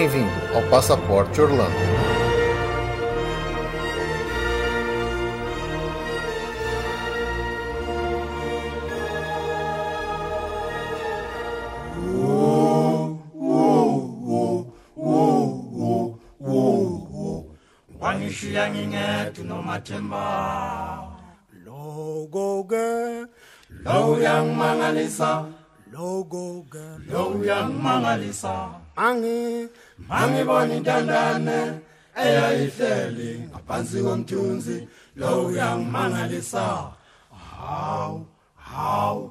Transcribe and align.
Bem-vindo 0.00 0.56
ao 0.56 0.62
Passaporte 0.70 1.42
Orlando. 1.42 1.76
wangishiya 18.00 18.70
ngingedwa 18.70 19.44
nomathemba 19.44 20.24
Logo 21.64 22.64
girl, 22.64 23.28
lo 23.84 24.12
uyangimangalisa 24.12 25.44
logo 25.92 26.64
girl, 26.72 27.00
lo 27.12 27.28
uyangimangalisa 27.36 28.79
angi 28.96 29.68
mangibona 30.08 30.74
intandane 30.78 31.58
eyayihleli 32.24 33.30
ngaphansi 33.50 33.98
komthunzi 34.04 34.76
lo 35.16 35.30
uyangimangalisa 35.46 36.64
hawu 37.58 38.26
hawu 38.56 39.22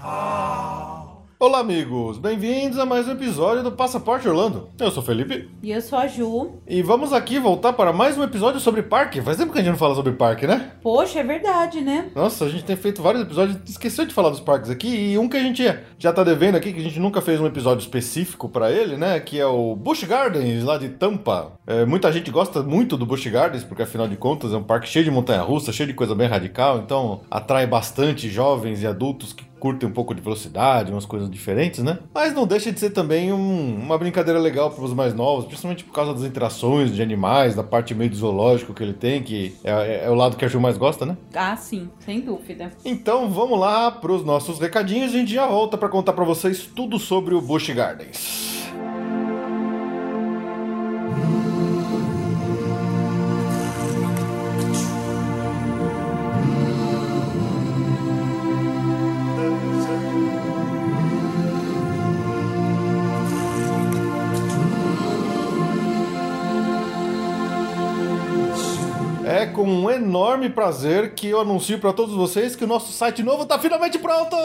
hawu 0.00 0.97
Olá, 1.40 1.60
amigos! 1.60 2.18
Bem-vindos 2.18 2.80
a 2.80 2.84
mais 2.84 3.06
um 3.06 3.12
episódio 3.12 3.62
do 3.62 3.70
Passaporte 3.70 4.28
Orlando. 4.28 4.70
Eu 4.76 4.90
sou 4.90 5.00
o 5.00 5.06
Felipe 5.06 5.48
E 5.62 5.70
eu 5.70 5.80
sou 5.80 5.96
a 5.96 6.08
Ju. 6.08 6.54
e 6.66 6.82
vamos 6.82 7.12
aqui 7.12 7.38
voltar 7.38 7.74
para 7.74 7.92
mais 7.92 8.18
um 8.18 8.24
episódio 8.24 8.58
sobre 8.58 8.82
parque. 8.82 9.22
Faz 9.22 9.36
tempo 9.36 9.52
que 9.52 9.58
a 9.60 9.62
gente 9.62 9.70
não 9.70 9.78
fala 9.78 9.94
sobre 9.94 10.14
parque, 10.14 10.48
né? 10.48 10.72
Poxa, 10.82 11.20
é 11.20 11.22
verdade, 11.22 11.80
né? 11.80 12.10
Nossa, 12.12 12.44
a 12.44 12.48
gente 12.48 12.64
tem 12.64 12.74
feito 12.74 13.00
vários 13.00 13.22
episódios, 13.22 13.56
esqueceu 13.68 14.04
de 14.04 14.12
falar 14.12 14.30
dos 14.30 14.40
parques 14.40 14.68
aqui, 14.68 14.88
e 15.12 15.16
um 15.16 15.28
que 15.28 15.36
a 15.36 15.40
gente 15.40 15.62
já 15.96 16.12
tá 16.12 16.24
devendo 16.24 16.56
aqui, 16.56 16.72
que 16.72 16.80
a 16.80 16.82
gente 16.82 16.98
nunca 16.98 17.20
fez 17.20 17.40
um 17.40 17.46
episódio 17.46 17.82
específico 17.82 18.48
para 18.48 18.72
ele, 18.72 18.96
né? 18.96 19.20
Que 19.20 19.38
é 19.38 19.46
o 19.46 19.76
Busch 19.76 20.02
Gardens, 20.02 20.64
lá 20.64 20.76
de 20.76 20.88
Tampa. 20.88 21.52
É, 21.64 21.84
muita 21.86 22.10
gente 22.10 22.32
gosta 22.32 22.64
muito 22.64 22.96
do 22.96 23.06
Busch 23.06 23.28
Gardens, 23.28 23.62
porque 23.62 23.84
afinal 23.84 24.08
de 24.08 24.16
contas 24.16 24.52
é 24.52 24.56
um 24.56 24.64
parque 24.64 24.88
cheio 24.88 25.04
de 25.04 25.10
montanha-russa, 25.12 25.70
cheio 25.70 25.86
de 25.86 25.94
coisa 25.94 26.16
bem 26.16 26.26
radical, 26.26 26.78
então 26.80 27.20
atrai 27.30 27.64
bastante 27.64 28.28
jovens 28.28 28.82
e 28.82 28.88
adultos 28.88 29.32
que 29.32 29.44
curtem 29.58 29.88
um 29.88 29.92
pouco 29.92 30.14
de 30.14 30.20
velocidade, 30.20 30.90
umas 30.92 31.04
coisas 31.06 31.30
diferentes, 31.30 31.82
né? 31.82 31.98
Mas 32.14 32.32
não 32.34 32.46
deixa 32.46 32.70
de 32.72 32.78
ser 32.80 32.90
também 32.90 33.32
um- 33.32 33.76
uma 33.76 33.98
brincadeira 33.98 34.38
legal 34.38 34.70
para 34.70 34.84
os 34.84 34.92
mais 34.94 35.14
novos, 35.14 35.44
principalmente 35.46 35.84
por 35.84 35.92
causa 35.92 36.14
das 36.14 36.22
interações 36.24 36.94
de 36.94 37.02
animais, 37.02 37.54
da 37.54 37.62
parte 37.62 37.94
meio 37.94 38.10
do 38.10 38.16
zoológico 38.16 38.72
que 38.74 38.82
ele 38.82 38.92
tem, 38.94 39.22
que 39.22 39.54
é, 39.64 39.70
é- 39.70 40.04
é 40.06 40.10
o 40.10 40.14
lado 40.14 40.36
que 40.36 40.44
a 40.44 40.48
Ju 40.48 40.60
mais 40.60 40.76
gosta, 40.78 41.04
né? 41.06 41.16
Ah, 41.34 41.56
sim, 41.56 41.88
sem 42.00 42.20
dúvida. 42.20 42.70
Então 42.84 43.28
vamos 43.30 43.58
lá 43.58 43.90
para 43.90 44.12
os 44.12 44.24
nossos 44.24 44.58
recadinhos 44.58 45.12
e 45.12 45.16
a 45.16 45.18
gente 45.20 45.32
já 45.34 45.46
volta 45.46 45.76
para 45.76 45.88
contar 45.88 46.12
para 46.12 46.24
vocês 46.24 46.68
tudo 46.74 46.98
sobre 46.98 47.34
o 47.34 47.40
Busch 47.40 47.68
Gardens. 47.70 48.57
Com 69.58 69.68
um 69.68 69.90
enorme 69.90 70.48
prazer 70.48 71.14
que 71.16 71.26
eu 71.26 71.40
anuncio 71.40 71.80
para 71.80 71.92
todos 71.92 72.14
vocês 72.14 72.54
que 72.54 72.62
o 72.62 72.66
nosso 72.68 72.92
site 72.92 73.24
novo 73.24 73.44
tá 73.44 73.58
finalmente 73.58 73.98
pronto! 73.98 74.36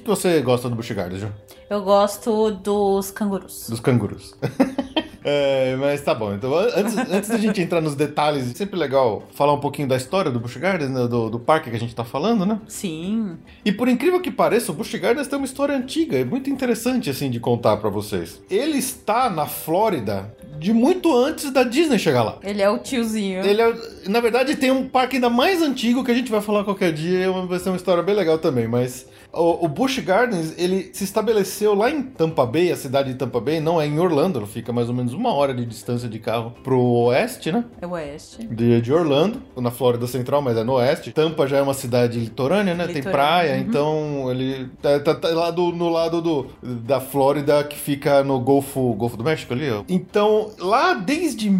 que, 0.03 0.09
você 0.09 0.41
gosta 0.41 0.69
do 0.69 0.75
Busch 0.77 0.91
Gardens, 0.93 1.21
Ju? 1.21 1.29
Eu 1.71 1.83
gosto 1.83 2.51
dos 2.51 3.11
cangurus. 3.11 3.69
Dos 3.69 3.81
cangurus. 3.81 4.35
É, 5.25 5.77
mas 5.77 6.01
tá 6.03 6.13
bom. 6.15 6.35
Então, 6.35 6.53
antes, 6.53 6.97
antes 6.97 7.29
da 7.31 7.39
gente 7.39 7.61
entrar 7.61 7.81
nos 7.81 7.95
detalhes, 7.95 8.51
é 8.51 8.55
sempre 8.55 8.77
legal 8.77 9.23
falar 9.33 9.53
um 9.53 9.61
pouquinho 9.61 9.87
da 9.87 9.97
história 9.97 10.33
do 10.33 10.41
Busch 10.41 10.57
Gardens, 10.57 10.91
né, 10.91 11.07
do, 11.07 11.31
do 11.31 11.39
parque 11.39 11.71
que 11.71 11.77
a 11.77 11.79
gente 11.79 11.95
tá 11.95 12.05
falando, 12.05 12.45
né? 12.45 12.59
Sim. 12.67 13.37
E 13.65 13.71
por 13.71 13.89
incrível 13.89 14.21
que 14.21 14.33
pareça, 14.33 14.73
o 14.73 14.75
Busch 14.75 14.93
Gardens 14.97 15.29
tem 15.29 15.39
uma 15.39 15.45
história 15.45 15.77
antiga, 15.77 16.19
é 16.19 16.25
muito 16.25 16.51
interessante 16.51 17.09
assim 17.09 17.31
de 17.31 17.39
contar 17.39 17.77
pra 17.77 17.89
vocês. 17.89 18.43
Ele 18.51 18.79
está 18.79 19.31
na 19.31 19.47
Flórida 19.47 20.35
de 20.59 20.73
muito 20.73 21.17
antes 21.17 21.53
da 21.53 21.63
Disney 21.63 22.01
chegar 22.01 22.25
lá. 22.25 22.39
Ele 22.43 22.61
é 22.61 22.69
o 22.69 22.79
tiozinho. 22.79 23.45
Ele 23.47 23.63
é, 23.63 23.75
na 24.09 24.19
verdade, 24.21 24.57
tem 24.57 24.73
um 24.73 24.89
parque 24.89 25.17
ainda 25.17 25.31
mais 25.31 25.63
antigo 25.63 26.03
que 26.05 26.11
a 26.11 26.15
gente 26.15 26.33
vai 26.33 26.41
falar 26.41 26.65
qualquer 26.65 26.93
dia, 26.93 27.21
é 27.27 27.31
uma- 27.31 27.47
vai 27.47 27.61
ser 27.61 27.69
uma 27.71 27.77
história 27.77 28.03
bem 28.03 28.15
legal 28.17 28.39
também, 28.39 28.67
mas 28.67 29.07
o, 29.33 29.65
o 29.65 29.69
Busch 29.69 29.99
Gardens, 30.01 30.55
ele 30.59 30.91
se 30.93 31.05
estabeleceu 31.05 31.75
lá 31.75 31.91
em 31.91 32.03
Tampa 32.03 32.45
Bay, 32.45 32.71
a 32.71 32.77
cidade 32.77 33.13
de 33.13 33.19
Tampa 33.19 33.41
Bay, 33.41 33.61
não 33.61 33.81
é 33.81 33.87
em 33.87 33.99
Orlando, 33.99 34.45
fica 34.47 34.73
mais 34.73 34.89
ou 34.89 34.95
menos 34.95 35.15
uma 35.15 35.33
hora 35.33 35.55
de 35.55 35.65
distância 35.65 36.09
de 36.09 36.19
carro 36.19 36.53
pro 36.63 36.81
oeste, 36.81 37.51
né? 37.51 37.65
É 37.81 37.87
o 37.87 37.91
oeste. 37.91 38.47
de, 38.47 38.81
de 38.81 38.93
Orlando, 38.93 39.43
na 39.57 39.71
Flórida 39.71 40.07
Central, 40.07 40.43
mas 40.43 40.57
é 40.57 40.65
no 40.65 40.75
oeste. 40.75 41.13
Tampa 41.13 41.47
já 41.47 41.59
é 41.59 41.63
uma 41.63 41.75
cidade 41.75 42.19
litorânea, 42.19 42.75
né? 42.75 42.87
Tem 42.87 42.97
Litorânea, 42.97 43.13
praia, 43.13 43.55
uhum. 43.55 43.61
então 43.61 44.31
ele 44.31 44.69
tá, 44.81 45.01
tá- 45.01 45.15
tá 45.15 45.29
lá 45.29 45.51
do, 45.51 45.73
no 45.73 45.89
lado 45.89 46.21
do, 46.21 46.47
da 46.63 47.01
Flórida 47.01 47.65
que 47.65 47.79
fica 47.79 48.23
no 48.23 48.39
Golfo, 48.41 48.93
Golfo 48.95 49.17
do 49.17 49.25
México 49.25 49.53
ali, 49.55 49.71
ó. 49.71 49.83
Então, 49.89 50.51
lá 50.59 50.95
desde 50.95 51.51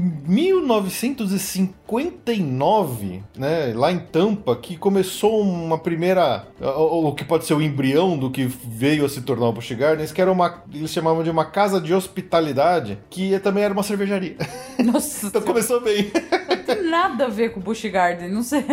1959, 1.93 3.23
né? 3.37 3.73
Lá 3.75 3.93
em 3.93 3.99
Tampa, 3.99 4.57
que 4.57 4.77
começou 4.77 5.41
uma 5.41 5.79
primeira. 5.79 6.47
O, 6.61 7.13
que 7.13 7.25
pode 7.25 7.45
ser 7.45 7.55
o 7.55 7.63
embrião 7.63 8.17
do 8.17 8.31
que 8.31 8.45
veio 8.45 9.05
a 9.05 9.09
se 9.09 9.23
tornar 9.23 9.49
o 9.49 9.53
Busch 9.53 9.73
Gardens, 9.73 10.13
que 10.13 10.21
era 10.21 10.31
uma. 10.33 10.63
Eles 10.73 10.91
chamavam 10.91 11.23
de 11.23 11.31
uma 11.31 11.45
casa 11.45 11.81
de 11.81 11.93
hospitalidade, 11.95 12.99
que 13.11 13.39
também 13.41 13.65
era 13.65 13.73
uma 13.75 13.83
cervejaria. 13.83 14.37
Nossa, 14.85 15.27
Então 15.33 15.43
começou 15.43 15.81
bem. 15.81 16.11
não 16.49 16.57
tem 16.65 16.83
nada 16.91 17.27
a 17.27 17.29
ver 17.29 17.51
com 17.53 17.61
o 17.61 17.63
Busch 17.63 17.85
Garden, 17.91 18.31
não 18.31 18.43
sei. 18.43 18.65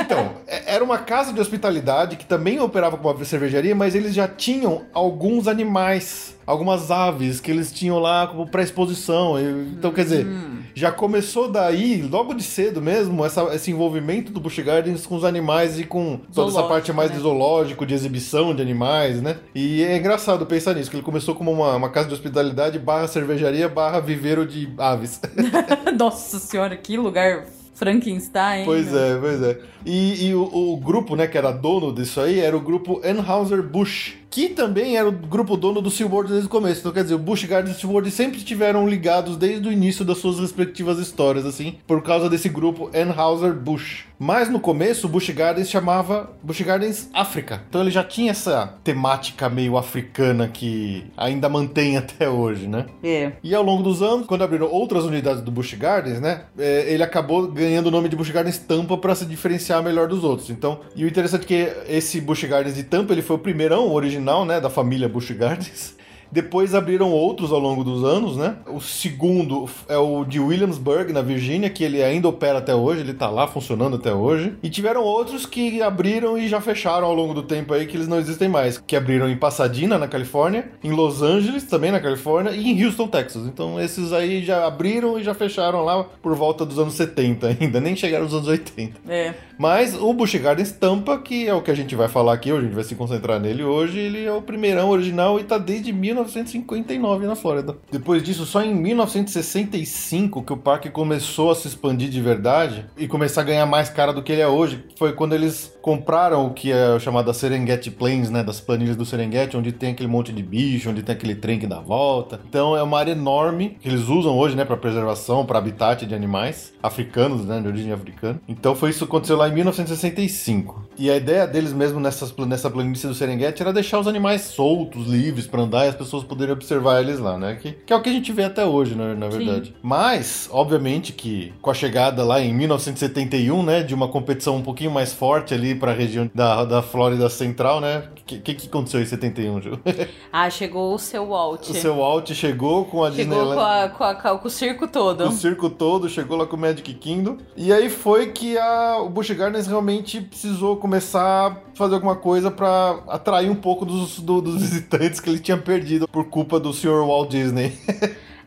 Então, 0.00 0.32
é- 0.46 0.74
era 0.74 0.84
uma 0.84 0.98
casa 0.98 1.32
de 1.32 1.40
hospitalidade 1.40 2.16
que 2.16 2.26
também 2.26 2.60
operava 2.60 2.96
como 2.96 3.08
uma 3.12 3.24
cervejaria, 3.24 3.74
mas 3.74 3.94
eles 3.94 4.14
já 4.14 4.26
tinham 4.28 4.82
alguns 4.92 5.46
animais, 5.48 6.36
algumas 6.48 6.90
aves 6.90 7.40
que 7.40 7.50
eles 7.50 7.70
tinham 7.70 7.98
lá 7.98 8.26
como 8.26 8.46
pré-exposição. 8.48 9.38
Então, 9.38 9.92
quer 9.92 10.04
dizer, 10.04 10.26
já 10.74 10.90
começou 10.90 11.50
daí, 11.50 12.02
logo 12.02 12.32
de 12.34 12.42
cedo 12.42 12.80
mesmo, 12.80 13.24
essa- 13.24 13.54
esse 13.54 13.70
envolvimento 13.70 14.32
do 14.32 14.40
Busch 14.40 14.58
Gardens 14.60 15.04
com 15.04 15.14
os 15.16 15.24
animais 15.24 15.78
e 15.78 15.84
com 15.84 16.16
toda 16.16 16.22
essa 16.22 16.32
Zoológico, 16.52 16.68
parte 16.68 16.92
mais 16.92 17.10
né? 17.10 17.16
de 17.16 17.22
zoológico, 17.22 17.84
de 17.86 17.94
exibição 17.94 18.54
de 18.54 18.62
animais, 18.62 19.20
né? 19.20 19.36
E 19.54 19.82
é 19.82 19.96
engraçado 19.96 20.46
pensar 20.46 20.74
nisso, 20.74 20.90
que 20.90 20.96
ele 20.96 21.02
começou 21.02 21.34
como 21.34 21.52
uma, 21.52 21.76
uma 21.76 21.90
casa 21.90 22.08
de 22.08 22.14
hospitalidade 22.14 22.78
barra 22.78 23.06
cervejaria 23.08 23.68
barra 23.68 24.00
viveiro 24.00 24.46
de 24.46 24.68
aves. 24.78 25.20
Nossa 25.98 26.38
senhora, 26.38 26.76
que 26.76 26.96
lugar 26.96 27.44
Frankenstein. 27.74 28.64
Pois 28.64 28.92
é, 28.92 29.16
pois 29.20 29.42
é. 29.42 29.58
E, 29.86 30.26
e 30.28 30.34
o, 30.34 30.42
o 30.42 30.76
grupo, 30.76 31.14
né, 31.14 31.26
que 31.28 31.38
era 31.38 31.52
dono 31.52 31.92
disso 31.92 32.20
aí, 32.20 32.40
era 32.40 32.56
o 32.56 32.60
grupo 32.60 33.00
Anheuser-Busch, 33.04 34.14
que 34.38 34.48
também 34.50 34.96
era 34.96 35.08
o 35.08 35.10
grupo 35.10 35.56
dono 35.56 35.82
do 35.82 35.90
SeaWorld 35.90 36.30
desde 36.30 36.46
o 36.46 36.48
começo. 36.50 36.78
Então, 36.78 36.92
quer 36.92 37.02
dizer, 37.02 37.16
o 37.16 37.18
Busch 37.18 37.42
Gardens 37.44 37.74
e 37.74 37.78
o 37.78 37.80
SeaWorld 37.80 38.08
sempre 38.12 38.38
estiveram 38.38 38.88
ligados 38.88 39.36
desde 39.36 39.68
o 39.68 39.72
início 39.72 40.04
das 40.04 40.18
suas 40.18 40.38
respectivas 40.38 41.00
histórias, 41.00 41.44
assim, 41.44 41.74
por 41.88 42.04
causa 42.04 42.30
desse 42.30 42.48
grupo 42.48 42.88
Anheuser-Busch. 42.94 44.06
Mas 44.18 44.48
no 44.48 44.58
começo, 44.58 45.06
o 45.06 45.10
Busch 45.10 45.30
Gardens 45.30 45.70
chamava 45.70 46.30
Busch 46.42 46.60
Gardens 46.62 47.08
África. 47.14 47.62
Então 47.68 47.80
ele 47.80 47.90
já 47.90 48.02
tinha 48.02 48.32
essa 48.32 48.74
temática 48.82 49.48
meio 49.48 49.76
africana 49.76 50.48
que 50.48 51.04
ainda 51.16 51.48
mantém 51.48 51.96
até 51.98 52.28
hoje, 52.28 52.66
né? 52.66 52.86
É. 53.02 53.32
E 53.42 53.54
ao 53.54 53.62
longo 53.62 53.82
dos 53.82 54.02
anos, 54.02 54.26
quando 54.26 54.42
abriram 54.42 54.68
outras 54.68 55.04
unidades 55.04 55.40
do 55.40 55.52
Busch 55.52 55.74
Gardens, 55.74 56.20
né, 56.20 56.42
é, 56.58 56.92
ele 56.92 57.02
acabou 57.02 57.46
ganhando 57.46 57.86
o 57.86 57.90
nome 57.90 58.08
de 58.08 58.16
Busch 58.16 58.30
Gardens 58.30 58.58
Tampa 58.58 58.96
para 58.96 59.14
se 59.14 59.24
diferenciar 59.24 59.82
melhor 59.82 60.08
dos 60.08 60.24
outros. 60.24 60.50
Então, 60.50 60.80
e 60.96 61.04
o 61.04 61.08
interessante 61.08 61.44
é 61.44 61.46
que 61.46 61.92
esse 61.92 62.20
Busch 62.20 62.42
Gardens 62.44 62.74
de 62.74 62.82
Tampa, 62.82 63.12
ele 63.12 63.22
foi 63.22 63.36
o 63.36 63.38
primeirão 63.38 63.86
o 63.86 63.92
original, 64.28 64.44
né, 64.44 64.60
da 64.60 64.68
família 64.68 65.08
Busch 65.08 65.30
Gardens. 65.32 65.94
Depois 66.30 66.74
abriram 66.74 67.10
outros 67.10 67.52
ao 67.52 67.58
longo 67.58 67.82
dos 67.82 68.04
anos, 68.04 68.36
né? 68.36 68.56
O 68.66 68.80
segundo 68.80 69.68
é 69.88 69.96
o 69.96 70.24
de 70.24 70.38
Williamsburg, 70.38 71.12
na 71.12 71.22
Virgínia, 71.22 71.70
que 71.70 71.84
ele 71.84 72.02
ainda 72.02 72.28
opera 72.28 72.58
até 72.58 72.74
hoje, 72.74 73.00
ele 73.00 73.14
tá 73.14 73.30
lá 73.30 73.46
funcionando 73.46 73.96
até 73.96 74.12
hoje. 74.12 74.54
E 74.62 74.68
tiveram 74.68 75.02
outros 75.02 75.46
que 75.46 75.80
abriram 75.82 76.38
e 76.38 76.48
já 76.48 76.60
fecharam 76.60 77.06
ao 77.06 77.14
longo 77.14 77.34
do 77.34 77.42
tempo 77.42 77.72
aí, 77.74 77.86
que 77.86 77.96
eles 77.96 78.08
não 78.08 78.18
existem 78.18 78.48
mais. 78.48 78.82
Que 78.86 78.96
abriram 78.96 79.28
em 79.28 79.36
Pasadena, 79.36 79.98
na 79.98 80.08
Califórnia, 80.08 80.70
em 80.82 80.90
Los 80.90 81.22
Angeles, 81.22 81.64
também 81.64 81.90
na 81.90 82.00
Califórnia, 82.00 82.52
e 82.52 82.70
em 82.70 82.84
Houston, 82.84 83.08
Texas. 83.08 83.46
Então 83.46 83.80
esses 83.80 84.12
aí 84.12 84.44
já 84.44 84.66
abriram 84.66 85.18
e 85.18 85.22
já 85.22 85.34
fecharam 85.34 85.84
lá 85.84 86.04
por 86.04 86.34
volta 86.34 86.64
dos 86.64 86.78
anos 86.78 86.94
70 86.94 87.46
ainda, 87.60 87.80
nem 87.80 87.96
chegaram 87.96 88.24
nos 88.24 88.34
anos 88.34 88.48
80. 88.48 89.00
É. 89.08 89.34
Mas 89.58 89.94
o 89.94 90.12
Busch 90.12 90.34
Gardens 90.36 90.72
Tampa, 90.72 91.18
que 91.18 91.48
é 91.48 91.54
o 91.54 91.62
que 91.62 91.70
a 91.70 91.74
gente 91.74 91.94
vai 91.96 92.08
falar 92.08 92.32
aqui 92.32 92.50
a 92.50 92.60
gente 92.60 92.74
vai 92.74 92.84
se 92.84 92.94
concentrar 92.94 93.40
nele 93.40 93.62
hoje, 93.62 93.98
ele 93.98 94.24
é 94.24 94.32
o 94.32 94.42
primeirão 94.42 94.90
original 94.90 95.38
e 95.38 95.44
tá 95.44 95.58
desde 95.58 95.92
1959 96.18 97.26
na 97.26 97.36
Flórida. 97.36 97.76
Depois 97.90 98.22
disso, 98.22 98.44
só 98.44 98.62
em 98.62 98.74
1965 98.74 100.42
que 100.42 100.52
o 100.52 100.56
parque 100.56 100.90
começou 100.90 101.50
a 101.50 101.54
se 101.54 101.68
expandir 101.68 102.08
de 102.08 102.20
verdade 102.20 102.86
e 102.96 103.06
começar 103.06 103.42
a 103.42 103.44
ganhar 103.44 103.66
mais 103.66 103.88
cara 103.88 104.12
do 104.12 104.22
que 104.22 104.32
ele 104.32 104.42
é 104.42 104.48
hoje. 104.48 104.84
Foi 104.96 105.12
quando 105.12 105.34
eles 105.34 105.76
compraram 105.82 106.46
o 106.46 106.52
que 106.52 106.72
é 106.72 106.98
chamado 106.98 107.32
Serengeti 107.32 107.90
Plains, 107.90 108.30
né, 108.30 108.42
das 108.42 108.60
planilhas 108.60 108.96
do 108.96 109.06
Serengeti, 109.06 109.56
onde 109.56 109.72
tem 109.72 109.92
aquele 109.92 110.08
monte 110.08 110.32
de 110.32 110.42
bicho, 110.42 110.90
onde 110.90 111.02
tem 111.02 111.14
aquele 111.14 111.34
trem 111.34 111.58
que 111.58 111.66
dá 111.66 111.80
volta. 111.80 112.40
Então 112.48 112.76
é 112.76 112.82
uma 112.82 112.98
área 112.98 113.12
enorme 113.12 113.76
que 113.80 113.88
eles 113.88 114.08
usam 114.08 114.36
hoje, 114.36 114.56
né, 114.56 114.64
para 114.64 114.76
preservação, 114.76 115.46
para 115.46 115.58
habitat 115.58 116.04
de 116.04 116.14
animais 116.14 116.72
africanos, 116.82 117.44
né, 117.44 117.60
de 117.60 117.68
origem 117.68 117.92
africana. 117.92 118.40
Então 118.48 118.74
foi 118.74 118.90
isso 118.90 118.98
que 118.98 119.04
aconteceu 119.04 119.36
lá 119.36 119.48
em 119.48 119.54
1965. 119.54 120.88
E 120.98 121.10
a 121.10 121.16
ideia 121.16 121.46
deles 121.46 121.72
mesmo 121.72 122.00
nessa 122.00 122.70
planície 122.70 123.08
do 123.08 123.14
Serengeti 123.14 123.62
era 123.62 123.72
deixar 123.72 124.00
os 124.00 124.08
animais 124.08 124.42
soltos, 124.42 125.06
livres 125.06 125.46
para 125.46 125.62
andar 125.62 125.86
e 125.86 125.88
as 125.88 125.94
pessoas 125.94 126.07
poderem 126.24 126.52
observar 126.52 127.00
eles 127.00 127.18
lá, 127.18 127.38
né? 127.38 127.56
Que, 127.60 127.72
que 127.72 127.92
é 127.92 127.96
o 127.96 128.02
que 128.02 128.08
a 128.08 128.12
gente 128.12 128.32
vê 128.32 128.44
até 128.44 128.64
hoje, 128.64 128.94
né, 128.94 129.14
na 129.14 129.28
verdade. 129.28 129.74
Mas, 129.82 130.48
obviamente 130.52 131.12
que 131.12 131.52
com 131.62 131.70
a 131.70 131.74
chegada 131.74 132.24
lá 132.24 132.40
em 132.40 132.52
1971, 132.54 133.62
né, 133.62 133.82
de 133.82 133.94
uma 133.94 134.08
competição 134.08 134.56
um 134.56 134.62
pouquinho 134.62 134.90
mais 134.90 135.12
forte 135.12 135.54
ali 135.54 135.74
para 135.74 135.92
a 135.92 135.94
região 135.94 136.30
da, 136.34 136.64
da 136.64 136.82
Flórida 136.82 137.28
Central, 137.28 137.80
né? 137.80 138.04
O 138.10 138.24
que, 138.24 138.38
que, 138.38 138.54
que 138.54 138.66
aconteceu 138.66 139.00
em 139.00 139.06
71, 139.06 139.60
Ju? 139.62 139.78
Ah, 140.32 140.50
chegou 140.50 140.94
o 140.94 140.98
seu 140.98 141.26
Walt. 141.28 141.68
o 141.70 141.74
seu 141.74 141.96
Walt 141.96 142.30
chegou 142.32 142.84
com 142.84 143.02
a 143.02 143.10
Chegou 143.10 143.34
Disneyland. 143.38 143.54
com, 143.56 144.04
a- 144.04 144.14
com, 144.14 144.28
a- 144.28 144.38
com 144.38 144.46
o 144.48 144.50
circo 144.50 144.86
todo. 144.86 145.24
O 145.26 145.32
circo 145.32 145.70
todo 145.70 146.08
chegou 146.08 146.36
lá 146.36 146.46
com 146.46 146.56
o 146.56 146.58
Magic 146.58 146.92
Kingdom. 146.94 147.38
E 147.56 147.72
aí 147.72 147.88
foi 147.88 148.26
que 148.32 148.56
a, 148.58 148.98
o 149.00 149.08
Busch 149.08 149.30
Gardens 149.30 149.66
realmente 149.66 150.20
precisou 150.20 150.76
começar 150.76 151.22
a 151.52 151.56
fazer 151.74 151.94
alguma 151.94 152.16
coisa 152.16 152.50
pra 152.50 153.00
atrair 153.08 153.50
um 153.50 153.54
pouco 153.54 153.84
dos, 153.86 154.20
do- 154.20 154.40
dos 154.42 154.56
visitantes 154.60 155.18
que 155.20 155.30
ele 155.30 155.38
tinha 155.38 155.56
perdido 155.56 155.97
por 156.06 156.26
culpa 156.26 156.60
do 156.60 156.72
Sr. 156.72 157.06
Walt 157.06 157.30
Disney. 157.30 157.72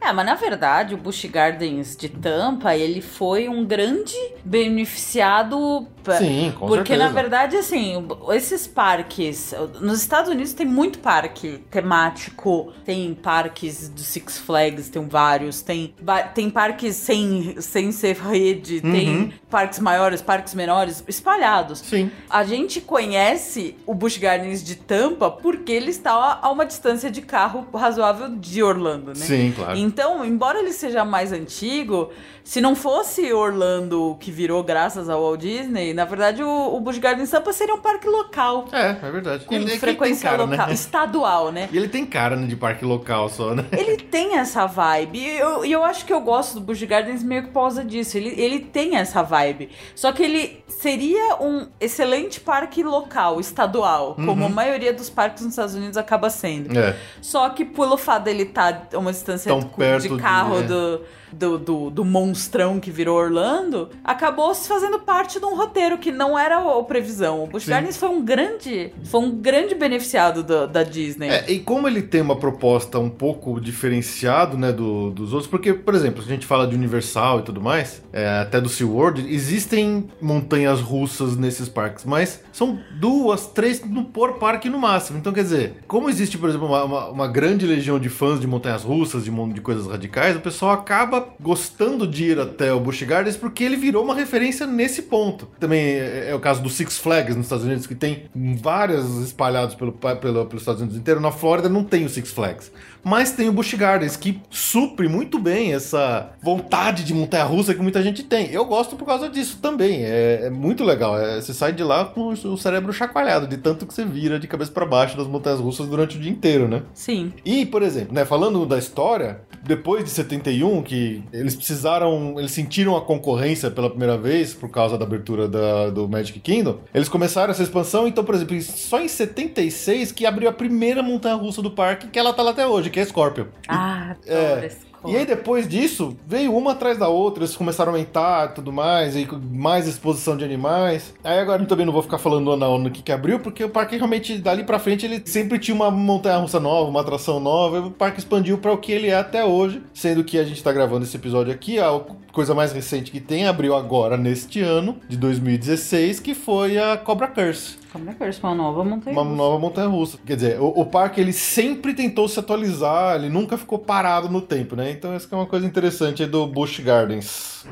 É, 0.04 0.12
mas 0.12 0.26
na 0.26 0.34
verdade 0.34 0.96
o 0.96 0.98
Busch 0.98 1.26
Gardens 1.26 1.96
de 1.96 2.10
Tampa, 2.10 2.76
ele 2.76 3.02
foi 3.02 3.48
um 3.48 3.64
grande 3.64 4.16
beneficiado. 4.44 5.86
Sim, 6.18 6.54
com 6.58 6.68
Porque 6.68 6.94
certeza. 6.94 7.04
na 7.04 7.10
verdade, 7.10 7.58
assim, 7.58 8.08
esses 8.34 8.68
parques. 8.68 9.54
Nos 9.80 10.02
Estados 10.02 10.30
Unidos 10.32 10.54
tem 10.54 10.66
muito 10.66 11.00
parque 11.00 11.60
temático, 11.70 12.72
tem 12.86 13.14
parques 13.14 13.90
do 13.90 14.02
Six 14.02 14.38
Flags, 14.40 14.90
tem 14.90 15.08
vários, 15.08 15.62
tem, 15.62 15.94
tem 16.34 16.50
parques 16.50 16.96
sem, 16.96 17.56
sem 17.62 17.92
ser 17.92 18.16
rede, 18.18 18.82
Uhum. 18.84 18.92
tem 18.92 19.34
parques 19.50 19.80
maiores, 19.80 20.22
parques 20.22 20.54
menores, 20.54 21.04
espalhados. 21.08 21.80
Sim. 21.80 22.10
A 22.30 22.44
gente 22.44 22.82
conhece 22.82 23.76
o 23.86 23.94
Busch 23.94 24.18
Gardens 24.18 24.64
de 24.64 24.76
Tampa 24.76 25.30
porque 25.30 25.72
ele 25.72 25.92
está 25.92 26.12
a 26.14 26.32
a 26.42 26.50
uma 26.52 26.66
distância 26.66 27.12
de 27.12 27.22
carro 27.22 27.68
razoável 27.74 28.30
de 28.30 28.64
Orlando, 28.64 29.08
né? 29.10 29.16
Sim, 29.16 29.54
claro. 29.56 29.78
Então, 29.78 30.26
embora 30.26 30.60
ele 30.60 30.74
seja 30.74 31.06
mais 31.06 31.32
antigo, 31.32 32.10
se 32.44 32.60
não 32.62 32.76
fosse 32.76 33.32
Orlando 33.32 34.18
que 34.20 34.32
virou 34.32 34.64
graças 34.64 35.08
ao 35.10 35.22
Walt 35.22 35.40
Disney, 35.42 35.91
na 35.94 36.06
verdade 36.06 36.44
o, 36.44 36.76
o 36.76 36.80
Busch 36.80 36.98
Gardens 37.00 37.30
Tampa 37.30 37.52
seria 37.54 37.74
um 37.76 37.80
parque 37.82 38.08
local. 38.08 38.66
É, 38.72 38.96
é 39.06 39.12
verdade. 39.12 39.46
Com 39.46 39.54
Ele- 39.54 39.72
ele 39.72 39.80
frequência 39.80 40.30
tem 40.30 40.38
cara, 40.38 40.50
local, 40.50 40.68
Né? 40.68 40.74
estadual, 40.74 41.52
né? 41.52 41.70
E 41.72 41.78
ele 41.78 41.88
tem 41.88 42.06
cara 42.06 42.36
né, 42.36 42.48
de 42.48 42.56
parque 42.56 42.84
local 42.86 43.30
só, 43.30 43.54
né? 43.56 43.66
Ele 43.72 43.98
tem 43.98 44.38
essa 44.38 44.66
vibe. 44.66 45.20
E 45.20 45.38
eu, 45.38 45.66
eu 45.66 45.84
acho 45.84 46.06
que 46.06 46.14
eu 46.14 46.22
gosto 46.22 46.56
do 46.56 46.62
Busch 46.62 46.84
Gardens 46.84 47.24
meio 47.24 47.44
que 47.44 47.48
por 47.50 47.62
causa 47.62 47.84
disso. 47.84 48.18
Ele, 48.18 48.34
ele 48.38 48.60
tem 48.60 48.96
essa 48.98 49.22
vibe. 49.22 49.70
Só 49.96 50.12
que 50.12 50.24
ele 50.24 50.64
seria 50.68 51.36
um 51.42 51.68
excelente 51.80 52.40
parque 52.40 52.84
local, 52.84 53.40
estadual, 53.40 54.16
como 54.16 54.46
a 54.46 54.50
maioria 54.50 54.92
dos 54.94 55.10
parques 55.10 55.44
nos 55.44 55.52
Estados 55.54 55.76
Unidos 55.76 55.98
acaba 55.98 56.30
sendo. 56.30 56.78
É. 56.78 56.96
Só 57.22 57.50
que 57.50 57.64
pelo 57.66 57.98
fato 57.98 58.24
dele 58.24 58.44
estar 58.44 58.88
a 58.94 58.98
uma 58.98 59.12
distância 59.12 59.50
Tão 59.52 59.60
de- 59.60 59.66
perto 59.68 60.04
de 60.04 60.10
de- 60.16 60.22
carro 60.22 60.60
é. 60.60 60.64
do, 60.64 61.02
do, 61.34 61.58
do, 61.58 61.90
do 61.90 62.06
monstrão 62.06 62.80
que 62.80 62.92
virou 62.92 63.18
Orlando, 63.18 63.90
acabou 64.04 64.54
se 64.54 64.68
fazendo 64.68 65.00
parte 65.00 65.40
de 65.40 65.46
um 65.46 65.56
roteiro 65.56 65.98
que 65.98 66.12
não 66.12 66.38
era 66.38 66.58
a 66.58 66.84
previsão. 66.84 67.44
O 67.44 67.48
Busch. 67.48 67.68
Gardens 67.68 67.98
foi 67.98 68.10
um 68.10 68.24
grande, 68.24 68.92
foi 69.06 69.22
um 69.22 69.32
grande 69.32 69.76
beneficiado 69.76 70.44
da, 70.44 70.66
da 70.66 70.84
Disney. 70.84 71.30
É, 71.30 71.52
e 71.52 71.60
como 71.60 71.88
ele 71.88 72.02
tem 72.02 72.22
uma 72.22 72.36
proposta 72.36 73.00
um 73.00 73.10
pouco 73.10 73.60
diferenciado, 73.60 74.58
né, 74.58 74.72
do- 74.72 75.12
dos 75.12 75.34
outros, 75.34 75.50
porque, 75.50 75.74
por 75.74 75.94
exemplo, 75.96 76.22
se 76.22 76.30
a 76.30 76.34
gente 76.34 76.46
fala 76.46 76.68
de 76.68 76.76
Universal 76.76 77.40
e 77.40 77.44
tudo 77.44 77.62
mais, 77.62 78.02
é, 78.12 78.28
até 78.40 78.60
do 78.60 78.70
SeaWorld, 78.70 79.26
existem 79.34 80.10
montanhas 80.22 80.80
russas 80.82 81.36
nesses 81.38 81.68
parques, 81.70 82.06
mas 82.06 82.42
são 82.52 82.80
duas, 83.00 83.48
três 83.48 83.84
no, 83.86 84.06
por 84.06 84.34
parque 84.40 84.70
no 84.70 84.80
máximo. 84.80 85.18
Então, 85.18 85.32
quer 85.34 85.44
dizer, 85.44 85.76
como 85.88 86.10
existe, 86.10 86.38
por 86.38 86.50
exemplo, 86.50 86.68
uma, 86.68 86.84
uma- 86.84 87.08
uma 87.10 87.28
grande 87.28 87.66
legião 87.66 88.00
de 88.00 88.10
fãs 88.10 88.40
de 88.40 88.48
montanhas 88.48 88.84
russas, 88.84 89.24
de, 89.24 89.32
de 89.54 89.62
coisas 89.62 89.88
radicais, 89.88 90.36
o 90.36 90.40
pessoal 90.40 90.72
acaba 90.72 91.21
gostando 91.40 92.08
de 92.08 92.26
ir 92.32 92.40
até 92.40 92.74
o 92.74 92.80
Busch 92.80 93.02
Gardens 93.04 93.38
porque 93.38 93.64
ele 93.64 93.76
virou 93.76 94.04
uma 94.04 94.16
referência 94.16 94.66
nesse 94.68 95.04
ponto. 95.04 95.48
Também 95.60 95.80
é, 95.80 96.30
é 96.30 96.36
o 96.36 96.40
caso 96.40 96.62
do 96.62 96.70
Six 96.70 96.98
Flags 96.98 97.36
nos 97.36 97.46
Estados 97.46 97.66
Unidos, 97.66 97.88
que 97.88 97.96
tem 97.96 98.24
várias 98.34 99.06
espalhados 99.18 99.76
pelo, 99.76 99.92
pelo, 99.92 100.46
pelos 100.46 100.62
Estados 100.62 100.82
Unidos 100.82 100.98
inteiro. 100.98 101.20
Na 101.20 101.32
Flórida 101.32 101.70
não 101.70 101.84
tem 101.84 102.06
o 102.06 102.10
Six 102.10 102.32
Flags. 102.32 102.72
Mas 103.04 103.32
tem 103.32 103.50
o 103.50 103.54
Busch 103.54 103.74
Gardens, 103.74 104.16
que 104.16 104.40
supre 104.50 105.08
muito 105.08 105.40
bem 105.40 105.74
essa 105.74 106.32
vontade 106.42 107.04
de 107.04 107.14
montanha-russa 107.14 107.74
que 107.74 107.82
muita 107.82 108.02
gente 108.02 108.24
tem. 108.24 108.52
Eu 108.52 108.66
gosto 108.66 108.96
por 108.96 109.06
causa 109.06 109.28
disso 109.28 109.58
também. 109.62 110.04
É, 110.04 110.42
é 110.46 110.50
muito 110.50 110.84
legal. 110.84 111.18
É, 111.18 111.42
você 111.42 111.54
sai 111.54 111.74
de 111.74 111.84
lá 111.84 112.06
com 112.06 112.30
o 112.30 112.58
cérebro 112.58 112.94
chacoalhado, 112.94 113.48
de 113.48 113.58
tanto 113.58 113.86
que 113.86 113.94
você 113.94 114.06
vira 114.06 114.40
de 114.40 114.48
cabeça 114.48 114.72
para 114.72 114.86
baixo 114.86 115.18
das 115.18 115.28
montanhas-russas 115.28 115.88
durante 115.88 116.18
o 116.18 116.20
dia 116.20 116.32
inteiro, 116.32 116.68
né? 116.68 116.84
Sim. 116.94 117.34
E, 117.44 117.66
por 117.66 117.82
exemplo, 117.82 118.14
né, 118.14 118.24
falando 118.24 118.66
da 118.66 118.78
história, 118.78 119.42
depois 119.64 120.04
de 120.04 120.10
71, 120.10 120.82
que 120.82 121.24
eles 121.32 121.56
precisaram, 121.56 122.36
eles 122.40 122.52
sentiram 122.52 122.96
a 122.98 123.02
concorrência 123.02 123.70
pela 123.72 123.90
primeira 123.90 124.18
vez 124.18 124.54
por 124.54 124.70
causa 124.70 124.98
da 124.98 125.06
abertura 125.06 125.48
da- 125.48 125.90
do 125.90 126.08
Magic 126.08 126.40
Kingdom, 126.40 126.80
eles 126.94 127.08
começaram 127.10 127.52
essa 127.52 127.64
expansão, 127.64 128.08
então, 128.08 128.24
por 128.24 128.36
exemplo, 128.36 128.60
só 128.62 129.00
em 129.00 129.08
76 129.08 130.12
que 130.12 130.26
abriu 130.26 130.50
a 130.50 130.54
primeira 130.54 131.02
montanha-russa 131.04 131.62
do 131.62 131.72
parque, 131.72 132.08
que 132.08 132.18
ela 132.20 132.34
tá 132.34 132.42
lá 132.44 132.52
até 132.52 132.66
hoje, 132.66 132.90
que 132.90 133.00
é 133.00 133.06
Scorpion. 133.06 133.46
Ah, 133.68 134.16
É. 134.26 134.70
E 135.06 135.16
aí 135.16 135.26
depois 135.26 135.68
disso, 135.68 136.16
veio 136.28 136.56
uma 136.56 136.72
atrás 136.72 136.98
da 136.98 137.08
outra, 137.08 137.44
eles 137.44 137.56
começaram 137.56 137.92
a 137.92 137.96
aumentar 137.96 138.50
tudo 138.50 138.72
mais, 138.72 139.16
e 139.16 139.28
mais 139.52 139.88
exposição 139.88 140.38
de 140.38 140.44
animais. 140.44 141.14
Aí 141.24 141.40
agora 141.40 141.62
eu 141.62 141.68
também 141.68 141.86
não 141.86 141.94
vou 141.94 142.04
ficar 142.04 142.18
falando 142.18 142.56
na 142.56 142.72
no 142.72 142.92
que 142.92 143.02
que 143.02 143.12
abriu, 143.12 143.40
porque 143.40 143.64
o 143.64 143.70
parque 143.70 143.98
realmente, 143.98 144.38
dali 144.38 144.64
pra 144.64 144.80
frente, 144.80 145.06
ele 145.06 145.22
sempre 145.26 145.60
tinha 145.60 145.76
uma 145.76 145.90
montanha-russa 145.90 146.60
nova, 146.60 146.90
uma 146.90 147.02
atração 147.02 147.40
nova, 147.40 147.80
o 147.88 147.92
parque 147.92 148.20
expandiu 148.20 148.58
pra 148.58 148.72
o 148.72 148.78
que 148.78 148.92
ele 148.92 149.08
é 149.08 149.16
até 149.16 149.44
hoje, 149.44 149.82
sendo 149.94 150.24
que 150.24 150.38
a 150.38 150.44
gente 150.44 150.64
tá 150.64 150.72
gravando 150.72 151.04
esse 151.04 151.16
episódio 151.16 151.54
aqui, 151.54 151.80
a 151.80 152.00
coisa 152.32 152.54
mais 152.54 152.72
recente 152.72 153.12
que 153.12 153.20
tem 153.20 153.48
abriu 153.48 153.76
agora, 153.76 154.18
neste 154.18 154.62
ano, 154.62 154.98
de 155.10 155.18
2016, 155.18 156.20
que 156.20 156.34
foi 156.34 156.78
a 156.78 156.96
Cobra 156.98 157.28
Curse. 157.28 157.81
Como 157.92 158.10
é 158.10 158.14
que 158.14 158.24
uma 158.42 158.56
nova 158.56 158.84
montanha? 158.86 159.20
Uma 159.20 159.36
nova 159.36 159.60
montanha 159.60 159.88
russa. 159.88 160.18
Quer 160.26 160.36
dizer, 160.36 160.62
o, 160.62 160.68
o 160.68 160.86
parque 160.86 161.20
ele 161.20 161.34
sempre 161.34 161.94
tentou 161.94 162.28
se 162.28 162.40
atualizar, 162.40 163.16
ele 163.16 163.30
nunca 163.30 163.58
ficou 163.58 163.78
parado 163.78 164.30
no 164.30 164.42
tempo, 164.42 164.76
né? 164.76 164.92
Então 164.92 165.14
essa 165.14 165.28
é 165.30 165.36
uma 165.36 165.46
coisa 165.46 165.66
interessante 165.66 166.26
do 166.26 166.48
Busch 166.48 166.80
Gardens. 166.80 167.66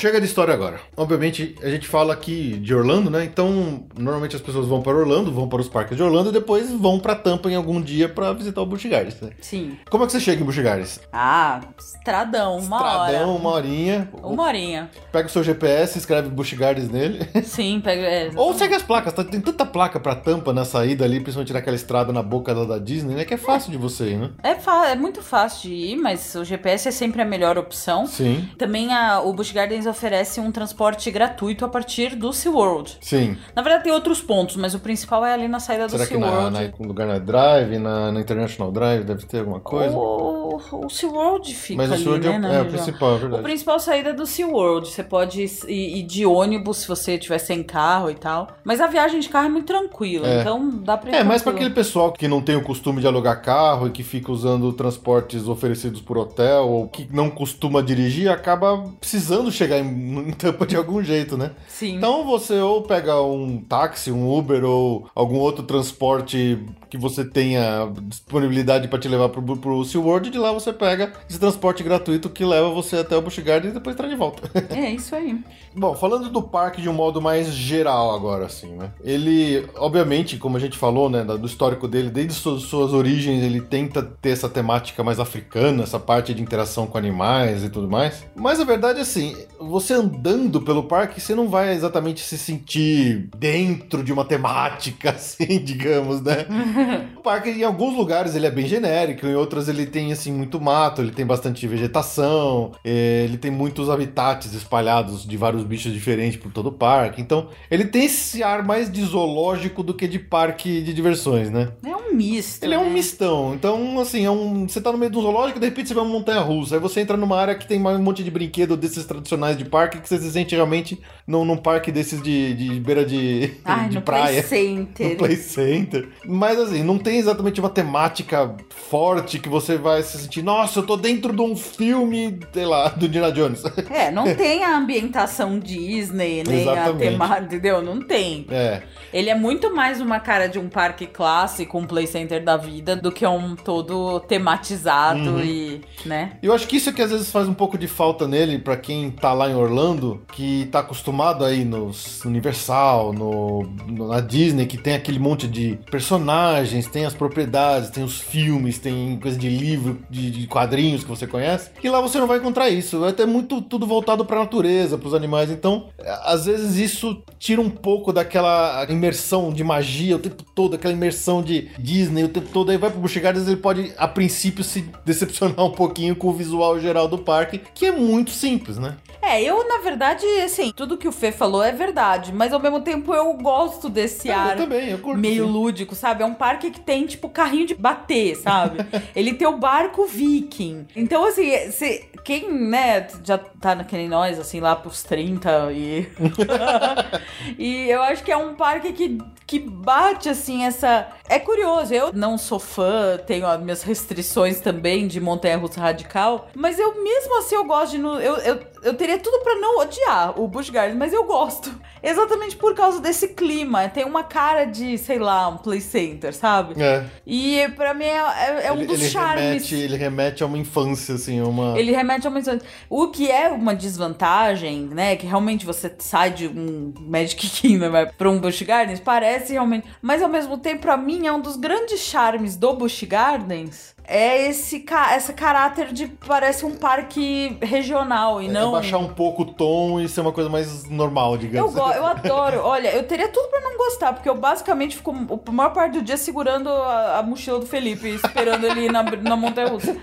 Chega 0.00 0.20
de 0.20 0.26
história 0.26 0.52
agora. 0.54 0.80
Obviamente, 0.96 1.54
a 1.62 1.68
gente 1.68 1.86
fala 1.86 2.12
aqui 2.12 2.58
de 2.58 2.74
Orlando, 2.74 3.10
né? 3.10 3.24
Então, 3.24 3.84
normalmente 3.98 4.34
as 4.36 4.42
pessoas 4.42 4.66
vão 4.66 4.82
para 4.82 4.96
Orlando, 4.96 5.30
vão 5.32 5.48
para 5.48 5.60
os 5.60 5.68
parques 5.68 5.96
de 5.96 6.02
Orlando 6.02 6.30
e 6.30 6.32
depois 6.32 6.70
vão 6.70 6.98
para 6.98 7.14
Tampa 7.14 7.50
em 7.50 7.54
algum 7.54 7.80
dia 7.80 8.08
para 8.08 8.32
visitar 8.32 8.60
o 8.62 8.66
Busch 8.66 8.84
Gardens, 8.86 9.20
né? 9.20 9.30
Sim. 9.40 9.76
Como 9.90 10.04
é 10.04 10.06
que 10.06 10.12
você 10.12 10.20
chega 10.20 10.42
em 10.42 10.44
Busch 10.44 10.58
Gardens? 10.58 11.00
Ah, 11.12 11.60
estradão, 11.78 12.56
uma 12.58 12.76
Estradão, 12.76 13.30
hora. 13.30 13.40
uma 13.40 13.50
horinha. 13.50 14.08
Uma 14.22 14.42
horinha. 14.44 14.90
Pega 15.12 15.28
o 15.28 15.30
seu 15.30 15.42
GPS, 15.42 15.98
escreve 15.98 16.28
Busch 16.28 16.52
Gardens 16.54 16.88
nele. 16.90 17.26
Sim, 17.44 17.80
pega. 17.82 18.02
é, 18.02 18.30
Ou 18.36 18.54
segue 18.54 18.74
as 18.74 18.82
placas, 18.82 19.12
tá? 19.12 19.22
tem 19.24 19.40
tanta 19.40 19.66
placa 19.66 20.00
pra 20.00 20.14
tampa 20.14 20.52
na 20.52 20.64
saída 20.64 21.04
ali, 21.04 21.20
principalmente 21.20 21.52
naquela 21.52 21.76
estrada 21.76 22.12
na 22.12 22.22
boca 22.22 22.54
da, 22.54 22.64
da 22.64 22.78
Disney, 22.78 23.14
né? 23.14 23.24
Que 23.24 23.34
é 23.34 23.36
fácil 23.36 23.70
de 23.70 23.76
você 23.78 24.10
ir, 24.12 24.16
né? 24.18 24.30
É, 24.42 24.56
é 24.90 24.94
muito 24.96 25.22
fácil 25.22 25.68
de 25.70 25.74
ir, 25.74 25.96
mas 25.96 26.34
o 26.34 26.44
GPS 26.44 26.88
é 26.88 26.90
sempre 26.90 27.20
a 27.22 27.24
melhor 27.24 27.58
opção. 27.58 28.06
Sim, 28.06 28.48
Também 28.56 28.92
a- 28.92 29.20
o 29.20 29.32
Busch 29.32 29.52
Gardens 29.52 29.86
oferece 29.90 30.40
um 30.40 30.50
transporte 30.50 31.10
gratuito 31.10 31.64
a 31.64 31.68
partir 31.68 32.14
do 32.16 32.32
SeaWorld. 32.32 32.98
sim. 33.00 33.36
Na 33.54 33.62
verdade 33.62 33.84
tem 33.84 33.92
outros 33.92 34.20
pontos, 34.22 34.56
mas 34.56 34.74
o 34.74 34.78
principal 34.80 35.24
é 35.24 35.32
ali 35.34 35.48
na 35.48 35.60
saída 35.60 35.86
do 35.86 35.90
Será 35.92 36.06
que 36.06 36.16
na, 36.16 36.26
SeaWorld. 36.28 36.52
na, 36.58 36.72
no 36.78 36.86
lugar 36.88 37.06
na 37.06 37.18
Drive, 37.18 37.78
na, 37.78 38.12
na 38.12 38.20
International 38.20 38.70
Drive, 38.72 39.04
deve 39.04 39.26
ter 39.26 39.40
alguma 39.40 39.60
coisa? 39.60 39.94
O, 39.96 40.56
o 40.84 40.88
SeaWorld 40.90 41.54
fica 41.54 41.76
Mas 41.82 41.90
o 41.90 41.94
ali, 41.94 42.02
SeaWorld 42.02 42.26
é, 42.28 42.30
né, 42.30 42.36
o- 42.38 42.40
na 42.40 42.48
é 42.48 42.60
o 42.60 42.64
região. 42.64 42.72
principal, 42.84 43.10
é 43.10 43.14
O 43.14 43.18
verdade. 43.18 43.42
principal 43.42 43.80
saída 43.80 44.10
é 44.10 44.12
do 44.12 44.26
SeaWorld. 44.26 44.88
Você 44.88 45.02
pode 45.02 45.42
ir, 45.42 45.70
ir 45.70 46.02
de 46.02 46.24
ônibus 46.26 46.78
se 46.78 46.88
você 46.88 47.18
tiver 47.18 47.38
sem 47.38 47.62
carro 47.62 48.10
e 48.10 48.14
tal. 48.14 48.48
Mas 48.64 48.80
a 48.80 48.86
viagem 48.86 49.20
de 49.20 49.28
carro 49.28 49.46
é 49.46 49.50
muito 49.50 49.66
tranquila, 49.66 50.26
É. 50.28 50.40
então 50.40 50.70
dá 50.82 50.96
pra 50.96 51.10
ir 51.10 51.14
É, 51.14 51.24
mais 51.24 51.42
pra 51.42 51.52
aquele 51.52 51.66
tranquilo. 51.70 51.74
pessoal 51.74 52.12
que 52.12 52.28
não 52.28 52.40
tem 52.40 52.56
o 52.56 52.62
costume 52.62 53.00
de 53.00 53.06
alugar 53.06 53.40
carro 53.42 53.86
e 53.86 53.90
que 53.90 54.02
fica 54.02 54.30
usando 54.30 54.72
transportes 54.72 55.48
oferecidos 55.48 56.00
por 56.00 56.16
hotel 56.18 56.68
ou 56.68 56.88
que 56.88 57.08
não 57.12 57.30
costuma 57.30 57.82
dirigir, 57.82 58.30
acaba 58.30 58.78
precisando 59.00 59.50
chegar 59.50 59.78
em, 59.80 60.28
em 60.28 60.32
Tampa 60.32 60.66
de 60.66 60.76
algum 60.76 61.02
jeito, 61.02 61.36
né? 61.36 61.52
Sim. 61.68 61.96
Então 61.96 62.24
você 62.24 62.58
ou 62.60 62.82
pega 62.82 63.20
um 63.20 63.58
táxi, 63.58 64.10
um 64.10 64.30
Uber 64.30 64.64
ou 64.64 65.08
algum 65.14 65.36
outro 65.36 65.64
transporte 65.64 66.58
que 66.88 66.98
você 66.98 67.24
tenha 67.24 67.90
disponibilidade 68.02 68.88
para 68.88 68.98
te 68.98 69.08
levar 69.08 69.28
pro, 69.28 69.56
pro 69.56 69.84
SeaWorld 69.84 70.28
e 70.28 70.32
de 70.32 70.38
lá 70.38 70.52
você 70.52 70.72
pega 70.72 71.12
esse 71.28 71.38
transporte 71.38 71.82
gratuito 71.82 72.28
que 72.28 72.44
leva 72.44 72.68
você 72.70 72.96
até 72.96 73.16
o 73.16 73.22
Busch 73.22 73.38
Gardens 73.38 73.70
e 73.70 73.74
depois 73.74 73.94
traz 73.94 74.10
de 74.10 74.18
volta. 74.18 74.50
É 74.70 74.90
isso 74.90 75.14
aí. 75.14 75.38
Bom, 75.74 75.94
falando 75.94 76.30
do 76.30 76.42
parque 76.42 76.80
de 76.80 76.88
um 76.88 76.92
modo 76.92 77.20
mais 77.20 77.48
geral 77.48 78.14
agora, 78.14 78.46
assim, 78.46 78.72
né? 78.72 78.90
Ele, 79.02 79.68
obviamente, 79.76 80.36
como 80.36 80.56
a 80.56 80.60
gente 80.60 80.76
falou, 80.76 81.10
né, 81.10 81.22
do 81.22 81.46
histórico 81.46 81.86
dele, 81.86 82.10
desde 82.10 82.34
suas, 82.34 82.62
suas 82.62 82.92
origens, 82.92 83.42
ele 83.42 83.60
tenta 83.60 84.02
ter 84.02 84.30
essa 84.30 84.48
temática 84.48 85.04
mais 85.04 85.20
africana, 85.20 85.82
essa 85.82 85.98
parte 85.98 86.32
de 86.34 86.42
interação 86.42 86.86
com 86.86 86.98
animais 86.98 87.62
e 87.62 87.68
tudo 87.68 87.88
mais. 87.88 88.24
Mas 88.34 88.58
a 88.60 88.64
verdade 88.64 88.98
é 88.98 89.02
assim, 89.02 89.36
você 89.60 89.94
andando 89.94 90.60
pelo 90.60 90.84
parque, 90.84 91.20
você 91.20 91.34
não 91.34 91.48
vai 91.48 91.72
exatamente 91.74 92.20
se 92.20 92.36
sentir 92.36 93.28
dentro 93.36 94.02
de 94.02 94.12
uma 94.12 94.24
temática, 94.24 95.10
assim, 95.16 95.58
digamos, 95.62 96.20
né? 96.22 96.46
o 97.16 97.20
parque, 97.20 97.50
em 97.50 97.62
alguns 97.62 97.96
lugares, 97.96 98.34
ele 98.34 98.46
é 98.46 98.50
bem 98.50 98.66
genérico, 98.66 99.26
em 99.26 99.34
outros 99.34 99.68
ele 99.68 99.86
tem, 99.86 100.12
assim, 100.12 100.32
muito 100.32 100.60
mato, 100.60 101.00
ele 101.02 101.12
tem 101.12 101.26
bastante 101.26 101.66
vegetação, 101.66 102.72
eh, 102.84 103.22
ele 103.24 103.38
tem 103.38 103.50
muitos 103.50 103.88
habitats 103.88 104.52
espalhados 104.52 105.26
de 105.26 105.36
vários 105.36 105.62
bichos 105.64 105.92
diferentes 105.92 106.40
por 106.40 106.52
todo 106.52 106.68
o 106.68 106.72
parque. 106.72 107.20
Então, 107.20 107.48
ele 107.70 107.84
tem 107.84 108.04
esse 108.06 108.42
ar 108.42 108.64
mais 108.64 108.90
de 108.90 109.02
zoológico 109.02 109.82
do 109.82 109.94
que 109.94 110.08
de 110.08 110.18
parque 110.18 110.82
de 110.82 110.92
diversões, 110.92 111.50
né? 111.50 111.68
É 111.84 111.96
um 111.96 112.14
misto. 112.14 112.64
Ele 112.64 112.74
é 112.74 112.78
um 112.78 112.84
né? 112.84 112.90
mistão. 112.90 113.54
Então, 113.54 113.98
assim, 114.00 114.24
é 114.24 114.30
um. 114.30 114.68
Você 114.68 114.80
tá 114.80 114.90
no 114.92 114.98
meio 114.98 115.10
de 115.10 115.18
um 115.18 115.22
zoológico 115.22 115.60
de 115.60 115.66
repente 115.66 115.88
você 115.88 115.94
vai 115.94 116.04
uma 116.04 116.12
montanha 116.12 116.40
russa. 116.40 116.74
Aí 116.74 116.80
você 116.80 117.00
entra 117.00 117.16
numa 117.16 117.36
área 117.36 117.54
que 117.54 117.66
tem 117.66 117.80
um 117.80 118.02
monte 118.02 118.24
de 118.24 118.30
brinquedo 118.30 118.76
desses 118.76 119.04
tradicionais 119.04 119.49
de 119.56 119.64
parque 119.64 120.00
que 120.00 120.08
você 120.08 120.18
se 120.18 120.30
sente 120.32 120.54
realmente 120.54 121.00
num, 121.26 121.44
num 121.44 121.56
parque 121.56 121.92
desses 121.92 122.20
de, 122.22 122.54
de 122.54 122.80
beira 122.80 123.04
de, 123.04 123.52
Ai, 123.64 123.88
de 123.88 123.96
no 123.96 124.02
praia. 124.02 124.42
Play 124.42 124.64
Center. 124.64 125.08
No 125.10 125.16
Play 125.16 125.36
Center. 125.36 126.08
Mas 126.26 126.58
assim, 126.58 126.82
não 126.82 126.98
tem 126.98 127.18
exatamente 127.18 127.60
uma 127.60 127.70
temática 127.70 128.54
forte 128.88 129.38
que 129.38 129.48
você 129.48 129.76
vai 129.76 130.02
se 130.02 130.18
sentir, 130.18 130.42
nossa, 130.42 130.80
eu 130.80 130.86
tô 130.86 130.96
dentro 130.96 131.32
de 131.34 131.42
um 131.42 131.54
filme, 131.56 132.38
sei 132.52 132.64
lá, 132.66 132.88
do 132.88 133.06
Indiana 133.06 133.30
Jones. 133.32 133.62
É, 133.90 134.10
não 134.10 134.34
tem 134.34 134.62
a 134.64 134.76
ambientação 134.76 135.58
Disney, 135.58 136.42
nem 136.46 136.58
a 136.68 136.72
Exatamente. 136.72 136.98
temática, 137.10 137.44
entendeu? 137.44 137.82
Não 137.82 138.00
tem. 138.00 138.46
É. 138.50 138.82
Ele 139.12 139.28
é 139.28 139.34
muito 139.34 139.74
mais 139.74 140.00
uma 140.00 140.20
cara 140.20 140.46
de 140.48 140.58
um 140.58 140.68
parque 140.68 141.06
clássico, 141.06 141.76
um 141.78 141.84
play 141.86 142.06
center 142.06 142.42
da 142.42 142.56
vida, 142.56 142.94
do 142.96 143.10
que 143.10 143.26
um 143.26 143.56
todo 143.56 144.20
tematizado 144.20 145.30
Uhum. 145.30 145.40
e, 145.44 145.80
né? 146.06 146.32
Eu 146.42 146.52
acho 146.52 146.66
que 146.66 146.76
isso 146.76 146.90
é 146.90 146.92
que 146.92 147.02
às 147.02 147.10
vezes 147.10 147.30
faz 147.30 147.48
um 147.48 147.54
pouco 147.54 147.76
de 147.76 147.86
falta 147.88 148.26
nele 148.26 148.58
pra 148.58 148.76
quem 148.76 149.10
tá 149.10 149.32
lá 149.32 149.39
em 149.48 149.54
Orlando, 149.54 150.20
que 150.32 150.68
tá 150.72 150.80
acostumado 150.80 151.44
aí 151.44 151.64
nos 151.64 152.24
Universal, 152.24 153.12
no, 153.12 153.62
no- 153.86 154.08
na 154.08 154.20
Disney, 154.20 154.66
que 154.66 154.76
tem 154.76 154.94
aquele 154.94 155.18
monte 155.18 155.46
de 155.46 155.78
personagens, 155.90 156.86
tem 156.88 157.04
as 157.06 157.14
propriedades, 157.14 157.90
tem 157.90 158.02
os 158.02 158.18
filmes, 158.20 158.78
tem 158.78 159.18
coisa 159.20 159.38
de 159.38 159.48
livro, 159.48 160.00
de, 160.10 160.30
de 160.30 160.46
quadrinhos 160.46 161.02
que 161.04 161.08
você 161.08 161.26
conhece. 161.26 161.70
E 161.82 161.88
lá 161.88 162.00
você 162.00 162.18
não 162.18 162.26
vai 162.26 162.38
encontrar 162.38 162.68
isso. 162.68 162.98
Vai 163.00 163.12
ter 163.12 163.26
muito 163.26 163.62
tudo 163.62 163.86
voltado 163.86 164.24
pra 164.24 164.40
natureza, 164.40 164.98
pros 164.98 165.14
animais. 165.14 165.50
Então, 165.50 165.88
é, 165.98 166.18
às 166.24 166.46
vezes 166.46 166.76
isso 166.76 167.22
tira 167.38 167.60
um 167.60 167.70
pouco 167.70 168.12
daquela 168.12 168.84
imersão 168.88 169.52
de 169.52 169.62
magia 169.62 170.16
o 170.16 170.18
tempo 170.18 170.42
todo, 170.54 170.74
aquela 170.74 170.92
imersão 170.92 171.42
de, 171.42 171.68
Disney 171.78 172.24
o 172.24 172.28
tempo 172.28 172.48
todo, 172.52 172.70
aí 172.70 172.76
vai 172.76 172.90
pro 172.90 173.00
Busch 173.00 173.16
Gardens, 173.16 173.46
ele 173.46 173.56
pode, 173.56 173.92
a 173.96 174.08
princípio, 174.08 174.64
se 174.64 174.84
decepcionar 175.04 175.64
um 175.64 175.70
pouquinho 175.70 176.16
com 176.16 176.28
o 176.28 176.32
visual 176.32 176.78
geral 176.80 177.06
do 177.08 177.18
parque, 177.18 177.60
que 177.74 177.86
é 177.86 177.92
muito 177.92 178.30
simples, 178.30 178.76
né? 178.78 178.96
É, 179.22 179.42
eu, 179.42 179.68
na 179.68 179.78
verdade, 179.78 180.24
assim, 180.42 180.72
tudo 180.74 180.96
que 180.96 181.06
o 181.06 181.12
Fê 181.12 181.30
falou 181.30 181.62
é 181.62 181.72
verdade, 181.72 182.32
mas 182.32 182.52
ao 182.52 182.60
mesmo 182.60 182.80
tempo 182.80 183.14
eu 183.14 183.32
gosto 183.34 183.88
desse 183.88 184.30
É, 184.30 184.34
ar 184.34 184.52
eu 184.52 184.64
também, 184.64 184.88
eu 184.90 184.98
curto. 184.98 185.20
meio 185.20 185.44
sim. 185.44 185.50
lúdico, 185.50 185.94
sabe? 185.94 186.22
É 186.22 186.26
um 186.26 186.34
parque 186.34 186.70
que 186.70 186.80
tem, 186.80 187.06
tipo, 187.06 187.28
carrinho 187.28 187.66
de 187.66 187.74
bater, 187.74 188.36
sabe? 188.36 188.78
Ele 189.14 189.34
tem 189.34 189.46
o 189.46 189.58
barco 189.58 190.06
viking. 190.06 190.86
Então, 190.96 191.24
assim, 191.24 191.70
se, 191.70 192.08
quem, 192.24 192.50
né, 192.52 193.06
já 193.22 193.38
tá 193.38 193.74
naquele 193.74 194.08
nós, 194.08 194.38
assim, 194.38 194.60
lá 194.60 194.74
pros 194.74 195.02
30 195.02 195.72
e... 195.72 196.08
e 197.58 197.90
eu 197.90 198.02
acho 198.02 198.24
que 198.24 198.32
é 198.32 198.36
um 198.36 198.54
parque 198.54 198.92
que, 198.92 199.18
que 199.46 199.58
bate, 199.58 200.28
assim, 200.28 200.64
essa... 200.64 201.08
É 201.28 201.38
curioso, 201.38 201.94
eu 201.94 202.10
não 202.12 202.36
sou 202.36 202.58
fã, 202.58 203.18
tenho 203.24 203.46
as 203.46 203.60
minhas 203.60 203.82
restrições 203.82 204.60
também 204.60 205.06
de 205.06 205.20
montanha-russa 205.20 205.80
radical, 205.80 206.48
mas 206.54 206.78
eu, 206.78 207.02
mesmo 207.02 207.38
assim, 207.38 207.54
eu 207.54 207.64
gosto 207.64 207.96
de... 207.96 208.02
Eu, 208.02 208.18
eu, 208.18 208.60
eu 208.82 208.94
teria 208.94 209.09
tudo 209.18 209.42
pra 209.42 209.54
não 209.56 209.78
odiar 209.80 210.40
o 210.40 210.46
Busch 210.48 210.70
Gardens, 210.70 210.96
mas 210.98 211.12
eu 211.12 211.24
gosto. 211.24 211.70
Exatamente 212.02 212.56
por 212.56 212.74
causa 212.74 212.98
desse 213.00 213.28
clima. 213.28 213.88
Tem 213.88 214.04
uma 214.04 214.22
cara 214.24 214.64
de, 214.64 214.96
sei 214.96 215.18
lá, 215.18 215.48
um 215.48 215.58
play 215.58 215.80
center, 215.80 216.34
sabe? 216.34 216.80
É. 216.82 217.04
E 217.26 217.68
pra 217.76 217.92
mim 217.92 218.04
é, 218.04 218.16
é- 218.18 218.66
é 218.66 218.72
um 218.72 218.76
ele, 218.78 218.86
dos 218.86 219.00
ele 219.00 219.10
charmes. 219.10 219.42
remete, 219.44 219.74
ele 219.74 219.96
remete 219.96 220.42
a 220.42 220.46
uma 220.46 220.56
infância, 220.56 221.14
assim, 221.14 221.40
uma... 221.42 221.78
Ele 221.78 221.92
remete 221.92 222.26
a 222.26 222.30
uma 222.30 222.38
infância. 222.40 222.66
O 222.88 223.08
que 223.08 223.30
é 223.30 223.48
uma 223.48 223.74
desvantagem, 223.74 224.88
né? 224.92 225.16
Que 225.16 225.26
realmente 225.26 225.66
você 225.66 225.94
sai 225.98 226.30
de 226.30 226.48
um 226.48 226.92
Magic 227.00 227.48
Kingdom 227.50 227.90
vai 227.90 228.06
pra 228.06 228.30
um 228.30 228.38
Busch 228.40 228.62
Gardens, 228.62 229.00
parece 229.00 229.52
realmente. 229.52 229.86
Mas 230.00 230.22
ao 230.22 230.28
mesmo 230.28 230.56
tempo, 230.58 230.82
pra 230.82 230.96
mim, 230.96 231.26
é 231.26 231.32
um 231.32 231.40
dos 231.40 231.56
grandes 231.56 232.00
charmes 232.00 232.56
do 232.56 232.72
Busch 232.74 233.02
Gardens. 233.04 233.94
É 234.12 234.48
esse 234.48 234.80
ca 234.80 235.12
essa 235.14 235.32
caráter 235.32 235.92
de 235.92 236.08
parece 236.08 236.66
um 236.66 236.74
parque 236.74 237.56
regional 237.62 238.42
e 238.42 238.46
É 238.46 238.50
não. 238.50 238.72
baixar 238.72 238.98
um 238.98 239.06
pouco 239.14 239.42
o 239.42 239.44
tom 239.44 240.00
e 240.00 240.08
ser 240.08 240.20
uma 240.20 240.32
coisa 240.32 240.50
mais 240.50 240.90
normal, 240.90 241.34
Eu, 241.34 241.38
digamos. 241.38 241.72
go- 241.74 241.92
eu 241.92 242.04
adoro. 242.06 242.60
Olha, 242.64 242.88
eu 242.88 243.04
teria 243.06 243.28
tudo 243.28 243.48
pra 243.48 243.60
não 243.60 243.76
gostar, 243.78 244.12
porque 244.12 244.28
eu 244.28 244.34
basicamente 244.34 244.96
fico 244.96 245.14
a 245.46 245.52
maior 245.52 245.70
parte 245.70 245.92
do 245.92 246.02
dia 246.02 246.16
segurando 246.16 246.68
a, 246.68 247.18
a 247.18 247.22
mochila 247.22 247.60
do 247.60 247.66
Felipe, 247.66 248.08
esperando 248.08 248.64
ele 248.66 248.86
ir 248.86 248.92
na, 248.92 249.04
na 249.22 249.36
montanha 249.36 249.68
russa. 249.68 249.96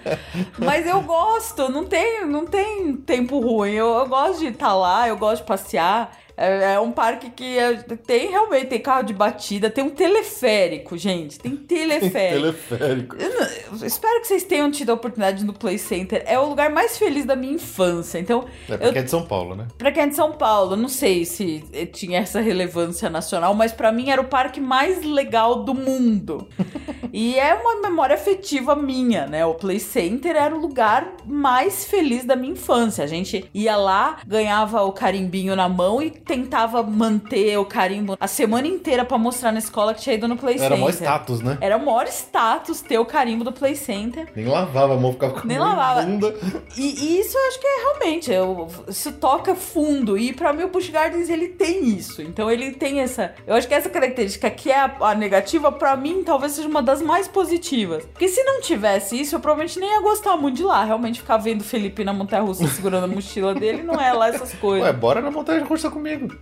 Mas 0.58 0.88
eu 0.88 1.02
gosto, 1.02 1.70
não 1.70 1.86
tem, 1.86 2.26
não 2.26 2.46
tem 2.46 2.94
tempo 2.96 3.40
ruim. 3.42 3.72
Eu, 3.74 3.88
eu 3.94 4.08
gosto 4.08 4.40
de 4.40 4.48
estar 4.48 4.74
lá, 4.74 5.06
eu 5.10 5.18
gosto 5.18 5.42
de 5.42 5.48
passear. 5.50 6.16
É, 6.38 6.74
é 6.76 6.80
um 6.80 6.92
parque 6.92 7.32
que 7.32 7.58
é- 7.58 7.74
tem 8.06 8.30
realmente 8.30 8.68
tem 8.68 8.80
carro 8.80 9.02
de 9.04 9.14
batida, 9.14 9.70
tem 9.72 9.84
um 9.84 9.90
teleférico, 9.90 10.96
gente. 10.98 11.40
Tem 11.40 11.56
teleférico. 11.58 12.38
Teleférico. 12.38 13.16
Eu 13.18 13.78
eu 13.82 13.86
espero 13.88 14.22
que 14.22 14.28
vocês 14.28 14.44
tenham 14.44 14.70
tido 14.72 14.92
a 14.92 14.94
oportunidade 14.94 15.44
no 15.44 15.54
Play 15.54 15.78
Center. 15.78 16.24
É 16.26 16.38
o 16.40 16.46
lugar 16.48 16.70
mais 16.70 16.98
feliz 16.98 17.26
da 17.26 17.36
minha 17.36 17.54
infância. 17.54 18.20
Então, 18.20 18.46
É 18.70 18.78
porque 18.78 19.00
é 19.00 19.02
de 19.04 19.10
São 19.10 19.26
Paulo, 19.26 19.56
né? 19.56 19.68
Pra 19.78 19.92
quem 19.92 20.04
é 20.04 20.08
de 20.08 20.16
São 20.16 20.32
Paulo, 20.32 20.76
não 20.76 20.88
sei 20.90 21.26
se 21.26 21.64
eh, 21.74 21.86
tinha 21.86 22.20
essa 22.20 22.40
relevância 22.40 23.10
nacional, 23.10 23.54
mas 23.54 23.74
pra 23.74 23.92
mim 23.92 24.10
era 24.10 24.22
o 24.22 24.26
parque 24.26 24.60
mais 24.60 25.04
legal 25.04 25.64
do 25.64 25.74
mundo. 25.74 26.48
e 27.12 27.38
é 27.40 27.54
uma 27.56 27.82
memória 27.82 28.14
afetiva 28.16 28.76
minha, 28.76 29.26
né? 29.26 29.46
O 29.46 29.56
Play 29.56 29.80
Center 29.80 30.36
era 30.36 30.56
o 30.56 30.60
lugar 30.60 31.14
mais 31.26 31.86
feliz 31.86 32.24
da 32.26 32.36
minha 32.36 32.54
infância. 32.54 33.04
A 33.04 33.08
gente 33.08 33.50
ia 33.54 33.76
lá, 33.76 34.20
ganhava 34.26 34.84
o 34.84 34.92
carimbinho 34.92 35.56
na 35.56 35.68
mão 35.68 36.02
e 36.02 36.12
tentava 36.28 36.84
manter 36.84 37.58
o 37.58 37.66
carimbo 37.66 38.18
a 38.20 38.28
semana 38.28 38.68
inteira 38.68 39.06
pra 39.06 39.18
mostrar 39.18 39.52
na 39.52 39.60
escola 39.60 39.94
que 39.94 40.02
tinha 40.02 40.16
ido 40.16 40.28
no 40.28 40.36
Play 40.38 40.56
Era 40.56 40.64
Center. 40.64 40.78
maior 40.80 40.92
status, 40.94 41.42
né? 41.42 41.58
Era 41.62 41.78
o 41.78 41.86
maior 41.86 42.08
status 42.08 42.82
ter 42.82 42.98
o 43.00 43.06
carimbo 43.06 43.44
do 43.44 43.52
Play 43.52 43.76
Center. 43.76 44.28
Nem 44.36 44.46
lavava 44.46 44.94
a 44.94 44.98
mão, 44.98 45.14
ficava 45.14 45.40
com 45.40 45.48
Nem 45.48 45.58
lavava. 45.58 46.02
bunda. 46.04 46.36
E, 46.76 46.82
e 46.82 47.20
isso 47.20 47.38
eu 47.38 47.48
acho 47.48 47.60
que 47.60 47.68
é 47.68 47.78
realmente, 47.82 48.32
eu, 48.32 48.68
isso 48.88 49.12
toca 49.14 49.56
fundo. 49.56 50.18
E 50.18 50.34
pra 50.34 50.52
mim 50.54 50.64
o 50.64 50.68
Busch 50.70 50.90
Gardens 50.90 51.30
ele 51.30 51.48
tem 51.50 51.88
isso. 51.90 52.22
Então 52.22 52.52
ele 52.52 52.72
tem 52.72 53.00
essa. 53.00 53.34
Eu 53.46 53.56
acho 53.56 53.68
que 53.68 53.74
essa 53.74 53.90
característica 53.90 54.50
que 54.50 54.70
é 54.72 54.80
a, 54.80 54.96
a 55.00 55.16
negativa, 55.16 55.72
pra 55.72 55.96
mim 55.96 56.24
talvez 56.24 56.52
seja 56.54 56.68
uma 56.68 56.82
das 56.84 57.02
mais 57.02 57.28
positivas. 57.28 58.06
Porque 58.06 58.28
se 58.28 58.44
não 58.44 58.62
tivesse 58.62 59.20
isso, 59.20 59.36
eu 59.36 59.40
provavelmente 59.40 59.80
nem 59.80 59.90
ia 59.90 60.02
gostar 60.02 60.36
muito 60.36 60.58
de 60.58 60.64
lá. 60.64 60.84
Realmente 60.84 61.22
ficar 61.22 61.38
vendo 61.38 61.62
o 61.62 61.64
Felipe 61.64 62.04
na 62.04 62.12
montanha 62.14 62.42
russa 62.42 62.68
segurando 62.68 63.06
a 63.06 63.08
mochila 63.08 63.54
dele 63.56 63.84
não 63.84 63.96
é 63.96 64.12
lá 64.12 64.28
essas 64.30 64.54
coisas. 64.54 64.86
Ué, 64.88 64.94
bora 64.94 65.22
na 65.22 65.32
montanha 65.32 65.64
russa 65.64 65.90
comigo. 66.20 66.40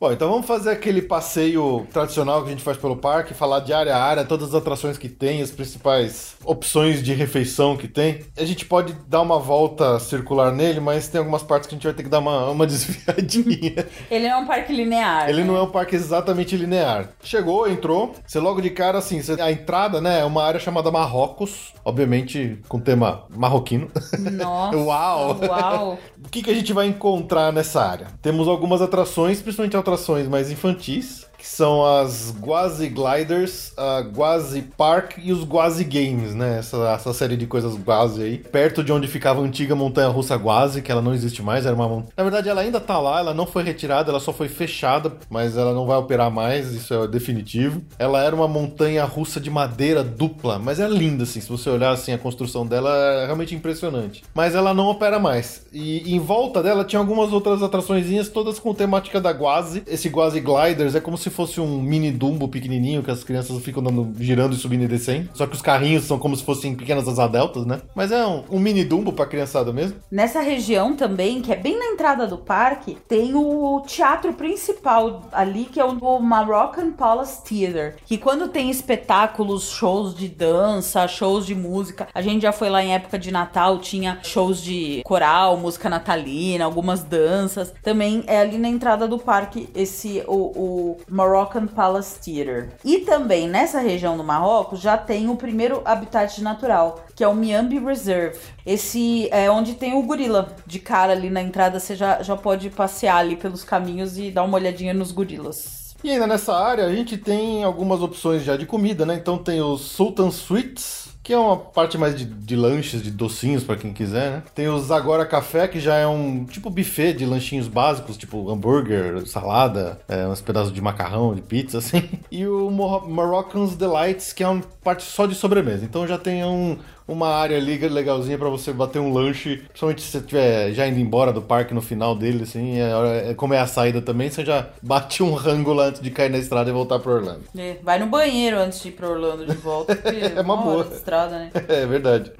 Bom, 0.00 0.12
então 0.12 0.30
vamos 0.30 0.46
fazer 0.46 0.70
aquele 0.70 1.02
passeio 1.02 1.84
tradicional 1.92 2.42
que 2.42 2.46
a 2.46 2.50
gente 2.52 2.62
faz 2.62 2.76
pelo 2.76 2.96
parque, 2.96 3.34
falar 3.34 3.58
de 3.58 3.72
área 3.72 3.96
a 3.96 4.00
área, 4.00 4.24
todas 4.24 4.50
as 4.50 4.54
atrações 4.54 4.96
que 4.96 5.08
tem, 5.08 5.42
as 5.42 5.50
principais 5.50 6.36
opções 6.44 7.02
de 7.02 7.12
refeição 7.14 7.76
que 7.76 7.88
tem. 7.88 8.20
A 8.36 8.44
gente 8.44 8.64
pode 8.64 8.92
dar 9.08 9.20
uma 9.20 9.40
volta 9.40 9.98
circular 9.98 10.52
nele, 10.52 10.78
mas 10.78 11.08
tem 11.08 11.18
algumas 11.18 11.42
partes 11.42 11.68
que 11.68 11.74
a 11.74 11.76
gente 11.76 11.84
vai 11.84 11.94
ter 11.94 12.04
que 12.04 12.08
dar 12.08 12.20
uma, 12.20 12.48
uma 12.48 12.64
desviadinha. 12.64 13.88
Ele 14.08 14.28
não 14.28 14.36
é 14.36 14.36
um 14.36 14.46
parque 14.46 14.72
linear. 14.72 15.28
Ele 15.28 15.40
né? 15.40 15.46
não 15.48 15.56
é 15.56 15.62
um 15.62 15.70
parque 15.70 15.96
exatamente 15.96 16.56
linear. 16.56 17.08
Chegou, 17.20 17.68
entrou, 17.68 18.14
você 18.24 18.38
logo 18.38 18.60
de 18.60 18.70
cara, 18.70 18.98
assim, 18.98 19.20
você- 19.20 19.40
a 19.40 19.50
entrada, 19.50 20.00
né, 20.00 20.20
é 20.20 20.24
uma 20.24 20.44
área 20.44 20.60
chamada 20.60 20.92
Marrocos, 20.92 21.74
obviamente 21.84 22.60
com 22.68 22.78
tema 22.78 23.24
marroquino. 23.30 23.90
Nossa. 24.16 24.76
Uau! 24.78 25.40
Uau! 25.42 25.98
O 26.24 26.28
que, 26.28 26.42
que 26.42 26.50
a 26.50 26.54
gente 26.54 26.72
vai 26.72 26.86
encontrar 26.86 27.52
nessa 27.52 27.80
área? 27.80 28.08
Temos 28.20 28.48
algumas 28.48 28.82
atrações, 28.82 29.40
principalmente 29.40 29.76
atrações 29.76 30.26
mais 30.26 30.50
infantis, 30.50 31.27
que 31.48 31.54
são 31.54 31.82
as 31.82 32.30
Guazi 32.38 32.90
Gliders, 32.90 33.72
a 33.74 34.00
Guazi 34.00 34.60
Park 34.60 35.14
e 35.16 35.32
os 35.32 35.44
Guazi 35.44 35.82
Games, 35.82 36.34
né? 36.34 36.58
Essa, 36.58 36.76
essa 36.94 37.12
série 37.14 37.38
de 37.38 37.46
coisas 37.46 37.74
Guazi 37.74 38.22
aí. 38.22 38.38
Perto 38.38 38.84
de 38.84 38.92
onde 38.92 39.08
ficava 39.08 39.40
a 39.40 39.44
antiga 39.44 39.74
montanha 39.74 40.08
russa 40.08 40.36
Guazi, 40.36 40.82
que 40.82 40.92
ela 40.92 41.00
não 41.00 41.14
existe 41.14 41.42
mais, 41.42 41.64
era 41.64 41.74
uma 41.74 42.04
Na 42.14 42.22
verdade, 42.22 42.50
ela 42.50 42.60
ainda 42.60 42.78
tá 42.78 42.98
lá, 42.98 43.20
ela 43.20 43.32
não 43.32 43.46
foi 43.46 43.62
retirada, 43.62 44.10
ela 44.10 44.20
só 44.20 44.30
foi 44.30 44.46
fechada, 44.46 45.10
mas 45.30 45.56
ela 45.56 45.72
não 45.72 45.86
vai 45.86 45.96
operar 45.96 46.30
mais, 46.30 46.70
isso 46.72 46.92
é 46.92 47.08
definitivo. 47.08 47.80
Ela 47.98 48.22
era 48.22 48.36
uma 48.36 48.46
montanha 48.46 49.04
russa 49.04 49.40
de 49.40 49.48
madeira 49.50 50.04
dupla, 50.04 50.58
mas 50.58 50.78
é 50.78 50.86
linda, 50.86 51.22
assim, 51.22 51.40
se 51.40 51.48
você 51.48 51.70
olhar 51.70 51.92
assim, 51.92 52.12
a 52.12 52.18
construção 52.18 52.66
dela 52.66 52.94
é 52.94 53.24
realmente 53.24 53.54
impressionante. 53.54 54.22
Mas 54.34 54.54
ela 54.54 54.74
não 54.74 54.88
opera 54.88 55.18
mais. 55.18 55.66
E 55.72 56.14
em 56.14 56.20
volta 56.20 56.62
dela 56.62 56.84
tinha 56.84 57.00
algumas 57.00 57.32
outras 57.32 57.62
atraçõezinhas, 57.62 58.28
todas 58.28 58.58
com 58.58 58.74
temática 58.74 59.18
da 59.18 59.30
Guazi. 59.30 59.82
Esse 59.86 60.10
Guazi 60.10 60.40
Gliders 60.40 60.94
é 60.94 61.00
como 61.00 61.16
se 61.16 61.37
fosse 61.38 61.60
um 61.60 61.80
mini 61.80 62.10
Dumbo 62.10 62.48
pequenininho, 62.48 63.02
que 63.02 63.10
as 63.10 63.22
crianças 63.24 63.56
ficam 63.62 63.82
dando- 63.82 64.12
girando 64.18 64.54
e 64.54 64.56
subindo 64.58 64.82
e 64.84 64.88
descendo. 64.88 65.30
Só 65.34 65.46
que 65.46 65.54
os 65.54 65.62
carrinhos 65.62 66.04
são 66.04 66.18
como 66.18 66.36
se 66.36 66.42
fossem 66.44 66.74
pequenas 66.74 67.06
asa 67.08 67.26
deltas, 67.28 67.64
né? 67.64 67.80
Mas 67.94 68.10
é 68.12 68.26
um, 68.26 68.42
um 68.50 68.58
mini 68.58 68.84
Dumbo 68.84 69.12
pra 69.12 69.24
criançada 69.26 69.72
mesmo. 69.72 69.96
Nessa 70.10 70.40
região 70.40 70.94
também, 70.96 71.40
que 71.40 71.52
é 71.52 71.56
bem 71.56 71.78
na 71.78 71.86
entrada 71.86 72.26
do 72.26 72.36
parque, 72.38 72.98
tem 73.08 73.34
o 73.34 73.80
teatro 73.86 74.32
principal 74.32 75.22
ali, 75.32 75.64
que 75.64 75.78
é 75.80 75.84
o 75.84 76.20
Moroccan 76.20 76.90
Palace 76.92 77.42
Theatre. 77.44 77.94
Que 78.04 78.18
quando 78.18 78.48
tem 78.48 78.68
espetáculos, 78.70 79.70
shows 79.70 80.14
de 80.14 80.28
dança, 80.28 81.06
shows 81.06 81.46
de 81.46 81.54
música, 81.54 82.08
a 82.14 82.20
gente 82.20 82.42
já 82.42 82.52
foi 82.52 82.68
lá 82.68 82.82
em 82.82 82.92
época 82.94 83.18
de 83.18 83.30
Natal, 83.30 83.78
tinha 83.78 84.18
shows 84.22 84.62
de 84.62 85.02
coral, 85.04 85.56
música 85.56 85.88
natalina, 85.88 86.64
algumas 86.64 87.02
danças. 87.02 87.72
Também 87.82 88.24
é 88.26 88.40
ali 88.40 88.58
na 88.58 88.68
entrada 88.68 89.06
do 89.06 89.18
parque 89.18 89.68
esse 89.74 90.22
o, 90.26 90.34
o 90.36 90.96
Moroccan 91.18 91.66
Palace 91.66 92.20
Theatre. 92.20 92.70
E 92.84 92.98
também 92.98 93.48
nessa 93.48 93.80
região 93.80 94.16
do 94.16 94.22
Marrocos 94.22 94.80
já 94.80 94.96
tem 94.96 95.28
o 95.28 95.34
primeiro 95.34 95.82
habitat 95.84 96.40
natural, 96.40 97.04
que 97.16 97.24
é 97.24 97.28
o 97.28 97.34
Miambi 97.34 97.76
Reserve. 97.80 98.38
Esse 98.64 99.28
é 99.32 99.50
onde 99.50 99.74
tem 99.74 99.94
o 99.94 100.02
gorila. 100.04 100.54
De 100.64 100.78
cara 100.78 101.12
ali 101.12 101.28
na 101.28 101.42
entrada, 101.42 101.80
você 101.80 101.96
já, 101.96 102.22
já 102.22 102.36
pode 102.36 102.70
passear 102.70 103.16
ali 103.16 103.34
pelos 103.34 103.64
caminhos 103.64 104.16
e 104.16 104.30
dar 104.30 104.44
uma 104.44 104.56
olhadinha 104.56 104.94
nos 104.94 105.10
gorilas. 105.10 105.96
E 106.04 106.10
ainda 106.12 106.28
nessa 106.28 106.54
área 106.54 106.84
a 106.86 106.94
gente 106.94 107.18
tem 107.18 107.64
algumas 107.64 108.00
opções 108.00 108.44
já 108.44 108.56
de 108.56 108.64
comida, 108.64 109.04
né? 109.04 109.16
Então 109.16 109.36
tem 109.36 109.60
os 109.60 109.80
Sultan 109.80 110.28
Sweets, 110.28 111.08
que 111.28 111.34
é 111.34 111.38
uma 111.38 111.58
parte 111.58 111.98
mais 111.98 112.16
de, 112.16 112.24
de 112.24 112.56
lanches, 112.56 113.02
de 113.02 113.10
docinhos 113.10 113.62
pra 113.62 113.76
quem 113.76 113.92
quiser, 113.92 114.30
né? 114.30 114.42
Tem 114.54 114.66
os 114.66 114.90
Agora 114.90 115.26
Café, 115.26 115.68
que 115.68 115.78
já 115.78 115.94
é 115.94 116.06
um 116.06 116.46
tipo 116.46 116.70
buffet 116.70 117.12
de 117.12 117.26
lanchinhos 117.26 117.68
básicos, 117.68 118.16
tipo 118.16 118.50
hambúrguer, 118.50 119.26
salada, 119.26 120.00
é, 120.08 120.26
uns 120.26 120.40
pedaços 120.40 120.72
de 120.72 120.80
macarrão, 120.80 121.34
de 121.34 121.42
pizza, 121.42 121.76
assim. 121.84 122.08
E 122.32 122.46
o 122.46 122.70
Mo- 122.70 123.06
Moroccan's 123.06 123.76
Delights, 123.76 124.32
que 124.32 124.42
é 124.42 124.48
uma 124.48 124.62
parte 124.88 125.02
só 125.04 125.26
de 125.26 125.34
sobremesa. 125.34 125.84
Então 125.84 126.06
já 126.06 126.16
tem 126.16 126.42
um, 126.44 126.78
uma 127.06 127.28
área 127.28 127.58
ali 127.58 127.76
legalzinha 127.88 128.38
pra 128.38 128.48
você 128.48 128.72
bater 128.72 128.98
um 128.98 129.12
lanche, 129.12 129.58
principalmente 129.68 130.00
se 130.00 130.08
você 130.12 130.18
estiver 130.18 130.72
já 130.72 130.86
indo 130.88 130.98
embora 130.98 131.30
do 131.30 131.42
parque 131.42 131.74
no 131.74 131.82
final 131.82 132.14
dele, 132.16 132.44
assim, 132.44 132.78
é, 132.80 133.30
é- 133.30 133.34
como 133.34 133.52
é 133.52 133.58
a 133.60 133.66
saída 133.66 134.00
também, 134.00 134.30
você 134.30 134.42
já 134.44 134.66
bate 134.82 135.22
um 135.22 135.34
rango 135.34 135.74
lá 135.74 135.84
antes 135.88 136.00
de 136.00 136.10
cair 136.10 136.30
na 136.30 136.38
estrada 136.38 136.70
e 136.70 136.72
voltar 136.72 136.98
pro 137.00 137.12
Orlando. 137.12 137.42
É, 137.56 137.76
vai 137.82 137.98
no 137.98 138.06
banheiro 138.06 138.58
antes 138.58 138.80
de 138.80 138.88
ir 138.88 138.92
pra 138.92 139.08
Orlando 139.10 139.44
de 139.44 139.56
volta. 139.56 139.94
porque 139.94 140.16
É 140.36 140.40
uma 140.40 140.56
boa. 140.56 140.88
estrada, 140.90 141.38
né? 141.38 141.50
É 141.68 141.84
verdade. 141.84 142.32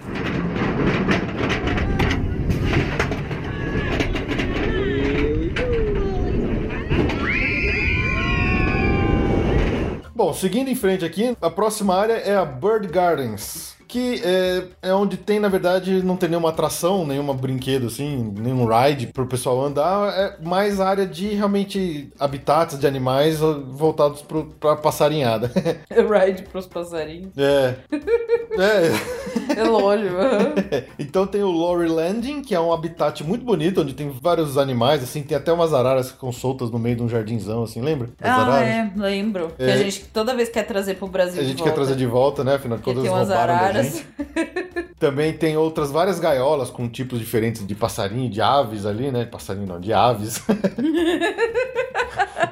Seguindo 10.39 10.69
em 10.69 10.75
frente 10.75 11.05
aqui, 11.05 11.37
a 11.41 11.51
próxima 11.51 11.97
área 11.97 12.15
é 12.15 12.37
a 12.37 12.45
Bird 12.45 12.87
Gardens. 12.89 13.78
Que 13.89 14.21
é, 14.23 14.65
é 14.83 14.93
onde 14.95 15.17
tem, 15.17 15.41
na 15.41 15.49
verdade, 15.49 16.03
não 16.03 16.15
tem 16.17 16.29
nenhuma 16.29 16.51
atração, 16.51 17.07
nenhuma 17.07 17.33
brinquedo, 17.33 17.87
assim, 17.87 18.33
nenhum 18.39 18.67
ride 18.67 19.07
pro 19.07 19.27
pessoal 19.27 19.65
andar. 19.65 20.13
É 20.15 20.37
mais 20.47 20.79
área 20.79 21.07
de 21.07 21.29
realmente 21.29 22.11
habitats 22.21 22.79
de 22.79 22.87
animais 22.87 23.39
voltados 23.41 24.21
pro, 24.21 24.45
pra 24.61 24.77
passarinhada. 24.77 25.51
Ride 25.91 26.43
pros 26.43 26.67
passarinhos. 26.67 27.31
É. 27.37 27.75
É. 28.59 29.61
É 29.61 29.63
lógico. 29.63 30.17
aham. 30.17 30.55
Então 30.99 31.27
tem 31.27 31.43
o 31.45 31.51
Lorry 31.51 31.87
Landing, 31.89 32.43
que 32.43 32.55
é 32.57 32.61
um 32.61 32.73
habitat 32.73 33.23
muito 33.23 33.45
bonito, 33.45 33.83
onde 33.83 33.95
tem 33.95 34.11
vários 34.21 34.59
animais, 34.59 35.01
assim, 35.03 35.23
tem 35.23 35.37
até 35.37 35.53
umas 35.53 35.73
araras 35.73 36.07
que 36.09 36.15
ficam 36.15 36.33
soltas 36.33 36.69
no 36.71 36.79
meio 36.79 36.97
de 36.97 37.03
um 37.05 37.09
jardinzão, 37.09 37.63
assim, 37.63 37.81
lembra? 37.81 38.09
As 38.21 38.29
Ah, 38.31 38.43
araras. 38.43 38.69
é, 38.69 38.91
lembro. 38.97 39.53
Que 39.57 39.63
É. 39.63 39.73
a 39.75 39.77
gente 39.77 40.05
toda 40.07 40.35
vez 40.35 40.49
quer 40.49 40.65
trazer 40.65 40.95
pro 40.95 41.07
Brasil 41.07 41.41
A 41.41 41.45
gente 41.45 41.63
quer 41.63 41.73
trazer 41.73 41.95
de 41.95 42.07
volta, 42.07 42.43
né? 42.43 42.57
Afinal 42.57 42.79
de 42.79 42.85
contas, 42.85 43.05
eles 43.05 43.13
roubaram 43.17 43.55
araras. 43.55 43.78
Também 44.99 45.33
tem 45.33 45.57
outras 45.57 45.93
várias 45.93 46.19
gaiolas 46.19 46.71
com 46.71 46.89
tipos 46.89 47.21
diferentes 47.21 47.65
de 47.65 47.75
passarinho, 47.75 48.29
de 48.29 48.41
aves 48.41 48.85
ali, 48.85 49.13
né? 49.13 49.25
Passarinho 49.25 49.67
não, 49.67 49.81
de 49.81 49.93
aves. 49.93 50.43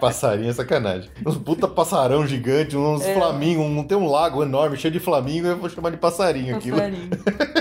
passarinho 0.01 0.51
é 0.51 0.53
sacanagem. 0.53 1.11
Uns 1.25 1.37
puta 1.37 1.67
passarão 1.67 2.27
gigante, 2.27 2.77
uns 2.77 3.05
É. 3.05 3.15
flamingos, 3.15 3.65
um, 3.65 3.83
tem 3.83 3.97
um 3.97 4.09
lago 4.09 4.43
enorme 4.43 4.77
cheio 4.77 4.93
de 4.93 5.01
flamingo, 5.01 5.47
eu 5.49 5.57
vou 5.57 5.69
chamar 5.69 5.91
de 5.91 5.97
passarinho 5.97 6.57
aquilo. 6.57 6.79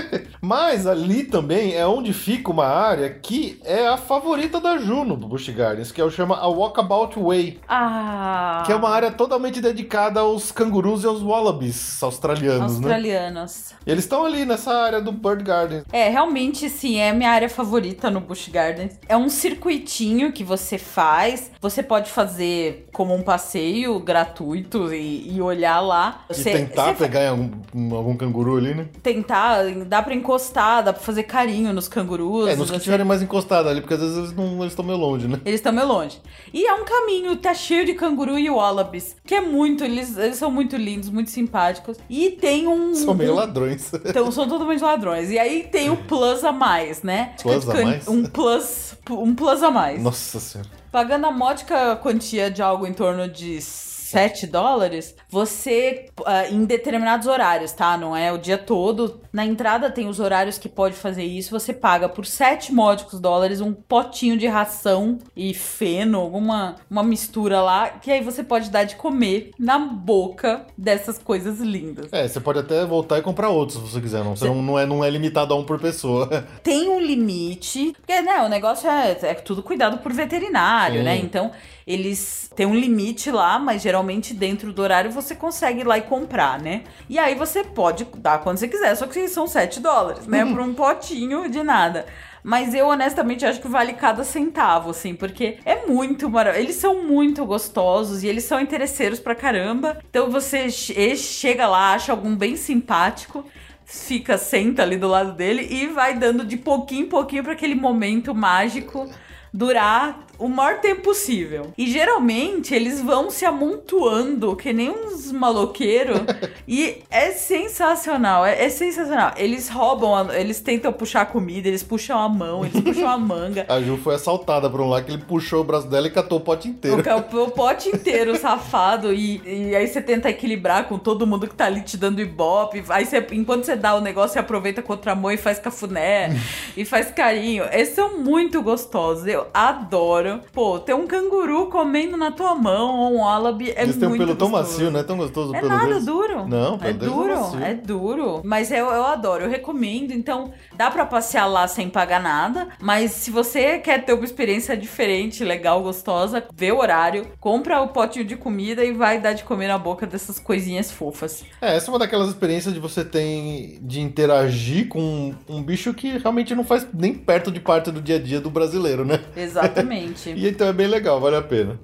Mas 0.46 0.86
ali 0.86 1.24
também 1.24 1.74
é 1.74 1.84
onde 1.84 2.12
fica 2.12 2.52
uma 2.52 2.66
área 2.66 3.10
que 3.10 3.60
é 3.64 3.88
a 3.88 3.96
favorita 3.96 4.60
da 4.60 4.78
Juno 4.78 5.16
do 5.16 5.26
Busch 5.26 5.48
Gardens, 5.48 5.90
que 5.90 6.00
é 6.00 6.04
o 6.04 6.10
chama 6.10 6.36
a 6.36 6.46
Walkabout 6.46 7.18
Way, 7.18 7.58
Ah. 7.68 8.62
que 8.64 8.70
é 8.70 8.76
uma 8.76 8.88
área 8.90 9.10
totalmente 9.10 9.60
dedicada 9.60 10.20
aos 10.20 10.52
cangurus 10.52 11.02
e 11.02 11.06
aos 11.08 11.20
wallabies 11.20 12.00
australianos, 12.00 12.78
né? 12.78 12.86
Australianos. 12.86 13.74
Eles 13.84 14.04
estão 14.04 14.24
ali 14.24 14.44
nessa 14.44 14.72
área 14.72 15.00
do 15.00 15.10
Bird 15.10 15.42
Garden. 15.42 15.82
É, 15.92 16.08
realmente 16.08 16.70
sim, 16.70 17.00
é 17.00 17.12
minha 17.12 17.30
área 17.30 17.48
favorita 17.48 18.08
no 18.08 18.20
Busch 18.20 18.48
Gardens. 18.48 19.00
É 19.08 19.16
um 19.16 19.28
circuitinho 19.28 20.30
que 20.30 20.44
você 20.44 20.78
faz. 20.78 21.50
Você 21.60 21.82
pode 21.82 22.08
fazer 22.08 22.86
como 22.92 23.12
um 23.12 23.22
passeio 23.22 23.98
gratuito 23.98 24.94
e, 24.94 25.34
e 25.34 25.42
olhar 25.42 25.80
lá. 25.80 26.24
Você, 26.28 26.50
e 26.50 26.52
tentar 26.52 26.94
pegar 26.94 27.30
algum, 27.30 27.50
algum 27.96 28.16
canguru 28.16 28.56
ali, 28.58 28.74
né? 28.74 28.86
tentar, 29.02 29.64
dá 29.86 30.00
pra 30.02 30.14
encostar, 30.14 30.35
dá 30.82 30.92
pra 30.92 31.02
fazer 31.02 31.22
carinho 31.24 31.72
nos 31.72 31.88
cangurus. 31.88 32.48
É, 32.48 32.56
nos 32.56 32.66
que 32.66 32.72
você- 32.72 32.76
estiverem 32.78 33.04
mais 33.06 33.22
encostados 33.22 33.70
ali, 33.70 33.80
porque 33.80 33.94
às 33.94 34.00
vezes 34.00 34.16
eles 34.16 34.32
não 34.32 34.64
estão 34.66 34.84
meio 34.84 34.98
longe, 34.98 35.26
né? 35.28 35.40
Eles 35.44 35.58
estão 35.60 35.72
meio 35.72 35.86
longe. 35.86 36.20
E 36.52 36.66
é 36.66 36.74
um 36.74 36.84
caminho, 36.84 37.36
tá 37.36 37.54
cheio 37.54 37.84
de 37.84 37.94
canguru 37.94 38.38
e 38.38 38.48
wallabies. 38.50 39.16
Que 39.24 39.34
é 39.36 39.40
muito, 39.40 39.84
eles, 39.84 40.16
eles 40.16 40.36
são 40.36 40.50
muito 40.50 40.76
lindos, 40.76 41.08
muito 41.10 41.30
simpáticos. 41.30 41.96
E 42.08 42.30
tem 42.30 42.66
um. 42.66 42.94
São 43.06 43.14
meio 43.14 43.34
ladrões. 43.34 43.90
Então, 44.06 44.30
são 44.30 44.48
totalmente 44.48 44.82
ladrões. 44.82 45.30
E 45.30 45.38
aí 45.38 45.64
tem 45.70 45.90
o 45.90 45.96
plus 45.96 46.42
a 46.44 46.52
mais, 46.52 47.02
né? 47.02 47.34
Plus 47.42 47.68
a 47.68 47.74
mais? 47.84 48.08
Um 48.08 48.22
plus, 48.24 48.94
um 49.10 49.34
plus 49.34 49.62
a 49.62 49.70
mais. 49.70 50.02
Nossa 50.02 50.40
senhora. 50.40 50.70
Pagando 50.90 51.26
a 51.26 51.30
módica 51.30 51.96
quantia 51.96 52.50
de 52.50 52.62
algo 52.62 52.86
em 52.86 52.92
torno 52.92 53.28
de 53.28 53.60
7 53.60 54.46
dólares, 54.46 55.14
você, 55.36 56.06
ah, 56.24 56.48
em 56.48 56.64
determinados 56.64 57.26
horários, 57.26 57.70
tá? 57.70 57.98
Não 57.98 58.16
é 58.16 58.32
o 58.32 58.38
dia 58.38 58.56
todo. 58.56 59.20
Na 59.30 59.44
entrada 59.44 59.90
tem 59.90 60.08
os 60.08 60.18
horários 60.18 60.56
que 60.56 60.66
pode 60.66 60.94
fazer 60.94 61.24
isso. 61.24 61.50
Você 61.50 61.74
paga 61.74 62.08
por 62.08 62.24
7 62.24 62.72
módicos 62.72 63.20
dólares 63.20 63.60
um 63.60 63.70
potinho 63.70 64.38
de 64.38 64.46
ração 64.46 65.18
e 65.36 65.52
feno, 65.52 66.20
alguma 66.20 66.76
uma 66.90 67.02
mistura 67.02 67.60
lá, 67.60 67.90
que 67.90 68.10
aí 68.10 68.22
você 68.22 68.42
pode 68.42 68.70
dar 68.70 68.84
de 68.84 68.96
comer 68.96 69.50
na 69.58 69.78
boca 69.78 70.64
dessas 70.76 71.18
coisas 71.18 71.60
lindas. 71.60 72.10
É, 72.12 72.26
você 72.26 72.40
pode 72.40 72.60
até 72.60 72.86
voltar 72.86 73.18
e 73.18 73.22
comprar 73.22 73.50
outros 73.50 73.78
se 73.78 73.92
você 73.92 74.00
quiser. 74.00 74.24
Não, 74.24 74.34
você 74.34 74.46
não, 74.46 74.62
não, 74.62 74.78
é, 74.78 74.86
não 74.86 75.04
é 75.04 75.10
limitado 75.10 75.52
a 75.52 75.56
um 75.58 75.64
por 75.64 75.78
pessoa. 75.78 76.46
tem 76.64 76.88
um 76.88 76.98
limite, 76.98 77.92
porque 77.98 78.22
né, 78.22 78.42
o 78.42 78.48
negócio 78.48 78.88
é, 78.88 79.18
é 79.20 79.34
tudo 79.34 79.62
cuidado 79.62 79.98
por 79.98 80.14
veterinário, 80.14 81.00
Sim. 81.00 81.04
né? 81.04 81.18
Então, 81.18 81.52
eles 81.86 82.50
têm 82.56 82.66
um 82.66 82.74
limite 82.74 83.30
lá, 83.30 83.58
mas 83.58 83.80
geralmente 83.80 84.34
dentro 84.34 84.72
do 84.72 84.82
horário 84.82 85.10
você 85.10 85.25
consegue 85.34 85.80
ir 85.80 85.84
lá 85.86 85.98
e 85.98 86.02
comprar, 86.02 86.60
né? 86.60 86.82
E 87.08 87.18
aí 87.18 87.34
você 87.34 87.64
pode 87.64 88.04
dar 88.16 88.38
quando 88.42 88.58
você 88.58 88.68
quiser, 88.68 88.94
só 88.94 89.06
que 89.06 89.26
são 89.28 89.46
7 89.46 89.80
dólares, 89.80 90.26
né? 90.26 90.44
Por 90.44 90.60
um 90.60 90.72
potinho 90.74 91.48
de 91.50 91.62
nada. 91.62 92.06
Mas 92.42 92.74
eu 92.74 92.86
honestamente 92.86 93.44
acho 93.44 93.60
que 93.60 93.66
vale 93.66 93.94
cada 93.94 94.22
centavo, 94.22 94.90
assim, 94.90 95.16
porque 95.16 95.58
é 95.64 95.84
muito 95.86 96.30
maravilhoso. 96.30 96.64
Eles 96.68 96.76
são 96.76 97.02
muito 97.02 97.44
gostosos 97.44 98.22
e 98.22 98.28
eles 98.28 98.44
são 98.44 98.60
interesseiros 98.60 99.18
pra 99.18 99.34
caramba. 99.34 99.98
Então 100.08 100.30
você 100.30 100.70
che- 100.70 101.16
chega 101.16 101.66
lá, 101.66 101.92
acha 101.94 102.12
algum 102.12 102.36
bem 102.36 102.54
simpático 102.56 103.44
fica, 103.84 104.36
senta 104.36 104.82
ali 104.82 104.96
do 104.96 105.06
lado 105.08 105.32
dele 105.32 105.66
e 105.70 105.86
vai 105.86 106.14
dando 106.18 106.44
de 106.44 106.56
pouquinho 106.56 107.06
em 107.06 107.08
pouquinho 107.08 107.44
para 107.44 107.52
aquele 107.52 107.74
momento 107.76 108.34
mágico 108.34 109.08
durar 109.52 110.25
o 110.38 110.48
maior 110.48 110.80
tempo 110.80 111.02
possível. 111.02 111.72
E 111.76 111.86
geralmente 111.90 112.74
eles 112.74 113.00
vão 113.00 113.30
se 113.30 113.44
amontoando 113.44 114.54
que 114.56 114.72
nem 114.72 114.90
uns 114.90 115.30
maloqueiros 115.32 116.20
e 116.66 117.02
é 117.10 117.30
sensacional, 117.32 118.44
é, 118.44 118.64
é 118.64 118.68
sensacional. 118.68 119.32
Eles 119.36 119.68
roubam, 119.68 120.14
a- 120.14 120.38
eles 120.38 120.60
tentam 120.60 120.92
puxar 120.92 121.22
a 121.22 121.26
comida, 121.26 121.68
eles 121.68 121.82
puxam 121.82 122.18
a 122.18 122.28
mão, 122.28 122.64
eles 122.64 122.80
puxam 122.80 123.08
a 123.08 123.18
manga. 123.18 123.66
A 123.76 123.80
Ju 123.80 123.96
foi 123.98 124.14
assaltada 124.14 124.70
por 124.70 124.80
um 124.80 124.88
lá 124.88 125.02
que 125.02 125.10
ele 125.12 125.22
puxou 125.22 125.60
o 125.60 125.64
braço 125.64 125.86
dela 125.88 126.06
e 126.06 126.10
catou 126.10 126.38
o 126.38 126.40
pote 126.40 126.68
inteiro. 126.68 127.02
O, 127.32 127.42
o 127.44 127.50
pote 127.50 127.88
inteiro 127.88 128.36
safado 128.38 129.12
e, 129.12 129.40
e 129.44 129.74
aí 129.76 129.86
você 129.86 130.00
tenta 130.00 130.28
equilibrar 130.30 130.84
com 130.88 130.98
todo 130.98 131.26
mundo 131.26 131.46
que 131.46 131.54
tá 131.54 131.66
ali 131.66 131.80
te 131.82 131.96
dando 131.96 132.20
ibope. 132.20 132.82
Aí 132.88 133.04
você, 133.04 133.24
enquanto 133.32 133.64
você 133.64 133.76
dá 133.76 133.94
o 133.94 134.00
negócio, 134.00 134.34
você 134.34 134.38
aproveita 134.38 134.82
contra 134.82 135.12
a 135.12 135.14
mão 135.14 135.30
e 135.30 135.36
faz 135.36 135.58
cafuné 135.58 136.30
e 136.76 136.84
faz 136.84 137.10
carinho. 137.10 137.64
Eles 137.72 137.90
são 137.90 138.18
muito 138.18 138.62
gostosos. 138.62 139.26
Eu 139.26 139.46
adoro. 139.52 140.25
Pô, 140.52 140.78
ter 140.78 140.94
um 140.94 141.06
canguru 141.06 141.66
comendo 141.68 142.16
na 142.16 142.30
tua 142.30 142.54
mão 142.54 142.94
ou 142.98 143.12
um 143.14 143.20
wallaby 143.20 143.70
é 143.70 143.82
Eles 143.82 143.96
têm 143.96 144.06
um 144.06 144.10
muito 144.10 144.24
pelo 144.24 144.36
tão 144.36 144.50
gostoso. 144.50 144.72
macio, 144.72 144.90
não 144.90 145.00
é 145.00 145.02
tão 145.02 145.16
gostoso 145.16 145.52
o 145.52 145.56
É 145.56 145.60
pelo 145.60 145.72
nada 145.72 145.86
deles? 145.88 146.04
duro. 146.04 146.48
Não, 146.48 146.74
é 146.74 146.78
pelo 146.78 146.88
é 146.88 146.92
duro, 146.92 147.40
macio. 147.40 147.64
é 147.64 147.74
duro. 147.74 148.40
Mas 148.44 148.70
eu, 148.70 148.86
eu 148.86 149.04
adoro, 149.04 149.44
eu 149.44 149.50
recomendo. 149.50 150.12
Então, 150.12 150.52
dá 150.76 150.90
pra 150.90 151.04
passear 151.06 151.46
lá 151.46 151.66
sem 151.68 151.88
pagar 151.88 152.20
nada. 152.22 152.68
Mas 152.80 153.12
se 153.12 153.30
você 153.30 153.78
quer 153.78 154.04
ter 154.04 154.12
uma 154.12 154.24
experiência 154.24 154.76
diferente, 154.76 155.44
legal, 155.44 155.82
gostosa, 155.82 156.44
vê 156.54 156.72
o 156.72 156.78
horário, 156.78 157.26
compra 157.40 157.80
o 157.80 157.88
potinho 157.88 158.24
de 158.24 158.36
comida 158.36 158.84
e 158.84 158.92
vai 158.92 159.20
dar 159.20 159.32
de 159.32 159.44
comer 159.44 159.68
na 159.68 159.78
boca 159.78 160.06
dessas 160.06 160.38
coisinhas 160.38 160.90
fofas. 160.90 161.44
É, 161.60 161.76
essa 161.76 161.90
é 161.90 161.92
uma 161.92 161.98
daquelas 161.98 162.28
experiências 162.28 162.72
de 162.74 162.80
você 162.80 163.04
tem 163.04 163.78
de 163.82 164.00
interagir 164.00 164.88
com 164.88 165.00
um, 165.00 165.56
um 165.56 165.62
bicho 165.62 165.92
que 165.94 166.18
realmente 166.18 166.54
não 166.54 166.64
faz 166.64 166.86
nem 166.92 167.14
perto 167.14 167.50
de 167.50 167.60
parte 167.60 167.90
do 167.90 168.00
dia 168.00 168.16
a 168.16 168.18
dia 168.18 168.40
do 168.40 168.50
brasileiro, 168.50 169.04
né? 169.04 169.20
Exatamente. 169.36 170.15
E 170.38 170.48
então 170.48 170.66
é 170.66 170.72
bem 170.72 170.86
legal, 170.86 171.20
vale 171.20 171.36
a 171.36 171.42
pena. 171.42 171.78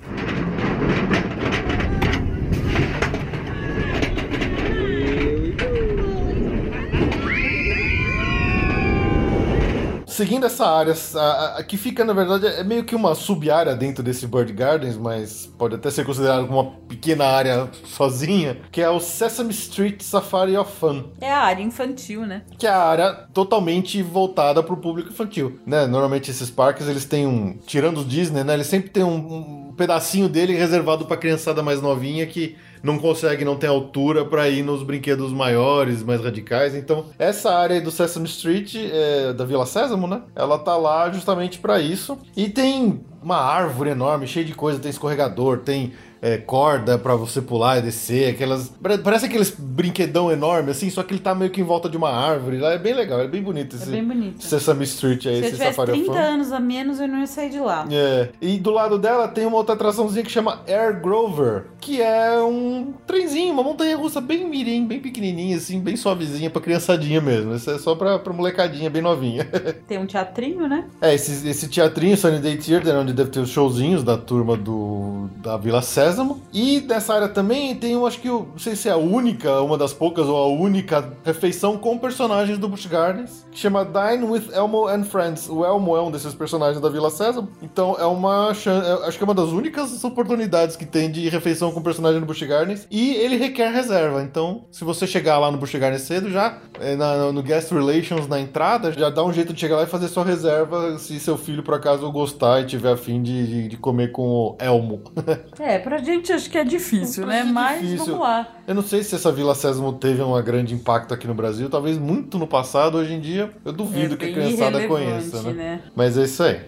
Seguindo 10.12 10.44
essa 10.44 10.66
área, 10.66 10.94
a, 11.14 11.57
a- 11.59 11.64
que 11.64 11.79
fica, 11.79 12.05
na 12.05 12.12
verdade, 12.12 12.46
é 12.46 12.62
meio 12.62 12.85
que 12.85 12.94
uma 12.94 13.14
sub-área 13.14 13.75
dentro 13.75 14.03
desse 14.03 14.27
Bird 14.27 14.53
Gardens, 14.53 14.96
mas 14.96 15.46
pode 15.59 15.75
até 15.75 15.90
ser 15.90 16.05
considerado 16.05 16.46
como 16.46 16.61
uma 16.61 16.70
pequena 16.87 17.25
área 17.25 17.70
sozinha, 17.87 18.59
que 18.70 18.83
é 18.83 18.90
o 18.90 19.01
Sesame 19.01 19.53
Street 19.53 20.03
Safari 20.03 20.55
of 20.57 20.70
Fun 20.79 21.05
é 21.20 21.33
a 21.33 21.38
área 21.40 21.62
infantil, 21.62 22.27
né? 22.27 22.42
que 22.59 22.66
é 22.66 22.70
a 22.70 22.83
área 22.85 23.12
totalmente 23.33 24.03
voltada 24.03 24.62
para 24.62 24.75
o 24.75 24.77
público 24.77 25.09
infantil, 25.09 25.59
né? 25.66 25.87
Normalmente 25.87 26.31
esses 26.31 26.51
parques 26.51 26.87
eles 26.88 27.07
têm 27.07 27.27
um, 27.27 27.57
tirando 27.66 27.98
os 27.98 28.09
Disney, 28.09 28.44
né? 28.44 28.53
Eles 28.55 28.66
sempre 28.66 28.90
têm 28.90 29.03
um, 29.05 29.68
um 29.68 29.72
pedacinho 29.75 30.29
dele 30.29 30.55
reservado 30.55 31.07
para 31.07 31.16
criançada 31.16 31.62
mais 31.62 31.81
novinha 31.81 32.27
que 32.27 32.57
não 32.83 32.99
consegue, 32.99 33.45
não 33.45 33.57
tem 33.57 33.68
altura 33.68 34.25
para 34.25 34.49
ir 34.49 34.62
nos 34.62 34.83
brinquedos 34.83 35.33
maiores, 35.33 36.03
mais 36.03 36.23
radicais. 36.23 36.75
Então 36.75 37.07
essa 37.18 37.55
área 37.55 37.81
do 37.81 37.90
Sesame 37.90 38.27
Street 38.27 38.75
é, 38.77 39.33
da 39.33 39.45
Vila 39.45 39.66
Sésamo, 39.66 40.07
né? 40.07 40.23
Ela 40.35 40.59
tá 40.59 40.77
lá 40.77 41.11
justamente 41.11 41.59
para 41.59 41.81
isso 41.81 42.18
e 42.37 42.49
tem 42.49 43.01
uma 43.23 43.37
árvore 43.37 43.90
enorme, 43.90 44.27
cheia 44.27 44.45
de 44.45 44.55
coisa, 44.55 44.81
tem 44.81 44.90
escorregador, 44.90 45.59
tem 45.59 45.92
é, 46.22 46.37
corda 46.38 46.96
pra 46.96 47.16
você 47.16 47.42
pular 47.42 47.78
e 47.78 47.82
descer, 47.82 48.30
aquelas. 48.30 48.68
pare- 48.80 48.98
Parece 48.98 49.26
aqueles 49.26 49.50
brinquedão 49.58 50.30
enorme, 50.30 50.70
assim, 50.70 50.88
só 50.88 51.02
que 51.02 51.12
ele 51.12 51.20
tá 51.20 51.35
meio 51.35 51.50
que 51.50 51.61
em 51.61 51.64
volta 51.64 51.88
de 51.88 51.96
uma 51.96 52.11
árvore. 52.11 52.58
Lá 52.58 52.72
é 52.72 52.78
bem 52.78 52.94
legal, 52.94 53.20
é 53.20 53.26
bem 53.26 53.42
bonito 53.42 53.74
É 53.74 53.78
esse 53.80 53.90
bem 53.90 54.04
bonito. 54.04 54.42
Sesame 54.44 54.85
Street 54.85 55.26
aí, 55.26 55.37
Se 55.38 55.42
eu 55.42 55.48
esse 55.48 55.56
Safari 55.56 55.90
of 55.90 56.00
30 56.00 56.12
Fun. 56.12 56.18
anos 56.18 56.52
a 56.52 56.61
menos, 56.61 57.00
eu 57.00 57.08
não 57.08 57.18
ia 57.18 57.26
sair 57.26 57.50
de 57.50 57.58
lá. 57.58 57.85
É. 57.90 58.28
E 58.40 58.56
do 58.58 58.70
lado 58.70 58.98
dela 58.98 59.26
tem 59.26 59.44
uma 59.44 59.56
outra 59.56 59.74
atraçãozinha 59.74 60.22
que 60.24 60.30
chama 60.30 60.61
Air 60.68 61.00
Grover, 61.02 61.64
que 61.80 62.00
é 62.00 62.40
um 62.40 62.94
trenzinho, 63.04 63.52
uma 63.52 63.64
montanha 63.64 63.96
russa 63.96 64.20
bem 64.20 64.48
mirim, 64.48 64.87
bem 64.87 65.00
pequenininha, 65.00 65.56
assim, 65.56 65.80
bem 65.80 65.96
suavezinha 65.96 66.48
pra 66.50 66.62
criançadinha 66.62 67.20
mesmo. 67.20 67.52
Isso 67.56 67.68
é 67.68 67.78
só 67.78 67.96
pra, 67.96 68.20
pra 68.20 68.32
molecadinha 68.32 68.88
bem 68.88 69.02
novinha. 69.02 69.44
Tem 69.88 69.98
um 69.98 70.06
teatrinho, 70.06 70.68
né? 70.68 70.85
É, 71.00 71.12
esse, 71.14 71.48
esse 71.48 71.66
teatrinho, 71.68 72.16
Sunny 72.16 72.38
Day 72.38 72.56
Theater, 72.56 72.94
onde 72.94 73.12
deve 73.12 73.30
ter 73.30 73.40
os 73.40 73.48
showzinhos 73.50 74.04
da 74.04 74.16
turma 74.16 74.56
do, 74.56 75.28
da 75.38 75.56
Vila 75.56 75.82
Sésamo. 75.82 76.12
Sésamo. 76.12 76.42
E 76.53 76.81
nessa 76.83 77.14
área 77.14 77.29
também 77.29 77.75
tem, 77.75 77.92
eu 77.92 78.07
acho 78.07 78.20
que, 78.20 78.29
eu 78.29 78.48
não 78.53 78.59
sei 78.59 78.77
se 78.77 78.88
é 78.88 78.92
a 78.92 78.96
única, 78.96 79.61
uma 79.62 79.79
das 79.79 79.92
poucas 79.92 80.27
ou 80.27 80.37
a 80.37 80.46
única 80.48 81.12
refeição 81.25 81.77
com 81.79 81.96
personagens 81.98 82.59
do 82.59 82.68
Busch 82.68 82.87
Gardens, 82.87 83.46
que 83.51 83.59
chama 83.59 83.85
Dine 83.85 84.25
with 84.25 84.51
Elmo 84.53 84.87
and 84.88 85.05
Friends. 85.05 85.48
O 85.48 85.64
Elmo 85.64 85.96
é 85.96 86.03
um 86.03 86.11
desses 86.11 86.35
personagens 86.35 86.81
da 86.81 86.88
Vila 86.88 87.11
Sésamo. 87.11 87.48
Então 87.62 87.96
é 87.98 88.05
uma 88.07 88.53
é- 88.53 89.09
acho 89.09 89.16
que 89.18 89.25
é 89.25 89.27
uma 89.27 89.35
das 89.35 89.48
únicas 89.48 90.03
oportunidades 90.05 90.77
que 90.77 90.85
tem 90.87 91.11
de 91.11 91.29
refeição 91.29 91.72
com 91.72 91.83
personagem 91.83 92.20
no 92.20 92.27
Busch 92.27 92.42
Gardens. 92.42 92.87
E 92.90 93.14
ele 93.14 93.37
requer 93.37 93.70
reserva. 93.72 94.22
Então, 94.22 94.64
se 94.70 94.85
você 94.85 95.07
chegar 95.07 95.38
lá 95.38 95.51
no 95.51 95.59
Busch 95.59 95.75
Gardens 95.75 96.03
cedo, 96.03 96.31
já 96.31 96.59
é, 96.81 96.94
na- 96.96 97.33
no 97.33 97.42
Guest 97.42 97.70
Relations 97.72 98.27
na 98.29 98.38
entrada, 98.40 98.92
já 98.92 99.09
dá 99.11 99.25
um 99.25 99.33
jeito 99.33 99.53
de 99.53 99.61
chegar 99.61 99.77
lá 99.77 99.83
e 99.85 99.87
fazer 99.87 100.09
sua 100.09 100.25
reserva 100.25 100.98
se 100.98 101.18
seu 101.18 101.37
filho 101.38 101.62
por 101.62 101.75
acaso 101.75 102.11
gostar 102.12 102.61
e 102.61 102.66
tiver 102.66 102.92
afim 102.92 103.22
de, 103.22 103.46
de, 103.46 103.68
de 103.68 103.77
comer 103.77 104.12
com 104.12 104.22
o 104.29 104.57
Elmo. 104.59 105.01
É, 105.59 105.79
pra 105.79 105.98
gente 106.03 106.33
acho 106.33 106.51
que 106.51 106.59
é 106.59 106.65
difícil, 106.65 107.27
né? 107.27 107.41
é 107.41 107.45
Mas 107.45 107.81
difícil. 107.81 108.07
vamos 108.07 108.21
lá. 108.21 108.49
Eu 108.67 108.75
não 108.75 108.83
sei 108.83 109.03
se 109.03 109.15
essa 109.15 109.33
Vila 109.33 109.55
Sésamo 109.55 109.93
teve 109.93 110.23
um 110.23 110.43
grande 110.43 110.75
impacto 110.75 111.15
aqui 111.15 111.27
no 111.27 111.35
Brasil, 111.35 111.69
talvez 111.71 111.99
muito 111.99 112.38
no 112.38 112.47
passado, 112.47 112.99
hoje 112.99 113.15
em 113.15 113.21
dia 113.21 113.51
eu 113.65 113.73
duvido 113.73 114.15
é 114.15 114.17
que 114.17 114.25
a 114.27 114.33
criançada 114.33 114.87
conheça, 114.87 115.43
né? 115.43 115.53
né? 115.53 115.81
Mas 115.95 116.17
é 116.19 116.25
isso 116.25 116.43
aí. 116.43 116.61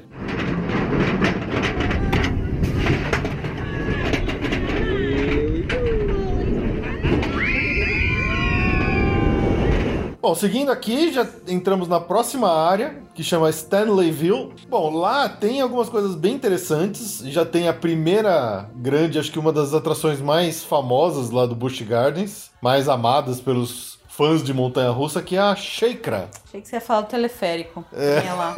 Bom, 10.25 10.35
seguindo 10.35 10.73
aqui, 10.73 11.13
já 11.13 11.29
entramos 11.47 11.87
na 11.87 12.01
próxima 12.01 12.51
área, 12.51 12.97
que 13.15 13.23
chama 13.23 13.51
Stanleyville. 13.51 14.55
Bom, 14.71 14.97
lá 14.97 15.29
tem 15.29 15.61
algumas 15.61 15.91
coisas 15.91 16.15
bem 16.15 16.33
interessantes. 16.33 17.19
Já 17.27 17.45
tem 17.45 17.69
a 17.69 17.75
primeira 17.75 18.71
grande, 18.75 19.19
acho 19.19 19.31
que 19.31 19.39
uma 19.39 19.53
das 19.53 19.75
atrações 19.75 20.23
mais 20.23 20.65
famosas 20.65 21.29
lá 21.29 21.45
do 21.45 21.55
Busch 21.55 21.83
Gardens, 21.83 22.51
mais 22.63 22.89
amadas 22.89 23.39
pelos 23.39 23.99
fãs 24.09 24.43
de 24.43 24.55
montanha-russa, 24.55 25.21
que 25.21 25.37
é 25.37 25.41
a 25.41 25.55
Sheikra. 25.55 26.31
Achei 26.49 26.63
que 26.63 26.69
você 26.69 26.77
ia 26.77 26.81
falar 26.81 27.03
do 27.03 27.09
teleférico. 27.09 27.85
É. 27.93 28.23
lá. 28.33 28.55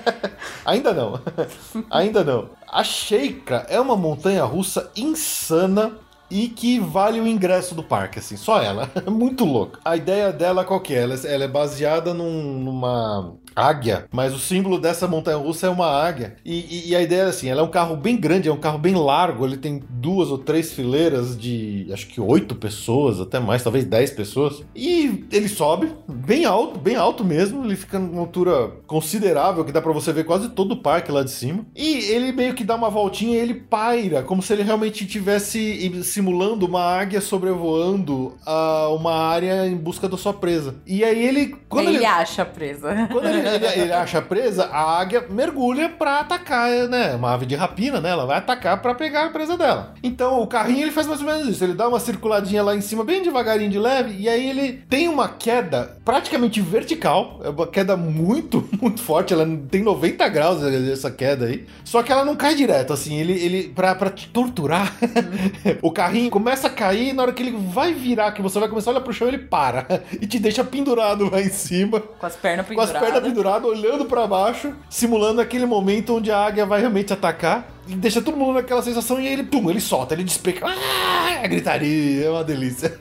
Ainda 0.64 0.94
não. 0.94 1.20
Ainda 1.92 2.24
não. 2.24 2.48
A 2.66 2.82
Sheikra 2.82 3.66
é 3.68 3.78
uma 3.78 3.98
montanha 3.98 4.44
russa 4.44 4.90
insana 4.96 5.92
e 6.32 6.48
que 6.48 6.78
vale 6.80 7.20
o 7.20 7.26
ingresso 7.26 7.74
do 7.74 7.82
parque, 7.82 8.18
assim, 8.18 8.36
só 8.36 8.60
ela. 8.62 8.90
É 9.06 9.10
muito 9.10 9.44
louca. 9.44 9.80
A 9.84 9.96
ideia 9.96 10.32
dela 10.32 10.64
qual 10.64 10.80
que 10.80 10.94
é? 10.94 11.02
Ela, 11.02 11.14
ela 11.26 11.44
é 11.44 11.48
baseada 11.48 12.14
num- 12.14 12.58
numa 12.60 13.36
águia, 13.54 14.06
mas 14.12 14.34
o 14.34 14.38
símbolo 14.38 14.78
dessa 14.78 15.06
montanha 15.08 15.36
russa 15.36 15.66
é 15.66 15.70
uma 15.70 15.86
águia. 15.86 16.36
E, 16.44 16.54
e- 16.86 16.90
e 16.90 16.96
a 16.96 17.02
ideia 17.02 17.22
é 17.22 17.26
assim, 17.26 17.48
ela 17.48 17.60
é 17.60 17.64
um 17.64 17.68
carro 17.70 17.96
bem 17.96 18.16
grande, 18.16 18.48
é 18.48 18.52
um 18.52 18.56
carro 18.56 18.78
bem 18.78 18.94
largo, 18.94 19.44
ele 19.46 19.56
tem 19.56 19.82
duas 19.88 20.30
ou 20.30 20.38
três 20.38 20.72
fileiras 20.72 21.36
de, 21.36 21.88
acho 21.92 22.06
que 22.06 22.20
oito 22.20 22.54
pessoas, 22.54 23.20
até 23.20 23.38
mais, 23.38 23.62
talvez 23.62 23.84
dez 23.84 24.10
pessoas. 24.10 24.62
E 24.74 25.24
ele 25.32 25.48
sobe 25.48 25.92
bem 26.08 26.44
alto, 26.44 26.78
bem 26.78 26.96
alto 26.96 27.24
mesmo, 27.24 27.64
ele 27.64 27.76
fica 27.76 27.98
numa 27.98 28.20
altura 28.20 28.70
considerável, 28.86 29.64
que 29.64 29.72
dá 29.72 29.80
pra 29.82 29.92
você 29.92 30.12
ver 30.12 30.24
quase 30.24 30.48
todo 30.50 30.72
o 30.72 30.76
parque 30.82 31.10
lá 31.12 31.22
de 31.22 31.30
cima. 31.30 31.64
E 31.74 31.96
ele 32.10 32.32
meio 32.32 32.54
que 32.54 32.64
dá 32.64 32.74
uma 32.74 32.90
voltinha 32.90 33.36
e 33.36 33.40
ele 33.40 33.54
paira, 33.54 34.22
como 34.22 34.42
se 34.42 34.52
ele 34.52 34.62
realmente 34.62 35.04
estivesse 35.04 36.02
simulando 36.04 36.66
uma 36.66 36.82
águia 36.82 37.20
sobrevoando 37.20 38.34
a 38.46 38.88
uma 38.88 39.12
área 39.14 39.66
em 39.66 39.76
busca 39.76 40.08
da 40.08 40.16
sua 40.16 40.32
presa. 40.32 40.76
E 40.86 41.04
aí 41.04 41.24
ele, 41.26 41.56
quando 41.68 41.88
ele, 41.88 41.98
ele, 41.98 42.06
acha 42.06 42.44
presa. 42.44 43.08
quando 43.10 43.26
ele, 43.28 43.41
ele- 43.46 43.66
ele 43.82 43.92
acha 43.92 44.20
presa, 44.22 44.64
a 44.66 45.00
águia 45.00 45.24
mergulha 45.28 45.88
pra 45.88 46.20
atacar, 46.20 46.70
né? 46.88 47.14
Uma 47.14 47.34
ave 47.34 47.46
de 47.46 47.54
rapina, 47.54 48.00
né? 48.00 48.10
Ela 48.10 48.26
vai 48.26 48.38
atacar 48.38 48.80
pra 48.80 48.94
pegar 48.94 49.26
a 49.26 49.30
presa 49.30 49.56
dela. 49.56 49.94
Então 50.02 50.40
o 50.40 50.46
carrinho 50.46 50.82
ele 50.82 50.90
faz 50.92 51.06
mais 51.06 51.20
ou 51.20 51.26
menos 51.26 51.48
isso. 51.48 51.62
Ele 51.64 51.74
dá 51.74 51.88
uma 51.88 52.00
circuladinha 52.00 52.62
lá 52.62 52.74
em 52.74 52.80
cima, 52.80 53.04
bem 53.04 53.22
devagarinho 53.22 53.70
de 53.70 53.78
leve, 53.78 54.14
e 54.18 54.28
aí 54.28 54.48
ele 54.50 54.82
tem 54.88 55.08
uma 55.08 55.28
queda 55.28 55.96
praticamente 56.04 56.60
vertical. 56.60 57.40
É 57.44 57.48
uma 57.48 57.66
queda 57.66 57.96
muito, 57.96 58.68
muito 58.80 59.00
forte. 59.02 59.32
Ela 59.32 59.46
tem 59.70 59.82
90 59.82 60.28
graus 60.28 60.62
essa 60.62 61.10
queda 61.10 61.46
aí. 61.46 61.66
Só 61.84 62.02
que 62.02 62.12
ela 62.12 62.24
não 62.24 62.36
cai 62.36 62.54
direto, 62.54 62.92
assim. 62.92 63.18
Ele, 63.18 63.32
ele 63.32 63.62
pra, 63.74 63.94
pra 63.94 64.10
te 64.10 64.28
torturar, 64.28 64.92
o 65.82 65.90
carrinho 65.90 66.30
começa 66.30 66.66
a 66.66 66.70
cair, 66.70 67.08
e 67.08 67.12
na 67.12 67.22
hora 67.22 67.32
que 67.32 67.42
ele 67.42 67.56
vai 67.56 67.92
virar, 67.92 68.32
que 68.32 68.42
você 68.42 68.58
vai 68.58 68.68
começar 68.68 68.90
a 68.90 68.92
olhar 68.94 69.00
pro 69.02 69.12
chão, 69.12 69.28
ele 69.28 69.38
para 69.38 69.86
e 70.20 70.26
te 70.26 70.38
deixa 70.38 70.62
pendurado 70.64 71.30
lá 71.30 71.40
em 71.40 71.48
cima 71.50 72.00
Com 72.00 72.26
as 72.26 72.36
pernas 72.36 72.66
com 72.66 72.80
as 72.80 72.90
penduradas. 72.90 73.00
pernas 73.12 73.22
penduradas, 73.32 73.64
olhando 73.70 74.04
pra 74.04 74.26
baixo, 74.26 74.74
simulando 74.90 75.40
aquele 75.40 75.64
momento 75.66 76.16
onde 76.16 76.30
a 76.30 76.38
águia 76.38 76.66
vai 76.66 76.80
realmente 76.80 77.12
atacar. 77.12 77.66
E 77.88 77.94
deixa 77.96 78.22
todo 78.22 78.36
mundo 78.36 78.52
naquela 78.54 78.80
sensação 78.82 79.20
e 79.20 79.26
aí 79.26 79.32
ele, 79.32 79.42
pum, 79.42 79.68
ele 79.68 79.80
solta, 79.80 80.14
ele 80.14 80.22
despeca. 80.22 80.64
Ah, 80.66 81.30
é 81.42 81.48
gritaria, 81.48 82.26
é 82.26 82.30
uma 82.30 82.44
delícia. 82.44 82.94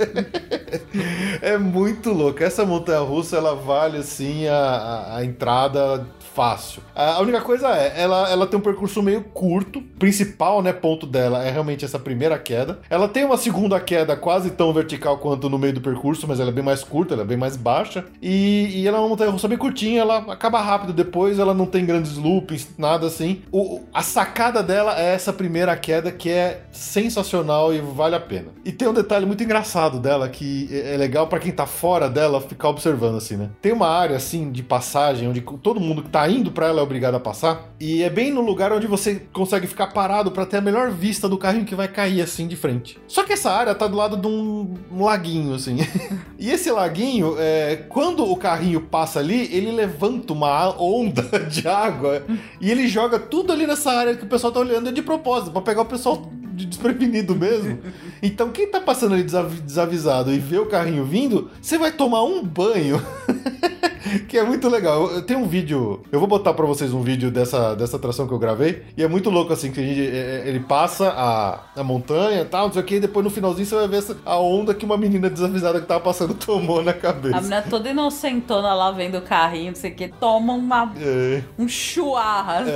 é 1.42 1.58
muito 1.58 2.12
louco. 2.12 2.44
Essa 2.44 2.66
montanha 2.66 3.00
russa, 3.02 3.38
ela 3.38 3.54
vale 3.56 3.98
assim 3.98 4.48
a, 4.48 4.56
a- 4.56 5.18
a 5.18 5.26
entrada 5.26 6.08
fácil. 6.36 6.84
A 6.96 7.20
única 7.22 7.42
coisa 7.42 7.68
é, 7.76 8.02
ela, 8.02 8.30
ela 8.30 8.46
tem 8.46 8.60
um 8.60 8.62
percurso 8.62 9.02
meio 9.02 9.24
curto. 9.24 9.82
Principal, 9.98 10.62
né, 10.62 10.72
ponto 10.72 11.08
dela 11.08 11.44
é 11.44 11.52
realmente 11.52 11.84
essa 11.84 11.98
primeira 11.98 12.38
queda. 12.38 12.80
Ela 12.90 13.08
tem 13.08 13.26
uma 13.26 13.38
segunda 13.38 13.80
queda 13.80 14.16
quase 14.16 14.52
tão 14.52 14.72
vertical 14.74 15.18
quanto 15.18 15.50
no 15.50 15.58
meio 15.58 15.74
do 15.74 15.82
percurso, 15.82 16.28
mas 16.28 16.40
ela 16.40 16.50
é 16.50 16.54
bem 16.54 16.64
mais 16.64 16.84
curta, 16.84 17.14
ela 17.14 17.24
é 17.24 17.26
bem 17.26 17.38
mais 17.38 17.56
baixa. 17.58 18.06
E, 18.22 18.82
e 18.82 18.88
ela 18.88 18.98
é 18.98 19.00
uma 19.00 19.10
montanha 19.10 19.32
russa 19.32 19.48
bem 19.48 19.58
curtinha, 19.58 20.02
ela 20.02 20.20
acaba 20.32 20.62
rápido 20.62 20.94
depois, 20.94 21.40
ela 21.40 21.54
não 21.54 21.66
tem 21.66 21.86
grandes 21.86 22.18
loopings, 22.18 22.70
nada 22.78 23.08
assim. 23.08 23.42
O, 23.52 23.82
a 23.94 24.04
sacada 24.04 24.62
dela 24.62 25.00
é 25.00 25.14
essa 25.14 25.34
primeira 25.34 25.76
queda 25.76 26.12
que 26.12 26.30
é 26.30 26.62
sensacional 26.72 27.74
e 27.74 27.80
vale 27.80 28.16
a 28.16 28.20
pena. 28.20 28.50
E 28.64 28.72
tem 28.72 28.88
um 28.88 28.94
detalhe 28.94 29.26
muito 29.26 29.44
engraçado 29.44 30.00
dela 30.00 30.30
que 30.30 30.70
é 30.72 30.92
é 30.92 30.98
legal 30.98 31.28
pra 31.28 31.40
quem 31.40 31.52
tá 31.52 31.66
fora 31.66 32.10
dela 32.10 32.42
ficar 32.42 32.70
observando 32.70 33.16
assim, 33.16 33.38
né? 33.38 33.50
Tem 33.62 33.72
uma 33.72 33.88
área 33.88 34.18
assim 34.18 34.52
de 34.52 34.62
passagem 34.62 35.28
onde 35.28 35.42
todo 35.42 35.80
mundo 35.80 36.04
que 36.04 36.10
tá 36.10 36.21
indo 36.30 36.52
pra 36.52 36.68
ela 36.68 36.80
é 36.80 36.84
obrigado 36.84 37.16
a 37.16 37.20
passar, 37.20 37.70
e 37.80 38.04
é 38.04 38.10
bem 38.10 38.32
no 38.32 38.42
lugar 38.42 38.72
onde 38.72 38.88
você 38.88 39.22
consegue 39.32 39.68
ficar 39.68 39.88
parado 39.88 40.32
pra 40.32 40.46
ter 40.46 40.58
a 40.58 40.62
melhor 40.62 40.92
vista 40.92 41.28
do 41.30 41.38
carrinho 41.38 41.66
que 41.66 41.76
vai 41.76 41.88
cair 41.88 42.22
assim 42.22 42.48
de 42.48 42.56
frente. 42.56 42.98
Só 43.08 43.24
que 43.24 43.34
essa 43.34 43.52
área 43.52 43.76
tá 43.76 43.88
do 43.88 43.96
lado 43.98 44.18
de 44.18 44.28
um, 44.28 44.74
um 44.92 45.04
laguinho 45.04 45.54
assim. 45.54 45.78
e 46.38 46.50
esse 46.50 46.72
laguinho, 46.72 47.36
é, 47.38 47.78
quando 47.90 48.24
o 48.30 48.36
carrinho 48.36 48.82
passa 48.82 49.20
ali, 49.20 49.50
ele 49.54 49.72
levanta 49.72 50.34
uma 50.34 50.70
onda 50.82 51.24
de 51.50 51.68
água 51.68 52.24
e 52.60 52.70
ele 52.70 52.88
joga 52.88 53.20
tudo 53.20 53.52
ali 53.52 53.66
nessa 53.66 53.92
área 53.92 54.16
que 54.16 54.24
o 54.24 54.28
pessoal 54.28 54.52
tá 54.52 54.60
olhando 54.60 54.92
de 54.92 55.02
propósito, 55.02 55.52
pra 55.52 55.62
pegar 55.62 55.82
o 55.82 55.86
pessoal 55.86 56.30
de 56.54 56.66
desprevenido 56.66 57.36
mesmo. 57.36 57.80
Então 58.22 58.52
quem 58.52 58.68
tá 58.68 58.80
passando 58.82 59.14
ali 59.14 59.24
desavi- 59.24 59.62
desavisado 59.62 60.32
e 60.34 60.38
vê 60.38 60.58
o 60.60 60.66
carrinho 60.66 61.06
vindo, 61.06 61.50
você 61.62 61.78
vai 61.78 61.92
tomar 61.92 62.24
um 62.24 62.44
banho. 62.44 63.02
que 64.28 64.38
é 64.38 64.44
muito 64.44 64.68
legal. 64.70 65.10
Eu, 65.12 65.22
tenho 65.22 65.40
um 65.40 65.48
vídeo, 65.48 66.02
eu 66.12 66.20
vou 66.20 66.28
botar 66.28 66.54
pra 66.54 66.66
vocês 66.66 66.94
um 66.94 67.02
vídeo 67.02 67.32
dessa, 67.32 67.76
dessa 67.76 67.98
atração 67.98 68.28
que 68.28 68.34
eu 68.34 68.40
gravei, 68.40 68.84
e 68.98 69.04
é 69.04 69.08
muito 69.08 69.30
louco 69.30 69.54
assim, 69.54 69.72
que 69.72 69.80
a 69.80 69.84
gente, 69.84 70.02
é, 70.02 70.44
é, 70.46 70.50
ele 70.50 70.60
passa 70.60 71.10
a, 71.10 71.60
a 71.80 71.84
montanha 71.84 72.42
e 72.42 72.46
tal, 72.46 72.66
não 72.68 72.74
sei 72.74 72.82
o 72.82 72.86
que, 72.86 72.96
e 72.96 73.00
depois 73.00 73.24
no 73.24 73.30
finalzinho 73.30 73.66
você 73.66 73.76
vai 73.76 73.88
ver 73.88 73.98
essa- 73.98 74.18
a 74.26 74.38
onda 74.40 74.74
que 74.74 74.86
uma 74.86 74.98
menina 74.98 75.30
desavisada 75.30 75.80
que 75.80 75.86
tava 75.88 76.00
passando 76.02 76.34
tomou 76.46 76.84
na 76.84 76.94
cabeça. 76.94 77.38
A 77.38 77.42
menina 77.42 77.62
toda 77.70 77.90
inocentona 77.90 78.74
lá 78.74 78.92
vendo 78.92 79.18
o 79.18 79.22
carrinho, 79.22 79.68
não 79.70 79.76
sei 79.76 79.92
o 79.92 79.96
que, 79.96 80.08
toma 80.08 80.54
uma, 80.54 80.94
É. 81.00 81.42
um 81.58 81.68
chuarra. 81.68 82.60
assim. 82.60 82.72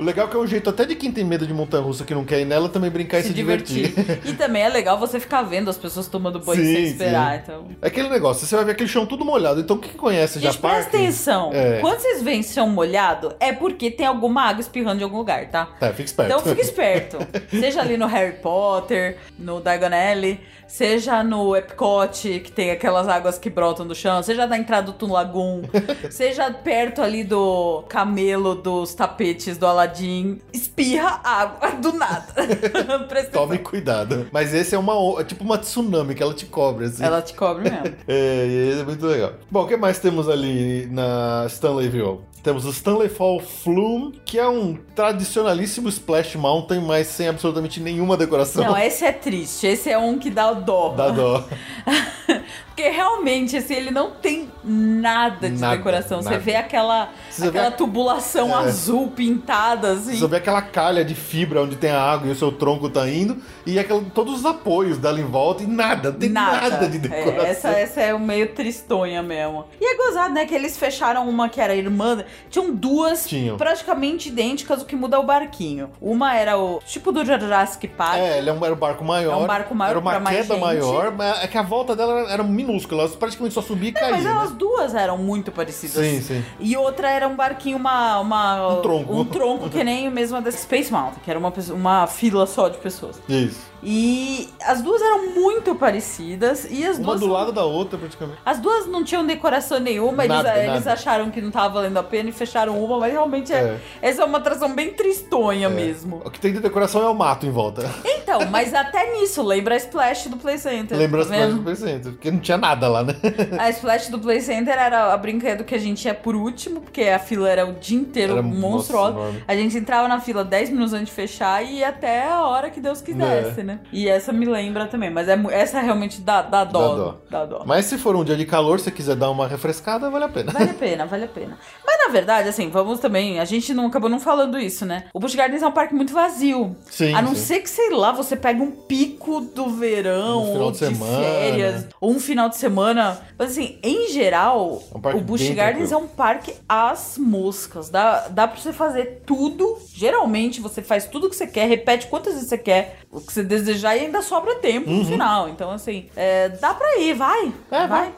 O 0.00 0.04
legal 0.04 0.26
é 0.26 0.30
que 0.30 0.36
é 0.36 0.38
um 0.40 0.46
jeito 0.46 0.70
até 0.70 0.84
de 0.84 0.94
quem 0.94 1.10
tem 1.12 1.24
medo 1.24 1.46
de 1.46 1.52
montanha 1.54 1.82
russa 1.82 2.04
que 2.04 2.14
não 2.14 2.24
quer 2.24 2.40
ir 2.40 2.44
nela 2.44 2.68
também 2.68 2.90
brincar 2.90 3.18
e 3.18 3.22
se, 3.22 3.28
se 3.28 3.34
divertir. 3.34 3.94
e 4.24 4.32
também 4.34 4.62
é 4.62 4.68
legal 4.68 4.98
você 4.98 5.18
ficar 5.20 5.42
vendo 5.42 5.68
as 5.70 5.76
pessoas 5.78 6.06
tomando 6.08 6.38
banho 6.40 6.62
Sim, 6.64 6.74
sem 6.74 6.84
esperar. 6.84 7.34
sim. 7.36 7.40
Então. 7.44 7.64
É 7.82 7.86
aquele 7.88 8.08
negócio, 8.08 8.46
você 8.46 8.54
vai 8.56 8.64
ver 8.64 8.72
aquele 8.72 8.88
chão 8.88 9.06
tudo 9.06 9.24
molhado. 9.24 9.60
Então 9.60 9.78
quem 9.78 9.92
conhece 9.92 10.40
já 10.40 10.47
Gente, 10.52 10.60
presta 10.60 10.96
atenção. 10.96 11.50
É. 11.52 11.80
Quando 11.80 12.00
vocês 12.00 12.22
veem 12.22 12.42
chão 12.42 12.68
molhado, 12.68 13.34
é 13.40 13.52
porque 13.52 13.90
tem 13.90 14.06
alguma 14.06 14.42
água 14.42 14.60
espirrando 14.60 14.98
de 14.98 15.04
algum 15.04 15.18
lugar, 15.18 15.48
tá? 15.50 15.68
É, 15.80 15.90
fica 15.90 16.04
esperto. 16.04 16.32
Então 16.32 16.44
fica 16.44 16.60
esperto. 16.60 17.18
Seja 17.50 17.80
ali 17.80 17.96
no 17.96 18.06
Harry 18.06 18.36
Potter, 18.36 19.18
no 19.38 19.60
Diagon 19.60 19.86
Alley, 19.94 20.40
seja 20.68 21.24
no 21.24 21.56
Epcot, 21.56 22.40
que 22.40 22.52
tem 22.52 22.70
aquelas 22.70 23.08
águas 23.08 23.38
que 23.38 23.48
brotam 23.50 23.86
do 23.86 23.94
chão, 23.94 24.22
seja 24.22 24.46
na 24.46 24.58
entrada 24.58 24.86
do 24.86 24.92
Toon 24.92 25.12
Lagoon, 25.12 25.62
seja 26.10 26.50
perto 26.52 27.02
ali 27.02 27.24
do 27.24 27.82
camelo 27.88 28.54
dos 28.54 28.94
tapetes 28.94 29.56
do 29.56 29.66
Aladdin, 29.66 30.40
espirra 30.52 31.20
água 31.24 31.70
do 31.72 31.92
nada. 31.92 32.34
Tome 33.32 33.58
cuidado. 33.58 34.28
Mas 34.30 34.52
esse 34.52 34.74
é 34.74 34.78
uma 34.78 35.20
é 35.20 35.24
tipo 35.24 35.42
uma 35.42 35.58
tsunami 35.58 36.14
que 36.14 36.22
ela 36.22 36.34
te 36.34 36.46
cobre, 36.46 36.84
assim. 36.84 37.02
Ela 37.02 37.22
te 37.22 37.34
cobre 37.34 37.70
mesmo. 37.70 37.88
É, 38.06 38.46
e 38.46 38.80
é 38.80 38.84
muito 38.84 39.06
legal. 39.06 39.34
Bom, 39.50 39.62
o 39.62 39.66
que 39.66 39.76
mais 39.76 39.98
temos 39.98 40.28
ali 40.28 40.86
na 40.86 41.46
Stanleyville? 41.48 42.20
Temos 42.48 42.64
o 42.64 42.70
Stanley 42.70 43.10
Fall 43.10 43.40
Flume, 43.40 44.18
que 44.24 44.38
é 44.38 44.48
um 44.48 44.74
tradicionalíssimo 44.94 45.86
Splash 45.90 46.34
Mountain, 46.36 46.80
mas 46.80 47.08
sem 47.08 47.28
absolutamente 47.28 47.78
nenhuma 47.78 48.16
decoração. 48.16 48.64
Não, 48.64 48.78
esse 48.78 49.04
é 49.04 49.12
triste. 49.12 49.66
Esse 49.66 49.90
é 49.90 49.98
um 49.98 50.18
que 50.18 50.30
dá 50.30 50.54
dó. 50.54 50.94
Dá 50.96 51.10
dó. 51.10 51.44
Porque 52.78 52.90
realmente, 52.90 53.56
assim, 53.56 53.74
ele 53.74 53.90
não 53.90 54.12
tem 54.12 54.48
nada 54.62 55.50
de 55.50 55.58
Nada, 55.60 55.76
decoração. 55.76 56.22
Você 56.22 56.30
nada. 56.30 56.40
vê 56.40 56.54
aquela, 56.54 57.08
Você 57.28 57.42
vê 57.42 57.48
aquela 57.48 57.66
a- 57.66 57.72
tubulação 57.72 58.50
É. 58.50 58.54
azul 58.54 59.08
pintada, 59.08 59.90
assim. 59.94 60.16
Você 60.16 60.28
vê 60.28 60.36
aquela 60.36 60.62
calha 60.62 61.04
de 61.04 61.12
fibra 61.12 61.60
onde 61.62 61.74
tem 61.74 61.90
a 61.90 62.00
água 62.00 62.28
e 62.28 62.30
o 62.30 62.36
seu 62.36 62.52
tronco 62.52 62.88
tá 62.88 63.08
indo, 63.08 63.36
e 63.66 63.80
aquela, 63.80 64.00
todos 64.14 64.36
os 64.38 64.46
apoios 64.46 64.96
dela 64.96 65.18
em 65.18 65.24
volta, 65.24 65.64
e 65.64 65.66
nada, 65.66 66.12
não 66.12 66.18
tem 66.20 66.28
nada, 66.28 66.88
de 66.88 66.98
decoração. 67.00 67.44
É, 67.44 67.50
essa, 67.50 67.68
essa 67.70 68.00
é 68.00 68.14
o 68.14 68.20
meio 68.20 68.54
tristonha 68.54 69.24
mesmo. 69.24 69.64
E 69.80 69.84
é 69.84 69.96
gozado, 69.96 70.32
né? 70.32 70.46
Que 70.46 70.54
eles 70.54 70.78
fecharam 70.78 71.28
uma 71.28 71.48
que 71.48 71.60
era 71.60 71.74
irmã. 71.74 72.22
Tinham 72.48 72.72
duas 72.72 73.26
Tinham. 73.26 73.56
praticamente 73.56 74.28
idênticas, 74.28 74.82
o 74.82 74.84
que 74.84 74.94
muda 74.94 75.16
é 75.16 75.18
o 75.18 75.24
barquinho. 75.24 75.90
Uma 76.00 76.36
era 76.36 76.56
o 76.56 76.78
tipo 76.86 77.10
do 77.10 77.24
Jurassic 77.24 77.88
Park. 77.88 78.18
É, 78.18 78.38
ele 78.38 78.48
é 78.50 78.52
era 78.54 78.72
um 78.72 78.76
barco 78.78 79.04
maior. 79.04 79.32
É 79.32 79.36
um 79.36 79.46
barco 79.48 79.74
maior 79.74 79.90
Era 79.90 79.98
uma 79.98 80.20
queda 80.30 80.42
gente. 80.54 80.60
maior, 80.60 81.10
mas 81.10 81.42
é 81.42 81.48
que 81.48 81.58
a 81.58 81.62
volta 81.62 81.96
dela 81.96 82.20
era, 82.20 82.30
era 82.34 82.42
minúscula. 82.68 83.02
Ela 83.04 83.10
praticamente 83.12 83.54
só 83.54 83.62
subia 83.62 83.88
e 83.88 83.92
caía. 83.92 84.10
mas 84.12 84.24
né? 84.24 84.30
elas 84.30 84.52
duas 84.52 84.94
eram 84.94 85.18
muito 85.18 85.50
parecidas. 85.50 86.04
Sim, 86.04 86.20
sim. 86.20 86.44
E 86.60 86.76
outra 86.76 87.10
era 87.10 87.26
um 87.26 87.34
barquinho, 87.36 87.76
uma. 87.76 88.18
uma 88.20 88.78
Um 88.78 88.82
tronco. 88.82 89.14
Um 89.14 89.24
tronco 89.24 89.68
que 89.70 89.82
nem 89.82 90.08
o 90.08 90.10
mesmo 90.10 90.40
da 90.40 90.50
Space 90.52 90.90
Mountain, 90.92 91.20
que 91.24 91.30
era 91.30 91.38
uma, 91.38 91.50
pessoa- 91.50 91.76
uma 91.78 92.06
fila 92.06 92.46
só 92.46 92.68
de 92.68 92.78
pessoas. 92.78 93.20
Isso. 93.28 93.67
E 93.82 94.48
as 94.64 94.82
duas 94.82 95.00
eram 95.00 95.30
muito 95.34 95.74
parecidas. 95.74 96.66
E 96.70 96.84
as 96.84 96.96
Uma 96.98 97.06
duas. 97.08 97.20
do 97.20 97.26
lado 97.28 97.52
da 97.52 97.64
outra, 97.64 97.98
praticamente. 97.98 98.38
As 98.44 98.58
duas 98.58 98.86
não 98.86 99.04
tinham 99.04 99.24
decoração 99.24 99.78
nenhuma, 99.78 100.24
eles, 100.24 100.36
Nada, 100.36 100.56
eles 100.58 100.84
nada. 100.84 100.92
acharam 100.92 101.30
que 101.30 101.40
não 101.40 101.50
tava 101.50 101.74
valendo 101.74 101.96
a 101.96 102.02
pena 102.02 102.28
e 102.28 102.32
fecharam 102.32 102.82
uma, 102.82 102.98
mas 102.98 103.12
realmente 103.12 103.52
é, 103.52 103.56
É. 103.56 103.78
essa 104.02 104.22
é 104.22 104.24
uma 104.24 104.38
atração 104.38 104.74
bem 104.74 104.90
tristonha 104.92 105.68
mesmo. 105.68 106.22
O 106.24 106.30
que 106.30 106.40
tem 106.40 106.52
de 106.52 106.60
decoração 106.60 107.02
é 107.02 107.08
o 107.08 107.14
mato 107.14 107.46
em 107.46 107.50
volta. 107.50 107.88
Então, 108.04 108.40
mas 108.50 108.74
até 108.74 109.12
nisso, 109.18 109.42
lembra 109.42 109.74
a 109.74 109.78
Splash 109.78 110.26
do 110.28 110.36
Play 110.36 110.58
Center. 110.58 110.98
Lembra 110.98 111.22
as 111.22 111.28
tá 111.28 111.34
vendo? 111.36 111.56
do 111.56 111.62
Play 111.62 111.76
Center, 111.76 112.12
porque 112.12 112.30
não 112.30 112.40
tinha 112.40 112.58
nada 112.58 112.86
lá, 112.88 113.02
né? 113.02 113.14
A 113.58 113.70
Splash 113.70 114.08
do 114.10 114.18
Play 114.18 114.40
Center 114.42 114.74
era 114.76 115.12
a 115.14 115.16
brinquedo 115.16 115.64
que 115.64 115.74
a 115.74 115.78
gente 115.78 116.04
ia 116.04 116.14
por 116.14 116.34
último, 116.36 116.80
porque 116.82 117.02
a 117.04 117.18
fila 117.18 117.48
era 117.48 117.66
o 117.66 117.72
dia 117.74 117.98
inteiro 117.98 118.34
Era, 118.34 118.42
monstruosa. 118.42 119.12
nossa, 119.14 119.34
a 119.46 119.54
gente 119.56 119.76
entrava 119.78 120.06
na 120.08 120.20
fila 120.20 120.44
10 120.44 120.70
minutos 120.70 120.92
antes 120.92 121.06
de 121.08 121.12
fechar 121.12 121.64
e 121.64 121.78
ia 121.78 121.88
até 121.88 122.28
a 122.28 122.42
hora 122.42 122.68
que 122.70 122.80
Deus 122.80 123.00
quisesse, 123.00 123.60
É. 123.60 123.67
né? 123.68 123.80
E 123.92 124.08
essa 124.08 124.32
me 124.32 124.46
lembra 124.46 124.86
também, 124.86 125.10
mas 125.10 125.28
é, 125.28 125.38
essa 125.50 125.80
realmente 125.80 126.20
dá, 126.22 126.40
dá 126.42 126.64
dó. 126.64 126.88
Dá 126.88 126.94
dó. 126.96 127.18
Dá 127.30 127.44
dó. 127.44 127.62
Mas 127.66 127.84
se 127.84 127.98
for 127.98 128.16
um 128.16 128.24
dia 128.24 128.36
de 128.36 128.46
calor, 128.46 128.80
se 128.80 128.90
quiser 128.90 129.14
dar 129.14 129.30
uma 129.30 129.46
refrescada, 129.46 130.08
vale 130.10 130.24
a 130.24 130.28
pena. 130.28 130.52
Vale 130.52 130.70
a 130.70 130.74
pena, 130.74 131.06
vale 131.06 131.24
a 131.24 131.28
pena. 131.28 131.58
Mas 131.86 131.98
na 132.06 132.08
verdade, 132.12 132.48
assim, 132.48 132.70
vamos 132.70 132.98
também. 133.00 133.38
A 133.38 133.44
gente 133.44 133.74
não 133.74 133.86
acabou 133.86 134.08
não 134.08 134.18
falando 134.18 134.58
isso, 134.58 134.86
né? 134.86 135.04
O 135.12 135.20
Busch 135.20 135.34
Gardens 135.34 135.62
é 135.62 135.66
um 135.66 135.72
parque 135.72 135.94
muito 135.94 136.12
vazio. 136.12 136.74
Sim, 136.90 137.12
a 137.14 137.20
não 137.20 137.34
sim. 137.34 137.42
ser 137.42 137.60
que, 137.60 137.68
sei 137.70 137.90
lá, 137.90 138.10
você 138.12 138.34
pega 138.34 138.62
um 138.62 138.70
pico 138.70 139.40
do 139.42 139.68
verão, 139.70 140.42
Um 140.42 140.46
final 140.52 140.62
ou 140.62 140.72
de 140.72 140.78
de, 140.78 140.94
férias, 140.94 141.86
ou 142.00 142.10
um 142.12 142.18
final 142.20 142.48
de 142.48 142.56
semana. 142.56 143.20
Mas 143.38 143.50
assim, 143.50 143.78
em 143.82 144.10
geral, 144.10 144.82
É 145.04 145.08
um 145.14 145.18
o 145.18 145.20
Busch 145.20 145.48
Gardens 145.50 145.88
tranquilo. 145.90 146.10
é 146.10 146.12
um 146.12 146.16
parque 146.16 146.54
às 146.68 147.18
moscas. 147.18 147.90
Dá, 147.90 148.28
dá 148.28 148.48
pra 148.48 148.58
você 148.60 148.72
fazer 148.72 149.22
tudo. 149.26 149.78
Geralmente 149.92 150.60
você 150.60 150.80
faz 150.82 151.04
tudo 151.06 151.28
que 151.28 151.36
você 151.36 151.46
quer, 151.46 151.68
repete 151.68 152.06
quantas 152.06 152.34
vezes 152.34 152.48
você 152.48 152.58
quer, 152.58 153.00
o 153.10 153.20
que 153.20 153.32
você 153.32 153.42
desejar 153.58 153.96
e 153.96 154.00
ainda 154.00 154.22
sobra 154.22 154.54
tempo 154.56 154.90
Uhum. 154.90 154.98
no 154.98 155.04
final. 155.04 155.48
Então, 155.48 155.70
assim, 155.70 156.06
é, 156.16 156.48
dá 156.48 156.74
pra 156.74 156.98
ir, 156.98 157.14
vai. 157.14 157.52
É, 157.70 157.86
vai. 157.86 158.12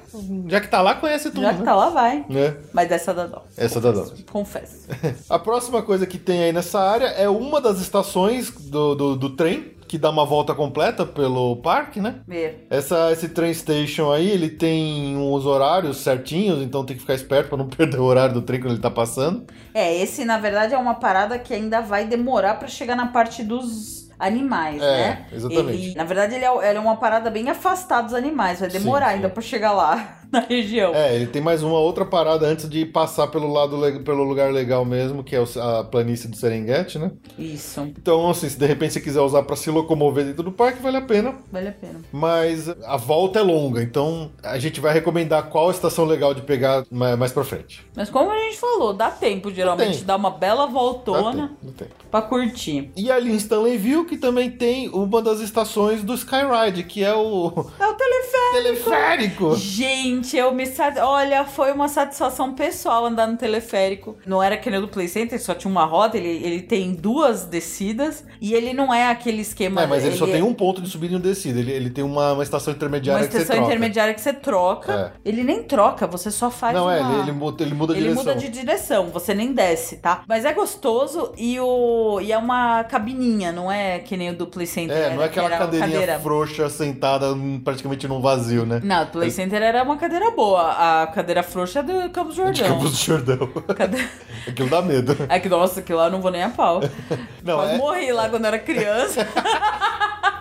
Já 0.46 0.60
que 0.60 0.68
tá 0.68 0.80
lá, 0.82 0.94
conhece 0.94 1.30
tudo, 1.30 1.42
Já 1.42 1.52
que 1.52 1.58
né? 1.60 1.64
tá 1.64 1.74
lá, 1.74 1.88
vai. 1.90 2.24
É, 2.30 2.54
Mas 2.72 2.88
dessa 2.88 3.12
dá 3.14 3.26
dó. 3.26 3.42
essa 3.56 3.80
dá 3.80 3.90
dó. 3.92 4.04
Confesso. 4.30 4.88
A 5.28 5.38
próxima 5.38 5.82
coisa 5.82 6.06
que 6.06 6.18
tem 6.18 6.42
aí 6.44 6.52
nessa 6.52 6.80
área 6.80 7.06
é 7.06 7.28
uma 7.28 7.60
das 7.60 7.80
estações 7.80 8.50
do, 8.50 8.94
do, 8.94 9.16
do 9.16 9.30
trem, 9.30 9.72
que 9.86 9.98
dá 9.98 10.08
uma 10.08 10.24
volta 10.24 10.54
completa 10.54 11.04
pelo 11.04 11.56
parque, 11.56 12.00
né? 12.00 12.20
É. 12.30 12.54
Essa, 12.70 13.10
esse 13.10 13.28
train 13.30 13.52
station 13.52 14.12
aí, 14.12 14.30
ele 14.30 14.48
tem 14.48 15.16
uns 15.16 15.44
horários 15.44 15.96
certinhos, 15.96 16.62
então 16.62 16.84
tem 16.84 16.94
que 16.94 17.00
ficar 17.02 17.14
esperto 17.14 17.48
pra 17.48 17.58
não 17.58 17.66
perder 17.68 17.98
o 17.98 18.04
horário 18.04 18.34
do 18.34 18.42
trem 18.42 18.60
quando 18.60 18.74
ele 18.74 18.80
tá 18.80 18.90
passando. 18.90 19.44
É, 19.74 19.92
esse 20.00 20.24
na 20.24 20.38
verdade 20.38 20.74
é 20.74 20.78
uma 20.78 20.94
parada 20.94 21.38
que 21.40 21.52
ainda 21.52 21.80
vai 21.80 22.04
demorar 22.04 22.54
pra 22.60 22.68
chegar 22.68 22.94
na 22.94 23.08
parte 23.08 23.42
dos 23.42 24.08
animais, 24.20 24.80
É, 24.82 24.84
né? 24.98 25.26
exatamente. 25.32 25.82
Ele- 25.86 25.94
na 25.96 26.04
verdade, 26.04 26.34
ele 26.34 26.44
é, 26.44 26.68
ele 26.68 26.78
é 26.78 26.80
uma 26.80 26.96
parada 26.96 27.30
bem 27.30 27.48
afastada 27.50 28.04
dos 28.04 28.14
animais, 28.14 28.60
vai 28.60 28.68
demorar 28.68 29.08
Sim, 29.08 29.14
ainda 29.14 29.28
sim. 29.28 29.34
pra 29.34 29.42
chegar 29.42 29.72
lá 29.72 30.19
na 30.32 30.40
região. 30.40 30.94
É, 30.94 31.14
ele 31.14 31.26
tem 31.26 31.40
mais 31.42 31.62
uma 31.62 31.78
outra 31.78 32.04
parada 32.04 32.46
antes 32.46 32.68
de 32.68 32.84
passar 32.86 33.26
pelo 33.28 33.52
lado 33.52 33.78
pelo 34.04 34.22
lugar 34.22 34.52
legal 34.52 34.84
mesmo, 34.84 35.22
que 35.24 35.34
é 35.36 35.42
a 35.60 35.84
planície 35.84 36.28
do 36.28 36.36
Serengeti, 36.36 36.98
né? 36.98 37.10
Isso, 37.38 37.80
Então, 37.80 38.28
assim, 38.30 38.48
se 38.48 38.58
de 38.58 38.66
repente 38.66 38.92
você 38.94 39.00
quiser 39.00 39.20
usar 39.20 39.42
pra 39.42 39.56
se 39.56 39.70
locomover 39.70 40.24
dentro 40.24 40.42
do 40.42 40.52
parque, 40.52 40.82
vale 40.82 40.96
a 40.96 41.02
pena. 41.02 41.34
vale 41.50 41.68
a 41.68 41.72
pena. 41.72 42.00
Mas 42.12 42.68
a 42.84 42.96
volta 42.96 43.38
é 43.38 43.42
longa, 43.42 43.82
então 43.82 44.30
a 44.42 44.58
gente 44.58 44.80
vai 44.80 44.92
recomendar 44.92 45.48
qual 45.48 45.70
estação 45.70 46.04
legal 46.04 46.34
de 46.34 46.42
pegar 46.42 46.84
ma- 46.90 47.16
mais 47.16 47.32
pra 47.32 47.44
frente. 47.44 47.84
Mas 47.96 48.08
como 48.10 48.30
a 48.30 48.38
gente 48.38 48.56
falou, 48.58 48.92
dá 48.92 49.10
tempo 49.10 49.50
geralmente, 49.52 50.04
dá 50.04 50.16
uma 50.16 50.30
bela 50.30 50.66
voltona 50.66 51.56
pra 52.10 52.22
curtir. 52.22 52.90
E 52.96 53.10
ali 53.10 53.32
em 53.32 53.36
Stanleyville, 53.36 54.04
que 54.04 54.16
também 54.16 54.50
tem 54.50 54.88
uma 54.88 55.20
das 55.22 55.40
estações 55.40 56.02
do 56.02 56.14
Skyride, 56.14 56.84
que 56.84 57.02
é 57.04 57.14
o 57.14 57.66
É 57.78 57.86
o 57.86 57.94
teleférico. 57.94 58.52
teleférico. 58.52 59.56
Gente, 59.56 60.19
eu 60.36 60.52
me. 60.52 60.64
Olha, 61.02 61.44
foi 61.44 61.72
uma 61.72 61.88
satisfação 61.88 62.54
pessoal 62.54 63.06
andar 63.06 63.26
no 63.26 63.36
teleférico. 63.36 64.16
Não 64.26 64.42
era 64.42 64.56
que 64.56 64.70
nem 64.70 64.78
o 64.78 64.82
do 64.82 64.88
Play 64.88 65.08
Center, 65.08 65.40
só 65.40 65.54
tinha 65.54 65.70
uma 65.70 65.84
roda. 65.84 66.16
Ele, 66.16 66.44
ele 66.44 66.62
tem 66.62 66.92
duas 66.94 67.44
descidas 67.44 68.24
e 68.40 68.54
ele 68.54 68.72
não 68.72 68.92
é 68.92 69.10
aquele 69.10 69.42
esquema. 69.42 69.82
É, 69.82 69.86
mas 69.86 70.04
ele, 70.04 70.16
só 70.16 70.26
é 70.26 70.32
tem 70.32 70.42
um 70.42 70.54
ponto 70.54 70.80
de 70.80 70.88
subida 70.88 71.14
e 71.14 71.16
um 71.16 71.20
descida. 71.20 71.58
Ele, 71.58 71.72
ele 71.72 71.90
tem 71.90 72.04
uma, 72.04 72.32
uma 72.32 72.42
estação 72.42 72.72
intermediária 72.72 73.22
Uma 73.22 73.26
que 73.26 73.32
você 73.32 73.42
estação 73.42 73.56
troca. 73.62 73.72
intermediária 73.74 74.14
que 74.14 74.20
você 74.20 74.32
troca. 74.32 75.12
Ele 75.24 75.42
nem 75.42 75.62
troca, 75.62 76.06
você 76.06 76.30
só 76.30 76.50
faz 76.50 76.74
Não, 76.74 76.84
uma... 76.84 76.96
é, 76.96 77.00
ele, 77.00 77.20
ele 77.22 77.32
muda, 77.32 77.62
ele 77.62 77.74
muda 77.74 77.92
Ele 77.92 78.02
direção. 78.02 78.24
muda 78.24 78.34
de 78.34 78.48
direção, 78.48 79.06
você 79.08 79.34
nem 79.34 79.52
desce, 79.52 79.96
tá? 79.96 80.22
Mas 80.28 80.44
é 80.44 80.52
gostoso 80.52 81.32
e, 81.36 81.58
o... 81.60 82.20
e 82.20 82.32
é 82.32 82.38
uma 82.38 82.84
cabininha, 82.84 83.52
não 83.52 83.70
é 83.70 83.98
que 83.98 84.16
nem 84.16 84.30
o 84.30 84.36
do 84.36 84.46
Play 84.46 84.66
Center. 84.66 84.96
É, 84.96 85.14
não 85.14 85.22
é 85.22 85.28
que 85.28 85.38
aquela 85.38 85.56
cadeirinha 85.56 85.92
cadeira. 86.00 86.18
frouxa 86.20 86.68
sentada 86.68 87.32
hum, 87.32 87.60
praticamente 87.64 88.06
num 88.08 88.20
vazio, 88.20 88.66
né? 88.66 88.80
Não, 88.82 89.04
o 89.04 89.06
Play 89.06 89.30
Center 89.30 89.62
era 89.62 89.82
uma 89.82 89.96
cadeira 89.96 90.09
boa. 90.34 91.02
A 91.02 91.06
cadeira 91.08 91.42
frouxa 91.42 91.78
é 91.80 91.82
do 91.82 92.10
Campos 92.10 92.34
Jordão. 92.34 92.66
Campos 92.68 92.90
do 92.92 92.96
Jordão. 92.96 93.46
Cade- 93.76 94.08
Aquilo 94.48 94.68
dá 94.68 94.82
medo. 94.82 95.16
É 95.28 95.38
que, 95.38 95.48
nossa, 95.48 95.80
aquilo 95.80 95.98
lá 95.98 96.06
eu 96.06 96.10
não 96.10 96.20
vou 96.20 96.30
nem 96.30 96.42
a 96.42 96.48
pau. 96.50 96.80
Não, 97.44 97.56
Quase 97.56 97.74
é, 97.74 97.78
morri 97.78 98.12
lá 98.12 98.28
quando 98.28 98.44
eu 98.44 98.48
era 98.48 98.58
criança. 98.58 99.26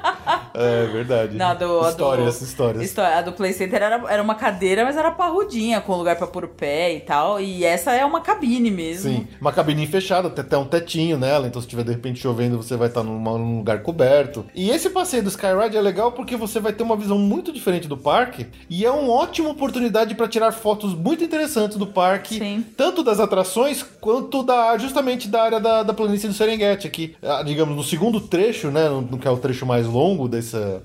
é 0.60 0.88
verdade. 0.88 1.36
Não, 1.38 1.56
do, 1.56 1.88
histórias, 1.88 2.40
do, 2.40 2.46
histórias. 2.46 2.84
História- 2.84 3.18
A 3.18 3.22
do 3.22 3.32
Play 3.34 3.54
Center 3.54 3.82
era, 3.82 4.02
era 4.10 4.22
uma 4.22 4.36
cadeira, 4.36 4.84
mas 4.84 4.98
era 4.98 5.12
parrudinha, 5.12 5.82
com 5.82 5.96
lugar 5.96 6.16
pra 6.16 6.28
pôr 6.28 6.46
o 6.46 6.48
pé 6.48 6.94
e 6.96 7.00
tal. 7.00 7.40
E 7.40 7.64
essa 7.64 7.92
é 7.94 8.06
uma 8.06 8.22
cabine 8.22 8.70
mesmo. 8.72 9.10
Sim, 9.12 9.28
uma 9.40 9.52
cabininha 9.52 9.88
fechada, 9.88 10.28
até 10.28 10.58
um 10.58 10.66
tetinho 10.66 11.18
nela, 11.18 11.48
então 11.48 11.62
se 11.62 11.68
tiver 11.68 11.84
de 11.84 11.92
repente 11.92 12.20
chovendo, 12.20 12.58
você 12.58 12.76
vai 12.76 12.88
estar 12.88 13.04
numa- 13.04 13.38
num 13.38 13.58
lugar 13.58 13.82
coberto. 13.82 14.46
E 14.54 14.70
esse 14.70 14.90
passeio 14.90 15.24
do 15.24 15.30
Skyride 15.30 15.78
é 15.78 15.82
legal 15.82 16.12
porque 16.12 16.36
você 16.36 16.60
vai 16.60 16.74
ter 16.74 16.84
uma 16.84 16.96
visão 16.98 17.18
muito 17.18 17.52
diferente 17.52 17.88
do 17.88 17.98
parque 17.98 18.48
e 18.70 18.86
é 18.86 18.92
uma 18.92 19.12
ótima 19.14 19.50
oportunidade 19.50 20.16
para 20.16 20.28
tirar 20.28 20.52
fotos 20.52 20.94
muito 20.94 21.24
interessantes 21.24 21.78
do 21.78 21.88
parque, 21.88 22.38
Sim. 22.38 22.66
tanto 22.76 23.04
das 23.04 23.20
atrações 23.20 23.84
quanto 24.02 24.44
da 24.44 24.78
justamente 24.78 25.28
da 25.28 25.42
área 25.44 25.60
da, 25.60 25.84
da 25.84 25.94
planície 25.94 26.28
do 26.28 26.34
Serengeti, 26.34 26.88
aqui, 26.88 27.16
ah, 27.22 27.44
digamos, 27.44 27.76
no 27.76 27.84
segundo 27.84 28.20
trecho, 28.20 28.70
né, 28.72 28.88
no, 28.90 29.18
que 29.18 29.28
é 29.28 29.32
o 29.32 29.38
trecho 29.38 29.66
mais 29.66 29.86
longo 29.86 30.28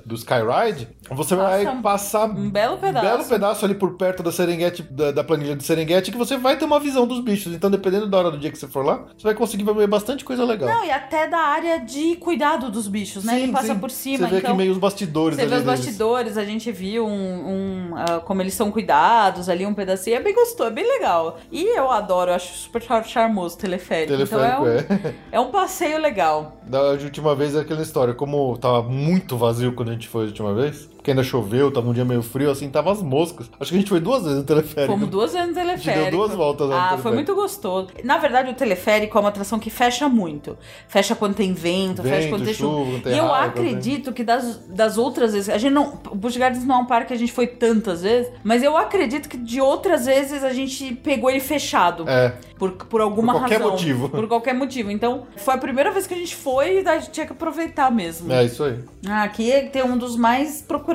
do 0.05 0.15
Skyride, 0.15 0.89
você 1.11 1.35
vai 1.35 1.65
Passa 1.65 1.83
passar 1.83 2.25
um 2.31 2.51
belo 2.51 2.79
pedaço. 2.79 3.07
belo 3.07 3.25
pedaço 3.25 3.65
ali 3.65 3.75
por 3.75 3.97
perto 3.97 4.23
da 4.23 4.33
Serengeti, 4.33 4.83
da, 4.83 5.11
da 5.13 5.25
planilha 5.25 5.57
do 5.57 5.63
Serengeti, 5.63 6.11
que 6.11 6.19
você 6.19 6.37
vai 6.37 6.57
ter 6.57 6.65
uma 6.65 6.81
visão 6.81 7.07
dos 7.07 7.21
bichos. 7.21 7.53
Então, 7.55 7.71
dependendo 7.71 8.09
da 8.09 8.19
hora 8.19 8.31
do 8.31 8.39
dia 8.39 8.51
que 8.51 8.59
você 8.59 8.67
for 8.69 8.85
lá, 8.85 9.05
você 9.17 9.25
vai 9.25 9.35
conseguir 9.35 9.65
ver 9.65 9.87
bastante 9.87 10.25
coisa 10.25 10.45
legal. 10.45 10.69
Não, 10.69 10.85
e 10.85 10.91
até 10.91 11.27
da 11.29 11.39
área 11.39 11.79
de 11.81 12.17
cuidado 12.17 12.71
dos 12.71 12.89
bichos, 12.89 13.25
né? 13.25 13.35
Sim, 13.35 13.43
Ele 13.45 13.53
passa 13.53 13.75
sim. 13.75 13.79
por 13.79 13.91
cima, 13.91 14.27
Você 14.27 14.31
vê 14.33 14.39
então... 14.39 14.51
aqui 14.51 14.59
meio 14.59 14.73
os 14.73 14.79
bastidores 14.79 15.37
Você 15.37 15.47
vê 15.47 15.55
os 15.57 15.63
deles. 15.63 15.67
bastidores, 15.81 16.37
a 16.39 16.45
gente 16.45 16.71
viu 16.73 17.07
um, 17.07 17.11
um, 17.13 17.97
ah, 17.97 18.21
como 18.21 18.43
eles 18.43 18.55
são 18.55 18.71
cuidados 18.71 19.49
ali, 19.49 19.65
um 19.67 19.75
pedacinho. 19.75 20.17
É 20.17 20.21
bem 20.21 20.35
gostoso, 20.35 20.69
é 20.69 20.73
bem 20.73 20.87
legal. 20.87 21.39
E 21.51 21.77
eu 21.77 21.91
adoro, 21.91 22.31
eu 22.31 22.35
acho 22.35 22.55
super 22.55 22.83
char- 22.83 23.05
charmoso 23.05 23.57
o 23.57 23.59
teleférico. 23.59 24.13
Teleférico, 24.13 24.47
então 24.67 24.67
é 24.67 24.77
é. 24.79 25.09
um, 25.09 25.15
é 25.33 25.41
um 25.41 25.51
passeio 25.51 25.99
legal. 26.01 26.59
Da 26.63 26.81
última 26.93 27.35
vez 27.35 27.55
é 27.55 27.61
aquela 27.61 27.83
história, 27.83 28.15
como 28.15 28.57
tava 28.59 28.83
muito 28.83 29.37
vazio 29.45 29.75
quando 29.75 29.91
a 29.91 29.93
gente 29.93 30.09
foi 30.09 30.25
a 30.25 30.27
última 30.27 30.55
vez, 30.55 30.89
porque 31.05 31.11
ainda 31.11 31.23
choveu, 31.23 31.71
tava 31.71 31.87
um 31.87 31.93
dia 31.93 32.03
meio 32.03 32.23
frio, 32.23 32.51
assim, 32.51 32.71
tava 32.71 32.91
as 32.91 33.03
moscas. 33.03 33.51
Acho 33.61 33.69
que 33.71 33.77
a 33.77 33.79
gente 33.79 33.91
foi 33.91 34.01
duas 34.01 34.23
vezes 34.23 34.39
no 34.39 34.45
teleférico. 34.45 34.91
Fomos 34.95 35.11
duas 35.11 35.35
vezes 35.35 35.49
no 35.49 35.55
gente 35.55 35.67
teleférico. 35.67 36.11
deu 36.11 36.19
duas 36.19 36.33
voltas 36.35 36.67
no 36.67 36.73
Ah, 36.73 36.77
teleférico. 36.79 37.03
foi 37.03 37.13
muito 37.13 37.35
gostoso. 37.35 37.89
Na 38.03 38.17
verdade, 38.17 38.51
o 38.51 38.55
teleférico 38.55 39.19
é 39.19 39.21
uma 39.21 39.29
atração 39.29 39.59
que 39.59 39.69
fecha 39.69 40.09
muito. 40.09 40.57
Fecha 40.89 41.15
quando 41.15 41.35
tem 41.35 41.53
vento, 41.53 42.03
fecha 42.03 42.21
Vento, 42.23 42.31
quando 42.31 42.45
tem 42.47 42.55
chuva, 42.55 42.85
chuva. 42.87 43.01
tem 43.01 43.13
E 43.13 43.19
eu 43.19 43.27
raiva, 43.27 43.47
acredito 43.49 44.15
que 44.15 44.25
das, 44.25 44.57
das 44.67 44.97
outras 44.97 45.35
vezes. 45.35 45.51
A 45.51 45.59
gente 45.59 45.75
não. 45.75 45.99
O 46.11 46.15
Busch 46.15 46.39
Gardens 46.39 46.65
não 46.65 46.77
é 46.77 46.79
um 46.79 46.87
parque 46.87 47.09
que 47.09 47.13
a 47.13 47.19
gente 47.19 47.33
foi 47.33 47.49
tantas 47.49 48.01
vezes, 48.01 48.33
mas 48.43 48.63
eu 48.63 48.75
acredito 48.75 49.29
que 49.29 49.37
de 49.37 49.61
outras 49.61 50.07
vezes 50.07 50.43
a 50.43 50.55
gente 50.55 50.95
pegou 50.95 51.29
ele 51.31 51.41
fechado. 51.41 52.09
É, 52.09 52.33
Por, 52.59 52.73
por 52.73 53.03
alguma 53.03 53.35
Por 53.35 53.41
qualquer 53.43 53.57
razão. 53.59 53.73
motivo. 53.73 54.09
Por 54.09 54.27
qualquer 54.27 54.55
motivo. 54.55 54.91
Então, 54.91 55.27
foi 55.37 55.53
a 55.53 55.59
primeira 55.59 55.91
vez 55.91 56.07
que 56.07 56.15
a 56.15 56.17
gente 56.17 56.35
foi 56.35 56.81
e 56.83 56.89
a 56.89 56.99
gente 56.99 57.11
tinha 57.11 57.27
que 57.27 57.33
aproveitar 57.33 57.91
mesmo. 57.91 58.33
é 58.33 58.45
isso 58.45 58.65
aí. 58.65 58.79
Ah, 59.07 59.25
aqui 59.25 59.51
tem 59.71 59.83
um 59.85 59.99
dos 59.99 60.17
mais 60.17 60.63
procurados. 60.63 60.94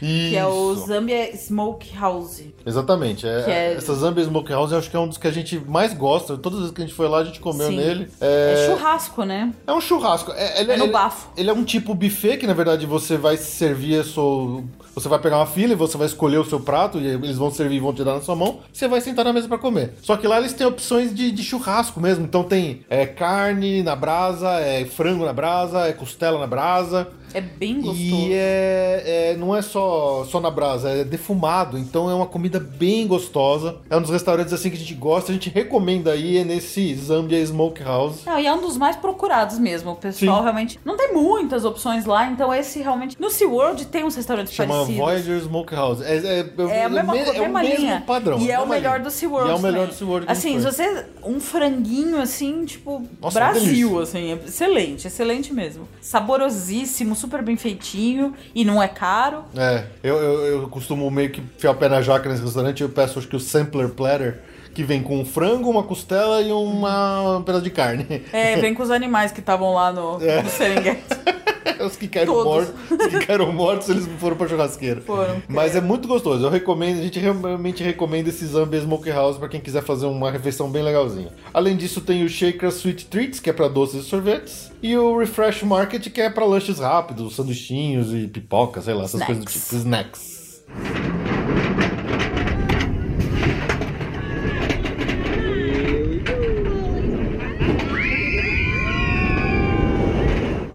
Que 0.00 0.34
é 0.36 0.44
o 0.44 0.72
Isso. 0.72 0.86
Zambia 0.86 1.36
Smoke 1.36 1.96
House. 1.96 2.42
Exatamente. 2.66 3.24
É, 3.24 3.44
é- 3.46 3.74
Essa 3.74 3.94
Zambia 3.94 4.24
Smokehouse 4.24 4.72
eu 4.72 4.78
acho 4.80 4.90
que 4.90 4.96
é 4.96 4.98
um 4.98 5.06
dos 5.06 5.16
que 5.16 5.28
a 5.28 5.30
gente 5.30 5.60
mais 5.60 5.94
gosta. 5.94 6.36
Todas 6.36 6.58
as 6.58 6.62
vezes 6.64 6.74
que 6.74 6.82
a 6.82 6.86
gente 6.86 6.96
foi 6.96 7.06
lá, 7.06 7.18
a 7.18 7.24
gente 7.24 7.38
comeu 7.38 7.68
Sim. 7.68 7.76
nele. 7.76 8.08
É, 8.20 8.66
É, 8.66 8.70
churrasco, 8.72 9.22
né? 9.24 9.52
é 9.64 9.72
um 9.72 9.80
churrasco. 9.80 10.32
É, 10.32 10.60
ele, 10.60 10.72
É 10.72 10.76
no 10.76 10.84
ele- 10.86 10.92
bafo. 10.92 11.28
Ele 11.36 11.48
é 11.48 11.52
um 11.52 11.62
tipo 11.62 11.94
buffet 11.94 12.36
que, 12.38 12.48
na 12.48 12.52
verdade, 12.52 12.84
você 12.84 13.16
vai 13.16 13.36
servir. 13.36 14.02
Você 14.02 15.08
vai 15.08 15.20
pegar 15.20 15.36
uma 15.38 15.46
fila 15.46 15.72
e 15.72 15.76
você 15.76 15.96
vai 15.96 16.08
escolher 16.08 16.38
o 16.38 16.44
seu 16.44 16.58
prato 16.58 16.98
e 16.98 17.06
eles 17.06 17.38
vão 17.38 17.52
servir 17.52 17.76
e 17.76 17.80
vão 17.80 17.94
te 17.94 18.02
dar 18.02 18.14
na 18.14 18.20
sua 18.20 18.34
mão. 18.34 18.58
Você 18.72 18.88
vai 18.88 19.00
sentar 19.00 19.24
na 19.24 19.32
mesa 19.32 19.46
pra 19.46 19.56
comer. 19.56 19.94
Só 20.02 20.16
que 20.16 20.26
lá 20.26 20.36
eles 20.38 20.52
têm 20.52 20.66
opções 20.66 21.14
de, 21.14 21.30
de 21.30 21.44
churrasco 21.44 22.00
mesmo. 22.00 22.24
Então 22.24 22.42
tem 22.42 22.80
é, 22.90 23.06
carne 23.06 23.84
na 23.84 23.94
brasa, 23.94 24.48
é 24.60 24.84
frango 24.84 25.24
na 25.24 25.32
brasa, 25.32 25.86
é 25.86 25.92
costela 25.92 26.40
na 26.40 26.46
brasa. 26.48 27.06
É 27.34 27.40
bem 27.40 27.80
gostoso. 27.80 27.98
E 28.00 28.32
é, 28.32 29.32
é- 29.32 29.36
não 29.38 29.54
é 29.56 29.62
só, 29.62 30.24
só 30.24 30.40
na 30.40 30.50
brasa, 30.50 30.90
é 30.90 31.04
defumado, 31.04 31.78
então 31.78 32.10
é 32.10 32.14
uma 32.14 32.26
comida 32.26 32.58
bem 32.60 33.06
gostosa. 33.06 33.76
É 33.88 33.96
um 33.96 34.02
dos 34.02 34.10
restaurantes 34.10 34.52
assim 34.52 34.70
que 34.70 34.76
a 34.76 34.78
gente 34.78 34.94
gosta, 34.94 35.30
a 35.30 35.34
gente 35.34 35.48
recomenda 35.50 36.12
aí, 36.12 36.38
é 36.38 36.44
nesse 36.44 36.94
Zambia 36.94 37.38
Smokehouse. 37.40 38.26
Não, 38.26 38.38
e 38.38 38.46
é 38.46 38.52
um 38.52 38.60
dos 38.60 38.76
mais 38.76 38.96
procurados 38.96 39.58
mesmo. 39.58 39.92
O 39.92 39.96
pessoal 39.96 40.38
Sim. 40.38 40.42
realmente. 40.42 40.80
Não 40.84 40.96
tem 40.96 41.12
muitas 41.12 41.64
opções 41.64 42.04
lá, 42.04 42.26
então 42.30 42.52
esse 42.54 42.80
realmente. 42.80 43.16
No 43.20 43.30
SeaWorld 43.30 43.86
tem 43.86 44.04
uns 44.04 44.14
restaurantes 44.16 44.52
Chama 44.52 44.74
parecidos. 44.74 44.98
Voyager 45.00 45.38
Smokehouse. 45.40 46.02
É, 46.04 46.16
é, 46.16 46.46
É 46.70 46.84
a 46.84 46.88
mesma, 46.88 47.12
me- 47.12 47.18
coisa, 47.24 47.38
é 47.38 47.40
o 47.48 47.52
mesmo 47.52 47.76
linha. 47.80 48.04
padrão. 48.06 48.38
E 48.38 48.50
é 48.50 48.58
o 48.58 48.66
melhor 48.68 48.94
linha. 48.98 49.04
do 49.04 49.10
SeaWorld. 49.10 49.50
E 49.50 49.52
é 49.52 49.56
o 49.56 49.60
melhor 49.60 49.86
do 49.86 49.94
SeaWorld. 49.94 50.26
Assim, 50.30 50.58
se 50.58 50.64
você. 50.64 51.06
Um 51.24 51.40
franguinho, 51.40 52.20
assim, 52.20 52.64
tipo. 52.64 53.02
Nossa, 53.20 53.38
Brasil, 53.38 54.00
assim. 54.00 54.32
é 54.32 54.34
Excelente, 54.44 55.06
excelente 55.06 55.52
mesmo. 55.52 55.88
Saborosíssimo, 56.00 57.14
super 57.22 57.42
bem 57.42 57.56
feitinho. 57.56 58.34
E 58.54 58.64
não 58.64 58.82
é 58.82 58.88
caro. 58.88 59.44
É, 59.56 59.84
eu, 60.02 60.16
eu, 60.16 60.46
eu 60.62 60.68
costumo 60.68 61.10
meio 61.10 61.30
que 61.30 61.42
fiar 61.58 61.72
o 61.72 61.76
pé 61.76 61.88
na 61.88 62.02
jaca 62.02 62.28
nesse 62.28 62.42
restaurante, 62.42 62.82
eu 62.82 62.88
peço 62.88 63.18
acho 63.18 63.28
que 63.28 63.36
o 63.36 63.40
sampler 63.40 63.88
platter, 63.90 64.40
que 64.74 64.82
vem 64.82 65.02
com 65.02 65.18
um 65.20 65.24
frango, 65.24 65.70
uma 65.70 65.82
costela 65.82 66.40
e 66.40 66.50
uma 66.52 67.38
um 67.38 67.42
pedaço 67.42 67.64
de 67.64 67.70
carne. 67.70 68.22
É, 68.32 68.56
vem 68.56 68.74
com 68.74 68.82
os 68.82 68.90
animais 68.90 69.32
que 69.32 69.40
estavam 69.40 69.72
lá 69.74 69.92
no, 69.92 70.20
É. 70.22 70.42
no 70.42 70.48
Serengeti. 70.50 71.02
Os 71.84 71.96
que 71.96 72.08
caíram 72.08 72.34
Todos. 72.34 72.68
mortos, 72.68 72.74
os 72.90 73.06
que 73.06 73.26
caíram 73.26 73.52
mortos, 73.52 73.88
eles 73.88 74.06
foram 74.18 74.36
pra 74.36 74.48
churrasqueira. 74.48 75.00
Foram. 75.00 75.42
Mas 75.48 75.74
é 75.76 75.80
muito 75.80 76.06
gostoso. 76.08 76.44
Eu 76.44 76.50
recomendo, 76.50 77.00
a 77.00 77.02
gente 77.02 77.18
realmente 77.18 77.82
recomenda 77.82 78.28
esse 78.28 78.46
Zambia 78.46 78.80
Smokehouse 78.80 79.38
pra 79.38 79.48
quem 79.48 79.60
quiser 79.60 79.82
fazer 79.82 80.06
uma 80.06 80.30
refeição 80.30 80.70
bem 80.70 80.82
legalzinha. 80.82 81.28
Além 81.52 81.76
disso, 81.76 82.00
tem 82.00 82.24
o 82.24 82.28
Shaker 82.28 82.68
Sweet 82.68 83.06
Treats, 83.06 83.40
que 83.40 83.50
é 83.50 83.52
pra 83.52 83.68
doces 83.68 84.04
e 84.04 84.08
sorvetes, 84.08 84.70
e 84.82 84.96
o 84.96 85.18
Refresh 85.18 85.62
Market, 85.62 86.08
que 86.10 86.20
é 86.20 86.30
pra 86.30 86.44
lanches 86.44 86.78
rápidos, 86.78 87.34
sanduichinhos 87.36 88.12
e 88.14 88.26
pipoca, 88.28 88.80
sei 88.80 88.94
lá, 88.94 89.04
essas 89.04 89.20
Snacks. 89.20 89.26
coisas 89.36 89.44
do 89.44 89.60
tipo. 89.60 89.76
Snacks. 89.76 91.11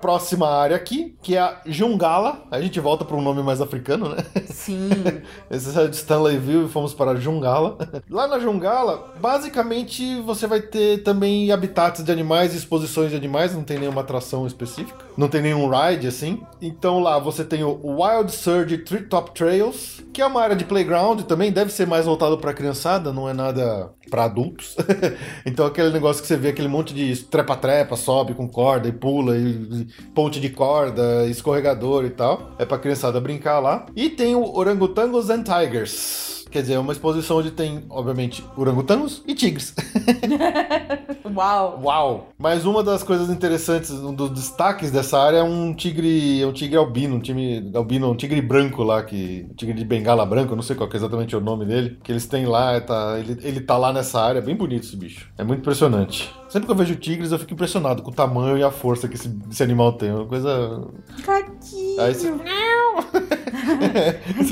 Próxima 0.08 0.48
área 0.48 0.74
aqui, 0.74 1.18
que 1.22 1.36
é 1.36 1.40
a 1.42 1.60
Jungala. 1.66 2.48
A 2.50 2.62
gente 2.62 2.80
volta 2.80 3.04
para 3.04 3.18
um 3.18 3.22
nome 3.22 3.44
mais 3.44 3.60
africano, 3.60 4.08
né? 4.08 4.24
Sim. 4.46 4.90
Esse 5.52 5.78
é 5.78 5.86
de 5.86 5.98
Stanleyville 5.98 6.64
e 6.64 6.70
fomos 6.70 6.94
para 6.94 7.18
Jungala. 7.18 7.78
Lá 8.10 8.26
na 8.26 8.40
Jungala, 8.40 9.14
basicamente 9.20 10.22
você 10.22 10.48
vai 10.48 10.62
ter 10.62 11.04
também 11.04 11.52
habitats 11.52 12.06
de 12.06 12.10
animais 12.10 12.56
exposições 12.56 13.12
de 13.12 13.18
animais, 13.18 13.54
não 13.54 13.64
tem 13.64 13.80
nenhuma 13.80 14.00
atração 14.00 14.48
específica, 14.48 15.04
não 15.18 15.28
tem 15.28 15.42
nenhum 15.42 15.70
ride 15.70 16.08
assim. 16.08 16.42
Então 16.62 17.02
lá 17.02 17.20
você 17.20 17.44
tem 17.44 17.66
o 17.66 17.78
Wild 17.84 18.32
Surge 18.32 18.78
Treetop 18.78 19.32
Trails, 19.32 20.06
que 20.14 20.22
é 20.22 20.26
uma 20.26 20.42
área 20.42 20.56
de 20.56 20.64
playground 20.64 21.24
também, 21.24 21.52
deve 21.52 21.70
ser 21.70 21.86
mais 21.86 22.06
voltado 22.06 22.38
para 22.38 22.54
criançada, 22.54 23.12
não 23.12 23.28
é 23.28 23.34
nada 23.34 23.92
para 24.10 24.24
adultos. 24.24 24.78
então 25.46 25.66
aquele 25.66 25.90
negócio 25.90 26.22
que 26.22 26.28
você 26.30 26.38
vê 26.38 26.48
aquele 26.48 26.70
monte 26.70 26.94
de 26.94 27.14
trepa-trepa, 27.26 27.98
sobe 27.98 28.34
com 28.34 28.48
corda 28.48 28.88
e 28.88 28.94
pula 28.94 29.38
e 29.38 29.86
ponte 30.14 30.40
de 30.40 30.50
corda, 30.50 31.26
escorregador 31.28 32.06
e 32.06 32.10
tal, 32.10 32.52
é 32.58 32.66
para 32.66 32.78
criançada 32.78 33.20
brincar 33.20 33.60
lá. 33.60 33.86
E 33.96 34.10
tem 34.10 34.36
o 34.36 34.56
Orangotangos 34.56 35.30
and 35.30 35.44
Tigers. 35.44 36.37
Quer 36.50 36.62
dizer, 36.62 36.74
é 36.76 36.80
uma 36.80 36.92
exposição 36.94 37.38
onde 37.38 37.52
tem, 37.52 37.84
obviamente, 37.90 38.44
orangotangos 38.56 39.22
e 39.28 39.36
tigres. 39.36 39.74
Uau. 41.36 41.82
Uau! 41.84 42.30
Mas 42.38 42.66
uma 42.66 42.82
das 42.84 43.04
coisas 43.04 43.30
interessantes, 43.30 43.92
um 43.92 44.14
dos 44.14 44.30
destaques 44.32 44.90
dessa 44.92 45.20
área 45.20 45.38
é 45.38 45.44
um 45.44 45.74
tigre, 45.74 46.42
é 46.42 46.48
um 46.48 46.54
tigre 46.54 46.78
albino, 46.78 47.16
um 47.16 47.20
time 47.20 47.70
albino, 47.76 48.10
um 48.12 48.16
tigre 48.16 48.42
branco 48.42 48.82
lá, 48.84 49.04
que 49.04 49.46
um 49.52 49.54
tigre 49.54 49.74
de 49.76 49.86
bengala 49.86 50.26
branco, 50.26 50.56
não 50.56 50.64
sei 50.64 50.76
qual 50.76 50.90
que 50.90 50.96
é 50.96 51.00
exatamente 51.00 51.36
o 51.36 51.42
nome 51.42 51.66
dele, 51.66 51.98
que 52.04 52.12
eles 52.12 52.26
têm 52.26 52.46
lá, 52.46 52.80
tá, 52.82 53.18
ele, 53.20 53.38
ele 53.44 53.62
tá 53.62 53.78
lá 53.78 53.92
nessa 53.92 54.22
área, 54.22 54.42
bem 54.42 54.56
bonito 54.56 54.84
esse 54.84 54.96
bicho. 54.96 55.30
É 55.38 55.44
muito 55.44 55.60
impressionante. 55.60 56.34
Sempre 56.50 56.68
que 56.68 56.72
eu 56.72 56.78
vejo 56.78 56.96
tigres, 56.96 57.32
eu 57.32 57.40
fico 57.40 57.54
impressionado 57.54 58.02
com 58.02 58.10
o 58.10 58.14
tamanho 58.14 58.58
e 58.58 58.64
a 58.64 58.72
força 58.72 59.08
que 59.08 59.16
esse, 59.16 59.30
esse 59.52 59.62
animal 59.62 59.94
tem. 59.94 60.10
É 60.10 60.14
uma 60.14 60.26
coisa. 60.26 60.88
Gatinho. 61.26 62.02
Aí 62.02 62.14
você. 62.14 62.32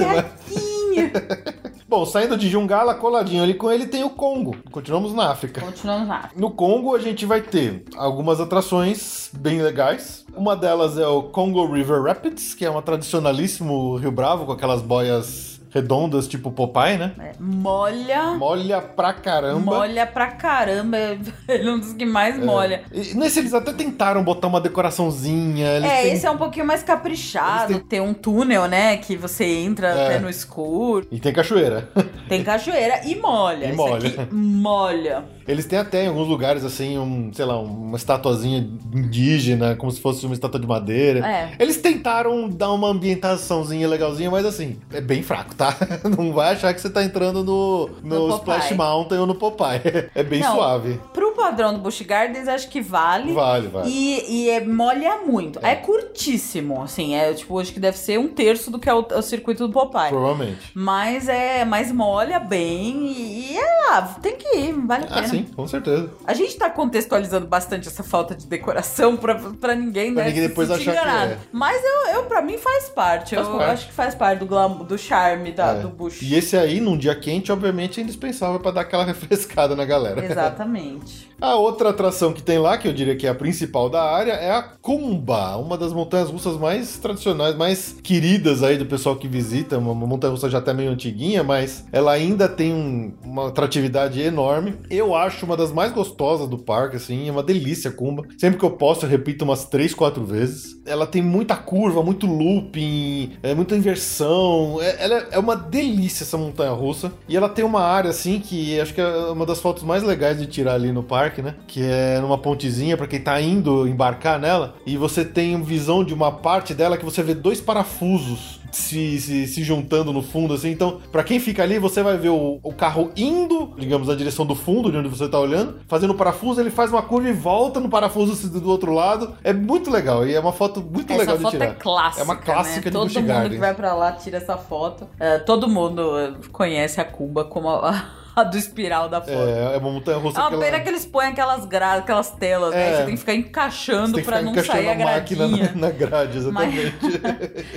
Vai- 0.05 0.15
Gatinho. 0.15 1.11
Bom, 1.95 2.05
saindo 2.05 2.35
de 2.35 2.49
Jungala, 2.49 2.93
coladinho 2.93 3.41
ali 3.41 3.53
com 3.53 3.71
ele 3.71 3.85
tem 3.85 4.03
o 4.03 4.09
Congo. 4.09 4.57
Continuamos 4.69 5.13
na 5.13 5.31
África. 5.31 5.61
Continuamos 5.61 6.09
lá. 6.09 6.29
No 6.35 6.51
Congo, 6.51 6.93
a 6.93 6.99
gente 6.99 7.25
vai 7.25 7.39
ter 7.39 7.85
algumas 7.95 8.41
atrações 8.41 9.29
bem 9.31 9.61
legais. 9.61 10.25
Uma 10.35 10.57
delas 10.57 10.97
é 10.97 11.07
o 11.07 11.23
Congo 11.23 11.65
River 11.71 12.03
Rapids, 12.03 12.53
que 12.53 12.65
é 12.65 12.69
um 12.69 12.81
tradicionalíssimo 12.81 13.95
Rio 13.95 14.11
Bravo 14.11 14.45
com 14.45 14.51
aquelas 14.51 14.81
boias 14.81 15.54
redondas, 15.75 16.25
tipo 16.27 16.49
Popeye, 16.51 16.97
né? 16.97 17.11
É, 17.19 17.31
molha. 17.37 18.31
Molha 18.37 18.81
pra 18.81 19.11
caramba. 19.11 19.75
Molha 19.77 20.07
pra 20.07 20.27
caramba. 20.27 20.97
Ele 21.49 21.67
é 21.69 21.71
um 21.73 21.79
dos 21.79 21.91
que 21.91 22.05
mais 22.05 22.41
molha. 22.41 22.83
E 22.93 23.13
nesse 23.13 23.39
eles 23.39 23.53
até 23.53 23.73
tentaram 23.73 24.23
botar 24.23 24.47
uma 24.47 24.61
decoraçãozinha. 24.61 25.67
É, 25.67 25.81
têm- 26.03 26.13
esse 26.13 26.25
é 26.25 26.31
um 26.31 26.37
pouquinho 26.37 26.65
mais 26.65 26.81
caprichado. 26.81 27.73
Eles 27.73 27.83
Tem 27.89 27.99
um 27.99 28.13
túnel, 28.13 28.67
né? 28.67 28.95
Que 28.97 29.17
você 29.17 29.43
entra 29.45 29.89
É. 29.89 30.05
até 30.05 30.19
no 30.19 30.29
escuro. 30.29 31.05
E 31.11 31.19
tem 31.19 31.33
cachoeira. 31.33 31.89
Tem 32.29 32.41
cachoeira 32.43 33.01
e 33.05 33.15
molha. 33.15 33.65
E 33.65 33.69
Esse 33.69 33.75
molha. 33.75 34.29
molha. 34.31 35.25
Eles 35.47 35.65
têm 35.65 35.77
até 35.77 36.05
em 36.05 36.07
alguns 36.07 36.27
lugares, 36.27 36.63
assim, 36.63 36.97
um, 36.97 37.31
sei 37.33 37.45
lá, 37.45 37.59
uma 37.59 37.97
estatuazinha 37.97 38.67
indígena, 38.93 39.75
como 39.75 39.91
se 39.91 40.01
fosse 40.01 40.25
uma 40.25 40.33
estátua 40.33 40.59
de 40.59 40.67
madeira. 40.67 41.25
É. 41.25 41.51
Eles 41.59 41.77
tentaram 41.77 42.49
dar 42.49 42.71
uma 42.71 42.89
ambientaçãozinha 42.89 43.87
legalzinha, 43.87 44.31
mas 44.31 44.45
assim, 44.45 44.77
é 44.91 45.01
bem 45.01 45.21
fraco, 45.21 45.53
tá? 45.55 45.75
Não 46.17 46.33
vai 46.33 46.53
achar 46.53 46.73
que 46.73 46.81
você 46.81 46.89
tá 46.89 47.03
entrando 47.03 47.43
no, 47.43 47.89
no, 48.03 48.27
No 48.27 48.35
Splash. 48.37 48.71
Mountain 48.75 49.19
ou 49.19 49.25
no 49.27 49.35
Popeye. 49.35 49.81
É 50.15 50.23
bem 50.23 50.39
Não. 50.39 50.55
suave. 50.55 50.99
Pro 51.13 51.24
padrão 51.35 51.73
do 51.73 51.79
Busch 51.79 52.01
Gardens, 52.01 52.47
acho 52.47 52.69
que 52.69 52.81
vale. 52.81 53.33
Vale, 53.33 53.67
vale. 53.67 53.89
E, 53.89 54.25
e 54.45 54.49
é, 54.49 54.59
molha 54.65 55.17
muito. 55.25 55.59
É. 55.65 55.75
curtíssimo, 55.75 56.81
assim. 56.81 57.15
É 57.15 57.33
tipo, 57.33 57.59
acho 57.59 57.73
que 57.73 57.79
deve 57.79 57.97
ser 57.97 58.17
um 58.19 58.27
terço 58.27 58.71
do 58.71 58.79
que 58.79 58.89
é 58.89 58.93
o, 58.93 58.99
o 59.01 59.21
circuito 59.21 59.67
do 59.67 59.73
Popeye. 59.73 60.09
Provavelmente. 60.09 60.71
Mas 60.73 61.27
é, 61.27 61.63
mas 61.65 61.91
molha 61.91 62.39
bem 62.39 63.05
e, 63.07 63.51
e 63.53 63.57
é 63.57 63.89
lá, 63.89 64.01
tem 64.21 64.35
que 64.35 64.57
ir, 64.57 64.73
vale 64.73 65.03
a 65.03 65.07
Ah, 65.07 65.15
pena. 65.15 65.27
sim, 65.27 65.43
com 65.55 65.67
certeza. 65.67 66.09
A 66.25 66.33
gente 66.33 66.55
tá 66.57 66.69
contextualizando 66.69 67.45
bastante 67.47 67.87
essa 67.87 68.03
falta 68.03 68.33
de 68.35 68.47
decoração 68.47 69.17
pra, 69.17 69.35
pra 69.35 69.75
ninguém, 69.75 70.13
Pra 70.13 70.23
né? 70.23 70.29
ninguém 70.29 70.47
depois 70.47 70.71
achar 70.71 70.83
que 70.83 70.89
enganado. 70.89 71.31
é. 71.33 71.37
Mas 71.51 71.81
eu, 71.83 72.13
eu, 72.15 72.23
pra 72.23 72.41
mim, 72.41 72.57
faz 72.57 72.89
parte. 72.89 73.35
Faz 73.35 73.47
eu 73.47 73.53
parte. 73.57 73.71
acho 73.71 73.87
que 73.87 73.93
faz 73.93 74.15
parte 74.15 74.39
do 74.39 74.45
glamour, 74.45 74.83
do 74.85 74.97
charme 74.97 75.51
da, 75.51 75.71
É. 75.73 75.79
do 75.79 75.89
Bush. 75.89 76.21
E 76.21 76.35
esse 76.35 76.55
aí, 76.57 76.79
num 76.79 76.97
dia 76.97 77.15
quente, 77.15 77.51
obviamente 77.51 77.99
é 77.99 78.03
indispensável 78.03 78.59
pra 78.59 78.71
dar 78.71 78.81
aquela 78.81 79.03
refrescada 79.05 79.75
na 79.75 79.85
galera. 79.85 80.23
Exatamente. 80.23 81.24
A 81.41 81.55
outra 81.55 81.89
atração 81.89 82.31
que 82.31 82.41
tem 82.41 82.57
lá, 82.57 82.77
que 82.77 82.87
eu 82.87 82.93
diria 82.93 83.15
que 83.15 83.27
é 83.27 83.29
a 83.29 83.35
principal 83.35 83.89
da 83.89 84.01
área, 84.01 84.31
é 84.31 84.51
a 84.51 84.63
Kumba, 84.63 85.57
uma 85.57 85.77
das 85.77 85.91
montanhas 85.91 86.29
russas 86.29 86.57
mais 86.57 86.97
tradicionais, 86.97 87.55
mais 87.55 87.97
queridas 88.01 88.63
aí 88.63 88.77
do 88.77 88.85
pessoal 88.85 89.17
que 89.17 89.27
visita. 89.27 89.77
Uma 89.77 89.93
montanha 89.93 90.31
russa 90.31 90.49
já 90.49 90.59
até 90.59 90.73
meio 90.73 90.91
antiguinha, 90.91 91.43
mas 91.43 91.83
ela 91.91 92.13
ainda 92.13 92.47
tem 92.47 92.73
um- 92.73 93.13
uma 93.21 93.49
atratividade 93.49 94.21
enorme. 94.21 94.75
Eu 94.89 95.13
acho 95.13 95.45
uma 95.45 95.57
das 95.57 95.73
mais 95.73 95.91
gostosas 95.91 96.47
do 96.47 96.57
parque, 96.57 96.95
assim, 96.95 97.27
é 97.27 97.31
uma 97.31 97.43
delícia 97.43 97.89
a 97.91 97.93
Kumba. 97.93 98.23
Sempre 98.37 98.57
que 98.57 98.65
eu 98.65 98.71
posso, 98.71 99.05
eu 99.05 99.09
repito 99.09 99.43
umas 99.43 99.65
3, 99.65 99.93
4 99.93 100.23
vezes. 100.23 100.81
Ela 100.85 101.05
tem 101.05 101.21
muita 101.21 101.55
curva, 101.57 102.01
muito 102.01 102.25
looping, 102.25 103.33
é, 103.43 103.53
muita 103.53 103.75
inversão. 103.75 104.77
É, 104.81 105.03
ela 105.03 105.15
é- 105.15 105.27
é 105.31 105.39
uma 105.39 105.55
delícia 105.55 106.23
essa 106.23 106.37
montanha 106.37 106.71
russa. 106.71 107.11
E 107.27 107.35
ela 107.35 107.49
tem 107.49 107.65
uma 107.65 107.81
área, 107.81 108.09
assim, 108.09 108.39
que 108.39 108.79
acho 108.79 108.93
que 108.93 109.01
é 109.01 109.07
uma 109.31 109.45
das 109.45 109.59
fotos 109.59 109.83
mais 109.83 110.01
legais 110.01 110.39
de 110.39 110.45
tirar 110.47 110.75
ali 110.75 110.91
no 110.93 111.03
parque 111.03 111.24
parque, 111.25 111.41
né? 111.41 111.55
Que 111.67 111.83
é 111.83 112.19
numa 112.19 112.37
pontezinha 112.37 112.95
pra 112.95 113.07
quem 113.07 113.19
tá 113.19 113.39
indo 113.41 113.87
embarcar 113.87 114.39
nela. 114.39 114.75
E 114.85 114.95
você 114.97 115.25
tem 115.25 115.61
visão 115.61 116.03
de 116.03 116.13
uma 116.13 116.31
parte 116.31 116.73
dela 116.73 116.97
que 116.97 117.05
você 117.05 117.23
vê 117.23 117.33
dois 117.33 117.59
parafusos 117.59 118.59
se, 118.71 119.19
se, 119.19 119.47
se 119.47 119.63
juntando 119.63 120.11
no 120.11 120.21
fundo, 120.21 120.53
assim. 120.53 120.69
Então, 120.69 120.99
pra 121.11 121.23
quem 121.23 121.39
fica 121.39 121.63
ali, 121.63 121.79
você 121.79 122.03
vai 122.03 122.17
ver 122.17 122.29
o, 122.29 122.59
o 122.61 122.73
carro 122.73 123.11
indo, 123.15 123.73
digamos, 123.77 124.07
na 124.07 124.15
direção 124.15 124.45
do 124.45 124.53
fundo, 124.53 124.91
de 124.91 124.97
onde 124.97 125.07
você 125.07 125.27
tá 125.27 125.39
olhando, 125.39 125.79
fazendo 125.87 126.11
o 126.11 126.15
parafuso, 126.15 126.59
ele 126.59 126.69
faz 126.69 126.91
uma 126.91 127.01
curva 127.01 127.29
e 127.29 127.33
volta 127.33 127.79
no 127.79 127.89
parafuso 127.89 128.49
do 128.59 128.69
outro 128.69 128.93
lado. 128.93 129.33
É 129.43 129.53
muito 129.53 129.89
legal. 129.89 130.27
E 130.27 130.35
é 130.35 130.39
uma 130.39 130.53
foto 130.53 130.81
muito 130.81 131.11
Essa 131.11 131.19
legal 131.21 131.37
foto 131.37 131.51
de 131.51 131.57
tirar. 131.57 131.71
é 131.71 131.73
clássica. 131.73 132.21
É 132.21 132.23
uma 132.23 132.35
clássica 132.35 132.75
né? 132.77 132.81
de 132.85 132.91
Todo 132.91 133.05
Busch 133.05 133.15
mundo 133.15 133.27
Gardens. 133.27 133.53
que 133.53 133.59
vai 133.59 133.73
pra 133.73 133.95
lá 133.95 134.11
tira 134.11 134.37
essa 134.37 134.57
foto. 134.57 135.07
É, 135.19 135.39
todo 135.39 135.67
mundo 135.67 136.17
é, 136.17 136.33
conhece 136.51 136.99
a 136.99 137.05
Cuba 137.05 137.45
como 137.45 137.69
a 137.69 138.24
do 138.43 138.57
espiral 138.57 139.07
da 139.09 139.21
foto. 139.21 139.31
É, 139.31 139.75
é 139.75 139.77
uma 139.77 139.91
montanha 139.91 140.17
russa 140.17 140.37
É 140.39 140.41
uma 140.41 140.51
ela- 140.51 140.59
pena 140.65 140.79
que 140.81 140.89
eles 140.89 141.05
põem 141.05 141.27
aquelas 141.27 141.65
grades, 141.65 142.03
aquelas 142.03 142.31
telas, 142.31 142.71
né? 142.73 142.91
É. 142.93 142.97
Você 142.97 143.03
tem 143.05 143.13
que 143.13 143.19
ficar 143.19 143.33
encaixando 143.35 144.17
ficar 144.19 144.41
não 144.41 144.53
sair 144.55 144.89
a 144.89 144.93
encaixando 144.93 145.03
a 145.03 145.11
máquina 145.13 145.47
na, 145.47 145.71
na 145.75 145.89
grade, 145.91 146.37
exatamente. 146.37 146.95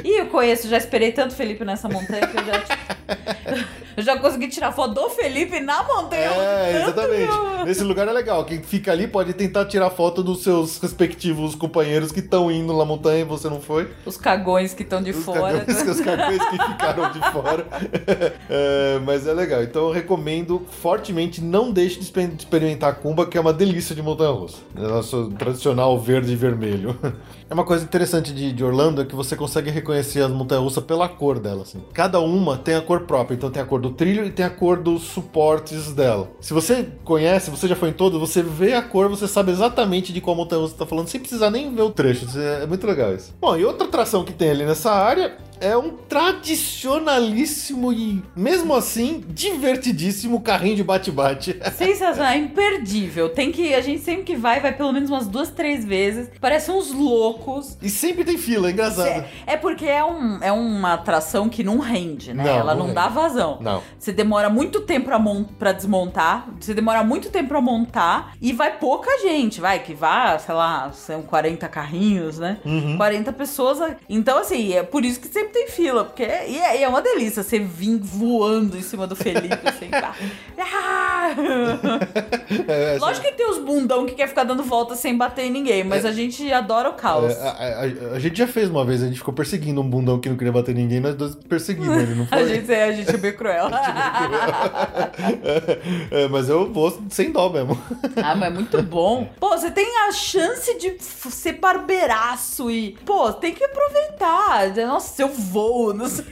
E 0.04 0.18
eu 0.20 0.26
conheço, 0.26 0.68
já 0.68 0.76
esperei 0.78 1.12
tanto 1.12 1.34
Felipe 1.34 1.64
nessa 1.64 1.88
montanha 1.88 2.26
que 2.26 2.36
eu 2.36 2.44
já, 2.44 2.62
eu 3.98 4.04
já 4.04 4.16
consegui 4.18 4.48
tirar 4.48 4.72
foto 4.72 4.94
do 4.94 5.10
Felipe 5.10 5.60
na 5.60 5.82
montanha. 5.82 6.30
É, 6.30 6.82
exatamente. 6.82 7.32
eu- 7.32 7.64
Nesse 7.66 7.82
lugar 7.82 8.06
é 8.08 8.12
legal. 8.12 8.44
Quem 8.44 8.62
fica 8.62 8.92
ali 8.92 9.06
pode 9.08 9.32
tentar 9.34 9.64
tirar 9.66 9.90
foto 9.90 10.22
dos 10.22 10.42
seus 10.42 10.78
respectivos 10.78 11.54
companheiros 11.54 12.12
que 12.12 12.20
estão 12.20 12.50
indo 12.50 12.72
na 12.76 12.84
montanha 12.84 13.20
e 13.20 13.24
você 13.24 13.48
não 13.48 13.60
foi. 13.60 13.88
Os 14.06 14.16
cagões 14.16 14.72
que 14.72 14.82
estão 14.82 15.02
de 15.02 15.10
Os 15.10 15.24
fora. 15.24 15.60
cagões, 15.64 15.82
os 15.88 16.00
cagões 16.00 16.38
que 16.48 16.58
ficaram 16.64 17.10
de 17.12 17.20
fora. 17.32 17.66
É, 18.50 18.98
mas 19.04 19.26
é 19.26 19.32
legal. 19.32 19.62
Então 19.62 19.88
eu 19.88 19.92
recomendo 19.92 20.62
fortemente 20.80 21.40
não 21.42 21.70
deixe 21.70 21.96
de 21.96 22.04
exper- 22.04 22.28
de 22.28 22.36
experimentar 22.42 22.90
a 22.90 22.92
Kumba, 22.94 23.26
que 23.26 23.36
é 23.36 23.40
uma 23.40 23.52
delícia 23.52 23.94
de 23.94 24.02
montanha 24.02 24.30
russa. 24.30 24.58
É 24.76 24.80
nosso 24.80 25.30
tradicional 25.38 25.98
verde 25.98 26.32
e 26.32 26.36
vermelho. 26.36 26.96
É 27.50 27.54
uma 27.54 27.64
coisa 27.64 27.82
interessante 27.82 28.30
de, 28.34 28.52
de 28.52 28.62
Orlando 28.62 29.00
é 29.00 29.06
que 29.06 29.14
você 29.14 29.34
consegue 29.34 29.70
reconhecer 29.70 30.20
as 30.20 30.30
montanhas 30.30 30.62
russas 30.64 30.84
pela 30.84 31.08
cor 31.08 31.38
dela. 31.38 31.62
Assim. 31.62 31.82
Cada 31.94 32.20
uma 32.20 32.58
tem 32.58 32.74
a 32.74 32.82
cor 32.82 33.04
própria. 33.06 33.34
Então 33.36 33.50
tem 33.50 33.62
a 33.62 33.64
cor 33.64 33.80
do 33.80 33.87
trilho 33.90 34.24
e 34.24 34.30
tem 34.30 34.44
a 34.44 34.50
cor 34.50 34.78
dos 34.78 35.02
suportes 35.02 35.92
dela. 35.92 36.30
Se 36.40 36.52
você 36.52 36.86
conhece, 37.04 37.50
você 37.50 37.68
já 37.68 37.76
foi 37.76 37.90
em 37.90 37.92
todo, 37.92 38.18
você 38.18 38.42
vê 38.42 38.74
a 38.74 38.82
cor, 38.82 39.08
você 39.08 39.26
sabe 39.28 39.52
exatamente 39.52 40.12
de 40.12 40.20
qual 40.20 40.36
montanha 40.36 40.62
você 40.62 40.74
tá 40.74 40.86
falando, 40.86 41.08
sem 41.08 41.20
precisar 41.20 41.50
nem 41.50 41.74
ver 41.74 41.82
o 41.82 41.90
trecho. 41.90 42.24
Isso 42.24 42.38
É 42.38 42.66
muito 42.66 42.86
legal 42.86 43.14
isso. 43.14 43.34
Bom, 43.40 43.56
e 43.56 43.64
outra 43.64 43.86
atração 43.86 44.24
que 44.24 44.32
tem 44.32 44.50
ali 44.50 44.64
nessa 44.64 44.92
área 44.92 45.36
é 45.60 45.76
um 45.76 45.90
tradicionalíssimo 45.90 47.92
e, 47.92 48.22
mesmo 48.34 48.74
assim, 48.74 49.22
divertidíssimo 49.28 50.40
carrinho 50.40 50.76
de 50.76 50.84
bate-bate. 50.84 51.60
Sensacional, 51.76 52.32
é 52.32 52.38
imperdível. 52.38 53.28
Tem 53.28 53.52
que. 53.52 53.74
A 53.74 53.80
gente 53.80 54.02
sempre 54.02 54.24
que 54.24 54.36
vai, 54.36 54.60
vai 54.60 54.74
pelo 54.74 54.92
menos 54.92 55.10
umas 55.10 55.26
duas, 55.26 55.50
três 55.50 55.84
vezes. 55.84 56.30
Parece 56.40 56.70
uns 56.70 56.92
loucos. 56.92 57.76
E 57.80 57.88
sempre 57.88 58.24
tem 58.24 58.36
fila, 58.36 58.68
é 58.68 58.72
engraçado. 58.72 59.08
É, 59.08 59.28
é 59.46 59.56
porque 59.56 59.86
é, 59.86 60.04
um, 60.04 60.38
é 60.42 60.52
uma 60.52 60.94
atração 60.94 61.48
que 61.48 61.62
não 61.62 61.78
rende, 61.78 62.34
né? 62.34 62.44
Não, 62.44 62.50
Ela 62.50 62.74
não 62.74 62.88
não, 62.88 62.94
dá 62.94 63.08
vazão. 63.08 63.58
Não. 63.60 63.82
Você 63.98 64.12
demora 64.12 64.50
muito 64.50 64.80
tempo 64.80 65.06
pra, 65.06 65.20
pra 65.58 65.72
desmontar, 65.72 66.48
você 66.58 66.74
demora 66.74 67.04
muito 67.04 67.30
tempo 67.30 67.48
pra 67.48 67.60
montar 67.60 68.32
e 68.40 68.52
vai 68.52 68.78
pouca 68.78 69.10
gente, 69.20 69.60
vai, 69.60 69.80
que 69.80 69.94
vá, 69.94 70.38
sei 70.38 70.54
lá, 70.54 70.90
são 70.92 71.22
40 71.22 71.68
carrinhos, 71.68 72.38
né? 72.38 72.58
Uhum. 72.64 72.96
40 72.96 73.32
pessoas. 73.32 73.78
Então, 74.08 74.38
assim, 74.38 74.72
é 74.72 74.82
por 74.82 75.04
isso 75.04 75.20
que 75.20 75.28
sempre 75.28 75.47
tem 75.48 75.68
fila, 75.68 76.04
porque 76.04 76.22
é, 76.22 76.48
e 76.48 76.58
é, 76.58 76.80
e 76.80 76.82
é 76.84 76.88
uma 76.88 77.02
delícia 77.02 77.42
você 77.42 77.58
vir 77.58 77.98
voando 77.98 78.76
em 78.76 78.82
cima 78.82 79.06
do 79.06 79.14
Felipe, 79.16 79.58
assim, 79.68 79.88
pá. 79.90 80.14
Ah! 80.58 81.34
É, 82.68 82.94
é, 82.96 82.98
Lógico 82.98 83.26
que 83.26 83.32
tem 83.32 83.48
os 83.50 83.58
bundão 83.58 84.06
que 84.06 84.14
quer 84.14 84.28
ficar 84.28 84.44
dando 84.44 84.62
volta 84.62 84.94
sem 84.94 85.16
bater 85.16 85.44
em 85.44 85.50
ninguém, 85.50 85.84
mas 85.84 86.04
a 86.04 86.12
gente 86.12 86.50
adora 86.52 86.88
o 86.90 86.94
caos. 86.94 87.32
É, 87.32 87.42
a, 87.42 87.50
a- 88.12 88.16
a 88.16 88.18
gente 88.18 88.36
já 88.38 88.46
fez 88.46 88.68
uma 88.70 88.84
vez, 88.84 89.02
a 89.02 89.06
gente 89.06 89.18
ficou 89.18 89.34
perseguindo 89.34 89.80
um 89.80 89.88
bundão 89.88 90.18
que 90.20 90.28
não 90.28 90.36
queria 90.36 90.52
bater 90.52 90.74
ninguém, 90.74 91.00
nós 91.00 91.14
dois 91.14 91.34
perseguimos 91.34 91.96
ele, 91.96 92.14
não 92.14 92.26
foi? 92.28 92.38
A 92.38 92.46
gente, 92.46 92.72
é, 92.72 92.84
a 92.84 92.92
gente 92.92 93.10
é 93.14 93.16
bem 93.16 93.32
cruel. 93.36 93.68
É, 96.10 96.28
mas 96.28 96.48
eu 96.48 96.72
vou 96.72 96.96
sem 97.10 97.30
dó 97.32 97.48
mesmo. 97.50 97.78
Ah, 98.16 98.34
mas 98.34 98.50
é 98.50 98.54
muito 98.54 98.82
bom. 98.82 99.28
Pô, 99.38 99.50
você 99.50 99.70
tem 99.70 99.86
a 100.08 100.12
chance 100.12 100.76
de 100.78 100.96
ser 101.00 101.54
barbeiraço 101.54 102.70
e. 102.70 102.92
Pô, 103.04 103.32
tem 103.32 103.52
que 103.54 103.64
aproveitar. 103.64 104.68
Nossa, 104.86 105.22
eu 105.22 105.28
vou. 105.38 105.94
Não 105.94 106.08
sei. 106.08 106.24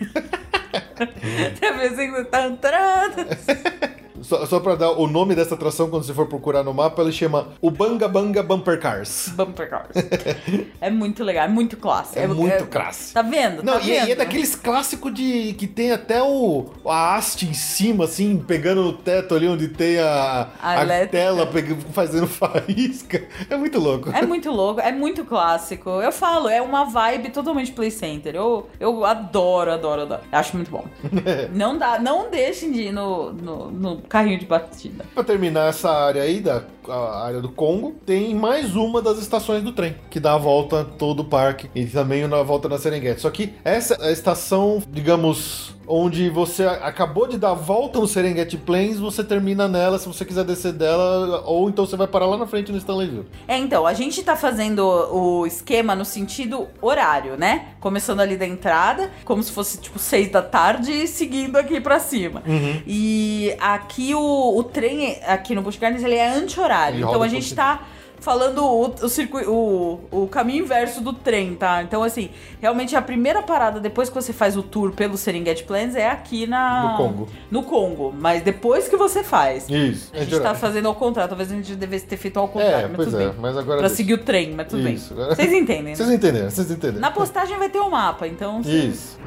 Tem 1.60 1.76
vezes 1.76 1.98
que 1.98 2.10
você 2.10 2.24
tá 2.24 2.46
entrando. 2.46 3.26
Só, 4.26 4.44
só 4.44 4.58
pra 4.58 4.74
dar 4.74 4.90
o 4.90 5.06
nome 5.06 5.36
dessa 5.36 5.54
atração, 5.54 5.88
quando 5.88 6.02
você 6.04 6.12
for 6.12 6.26
procurar 6.26 6.64
no 6.64 6.74
mapa, 6.74 7.00
ele 7.00 7.12
chama 7.12 7.48
o 7.60 7.70
Banga 7.70 8.08
Banga 8.08 8.42
Bumper 8.42 8.80
Cars. 8.80 9.28
Bumper 9.36 9.70
cars. 9.70 9.90
É 10.80 10.90
muito 10.90 11.24
legal, 11.24 11.44
é 11.44 11.48
muito 11.48 11.76
clássico. 11.76 12.18
É 12.18 12.26
muito 12.26 12.66
classe. 12.66 13.14
Tá 13.14 13.22
vendo? 13.22 13.62
Não, 13.62 13.74
tá 13.74 13.80
e, 13.80 13.86
vendo? 13.86 14.08
e 14.08 14.12
é 14.12 14.14
daqueles 14.14 14.54
clássicos 14.54 15.12
de 15.14 15.54
que 15.54 15.66
tem 15.66 15.92
até 15.92 16.22
o 16.22 16.66
a 16.84 17.16
haste 17.16 17.46
em 17.46 17.54
cima, 17.54 18.04
assim, 18.04 18.38
pegando 18.38 18.82
no 18.82 18.92
teto 18.92 19.34
ali 19.34 19.48
onde 19.48 19.68
tem 19.68 19.98
a, 19.98 20.48
A 20.62 20.82
elétrica. 20.82 21.12
tela 21.12 21.46
pegando, 21.46 21.80
fazendo 21.92 22.26
faísca. 22.28 23.22
É 23.48 23.56
muito 23.56 23.78
louco. 23.78 24.10
É 24.10 24.24
muito 24.24 24.50
louco, 24.50 24.80
é 24.80 24.92
muito 24.92 25.24
clássico. 25.24 25.90
Eu 25.90 26.12
falo, 26.12 26.48
é 26.48 26.60
uma 26.60 26.84
vibe 26.84 27.30
totalmente 27.30 27.72
Play 27.72 27.90
Center. 27.90 28.34
Eu, 28.34 28.68
eu 28.78 29.04
adoro, 29.04 29.72
adoro, 29.72 30.02
adoro. 30.02 30.22
Acho 30.30 30.56
muito 30.56 30.70
bom. 30.70 30.84
não 31.52 31.78
dá, 31.78 31.98
não 31.98 32.30
deixem 32.30 32.70
de 32.72 32.82
ir 32.82 32.92
no, 32.92 33.32
no, 33.32 33.70
no 33.70 33.96
carrinho 34.16 34.38
de 34.38 34.46
batida. 34.46 35.04
Pra 35.14 35.22
terminar 35.22 35.68
essa 35.68 35.90
área 35.90 36.22
aí, 36.22 36.40
da 36.40 36.62
área 37.22 37.40
do 37.40 37.50
Congo, 37.50 37.94
tem 38.06 38.34
mais 38.34 38.74
uma 38.74 39.02
das 39.02 39.18
estações 39.18 39.62
do 39.62 39.72
trem, 39.72 39.94
que 40.08 40.18
dá 40.18 40.34
a 40.34 40.38
volta 40.38 40.84
todo 40.84 41.20
o 41.20 41.24
parque 41.24 41.68
e 41.74 41.84
também 41.84 42.24
a 42.24 42.42
volta 42.42 42.66
na 42.66 42.78
Serengeti. 42.78 43.20
Só 43.20 43.28
que 43.28 43.52
essa 43.62 43.94
é 43.94 44.08
a 44.08 44.10
estação, 44.10 44.82
digamos, 44.88 45.75
onde 45.86 46.28
você 46.30 46.64
acabou 46.64 47.26
de 47.26 47.38
dar 47.38 47.50
a 47.50 47.54
volta 47.54 47.98
no 47.98 48.06
Serengeti 48.06 48.56
Plains, 48.56 48.98
você 48.98 49.22
termina 49.22 49.68
nela 49.68 49.98
se 49.98 50.06
você 50.06 50.24
quiser 50.24 50.44
descer 50.44 50.72
dela, 50.72 51.42
ou 51.46 51.68
então 51.68 51.86
você 51.86 51.96
vai 51.96 52.06
parar 52.06 52.26
lá 52.26 52.36
na 52.36 52.46
frente 52.46 52.72
no 52.72 52.78
Stanleyville. 52.78 53.26
É, 53.46 53.56
então, 53.56 53.86
a 53.86 53.94
gente 53.94 54.22
tá 54.22 54.36
fazendo 54.36 54.80
o 54.84 55.46
esquema 55.46 55.94
no 55.94 56.04
sentido 56.04 56.68
horário, 56.80 57.36
né? 57.36 57.68
Começando 57.80 58.20
ali 58.20 58.36
da 58.36 58.46
entrada, 58.46 59.10
como 59.24 59.42
se 59.42 59.52
fosse 59.52 59.78
tipo 59.78 59.98
seis 59.98 60.30
da 60.30 60.42
tarde 60.42 60.92
e 60.92 61.06
seguindo 61.06 61.56
aqui 61.56 61.80
pra 61.80 61.98
cima. 61.98 62.42
Uhum. 62.46 62.82
E 62.86 63.54
aqui 63.60 64.14
o, 64.14 64.58
o 64.58 64.62
trem, 64.64 65.18
aqui 65.26 65.54
no 65.54 65.62
Busch 65.62 65.78
Gardens, 65.78 66.02
ele 66.02 66.14
é 66.14 66.28
anti-horário. 66.28 66.98
Então 66.98 67.22
a 67.22 67.28
gente 67.28 67.54
tá 67.54 67.82
falando 68.20 68.64
o, 68.64 68.86
o, 68.88 69.08
circui- 69.08 69.46
o, 69.46 70.00
o 70.10 70.26
caminho 70.26 70.64
inverso 70.64 71.00
do 71.00 71.12
trem, 71.12 71.54
tá? 71.54 71.82
Então, 71.82 72.02
assim, 72.02 72.30
realmente 72.60 72.96
a 72.96 73.02
primeira 73.02 73.42
parada 73.42 73.78
depois 73.80 74.08
que 74.08 74.14
você 74.14 74.32
faz 74.32 74.56
o 74.56 74.62
tour 74.62 74.92
pelo 74.92 75.16
Serengeti 75.16 75.62
Plains 75.64 75.94
é 75.94 76.08
aqui 76.10 76.46
na... 76.46 76.90
No 76.92 76.96
Congo. 76.96 77.28
No 77.50 77.62
Congo. 77.62 78.14
Mas 78.18 78.42
depois 78.42 78.88
que 78.88 78.96
você 78.96 79.22
faz. 79.22 79.68
Isso. 79.68 80.10
A 80.14 80.18
gente 80.18 80.40
tá 80.40 80.54
fazendo 80.54 80.88
ao 80.88 80.94
contrário. 80.94 81.28
Talvez 81.28 81.50
a 81.52 81.54
gente 81.54 81.74
devesse 81.76 82.06
ter 82.06 82.16
feito 82.16 82.38
ao 82.38 82.48
contrário, 82.48 82.86
É, 82.86 82.88
mas 82.88 82.96
pois 82.96 83.08
tudo 83.08 83.20
é, 83.22 83.26
bem. 83.26 83.34
mas 83.40 83.56
agora. 83.56 83.78
Pra 83.78 83.88
deixa. 83.88 83.94
seguir 83.96 84.14
o 84.14 84.18
trem, 84.18 84.52
mas 84.54 84.66
tudo 84.68 84.88
Isso. 84.88 85.14
bem. 85.14 85.26
Vocês 85.26 85.52
entendem, 85.52 85.82
né? 85.82 85.94
Vocês 85.94 86.10
entenderam, 86.10 86.50
vocês 86.50 86.70
entenderam. 86.70 87.00
Na 87.00 87.10
postagem 87.10 87.56
vai 87.58 87.68
ter 87.68 87.78
o 87.80 87.90
mapa, 87.90 88.26
então... 88.26 88.60
Isso. 88.62 89.18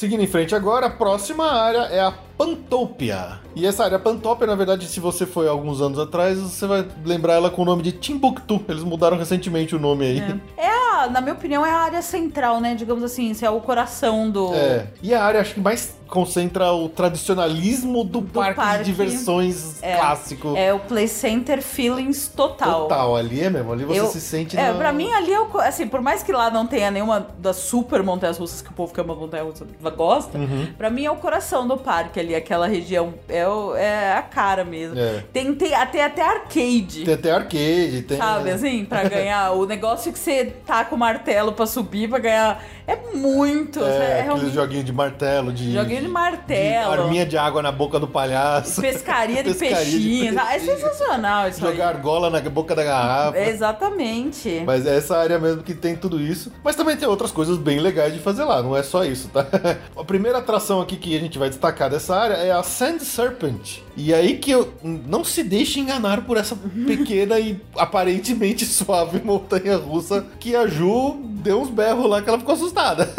Seguindo 0.00 0.22
em 0.22 0.26
frente 0.26 0.54
agora, 0.54 0.86
a 0.86 0.90
próxima 0.90 1.44
área 1.44 1.80
é 1.80 2.00
a 2.00 2.10
Pantopia. 2.40 3.38
E 3.54 3.66
essa 3.66 3.84
área 3.84 3.98
Pantopia, 3.98 4.46
na 4.46 4.54
verdade, 4.54 4.86
se 4.86 4.98
você 4.98 5.26
foi 5.26 5.46
alguns 5.46 5.80
anos 5.82 5.98
atrás, 5.98 6.38
você 6.38 6.66
vai 6.66 6.86
lembrar 7.04 7.34
ela 7.34 7.50
com 7.50 7.60
o 7.62 7.64
nome 7.66 7.82
de 7.82 7.92
Timbuktu. 7.92 8.64
Eles 8.68 8.82
mudaram 8.82 9.18
recentemente 9.18 9.76
o 9.76 9.78
nome 9.78 10.06
aí. 10.06 10.40
É 10.56 10.68
a, 11.02 11.06
na 11.08 11.20
minha 11.20 11.34
opinião, 11.34 11.64
é 11.66 11.70
a 11.70 11.78
área 11.80 12.00
central, 12.02 12.60
né? 12.60 12.74
Digamos 12.74 13.04
assim, 13.04 13.32
é 13.42 13.50
o 13.50 13.60
coração 13.60 14.30
do... 14.30 14.54
É. 14.54 14.86
E 15.02 15.12
a 15.12 15.22
área 15.22 15.40
acho 15.40 15.54
que 15.54 15.60
mais 15.60 15.98
concentra 16.08 16.72
o 16.72 16.88
tradicionalismo 16.88 18.02
do, 18.02 18.20
parque, 18.22 18.56
parque. 18.56 18.78
de 18.78 18.90
diversões 18.90 19.80
É. 19.80 19.96
clássico. 19.96 20.56
É 20.56 20.74
o 20.74 20.80
Play 20.80 21.06
Center 21.06 21.62
Feelings 21.62 22.26
total. 22.26 22.82
Total, 22.88 23.14
ali 23.14 23.40
é 23.42 23.48
mesmo, 23.48 23.72
ali 23.72 23.84
você 23.84 24.00
Eu- 24.00 24.06
se 24.08 24.20
sente 24.20 24.58
É, 24.58 24.72
na- 24.72 24.74
pra 24.78 24.92
mim 24.92 25.08
ali 25.12 25.32
é 25.32 25.38
o. 25.38 25.46
co- 25.46 25.60
Assim, 25.60 25.86
por 25.86 26.00
mais 26.02 26.20
que 26.24 26.32
lá 26.32 26.50
não 26.50 26.66
tenha 26.66 26.90
nenhuma 26.90 27.28
das 27.38 27.56
super 27.58 28.02
montanhas 28.02 28.38
russas 28.38 28.60
que 28.60 28.70
o 28.70 28.72
povo 28.72 28.92
que 28.92 29.00
ama 29.00 29.14
montanha 29.14 29.44
russa 29.44 29.64
gosta, 29.96 30.36
Uhum. 30.36 30.66
pra 30.76 30.90
mim 30.90 31.04
é 31.04 31.10
o 31.12 31.16
coração 31.16 31.68
do 31.68 31.76
parque 31.76 32.18
ali, 32.18 32.29
aquela 32.34 32.66
região. 32.66 33.14
É, 33.28 33.40
é 33.82 34.12
a 34.16 34.22
cara 34.22 34.64
mesmo. 34.64 34.98
É. 34.98 35.24
Tem, 35.32 35.54
tem 35.54 35.74
até, 35.74 36.04
até 36.04 36.22
arcade. 36.22 37.04
Tem 37.04 37.14
até 37.14 37.30
arcade, 37.32 38.02
tem. 38.08 38.18
Sabe, 38.18 38.50
assim, 38.50 38.84
pra 38.84 39.04
ganhar 39.08 39.52
o 39.52 39.66
negócio 39.66 40.12
que 40.12 40.18
você 40.18 40.52
taca 40.66 40.94
o 40.94 40.98
martelo 40.98 41.52
pra 41.52 41.66
subir, 41.66 42.08
pra 42.08 42.18
ganhar. 42.18 42.62
É 42.86 42.96
muito. 43.16 43.78
É, 43.84 43.88
É, 43.88 43.92
aqueles 44.12 44.24
realmente. 44.24 44.54
joguinhos 44.54 44.84
de 44.84 44.92
martelo, 44.92 45.52
de 45.52 45.72
Joguinho 45.72 46.02
de 46.02 46.08
martelo. 46.08 46.92
Arminha 46.92 47.24
de 47.24 47.36
água 47.38 47.62
na 47.62 47.70
boca 47.70 48.00
do 48.00 48.08
palhaço. 48.08 48.80
Pescaria 48.80 49.42
de 49.44 49.54
Pescaria 49.54 49.84
de 49.84 49.90
peixinhos. 49.92 50.36
Ah, 50.36 50.54
É 50.54 50.58
peixinho. 50.58 50.76
sensacional 50.76 51.48
isso 51.48 51.60
Jogar 51.60 51.72
aí. 51.88 51.94
argola 51.94 52.28
na 52.30 52.40
boca 52.40 52.74
da 52.74 52.82
garrafa. 52.82 53.38
Exatamente. 53.38 54.62
Mas 54.66 54.86
é 54.86 54.96
essa 54.96 55.16
área 55.16 55.38
mesmo 55.38 55.62
que 55.62 55.74
tem 55.74 55.94
tudo 55.96 56.20
isso. 56.20 56.52
Mas 56.64 56.74
também 56.76 56.96
tem 56.96 57.06
outras 57.08 57.30
coisas 57.30 57.56
bem 57.58 57.78
legais 57.78 58.12
de 58.12 58.18
fazer 58.18 58.44
lá, 58.44 58.62
não 58.62 58.76
é 58.76 58.82
só 58.82 59.04
isso, 59.04 59.28
tá? 59.28 59.46
A 59.96 60.04
primeira 60.04 60.38
atração 60.38 60.80
aqui 60.80 60.96
que 60.96 61.16
a 61.16 61.20
gente 61.20 61.38
vai 61.38 61.48
destacar 61.48 61.88
dessa 61.90 62.16
é 62.28 62.52
a 62.52 62.62
Sand 62.62 63.00
Serpent. 63.00 63.78
E 63.96 64.14
aí 64.14 64.38
que 64.38 64.50
eu 64.50 64.72
não 64.82 65.24
se 65.24 65.42
deixe 65.42 65.80
enganar 65.80 66.24
por 66.24 66.36
essa 66.36 66.56
pequena 66.86 67.38
e 67.38 67.60
aparentemente 67.76 68.64
suave 68.64 69.20
montanha 69.22 69.76
russa 69.76 70.26
que 70.38 70.54
a 70.54 70.66
Ju 70.66 71.16
deu 71.40 71.60
uns 71.60 71.70
berros 71.70 72.08
lá 72.08 72.22
que 72.22 72.28
ela 72.28 72.38
ficou 72.38 72.54
assustada. 72.54 73.12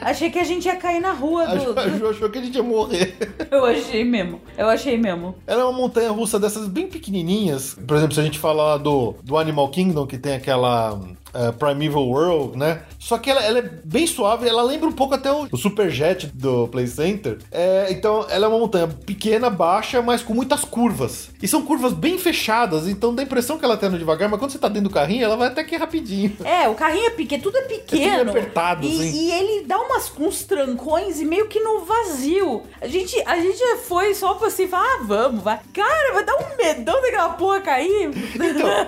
Achei 0.00 0.30
que 0.30 0.38
a 0.38 0.44
gente 0.44 0.66
ia 0.66 0.76
cair 0.76 1.00
na 1.00 1.12
rua 1.12 1.44
A 1.44 1.56
Ju, 1.56 1.72
do. 1.72 1.80
a 1.80 1.88
Ju 1.88 2.08
achou 2.08 2.28
que 2.28 2.38
a 2.38 2.42
gente 2.42 2.54
ia 2.54 2.62
morrer. 2.62 3.16
Eu 3.50 3.64
achei 3.64 4.04
mesmo. 4.04 4.40
Eu 4.56 4.68
achei 4.68 4.98
mesmo. 4.98 5.34
Ela 5.46 5.62
é 5.62 5.64
uma 5.64 5.72
montanha 5.72 6.10
russa 6.10 6.38
dessas 6.38 6.68
bem 6.68 6.86
pequenininhas. 6.86 7.74
Por 7.86 7.96
exemplo, 7.96 8.14
se 8.14 8.20
a 8.20 8.24
gente 8.24 8.38
falar 8.38 8.76
do, 8.76 9.14
do 9.22 9.38
Animal 9.38 9.70
Kingdom, 9.70 10.06
que 10.06 10.18
tem 10.18 10.34
aquela 10.34 11.00
eh, 11.34 11.52
Primeval 11.52 12.06
World, 12.06 12.56
né? 12.56 12.82
Só 12.96 13.18
que 13.18 13.28
ela, 13.28 13.42
ela 13.42 13.58
é 13.58 13.70
bem 13.84 14.06
suave, 14.06 14.48
ela 14.48 14.62
lembra 14.62 14.88
um 14.88 14.92
pouco 14.92 15.14
até 15.14 15.32
o, 15.32 15.48
o 15.50 15.56
Superjet 15.56 16.28
do 16.32 16.68
Play 16.68 16.86
Center. 16.86 17.38
É, 17.50 17.88
então, 17.90 18.24
ela 18.30 18.46
é 18.46 18.48
uma 18.48 18.58
montanha 18.58 18.86
pequena, 18.86 19.50
baixa, 19.50 20.00
mas 20.00 20.13
com 20.22 20.34
muitas 20.34 20.64
curvas. 20.64 21.30
E 21.42 21.48
são 21.48 21.62
curvas 21.62 21.92
bem 21.92 22.18
fechadas, 22.18 22.88
então 22.88 23.14
dá 23.14 23.22
a 23.22 23.24
impressão 23.24 23.58
que 23.58 23.64
ela 23.64 23.76
tá 23.76 23.86
indo 23.86 23.98
devagar, 23.98 24.28
mas 24.28 24.38
quando 24.38 24.50
você 24.50 24.58
tá 24.58 24.68
dentro 24.68 24.88
do 24.88 24.94
carrinho, 24.94 25.24
ela 25.24 25.36
vai 25.36 25.48
até 25.48 25.64
que 25.64 25.76
rapidinho. 25.76 26.36
É, 26.44 26.68
o 26.68 26.74
carrinho 26.74 27.06
é 27.06 27.10
pequeno, 27.10 27.42
tudo 27.42 27.58
é 27.58 27.62
pequeno. 27.62 28.30
apertado, 28.30 28.86
e, 28.86 28.92
assim. 28.92 29.26
e 29.26 29.30
ele 29.32 29.66
dá 29.66 29.78
umas, 29.78 30.12
uns 30.18 30.42
trancões 30.44 31.20
e 31.20 31.24
meio 31.24 31.48
que 31.48 31.60
no 31.60 31.84
vazio. 31.84 32.62
A 32.80 32.86
gente, 32.86 33.20
a 33.26 33.36
gente 33.38 33.62
foi 33.86 34.14
só 34.14 34.34
pra 34.34 34.48
assim, 34.48 34.66
falar, 34.68 34.84
ah, 34.84 35.02
vamos, 35.04 35.42
vai. 35.42 35.58
Cara, 35.72 36.12
vai 36.14 36.24
dar 36.24 36.34
um 36.36 36.56
medão 36.56 37.00
daquela 37.02 37.30
porra 37.30 37.60
cair. 37.60 38.10
Então, 38.34 38.68
é, 38.68 38.80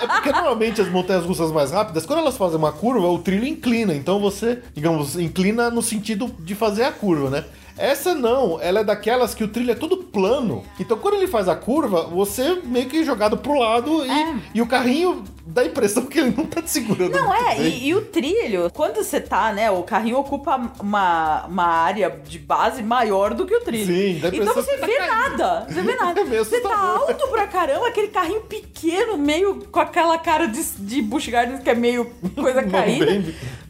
é- 0.00 0.04
é 0.04 0.06
porque 0.06 0.32
normalmente 0.32 0.80
as 0.80 0.88
montanhas 0.88 1.24
russas 1.24 1.50
mais 1.52 1.70
rápidas, 1.70 2.04
quando 2.06 2.20
elas 2.20 2.36
fazem 2.36 2.58
uma 2.58 2.72
curva, 2.72 3.06
o 3.08 3.18
trilho 3.18 3.46
inclina. 3.46 3.94
Então 3.94 4.20
você, 4.20 4.62
digamos, 4.74 5.16
inclina 5.16 5.70
no 5.70 5.82
sentido 5.82 6.30
de 6.40 6.54
fazer 6.54 6.84
a 6.84 6.92
curva, 6.92 7.30
né? 7.30 7.44
Essa 7.78 8.14
não, 8.14 8.58
ela 8.60 8.80
é 8.80 8.84
daquelas 8.84 9.34
que 9.34 9.42
o 9.44 9.48
trilho 9.48 9.72
é 9.72 9.74
todo 9.74 9.96
plano. 9.96 10.62
Então 10.78 10.96
quando 10.98 11.14
ele 11.14 11.26
faz 11.26 11.48
a 11.48 11.54
curva, 11.56 12.02
você 12.04 12.60
meio 12.64 12.86
que 12.88 12.98
é 12.98 13.04
jogado 13.04 13.36
pro 13.38 13.58
lado 13.58 14.04
e, 14.04 14.10
É. 14.10 14.34
e 14.54 14.62
o 14.62 14.66
carrinho 14.66 15.24
dá 15.44 15.62
a 15.62 15.66
impressão 15.66 16.06
que 16.06 16.18
ele 16.18 16.34
não 16.36 16.46
tá 16.46 16.62
te 16.62 16.70
segurando. 16.70 17.10
Não 17.12 17.34
é, 17.34 17.60
e, 17.60 17.88
e 17.88 17.94
o 17.94 18.02
trilho, 18.02 18.70
quando 18.72 18.96
você 18.96 19.20
tá, 19.20 19.52
né, 19.52 19.70
o 19.70 19.82
carrinho 19.82 20.18
ocupa 20.18 20.56
uma, 20.80 21.46
uma 21.46 21.64
área 21.66 22.10
de 22.24 22.38
base 22.38 22.82
maior 22.82 23.34
do 23.34 23.44
que 23.46 23.54
o 23.54 23.60
trilho. 23.60 23.86
Sim, 23.86 24.20
dá 24.20 24.28
Então 24.28 24.54
você 24.54 24.76
tá 24.78 24.86
vê 24.86 24.96
caindo. 24.96 25.10
nada, 25.38 25.66
você 25.68 25.82
vê 25.82 25.94
nada. 25.96 26.20
É 26.20 26.24
você 26.24 26.60
tá 26.60 26.76
alto 26.78 27.28
pra 27.28 27.46
caramba, 27.46 27.88
aquele 27.88 28.08
carrinho 28.08 28.42
pequeno, 28.42 29.16
meio 29.18 29.64
com 29.70 29.80
aquela 29.80 30.16
cara 30.18 30.46
de, 30.46 30.62
de 30.78 31.02
Busch 31.02 31.28
Gardens 31.28 31.60
que 31.62 31.70
é 31.70 31.74
meio 31.74 32.04
coisa 32.36 32.62
caída. 32.62 33.06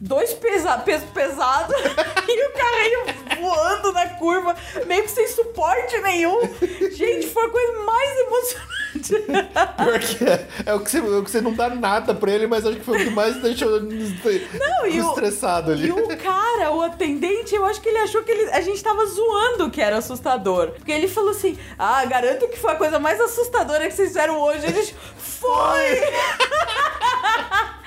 Dois 0.05 0.33
pesa 0.33 0.77
peso 0.79 1.05
pesado 1.13 1.73
e 2.27 2.47
o 2.47 2.51
carrinho 2.51 3.05
voando 3.41 3.93
na 3.93 4.05
curva, 4.09 4.53
meio 4.85 5.03
que 5.03 5.11
sem 5.11 5.25
suporte 5.29 5.97
nenhum. 6.01 6.41
Gente, 6.91 7.27
foi 7.27 7.45
a 7.45 7.49
coisa 7.49 7.79
mais 7.79 8.19
emocionante. 8.19 8.73
Pior 9.77 9.99
que 9.99 10.23
é. 10.25 10.47
É 10.65 10.73
o 10.73 10.81
que, 10.81 10.89
você, 10.91 10.97
é 10.97 11.01
o 11.01 11.23
que 11.23 11.31
você 11.31 11.39
não 11.41 11.53
dá 11.53 11.69
nada 11.69 12.13
pra 12.13 12.31
ele, 12.31 12.47
mas 12.47 12.65
acho 12.65 12.77
que 12.77 12.83
foi 12.85 13.01
o 13.01 13.05
que 13.05 13.09
mais 13.11 13.37
deixou 13.41 13.79
Não, 13.79 14.85
e 14.87 15.01
o- 15.01 15.07
estressado 15.09 15.71
ali. 15.71 15.87
E 15.87 15.91
o 15.91 16.17
cara, 16.17 16.71
o 16.71 16.81
atendente, 16.81 17.55
eu 17.55 17.65
acho 17.65 17.79
que 17.81 17.87
ele 17.87 17.99
achou 17.99 18.23
que 18.23 18.31
ele- 18.31 18.51
a 18.51 18.59
gente 18.59 18.83
tava 18.83 19.05
zoando 19.05 19.69
que 19.71 19.81
era 19.81 19.97
assustador. 19.97 20.71
Porque 20.71 20.91
ele 20.91 21.07
falou 21.07 21.31
assim: 21.31 21.57
Ah, 21.79 22.03
garanto 22.05 22.47
que 22.49 22.59
foi 22.59 22.73
a 22.73 22.75
coisa 22.75 22.99
mais 22.99 23.21
assustadora 23.21 23.87
que 23.87 23.95
vocês 23.95 24.09
fizeram 24.09 24.37
hoje. 24.39 24.65
A 24.65 24.71
gente 24.71 24.93
foi! 25.17 25.49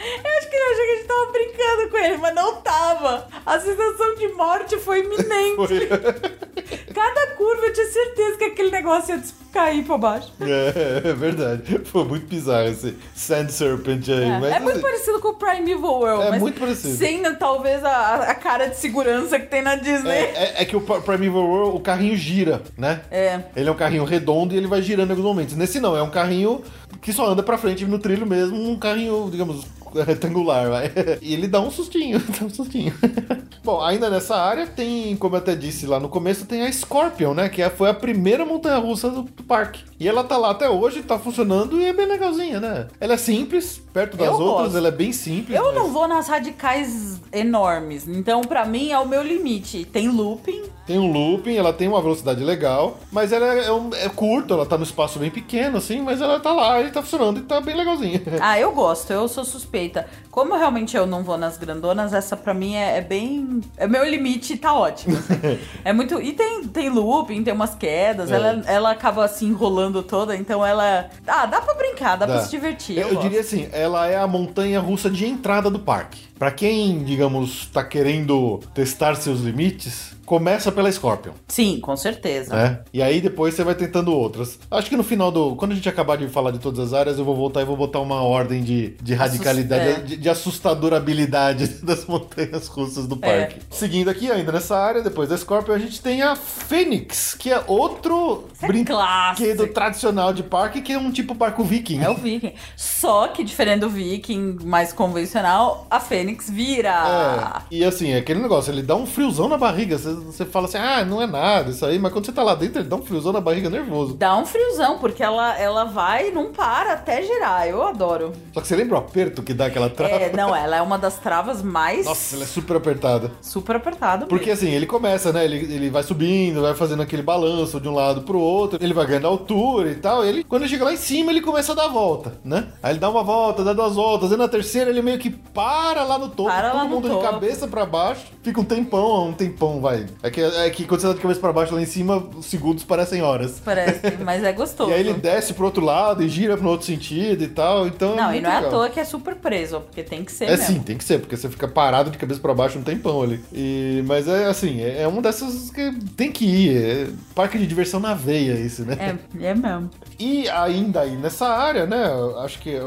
eu 0.06 0.30
acho 0.38 0.48
que 0.50 0.56
ele 0.56 0.64
achou 0.72 0.84
que 0.84 0.90
a 0.90 0.96
gente 0.96 1.06
tava 1.06 1.26
brincando 1.32 1.90
com 1.90 1.96
ele, 1.98 2.05
mas 2.20 2.34
não 2.34 2.57
tava. 2.57 3.26
A 3.44 3.59
sensação 3.61 4.14
de 4.16 4.28
morte 4.28 4.76
foi 4.78 5.00
iminente. 5.00 5.57
Foi. 5.57 5.88
Cada 6.94 7.26
curva 7.36 7.66
eu 7.66 7.72
tinha 7.72 7.86
certeza 7.86 8.38
que 8.38 8.44
aquele 8.44 8.70
negócio 8.70 9.14
ia 9.14 9.22
cair 9.52 9.84
pra 9.84 9.98
baixo. 9.98 10.32
É, 10.40 11.09
é 11.11 11.12
verdade. 11.12 11.80
Foi 11.84 12.04
muito 12.04 12.26
bizarro 12.26 12.68
esse 12.68 12.96
Sand 13.14 13.48
Serpent 13.50 14.09
aí. 14.09 14.24
É, 14.24 14.38
mas, 14.40 14.52
é 14.54 14.61
muito 14.61 14.72
assim, 14.76 14.82
parecido 14.82 15.20
com 15.20 15.28
o 15.28 15.34
Primeval 15.34 16.00
World. 16.00 16.36
É 16.36 16.38
muito 16.38 16.59
parecido. 16.59 16.96
Sem 16.96 17.22
talvez 17.34 17.84
a, 17.84 18.16
a 18.30 18.34
cara 18.34 18.66
de 18.68 18.76
segurança 18.76 19.38
que 19.38 19.46
tem 19.46 19.62
na 19.62 19.76
Disney. 19.76 20.11
é, 20.11 20.22
é- 20.59 20.62
é 20.62 20.64
que 20.64 20.74
o 20.76 20.80
Pri- 20.80 21.00
Primeval 21.02 21.44
World, 21.44 21.76
o 21.76 21.80
carrinho 21.80 22.16
gira, 22.16 22.62
né? 22.76 23.02
É. 23.11 23.40
Ele 23.54 23.68
é 23.68 23.72
um 23.72 23.76
carrinho 23.76 24.04
redondo 24.04 24.54
e 24.54 24.57
ele 24.57 24.66
vai 24.66 24.80
girando 24.82 25.09
em 25.09 25.12
alguns 25.12 25.26
momentos. 25.26 25.54
Nesse 25.54 25.78
não, 25.80 25.96
é 25.96 26.02
um 26.02 26.11
carrinho 26.11 26.62
que 27.02 27.12
só 27.12 27.26
anda 27.26 27.42
pra 27.42 27.59
frente 27.59 27.84
no 27.84 27.98
trilho 27.98 28.26
mesmo, 28.26 28.57
um 28.70 28.76
carrinho, 28.78 29.28
digamos, 29.30 29.64
retangular, 30.05 30.68
vai. 30.68 30.92
E 31.22 31.32
ele 31.34 31.47
dá 31.49 31.61
um 31.61 31.70
sustinho, 31.70 32.18
dá 32.38 32.47
um 32.47 32.51
sustinho. 32.51 32.92
Bom, 33.64 33.80
ainda 33.82 34.09
nessa 34.09 34.36
área 34.36 34.66
tem, 34.66 35.16
como 35.16 35.34
eu 35.34 35.38
até 35.40 35.55
disse 35.57 35.86
lá 35.86 35.99
no 35.99 36.09
começo, 36.09 36.47
tem 36.47 36.62
a 36.62 36.70
Scorpion, 36.72 37.34
né? 37.34 37.49
Que 37.49 37.68
foi 37.70 37.90
a 37.90 37.94
primeira 37.94 38.44
montanha-russa 38.44 39.11
do, 39.11 39.22
do 39.22 39.42
parque. 39.42 39.82
E 39.99 40.07
ela 40.09 40.22
tá 40.22 40.36
lá 40.36 40.51
até 40.51 40.68
hoje, 40.70 41.03
tá 41.03 41.18
funcionando 41.18 41.80
e 41.80 41.84
é 41.86 41.92
bem 41.92 42.07
legalzinha, 42.07 42.61
né? 42.61 42.86
Ela 43.01 43.14
é 43.14 43.16
simples, 43.16 43.80
perto 43.92 44.16
das 44.16 44.26
Eu 44.28 44.34
outras, 44.34 44.62
gosto. 44.66 44.76
ela 44.78 44.88
é 44.88 44.92
bem 44.92 45.12
simples. 45.12 45.57
Eu 45.59 45.64
mas- 45.66 45.74
não 45.74 45.90
vou 45.90 46.07
nas 46.07 46.28
radicais 46.28 47.20
enormes, 47.32 48.07
então 48.07 48.42
pra 48.42 48.64
mim 48.64 48.90
é 48.90 48.99
o 48.99 49.07
meu 49.07 49.22
limite. 49.22 49.84
Tem 49.84 50.09
looping, 50.09 50.62
Tem 50.86 50.99
um 51.01 51.11
looping, 51.11 51.57
ela 51.57 51.72
tem 51.72 51.88
uma 51.88 52.01
velocidade 52.01 52.44
legal, 52.44 52.99
mas 53.11 53.32
ela 53.32 53.47
é, 53.55 53.66
é, 53.66 53.72
um- 53.72 53.90
é 53.94 54.09
curta, 54.09 54.55
ela 54.55 54.64
tá 54.66 54.76
no 54.78 54.84
espaço 54.84 55.18
bem 55.18 55.30
pequeno, 55.30 55.78
assim, 55.78 56.01
mas 56.01 56.20
ela 56.20 56.38
tá 56.38 56.53
lá 56.53 56.80
e 56.82 56.90
tá 56.92 57.03
funcionando 57.03 57.40
e 57.40 57.42
tá 57.42 57.61
bem 57.61 57.74
legalzinha. 57.76 58.22
Ah, 58.40 58.61
eu 58.61 58.70
gosto, 58.72 59.12
eu 59.12 59.26
sou 59.28 59.44
suspeita. 59.44 59.86
Como 60.30 60.55
realmente 60.57 60.97
eu 60.97 61.07
não 61.07 61.22
vou 61.22 61.37
nas 61.39 61.57
grandonas, 61.57 62.12
essa 62.12 62.37
pra 62.37 62.53
mim 62.55 62.74
é, 62.74 62.99
é 62.99 63.01
bem. 63.01 63.61
É 63.76 63.87
meu 63.87 64.05
limite 64.05 64.53
e 64.55 64.57
tá 64.57 64.72
ótimo. 64.74 65.16
assim. 65.16 65.59
é 65.84 65.93
muito. 65.93 66.20
E 66.20 66.32
tem, 66.32 66.64
tem 66.68 66.89
looping, 66.89 67.43
tem 67.43 67.53
umas 67.55 67.74
quedas, 67.74 68.30
É. 68.30 68.34
ela, 68.37 68.62
ela 68.66 68.91
acaba 68.91 69.26
se 69.28 69.45
enrolando 69.45 70.03
toda, 70.03 70.37
então 70.37 70.64
ela. 70.64 71.09
Ah, 71.26 71.47
dá 71.47 71.61
pra 71.61 71.74
brincar, 71.74 72.16
dá, 72.16 72.26
pra 72.26 72.37
Dá. 72.37 72.43
se 72.43 72.51
divertir. 72.51 72.99
Eu, 72.99 73.09
Eu, 73.09 73.16
diria 73.16 73.41
assim, 73.41 73.68
ela 73.72 74.07
é 74.07 74.16
a 74.16 74.26
montanha 74.26 74.80
russa 74.80 75.09
de 75.11 75.26
entrada 75.26 75.70
do 75.70 75.78
parque. 75.78 76.26
Pra 76.39 76.51
quem, 76.51 77.03
digamos, 77.05 77.66
tá 77.66 77.82
querendo 77.82 78.61
testar 78.74 79.14
seus 79.16 79.41
limites, 79.41 80.14
começa 80.26 80.70
pela 80.72 80.91
Scorpion. 80.91 81.32
Sim, 81.49 81.78
com 81.80 81.97
certeza. 81.97 82.55
Né? 82.55 82.80
E 82.93 83.01
aí 83.03 83.20
depois 83.20 83.55
você 83.55 83.64
vai 83.64 83.74
tentando 83.74 84.12
outras. 84.12 84.59
Acho 84.70 84.91
que 84.91 84.97
no 84.97 85.05
final 85.05 85.30
do. 85.30 85.57
Quando 85.57 85.72
a 85.72 85.74
gente 85.74 85.89
acabar 85.89 86.18
de 86.18 86.28
falar 86.28 86.51
de 86.51 86.59
todas 86.59 86.78
as 86.80 86.93
áreas, 86.93 87.18
eu 87.18 87.24
vou 87.24 87.34
voltar 87.34 87.62
e 87.62 87.64
vou 87.64 87.76
botar 87.76 88.01
uma 88.01 88.20
ordem 88.22 88.62
de, 88.62 88.91
de 89.03 89.14
radicalidade, 89.14 89.89
é. 89.89 89.95
de, 90.01 90.16
de 90.16 90.28
assustadora 90.28 90.97
habilidade 90.97 91.66
das 91.82 92.05
montanhas 92.05 92.66
russas 92.66 93.07
do 93.07 93.18
É. 93.22 93.41
parque. 93.47 93.61
Seguindo 93.70 94.11
aqui, 94.11 94.30
ainda 94.30 94.53
nessa 94.53 94.76
área, 94.76 95.01
depois 95.03 95.28
da 95.28 95.39
Scorpion, 95.39 95.74
a 95.74 95.78
gente 95.78 96.03
tem 96.03 96.22
a 96.22 96.34
Fênix, 96.37 97.34
que 97.34 97.51
é 97.53 97.62
outro 97.66 98.45
é 98.61 98.66
brinquedo 98.66 98.97
clássico. 98.97 99.66
tradicional 99.72 100.32
de 100.32 100.43
parque, 100.43 100.82
que 100.82 100.93
é 100.93 100.99
um 100.99 101.11
tipo 101.11 101.32
barco 101.34 101.62
viking. 101.62 102.01
É 102.03 102.11
o 102.11 102.14
Viking. 102.14 102.53
Só 102.76 103.28
que, 103.28 103.45
diferente 103.45 103.80
do 103.80 103.89
Viking 103.89 104.59
mais 104.64 104.93
convencional, 104.93 105.87
a 105.91 106.01
Fênix 106.27 106.51
vira. 106.51 107.62
É, 107.70 107.77
e 107.77 107.85
assim, 107.85 108.11
é 108.11 108.18
aquele 108.18 108.41
negócio, 108.41 108.72
ele 108.72 108.83
dá 108.83 108.97
um 108.97 109.07
friozão 109.07 109.49
na 109.49 109.57
barriga. 109.57 109.97
Você, 109.97 110.12
você 110.12 110.45
fala 110.45 110.66
assim, 110.66 110.79
ah, 110.79 111.05
não 111.05 111.22
é 111.22 111.27
nada 111.27 111.70
isso 111.70 111.87
aí, 111.87 111.99
mas 111.99 112.12
quando 112.12 112.27
você 112.27 112.33
tá 112.33 112.43
lá 112.43 112.55
dentro, 112.55 112.81
ele 112.81 112.89
dá 112.89 112.97
um 112.97 113.03
friozão 113.03 113.33
na 113.33 113.41
barriga 113.41 113.70
nervoso. 113.70 114.14
Dá 114.14 114.37
um 114.37 114.45
friozão, 114.45 114.99
porque 114.99 115.22
ela, 115.22 115.57
ela 115.57 115.85
vai 115.85 116.29
e 116.29 116.33
não 116.33 116.53
para 116.53 116.95
até 116.95 117.22
girar. 117.22 117.68
Eu 117.68 117.83
adoro. 117.83 118.33
Só 118.53 118.61
que 118.61 118.66
você 118.66 118.74
lembra 118.74 118.97
o 118.97 118.99
aperto 118.99 119.43
que 119.43 119.55
dá 119.55 119.66
aquela 119.66 119.89
trava? 119.89 120.14
É, 120.14 120.33
não, 120.33 120.55
ela 120.55 120.77
é 120.77 120.83
uma 120.83 120.99
das 120.99 121.18
travas 121.18 121.62
mais 121.62 122.07
Nossa, 122.07 122.35
ela 122.35 122.45
é 122.45 122.47
super 122.47 122.77
apertada. 122.77 123.31
super 123.41 123.77
apertada. 123.77 124.27
Porque 124.27 124.51
assim, 124.51 124.70
ele 124.70 124.87
começa, 124.87 125.33
né? 125.33 125.45
Ele, 125.45 125.57
ele 125.57 125.91
vai 125.91 126.03
subindo, 126.03 126.62
vai 126.62 126.74
fazendo 126.74 127.03
aquele 127.03 127.22
balanço 127.22 127.81
de 127.81 127.89
um 127.89 127.95
lado 127.95 128.22
pro 128.22 128.39
outro, 128.39 128.79
ele 128.83 128.95
vai 128.95 129.07
ganhando 129.07 129.29
altura 129.29 129.91
e 129.91 129.95
tal. 129.95 130.24
E 130.24 130.29
ele, 130.29 130.45
quando 130.45 130.62
ele 130.62 130.70
chega 130.70 130.85
lá 130.85 130.93
em 130.93 130.97
cima, 130.97 131.31
ele 131.31 131.41
começa 131.41 131.72
a 131.72 131.74
dar 131.74 131.85
a 131.85 131.89
volta, 131.89 132.33
né? 132.45 132.68
Aí 132.83 132.93
ele 132.93 132.99
dá 132.99 133.09
uma 133.09 133.22
volta, 133.22 133.62
dá 133.62 133.72
duas 133.72 133.95
voltas, 133.95 134.33
e 134.33 134.37
na 134.37 134.49
terceira 134.49 134.91
ele 134.91 135.03
meio 135.03 135.18
que 135.18 135.31
para 135.31 136.03
lá 136.03 136.15
no 136.18 136.28
topo, 136.28 136.48
Para 136.50 136.70
todo 136.70 136.78
lá 136.78 136.84
mundo 136.84 137.08
de 137.08 137.14
topo. 137.14 137.22
cabeça 137.24 137.66
pra 137.68 137.84
baixo, 137.86 138.22
fica 138.42 138.60
um 138.60 138.64
tempão, 138.64 139.28
um 139.28 139.32
tempão, 139.32 139.80
vai. 139.80 140.06
É 140.22 140.30
que, 140.30 140.40
é 140.40 140.70
que 140.70 140.84
quando 140.84 141.00
você 141.00 141.08
tá 141.08 141.14
de 141.14 141.20
cabeça 141.20 141.40
pra 141.40 141.52
baixo 141.52 141.74
lá 141.74 141.80
em 141.82 141.86
cima, 141.86 142.16
os 142.36 142.46
segundos 142.46 142.84
parecem 142.84 143.22
horas. 143.22 143.60
Parece, 143.64 144.00
mas 144.24 144.42
é 144.44 144.52
gostoso. 144.52 144.90
E 144.90 144.94
aí 144.94 145.00
ele 145.00 145.14
desce 145.14 145.52
pro 145.54 145.64
outro 145.66 145.84
lado 145.84 146.22
e 146.22 146.28
gira 146.28 146.56
pro 146.56 146.68
outro 146.68 146.86
sentido 146.86 147.42
e 147.42 147.48
tal. 147.48 147.86
Então 147.86 148.14
Não, 148.16 148.28
e 148.30 148.32
muito 148.34 148.42
não 148.44 148.50
é 148.50 148.54
à 148.54 148.58
legal. 148.58 148.70
toa 148.70 148.88
que 148.88 149.00
é 149.00 149.04
super 149.04 149.34
preso, 149.36 149.80
porque 149.80 150.02
tem 150.02 150.24
que 150.24 150.30
ser 150.32 150.44
É 150.46 150.50
mesmo. 150.56 150.66
sim, 150.66 150.78
tem 150.80 150.96
que 150.96 151.04
ser, 151.04 151.18
porque 151.18 151.36
você 151.36 151.48
fica 151.48 151.66
parado 151.66 152.10
de 152.10 152.18
cabeça 152.18 152.40
pra 152.40 152.54
baixo 152.54 152.78
um 152.78 152.82
tempão 152.82 153.22
ali. 153.22 153.40
E, 153.52 154.02
mas 154.06 154.28
é 154.28 154.46
assim, 154.46 154.80
é, 154.82 155.02
é 155.02 155.08
uma 155.08 155.20
dessas 155.22 155.70
que 155.70 155.92
tem 156.16 156.30
que 156.30 156.44
ir. 156.44 156.76
É 156.76 157.06
parque 157.34 157.58
de 157.58 157.66
diversão 157.66 157.98
na 158.00 158.14
veia, 158.14 158.52
isso, 158.54 158.84
né? 158.84 159.16
É, 159.40 159.46
é 159.48 159.54
mesmo. 159.54 159.90
E 160.18 160.48
ainda 160.48 161.00
aí 161.00 161.16
nessa 161.16 161.46
área, 161.48 161.86
né? 161.86 162.04
Acho 162.42 162.58
que 162.60 162.74
é 162.74 162.82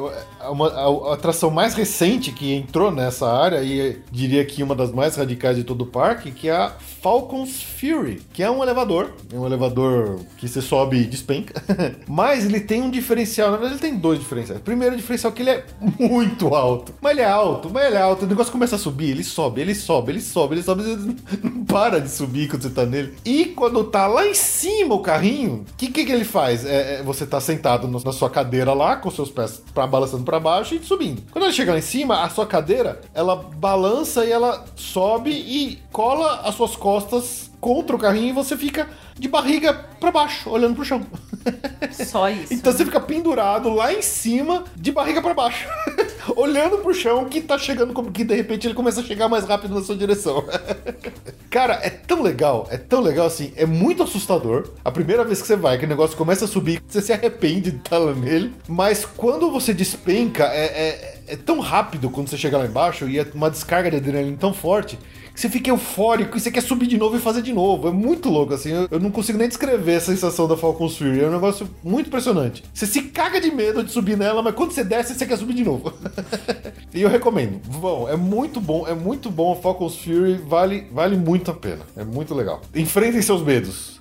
uma, 0.50 0.68
a, 0.70 1.12
a 1.12 1.14
atração 1.14 1.50
mais 1.52 1.74
recente 1.74 2.32
que 2.32 2.54
entrou 2.54 2.92
nessa 2.92 3.19
nessa 3.20 3.32
área, 3.32 3.62
e 3.62 4.00
diria 4.12 4.46
que 4.46 4.64
uma 4.64 4.74
das 4.74 4.92
mais 4.92 5.16
radicais 5.16 5.58
de 5.58 5.64
todo 5.64 5.82
o 5.82 5.86
parque, 5.86 6.32
que 6.32 6.48
é 6.48 6.56
a 6.56 6.74
Falcon's 7.02 7.62
Fury, 7.64 8.22
que 8.34 8.44
é 8.44 8.52
um 8.52 8.62
elevador. 8.62 9.14
É 9.34 9.38
um 9.38 9.46
elevador 9.46 10.20
que 10.38 10.48
você 10.48 10.62
sobe 10.62 10.98
e 10.98 11.06
despenca. 11.06 11.62
Mas 12.08 12.46
ele 12.46 12.60
tem 12.60 12.82
um 12.82 12.90
diferencial, 12.90 13.52
na 13.52 13.58
verdade 13.58 13.76
ele 13.82 13.92
tem 13.92 13.98
dois 14.00 14.20
diferenciais. 14.20 14.62
Primeiro 14.62 14.96
diferencial 14.96 15.32
é 15.32 15.36
que 15.36 15.42
ele 15.42 15.50
é 15.52 15.66
muito 16.00 16.54
alto. 16.54 16.94
Mas 17.02 17.12
ele 17.14 17.22
é 17.22 17.30
alto, 17.30 17.70
mas 17.70 17.86
ele 17.86 17.96
é 17.96 18.02
alto. 18.02 18.26
O 18.26 18.28
negócio 18.28 18.52
começa 18.52 18.76
a 18.76 18.80
subir, 18.80 19.12
ele 19.12 19.24
sobe, 19.24 19.62
ele 19.62 19.74
sobe, 19.74 20.12
ele 20.12 20.22
sobe, 20.22 20.56
ele 20.56 20.64
sobe, 20.64 20.84
ele 20.84 21.16
não 21.44 21.66
para 21.66 22.02
de 22.02 22.10
subir 22.10 22.50
quando 22.50 22.64
você 22.64 22.70
tá 22.70 22.86
nele. 22.86 23.14
E 23.24 23.46
quando 23.46 23.84
tá 23.86 24.08
lá 24.08 24.28
em 24.28 24.34
cima 24.34 24.96
o 24.96 25.00
carrinho, 25.02 25.66
o 25.72 25.76
que, 25.78 25.88
que 25.88 26.06
que 26.06 26.12
ele 26.12 26.26
faz? 26.26 26.66
É, 26.66 26.96
é, 27.00 27.04
você 27.04 27.26
tá 27.26 27.40
sentado 27.40 27.88
no- 27.88 28.02
na 28.04 28.12
sua 28.12 28.30
cadeira 28.30 28.74
lá, 28.74 28.96
com 28.98 29.10
seus 29.12 29.30
pés 29.30 29.62
pra, 29.74 29.88
balançando 29.88 30.24
pra 30.24 30.40
baixo 30.40 30.76
e 30.76 30.84
subindo. 30.84 31.22
Quando 31.32 31.46
ele 31.46 31.54
chega 31.54 31.72
lá 31.72 31.78
em 31.80 31.82
cima, 31.82 32.24
a 32.24 32.30
sua 32.30 32.46
cadeira, 32.46 33.00
ela 33.14 33.36
balança 33.36 34.26
e 34.26 34.32
ela 34.32 34.66
sobe 34.76 35.32
e 35.32 35.80
cola 35.92 36.42
as 36.44 36.56
suas 36.56 36.72
costas 36.76 36.89
contra 37.60 37.96
o 37.96 38.00
carrinho 38.00 38.30
e 38.30 38.34
você 38.34 38.56
fica 38.56 38.88
de 39.18 39.28
barriga 39.28 39.74
pra 39.74 40.12
baixo, 40.12 40.50
olhando 40.50 40.76
pro 40.76 40.86
chão. 40.86 41.06
Só 41.92 42.30
isso. 42.32 42.54
Então 42.54 42.72
você 42.72 42.86
fica 42.86 43.00
pendurado 43.00 43.70
lá 43.70 43.94
em 43.94 44.02
cima, 44.02 44.64
de 44.76 44.92
barriga 44.92 45.22
pra 45.22 45.34
baixo, 45.34 45.68
olhando 46.36 46.78
pro 46.78 46.94
chão 46.94 47.26
que 47.26 47.42
tá 47.42 47.58
chegando, 47.58 47.94
como 47.94 48.12
que 48.12 48.24
de 48.24 48.34
repente 48.34 48.66
ele 48.66 48.74
começa 48.74 49.02
a 49.02 49.04
chegar 49.04 49.28
mais 49.28 49.46
rápido 49.46 49.76
na 49.76 49.82
sua 49.82 49.96
direção. 49.96 50.46
Cara, 51.50 51.80
é 51.84 51.90
tão 51.90 52.22
legal, 52.22 52.68
é 52.70 52.78
tão 52.78 53.02
legal 53.02 53.28
assim, 53.28 53.52
é 53.56 53.66
muito 53.66 54.04
assustador. 54.04 54.70
A 54.86 54.92
primeira 54.92 55.26
vez 55.26 55.42
que 55.42 55.48
você 55.48 55.56
vai, 55.56 55.78
que 55.78 55.86
o 55.86 55.90
negócio 55.90 56.16
começa 56.16 56.46
a 56.46 56.48
subir, 56.48 56.82
você 56.88 57.02
se 57.02 57.12
arrepende 57.12 57.72
de 57.72 57.78
estar 57.78 57.98
lá 57.98 58.14
nele. 58.14 58.54
Mas 58.68 59.04
quando 59.04 59.52
você 59.52 59.74
despenca, 59.74 60.46
é, 60.46 60.66
é, 60.66 61.20
é 61.28 61.36
tão 61.36 61.60
rápido 61.60 62.10
quando 62.10 62.30
você 62.30 62.38
chega 62.38 62.58
lá 62.58 62.66
embaixo 62.66 63.10
e 63.10 63.20
é 63.20 63.28
uma 63.34 63.50
descarga 63.50 63.90
de 63.90 63.98
adrenalina 63.98 64.38
tão 64.40 64.54
forte 64.54 64.98
você 65.40 65.48
fica 65.48 65.70
eufórico 65.70 66.36
e 66.36 66.40
você 66.42 66.52
quer 66.52 66.62
subir 66.62 66.86
de 66.86 66.98
novo 66.98 67.16
e 67.16 67.20
fazer 67.20 67.42
de 67.42 67.54
novo. 67.54 67.88
É 67.88 67.92
muito 67.92 68.30
louco, 68.30 68.54
assim. 68.54 68.72
Eu, 68.72 68.90
eu 68.92 69.00
não 69.00 69.10
consigo 69.10 69.38
nem 69.38 69.48
descrever 69.48 69.96
a 69.96 70.02
sensação 70.02 70.50
da 70.50 70.58
Falcon's 70.58 70.98
Fury. 70.98 71.24
É 71.24 71.28
um 71.28 71.32
negócio 71.32 71.70
muito 71.82 72.08
impressionante. 72.08 72.62
Você 72.74 72.86
se 72.86 73.04
caga 73.04 73.40
de 73.40 73.50
medo 73.50 73.82
de 73.82 73.90
subir 73.90 74.18
nela, 74.18 74.44
mas 74.44 74.54
quando 74.54 74.72
você 74.72 74.84
desce, 74.84 75.16
você 75.16 75.26
quer 75.26 75.38
subir 75.38 75.54
de 75.54 75.64
novo. 75.64 75.94
e 76.94 77.02
eu 77.02 77.08
recomendo. 77.08 77.62
Vão, 77.70 78.10
é 78.10 78.18
muito 78.18 78.60
bom, 78.60 78.86
é 78.86 78.94
muito 78.94 79.32
bom. 79.32 79.54
A 79.54 79.56
Falcon's 79.56 79.96
Fury 79.96 80.34
vale, 80.46 80.88
vale 80.92 81.16
muito 81.16 81.50
a 81.52 81.54
pena. 81.54 81.84
É 81.96 82.04
muito 82.04 82.36
legal. 82.36 82.60
Enfrentem 82.76 83.22
seus 83.22 83.42
medos. 83.42 83.98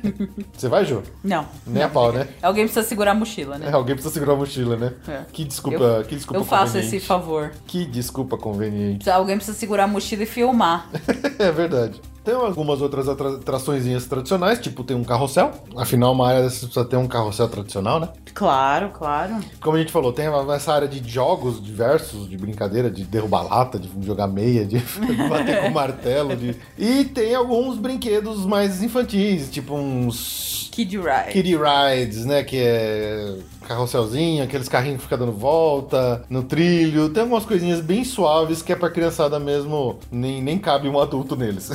você 0.56 0.66
vai, 0.66 0.86
Jô? 0.86 1.02
Não. 1.22 1.46
Nem 1.66 1.82
a 1.82 1.90
pau, 1.90 2.10
né? 2.10 2.26
Alguém 2.40 2.64
precisa 2.64 2.86
segurar 2.88 3.10
a 3.10 3.14
mochila, 3.14 3.58
né? 3.58 3.68
É, 3.68 3.72
alguém 3.72 3.94
precisa 3.94 4.14
segurar 4.14 4.32
a 4.32 4.36
mochila, 4.36 4.76
né? 4.78 4.94
É. 5.06 5.24
Que 5.30 5.44
desculpa, 5.44 5.84
Eu- 5.84 6.04
que 6.04 6.14
desculpa 6.14 6.40
Eu 6.40 6.44
faço 6.46 6.78
esse 6.78 6.98
favor. 7.00 7.52
Que 7.66 7.84
desculpa 7.84 8.38
conveniente. 8.38 9.10
Alguém 9.10 9.36
precisa 9.36 9.58
segurar 9.58 9.84
a 9.84 9.88
mochila 9.88 10.22
e 10.22 10.26
filmar. 10.26 10.69
É 11.38 11.50
verdade. 11.50 12.00
Tem 12.22 12.34
algumas 12.34 12.82
outras 12.82 13.08
atra- 13.08 13.36
atraçõezinhas 13.36 14.04
tradicionais, 14.04 14.58
tipo 14.58 14.84
tem 14.84 14.94
um 14.94 15.02
carrossel. 15.02 15.52
Afinal, 15.74 16.12
uma 16.12 16.28
área 16.28 16.42
dessas 16.42 16.58
precisa 16.64 16.84
ter 16.84 16.96
um 16.96 17.08
carrossel 17.08 17.48
tradicional, 17.48 17.98
né? 17.98 18.10
Claro, 18.34 18.90
claro. 18.90 19.36
Como 19.58 19.76
a 19.76 19.80
gente 19.80 19.90
falou, 19.90 20.12
tem 20.12 20.26
essa 20.54 20.74
área 20.74 20.86
de 20.86 21.02
jogos 21.10 21.62
diversos, 21.62 22.28
de 22.28 22.36
brincadeira, 22.36 22.90
de 22.90 23.04
derrubar 23.04 23.42
lata, 23.48 23.78
de 23.78 23.88
jogar 24.06 24.26
meia, 24.26 24.66
de 24.66 24.78
bater 25.30 25.62
com 25.62 25.70
martelo. 25.70 26.36
de- 26.36 26.54
E 26.78 27.04
tem 27.06 27.34
alguns 27.34 27.78
brinquedos 27.78 28.44
mais 28.44 28.82
infantis, 28.82 29.50
tipo 29.50 29.74
uns 29.74 30.68
Kid 30.70 30.98
Ride. 30.98 31.32
Kiddie 31.32 31.56
Rides, 31.56 32.26
né? 32.26 32.44
Que 32.44 32.58
é 32.58 33.34
carrosselzinho, 33.66 34.42
aqueles 34.42 34.68
carrinhos 34.68 34.98
que 34.98 35.04
ficam 35.04 35.18
dando 35.18 35.32
volta 35.32 36.24
no 36.28 36.42
trilho. 36.42 37.08
Tem 37.10 37.22
algumas 37.22 37.44
coisinhas 37.44 37.80
bem 37.80 38.04
suaves 38.04 38.62
que 38.62 38.72
é 38.72 38.76
pra 38.76 38.90
criançada 38.90 39.38
mesmo, 39.38 39.98
nem, 40.10 40.42
nem 40.42 40.58
cabe 40.58 40.88
um 40.88 40.98
adulto 40.98 41.36
neles. 41.36 41.70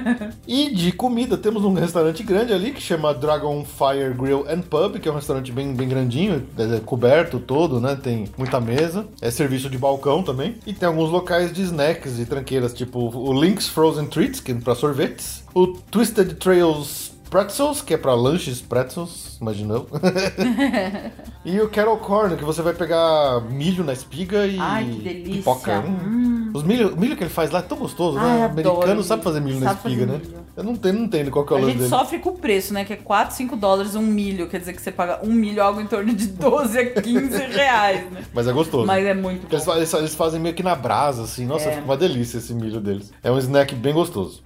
e 0.46 0.70
de 0.74 0.92
comida, 0.92 1.36
temos 1.36 1.64
um 1.64 1.74
restaurante 1.74 2.22
grande 2.22 2.52
ali 2.52 2.72
que 2.72 2.80
chama 2.80 3.14
Dragon 3.14 3.64
Fire 3.64 4.14
Grill 4.14 4.46
and 4.48 4.62
Pub, 4.62 4.98
que 4.98 5.08
é 5.08 5.12
um 5.12 5.16
restaurante 5.16 5.52
bem, 5.52 5.72
bem 5.74 5.88
grandinho, 5.88 6.46
é 6.58 6.80
coberto 6.80 7.38
todo, 7.38 7.80
né? 7.80 7.96
Tem 8.00 8.28
muita 8.36 8.60
mesa. 8.60 9.06
É 9.20 9.30
serviço 9.30 9.68
de 9.68 9.78
balcão 9.78 10.22
também. 10.22 10.56
E 10.66 10.72
tem 10.72 10.86
alguns 10.86 11.10
locais 11.10 11.52
de 11.52 11.62
snacks 11.62 12.18
e 12.18 12.24
tranqueiras, 12.24 12.72
tipo 12.72 13.10
o 13.16 13.32
Link's 13.32 13.68
Frozen 13.68 14.06
Treats, 14.06 14.40
que 14.40 14.52
é 14.52 14.54
pra 14.54 14.74
sorvetes. 14.74 15.42
O 15.54 15.66
Twisted 15.66 16.34
Trails 16.34 17.09
Pretzels, 17.30 17.80
que 17.80 17.94
é 17.94 17.96
pra 17.96 18.12
lanches 18.12 18.60
pretzels, 18.60 19.38
imaginou. 19.40 19.86
e 21.44 21.60
o 21.60 21.68
Kettle 21.68 21.96
Corn, 21.98 22.36
que 22.36 22.44
você 22.44 22.60
vai 22.60 22.74
pegar 22.74 23.40
milho 23.48 23.84
na 23.84 23.92
espiga 23.92 24.46
e 24.46 24.58
Ai, 24.58 24.84
que 24.84 25.00
delícia. 25.00 25.34
pipoca. 25.36 25.80
Hum. 25.80 26.50
Os 26.52 26.64
milho, 26.64 26.92
o 26.94 27.00
milho 27.00 27.16
que 27.16 27.22
ele 27.22 27.30
faz 27.30 27.52
lá 27.52 27.60
é 27.60 27.62
tão 27.62 27.78
gostoso, 27.78 28.18
Ai, 28.18 28.24
né? 28.26 28.46
O 28.46 28.50
americano 28.50 29.02
sabe 29.04 29.22
fazer 29.22 29.40
milho 29.40 29.60
na 29.60 29.66
Sabe 29.68 29.76
espiga, 29.92 30.06
fazer 30.06 30.18
né? 30.18 30.24
milho. 30.26 30.40
Eu 30.56 30.64
não 30.64 30.72
entendo, 30.72 30.96
não 30.98 31.04
entendo 31.04 31.30
qual 31.30 31.46
que 31.46 31.52
é 31.52 31.56
o 31.56 31.58
A 31.58 31.60
lance 31.60 31.72
gente 31.72 31.78
dele. 31.82 31.90
sofre 31.90 32.18
com 32.18 32.30
o 32.30 32.36
preço, 32.38 32.74
né? 32.74 32.84
Que 32.84 32.94
é 32.94 32.96
4, 32.96 33.36
5 33.36 33.56
dólares 33.56 33.94
um 33.94 34.02
milho. 34.02 34.48
Quer 34.48 34.58
dizer 34.58 34.72
que 34.72 34.82
você 34.82 34.90
paga 34.90 35.20
um 35.22 35.32
milho, 35.32 35.62
algo 35.62 35.80
em 35.80 35.86
torno 35.86 36.12
de 36.12 36.26
12 36.26 36.78
a 36.78 37.00
15 37.00 37.38
reais, 37.46 38.10
né? 38.10 38.22
Mas 38.34 38.48
é 38.48 38.52
gostoso. 38.52 38.86
Mas 38.86 39.06
é 39.06 39.14
muito 39.14 39.46
bom. 39.48 39.74
eles 39.76 39.94
eles 39.94 40.14
fazem 40.16 40.40
meio 40.40 40.54
que 40.54 40.64
na 40.64 40.74
brasa, 40.74 41.22
assim. 41.22 41.46
Nossa, 41.46 41.68
É. 41.68 41.72
fica 41.74 41.84
uma 41.84 41.96
delícia 41.96 42.38
esse 42.38 42.52
milho 42.52 42.80
deles. 42.80 43.12
É 43.22 43.30
um 43.30 43.38
snack 43.38 43.72
bem 43.76 43.94
gostoso. 43.94 44.42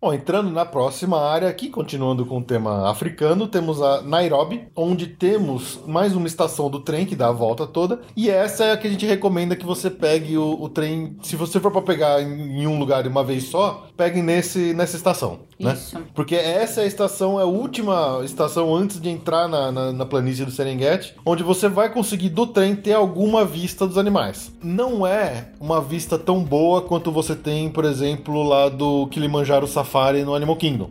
Bom, 0.00 0.14
entrando 0.14 0.48
na 0.50 0.64
próxima 0.64 1.20
área 1.20 1.48
aqui, 1.48 1.68
continuando 1.68 2.24
com 2.24 2.38
o 2.38 2.44
tema 2.44 2.88
africano, 2.88 3.48
temos 3.48 3.82
a 3.82 4.00
Nairobi, 4.00 4.68
onde 4.76 5.08
temos 5.08 5.80
mais 5.88 6.14
uma 6.14 6.28
estação 6.28 6.70
do 6.70 6.78
trem 6.78 7.04
que 7.04 7.16
dá 7.16 7.28
a 7.28 7.32
volta 7.32 7.66
toda. 7.66 8.00
E 8.16 8.30
essa 8.30 8.64
é 8.64 8.72
a 8.72 8.76
que 8.76 8.86
a 8.86 8.90
gente 8.90 9.04
recomenda 9.04 9.56
que 9.56 9.66
você 9.66 9.90
pegue 9.90 10.38
o, 10.38 10.62
o 10.62 10.68
trem. 10.68 11.16
Se 11.24 11.34
você 11.34 11.58
for 11.58 11.72
para 11.72 11.82
pegar 11.82 12.22
em, 12.22 12.60
em 12.62 12.66
um 12.68 12.78
lugar 12.78 13.02
de 13.02 13.08
uma 13.08 13.24
vez 13.24 13.44
só, 13.44 13.87
pegue 13.98 14.22
nesse, 14.22 14.72
nessa 14.74 14.96
estação. 14.96 15.40
Né? 15.58 15.72
Isso. 15.74 15.98
Porque 16.14 16.36
essa 16.36 16.84
estação 16.86 17.38
é 17.38 17.42
a 17.42 17.46
última 17.46 18.20
estação 18.24 18.72
antes 18.74 19.00
de 19.00 19.08
entrar 19.08 19.48
na, 19.48 19.72
na, 19.72 19.92
na 19.92 20.06
planície 20.06 20.44
do 20.44 20.52
Serengeti, 20.52 21.14
onde 21.26 21.42
você 21.42 21.68
vai 21.68 21.92
conseguir 21.92 22.28
do 22.28 22.46
trem 22.46 22.76
ter 22.76 22.92
alguma 22.92 23.44
vista 23.44 23.86
dos 23.86 23.98
animais. 23.98 24.52
Não 24.62 25.04
é 25.04 25.48
uma 25.60 25.80
vista 25.80 26.16
tão 26.16 26.44
boa 26.44 26.80
quanto 26.80 27.10
você 27.10 27.34
tem, 27.34 27.68
por 27.68 27.84
exemplo, 27.84 28.44
lá 28.44 28.68
do 28.68 29.08
Kilimanjaro 29.08 29.66
Safari 29.66 30.22
no 30.22 30.34
Animal 30.34 30.54
Kingdom. 30.54 30.90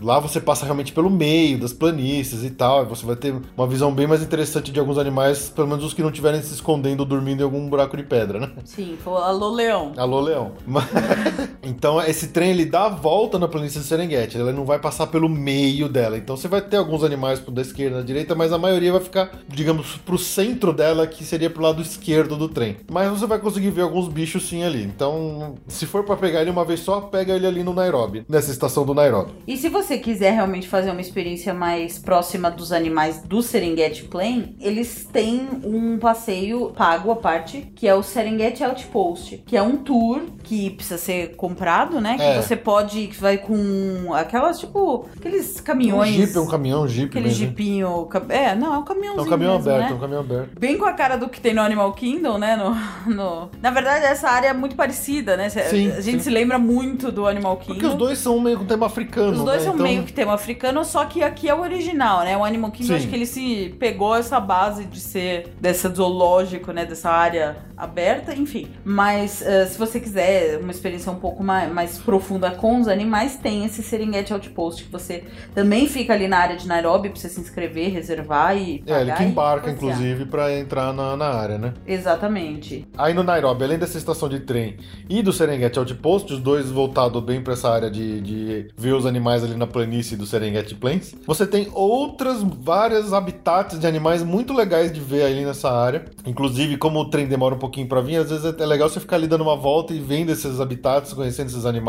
Lá 0.00 0.20
você 0.20 0.40
passa 0.40 0.66
realmente 0.66 0.92
pelo 0.92 1.08
meio 1.08 1.58
das 1.58 1.72
planícies 1.72 2.44
e 2.44 2.50
tal, 2.50 2.82
e 2.82 2.86
você 2.86 3.06
vai 3.06 3.16
ter 3.16 3.34
uma 3.56 3.66
visão 3.66 3.92
bem 3.92 4.06
mais 4.06 4.22
interessante 4.22 4.70
de 4.70 4.78
alguns 4.78 4.98
animais, 4.98 5.48
pelo 5.48 5.68
menos 5.68 5.84
os 5.84 5.94
que 5.94 6.02
não 6.02 6.10
estiverem 6.10 6.42
se 6.42 6.52
escondendo 6.52 7.00
ou 7.00 7.06
dormindo 7.06 7.40
em 7.40 7.44
algum 7.44 7.66
buraco 7.68 7.96
de 7.96 8.02
pedra, 8.02 8.38
né? 8.40 8.50
Sim, 8.64 8.98
foi 9.02 9.22
alô, 9.22 9.50
leão. 9.50 9.92
Alô, 9.96 10.20
Leão. 10.20 10.52
Então, 11.62 12.00
esse 12.10 12.28
trem 12.28 12.50
ele 12.50 12.64
dá 12.64 12.86
a 12.86 12.88
volta 12.88 13.38
na 13.38 13.48
planície 13.48 13.78
do 13.78 13.84
Serengeti. 13.84 14.36
Ele 14.36 14.52
não 14.52 14.64
vai 14.64 14.78
passar 14.78 15.06
pelo 15.06 15.28
meio 15.28 15.88
dela. 15.88 16.18
Então, 16.18 16.36
você 16.36 16.48
vai 16.48 16.60
ter 16.60 16.76
alguns 16.76 17.04
animais 17.04 17.40
da 17.40 17.62
esquerda 17.62 17.96
e 17.96 18.00
da 18.00 18.06
direita, 18.06 18.34
mas 18.34 18.52
a 18.52 18.58
maioria 18.58 18.92
vai 18.92 19.00
ficar, 19.00 19.30
digamos, 19.48 19.96
pro 19.98 20.18
centro 20.18 20.72
dela, 20.72 21.06
que 21.06 21.24
seria 21.24 21.48
pro 21.48 21.62
lado 21.62 21.80
esquerdo 21.80 22.36
do 22.36 22.48
trem. 22.48 22.76
Mas 22.90 23.08
você 23.08 23.26
vai 23.26 23.38
conseguir 23.38 23.70
ver 23.70 23.82
alguns 23.82 24.08
bichos 24.08 24.48
sim 24.48 24.64
ali. 24.64 24.82
Então, 24.82 25.54
se 25.68 25.86
for 25.86 26.04
pra 26.04 26.16
pegar 26.16 26.42
ele 26.42 26.50
uma 26.50 26.64
vez 26.64 26.80
só, 26.80 27.00
pega 27.00 27.34
ele 27.34 27.46
ali 27.46 27.62
no 27.62 27.72
Nairobi, 27.72 28.24
nessa 28.28 28.50
estação 28.50 28.84
do 28.84 28.94
Nairobi. 28.94 29.32
E 29.46 29.56
se 29.56 29.68
você 29.68 29.98
quiser 29.98 30.32
realmente 30.32 30.68
fazer 30.68 30.90
uma 30.90 31.00
experiência 31.00 31.54
mais 31.54 31.98
próxima 31.98 32.50
dos 32.50 32.72
animais 32.72 33.22
do 33.22 33.42
Serengeti 33.42 34.04
Plain, 34.04 34.56
eles 34.60 35.08
têm 35.12 35.48
um 35.64 35.98
passeio 35.98 36.72
pago 36.76 37.10
à 37.12 37.16
parte, 37.16 37.72
que 37.76 37.86
é 37.86 37.94
o 37.94 38.02
Serengeti 38.02 38.64
Outpost, 38.64 39.42
que 39.46 39.56
é 39.56 39.62
um 39.62 39.76
tour 39.76 40.22
que 40.42 40.70
precisa 40.70 40.98
ser 40.98 41.36
comprado, 41.36 41.99
né? 42.00 42.16
Que 42.16 42.22
É. 42.22 42.40
você 42.42 42.56
pode, 42.56 43.06
que 43.08 43.16
vai 43.20 43.38
com 43.38 44.12
aquelas, 44.14 44.58
tipo, 44.58 45.06
aqueles 45.16 45.60
caminhões. 45.60 46.10
Um 46.10 46.26
jeep, 46.26 46.38
um 46.38 46.46
caminhão, 46.46 46.82
um 46.82 46.88
jeep 46.88 47.08
Aquele 47.10 47.24
mesmo. 47.26 47.38
jipinho. 47.38 48.08
É, 48.28 48.54
não, 48.54 48.74
é 48.74 48.78
um 48.78 48.82
É 48.82 48.84
caminhãozinho. 48.86 49.26
um 49.26 49.28
caminhão 49.30 49.54
mesmo, 49.56 49.70
aberto, 49.70 49.86
né? 49.86 49.90
é 49.92 49.94
um 49.94 49.98
caminhão 50.00 50.20
aberto. 50.20 50.58
Bem 50.58 50.78
com 50.78 50.84
a 50.84 50.92
cara 50.92 51.16
do 51.16 51.28
que 51.28 51.40
tem 51.40 51.54
no 51.54 51.60
Animal 51.62 51.92
Kingdom, 51.92 52.38
né? 52.38 52.56
No, 52.56 52.74
no- 53.14 53.50
Na 53.60 53.70
verdade, 53.70 54.04
essa 54.04 54.28
área 54.28 54.48
é 54.48 54.52
muito 54.52 54.74
parecida, 54.76 55.36
né? 55.36 55.48
Sim, 55.48 55.90
a 55.92 56.00
gente 56.00 56.18
sim. 56.18 56.20
se 56.20 56.30
lembra 56.30 56.58
muito 56.58 57.10
do 57.12 57.26
Animal 57.26 57.56
Kingdom. 57.58 57.74
Porque 57.74 57.86
os 57.86 57.94
dois 57.94 58.18
são 58.18 58.38
meio 58.40 58.58
com 58.58 58.64
tema 58.64 58.86
africano. 58.86 59.32
Os 59.32 59.44
dois 59.44 59.58
né? 59.58 59.64
são 59.64 59.74
Então- 59.74 59.86
meio 59.86 60.02
que 60.04 60.12
tema 60.12 60.34
africano, 60.34 60.84
só 60.84 61.04
que 61.04 61.22
aqui 61.22 61.48
é 61.48 61.54
o 61.54 61.60
original, 61.60 62.20
né? 62.24 62.36
O 62.36 62.44
Animal 62.44 62.70
Kingdom, 62.70 62.88
Sim. 62.88 62.94
acho 62.96 63.08
que 63.08 63.14
ele 63.14 63.26
se 63.26 63.74
pegou 63.78 64.14
essa 64.16 64.38
base 64.40 64.84
de 64.84 65.00
ser 65.00 65.54
dessa 65.60 65.88
zoológico, 65.88 66.72
né? 66.72 66.84
Dessa 66.84 67.10
área 67.10 67.56
aberta, 67.76 68.34
enfim. 68.34 68.68
Mas 68.84 69.42
eh, 69.42 69.66
se 69.66 69.78
você 69.78 69.98
quiser 70.00 70.58
uma 70.60 70.70
experiência 70.70 71.10
um 71.10 71.16
pouco 71.16 71.42
mais, 71.42 71.72
mais 71.72 71.89
mais 71.90 71.98
profunda 71.98 72.50
com 72.52 72.80
os 72.80 72.88
animais, 72.88 73.36
tem 73.36 73.64
esse 73.64 73.82
Serengeti 73.82 74.32
Outpost, 74.32 74.84
que 74.84 74.92
você 74.92 75.24
também 75.54 75.88
fica 75.88 76.12
ali 76.12 76.28
na 76.28 76.38
área 76.38 76.56
de 76.56 76.68
Nairobi 76.68 77.08
pra 77.10 77.18
você 77.18 77.28
se 77.28 77.40
inscrever, 77.40 77.90
reservar 77.90 78.56
e 78.56 78.82
É, 78.86 79.00
ele 79.00 79.12
que 79.12 79.24
embarca, 79.24 79.70
inclusive, 79.70 80.26
pra 80.26 80.56
entrar 80.56 80.92
na, 80.92 81.16
na 81.16 81.26
área, 81.26 81.58
né? 81.58 81.74
Exatamente. 81.86 82.86
Aí 82.96 83.12
no 83.12 83.22
Nairobi, 83.22 83.64
além 83.64 83.78
dessa 83.78 83.98
estação 83.98 84.28
de 84.28 84.40
trem 84.40 84.76
e 85.08 85.22
do 85.22 85.32
Serengeti 85.32 85.78
Outpost, 85.78 86.32
os 86.32 86.40
dois 86.40 86.70
voltados 86.70 87.22
bem 87.22 87.40
pra 87.42 87.54
essa 87.54 87.68
área 87.70 87.90
de, 87.90 88.20
de 88.20 88.68
ver 88.76 88.94
os 88.94 89.06
animais 89.06 89.42
ali 89.42 89.56
na 89.56 89.66
planície 89.66 90.16
do 90.16 90.26
Serengeti 90.26 90.74
Plains, 90.74 91.14
você 91.26 91.46
tem 91.46 91.68
outras 91.72 92.42
várias 92.42 93.12
habitats 93.12 93.78
de 93.78 93.86
animais 93.86 94.22
muito 94.22 94.52
legais 94.52 94.92
de 94.92 95.00
ver 95.00 95.24
ali 95.24 95.44
nessa 95.44 95.70
área. 95.70 96.04
Inclusive, 96.26 96.76
como 96.76 97.00
o 97.00 97.10
trem 97.10 97.26
demora 97.26 97.54
um 97.54 97.58
pouquinho 97.58 97.88
pra 97.88 98.00
vir, 98.00 98.16
às 98.16 98.30
vezes 98.30 98.54
é 98.58 98.66
legal 98.66 98.88
você 98.88 99.00
ficar 99.00 99.16
ali 99.16 99.26
dando 99.26 99.42
uma 99.42 99.56
volta 99.56 99.92
e 99.92 99.98
vendo 99.98 100.30
esses 100.30 100.60
habitats, 100.60 101.12
conhecendo 101.12 101.48
esses 101.48 101.64
animais, 101.64 101.79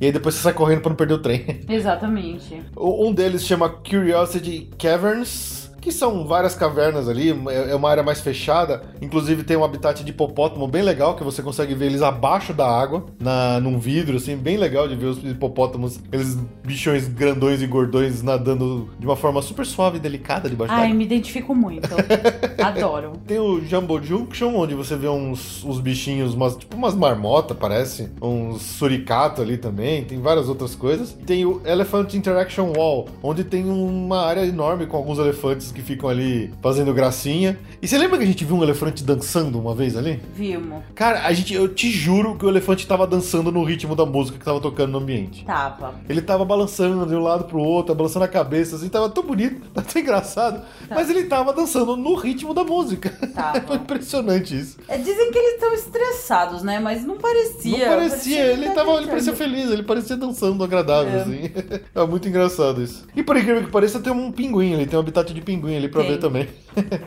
e 0.00 0.06
aí 0.06 0.12
depois 0.12 0.34
você 0.34 0.42
sai 0.42 0.52
correndo 0.52 0.80
pra 0.80 0.90
não 0.90 0.96
perder 0.96 1.14
o 1.14 1.18
trem. 1.18 1.60
Exatamente. 1.68 2.62
Um 2.76 3.12
deles 3.12 3.44
chama 3.46 3.68
Curiosity 3.68 4.68
Caverns. 4.78 5.65
Que 5.86 5.92
são 5.92 6.26
várias 6.26 6.56
cavernas 6.56 7.08
ali, 7.08 7.30
é 7.30 7.70
é 7.70 7.74
uma 7.76 7.88
área 7.88 8.02
mais 8.02 8.20
fechada. 8.20 8.82
Inclusive 9.00 9.44
tem 9.44 9.56
um 9.56 9.62
habitat 9.62 10.02
de 10.02 10.10
hipopótamo 10.10 10.66
bem 10.66 10.82
legal, 10.82 11.14
que 11.14 11.22
você 11.22 11.40
consegue 11.42 11.76
ver 11.76 11.86
eles 11.86 12.02
abaixo 12.02 12.52
da 12.52 12.68
água, 12.68 13.06
na, 13.20 13.60
num 13.60 13.78
vidro, 13.78 14.16
assim, 14.16 14.36
bem 14.36 14.56
legal 14.56 14.88
de 14.88 14.96
ver 14.96 15.06
os 15.06 15.18
hipopótamos, 15.18 16.00
aqueles 16.08 16.34
bichões 16.64 17.06
grandões 17.06 17.62
e 17.62 17.68
gordões 17.68 18.20
nadando 18.20 18.90
de 18.98 19.06
uma 19.06 19.14
forma 19.14 19.40
super 19.40 19.64
suave 19.64 19.98
e 19.98 20.00
delicada 20.00 20.50
debaixo 20.50 20.72
da 20.74 20.80
Ai, 20.80 20.86
água. 20.86 20.96
me 20.96 21.04
identifico 21.04 21.54
muito. 21.54 21.88
Adoro. 22.60 23.12
Tem 23.24 23.38
o 23.38 23.60
Jumbo 23.64 24.02
Junction, 24.02 24.56
onde 24.56 24.74
você 24.74 24.96
vê 24.96 25.08
uns, 25.08 25.62
uns 25.62 25.78
bichinhos, 25.78 26.34
umas, 26.34 26.56
tipo 26.56 26.76
umas 26.76 26.96
marmotas, 26.96 27.56
parece. 27.56 28.10
Uns 28.20 28.60
suricato 28.60 29.40
ali 29.40 29.56
também. 29.56 30.02
Tem 30.02 30.20
várias 30.20 30.48
outras 30.48 30.74
coisas. 30.74 31.16
Tem 31.24 31.44
o 31.46 31.62
Elephant 31.64 32.12
Interaction 32.14 32.72
Wall, 32.76 33.06
onde 33.22 33.44
tem 33.44 33.64
uma 33.70 34.22
área 34.22 34.44
enorme 34.44 34.86
com 34.86 34.96
alguns 34.96 35.20
elefantes 35.20 35.75
que 35.76 35.82
ficam 35.82 36.08
ali 36.08 36.50
fazendo 36.62 36.92
gracinha. 36.94 37.58
E 37.82 37.86
você 37.86 37.98
lembra 37.98 38.16
que 38.18 38.24
a 38.24 38.26
gente 38.26 38.44
viu 38.44 38.56
um 38.56 38.62
elefante 38.62 39.04
dançando 39.04 39.58
uma 39.58 39.74
vez 39.74 39.96
ali? 39.96 40.20
Vimos. 40.34 40.82
Cara, 40.94 41.26
a 41.26 41.32
gente, 41.34 41.52
eu 41.54 41.68
te 41.68 41.90
juro 41.90 42.36
que 42.36 42.46
o 42.46 42.48
elefante 42.48 42.86
tava 42.86 43.06
dançando 43.06 43.52
no 43.52 43.62
ritmo 43.62 43.94
da 43.94 44.06
música 44.06 44.38
que 44.38 44.44
tava 44.44 44.58
tocando 44.60 44.92
no 44.92 44.98
ambiente. 44.98 45.44
Tava. 45.44 45.94
Ele 46.08 46.22
tava 46.22 46.44
balançando 46.44 47.04
de 47.06 47.14
um 47.14 47.22
lado 47.22 47.44
pro 47.44 47.58
outro, 47.60 47.94
balançando 47.94 48.24
a 48.24 48.28
cabeça, 48.28 48.76
assim, 48.76 48.88
tava 48.88 49.10
tão 49.10 49.22
bonito, 49.22 49.60
tava 49.74 49.86
tão 49.92 50.00
engraçado. 50.00 50.62
Mas 50.88 51.10
ele 51.10 51.24
tava 51.24 51.52
dançando 51.52 51.96
no 51.96 52.14
ritmo 52.14 52.54
da 52.54 52.64
música. 52.64 53.10
Tava. 53.34 53.60
Foi 53.66 53.76
impressionante 53.76 54.58
isso. 54.58 54.78
É, 54.88 54.96
dizem 54.96 55.30
que 55.30 55.38
eles 55.38 55.54
estão 55.54 55.74
estressados, 55.74 56.62
né? 56.62 56.78
Mas 56.80 57.04
não 57.04 57.16
parecia. 57.18 57.78
Não 57.90 57.96
parecia, 57.96 58.44
ele, 58.46 58.68
que 58.68 58.74
tava, 58.74 58.92
ele 58.92 59.06
parecia 59.08 59.34
feliz, 59.34 59.70
ele 59.70 59.82
parecia 59.82 60.16
dançando 60.16 60.64
agradável, 60.64 61.12
É. 61.12 61.20
assim. 61.22 61.50
É 61.94 62.06
muito 62.06 62.28
engraçado 62.28 62.82
isso. 62.82 63.04
E 63.16 63.22
por 63.22 63.36
incrível 63.36 63.64
que 63.64 63.70
pareça, 63.70 63.98
tem 63.98 64.12
um 64.12 64.30
pinguim 64.30 64.74
ali, 64.74 64.86
tem 64.86 64.96
um 64.96 65.00
habitat 65.00 65.32
de 65.32 65.40
pinguim 65.40 65.65
ali 65.74 65.88
pra 65.88 66.02
Tem. 66.02 66.10
ver 66.12 66.18
também. 66.18 66.46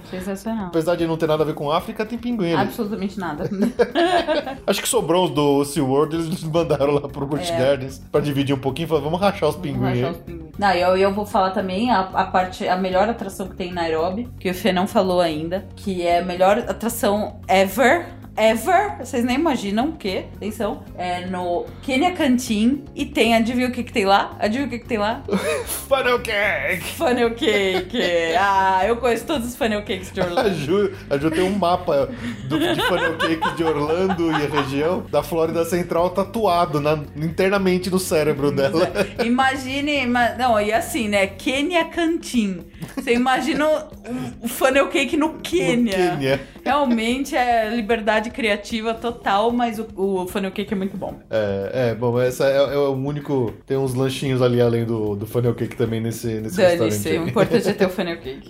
Sensacional. 0.10 0.68
Apesar 0.74 0.96
de 0.96 1.06
não 1.06 1.16
ter 1.16 1.28
nada 1.28 1.44
a 1.44 1.46
ver 1.46 1.54
com 1.54 1.72
África, 1.72 2.04
tem 2.06 2.18
pinguim 2.18 2.54
ali. 2.54 2.62
Absolutamente 2.64 3.20
nada. 3.20 3.48
Acho 4.66 4.82
que 4.82 4.90
sobrou 4.90 5.26
os 5.26 5.32
do 5.32 5.64
SeaWorld, 5.64 6.16
eles 6.16 6.44
mandaram 6.44 6.94
lá 6.96 7.02
pro 7.08 7.26
Busch 7.26 7.50
É. 7.52 7.58
Gardens 7.58 8.02
pra 8.12 8.20
dividir 8.20 8.56
um 8.56 8.60
pouquinho 8.60 8.86
e 8.86 8.90
falaram, 8.90 9.06
vamos 9.06 9.22
rachar 9.22 9.50
os 9.50 9.56
Vamos 9.56 9.70
pinguins 9.72 9.90
rachar 9.90 10.06
aí. 10.06 10.12
os 10.12 10.18
pinguins. 10.18 10.50
Não, 10.58 10.72
e 10.74 10.82
eu, 10.82 10.98
eu 10.98 11.14
vou 11.14 11.26
falar 11.26 11.52
também 11.52 11.90
a, 11.92 12.00
a 12.02 12.26
parte, 12.26 12.68
a 12.68 12.76
melhor 12.76 13.08
atração 13.08 13.48
que 13.48 13.56
tem 13.56 13.70
em 13.70 13.74
Nairobi, 13.74 14.28
que 14.40 14.50
o 14.50 14.54
Fê 14.54 14.74
não 14.74 14.88
falou 14.88 15.22
ainda, 15.22 15.66
que 15.76 16.02
é 16.02 16.20
a 16.20 16.26
melhor 16.26 16.58
atração 16.58 17.40
ever. 17.48 18.08
Ever, 18.40 18.98
vocês 19.00 19.24
nem 19.26 19.36
imaginam 19.36 19.90
o 19.90 19.92
que, 19.94 20.26
atenção, 20.36 20.84
é 20.98 21.26
no 21.26 21.66
Kenya 21.82 22.12
Canteen 22.14 22.86
e 22.96 23.06
tem, 23.06 23.36
adivinha 23.36 23.68
o 23.68 23.72
que 23.72 23.84
que 23.84 23.92
tem 23.92 24.06
lá? 24.06 24.36
Adivinha 24.40 24.66
o 24.68 24.70
que 24.70 24.80
que 24.80 24.86
tem 24.88 24.98
lá? 24.98 25.22
Funnel 25.88 26.20
Cake! 26.22 26.84
Funnel 26.96 27.32
Cake! 27.36 28.00
Ah, 28.42 28.82
eu 28.88 28.96
conheço 28.98 29.26
todos 29.26 29.48
os 29.48 29.56
funnel 29.56 29.82
cakes 29.84 30.12
de 30.12 30.22
A 30.22 30.26
Orlando. 30.26 30.54
Ju, 30.56 30.92
a 31.10 31.18
Ju 31.18 31.30
tem 31.32 31.44
um 31.44 31.58
mapa 31.58 32.10
do, 32.48 32.58
de 32.60 32.82
funnel 32.84 33.18
cake 33.18 33.56
de 33.56 33.64
Orlando 33.64 34.32
e 34.32 34.36
a 34.36 34.62
região 34.62 35.02
da 35.12 35.22
Flórida 35.22 35.66
Central 35.66 36.10
tatuado 36.12 36.80
na- 36.80 37.00
internamente 37.16 37.90
no 37.90 38.00
cérebro 38.00 38.52
dela. 38.52 38.90
Imagine, 39.24 40.04
ima- 40.04 40.30
não, 40.38 40.60
e 40.62 40.72
assim, 40.72 41.08
né? 41.10 41.28
Kenya 41.28 41.86
Canteen. 41.86 42.66
Você 42.96 43.14
imagina 43.14 43.68
um, 43.68 44.46
um 44.46 44.48
funnel 44.48 44.88
cake 44.88 45.18
no 45.18 45.34
Quênia. 45.40 45.94
Quênia. 46.12 46.42
Realmente 46.64 47.36
é 47.36 47.70
liberdade 47.70 48.29
criativa 48.30 48.94
total, 48.94 49.52
mas 49.52 49.80
o, 49.80 49.88
o 49.96 50.28
funnel 50.28 50.52
cake 50.52 50.74
é 50.74 50.78
muito 50.78 50.96
bom. 50.98 51.20
É, 51.30 51.90
é, 51.92 51.96
bom, 51.96 52.20
essa 52.20 52.46
é, 52.48 52.56
é 52.58 52.78
o 52.78 52.94
único. 52.94 53.54
Tem 53.66 53.78
uns 53.78 53.94
lanchinhos 53.94 54.42
ali 54.42 54.62
além 54.62 54.86
do, 54.86 55.16
do 55.16 55.26
funnel 55.26 55.54
cake 55.56 55.76
também 55.76 56.00
nesse, 56.00 56.28
nesse 56.40 56.58
Dane-se, 56.58 57.18
o 57.18 57.28
importante 57.28 57.68
é 57.70 57.74
ter 57.74 57.86
o 57.86 57.90
funnel 57.90 58.18
cake. 58.22 58.50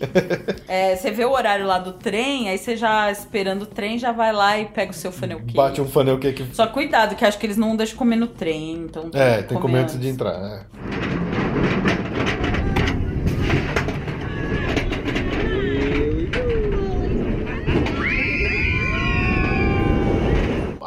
É, 0.67 0.95
você 0.95 1.11
vê 1.11 1.25
o 1.25 1.32
horário 1.32 1.65
lá 1.65 1.80
do 1.80 1.93
trem, 1.93 2.49
aí 2.49 2.57
você 2.57 2.75
já 2.75 3.11
esperando 3.11 3.63
o 3.63 3.65
trem, 3.65 3.97
já 3.97 4.11
vai 4.11 4.32
lá 4.34 4.57
e 4.59 4.65
pega 4.65 4.91
o 4.91 4.95
seu 4.95 5.11
funnel 5.11 5.39
cake. 5.39 5.53
Bate 5.53 5.82
um 5.82 5.88
funnel 5.88 6.17
cake. 6.19 6.45
Só 6.53 6.67
cuidado, 6.67 7.15
que 7.15 7.25
acho 7.25 7.38
que 7.38 7.45
eles 7.45 7.57
não 7.57 7.75
deixam 7.75 7.97
comer 7.97 8.15
no 8.15 8.27
trem, 8.27 8.73
então 8.73 9.09
É, 9.13 9.41
tem 9.41 9.57
que 9.57 9.61
comer 9.61 9.80
antes 9.80 9.99
de 9.99 10.07
entrar. 10.07 10.34
é. 10.34 11.18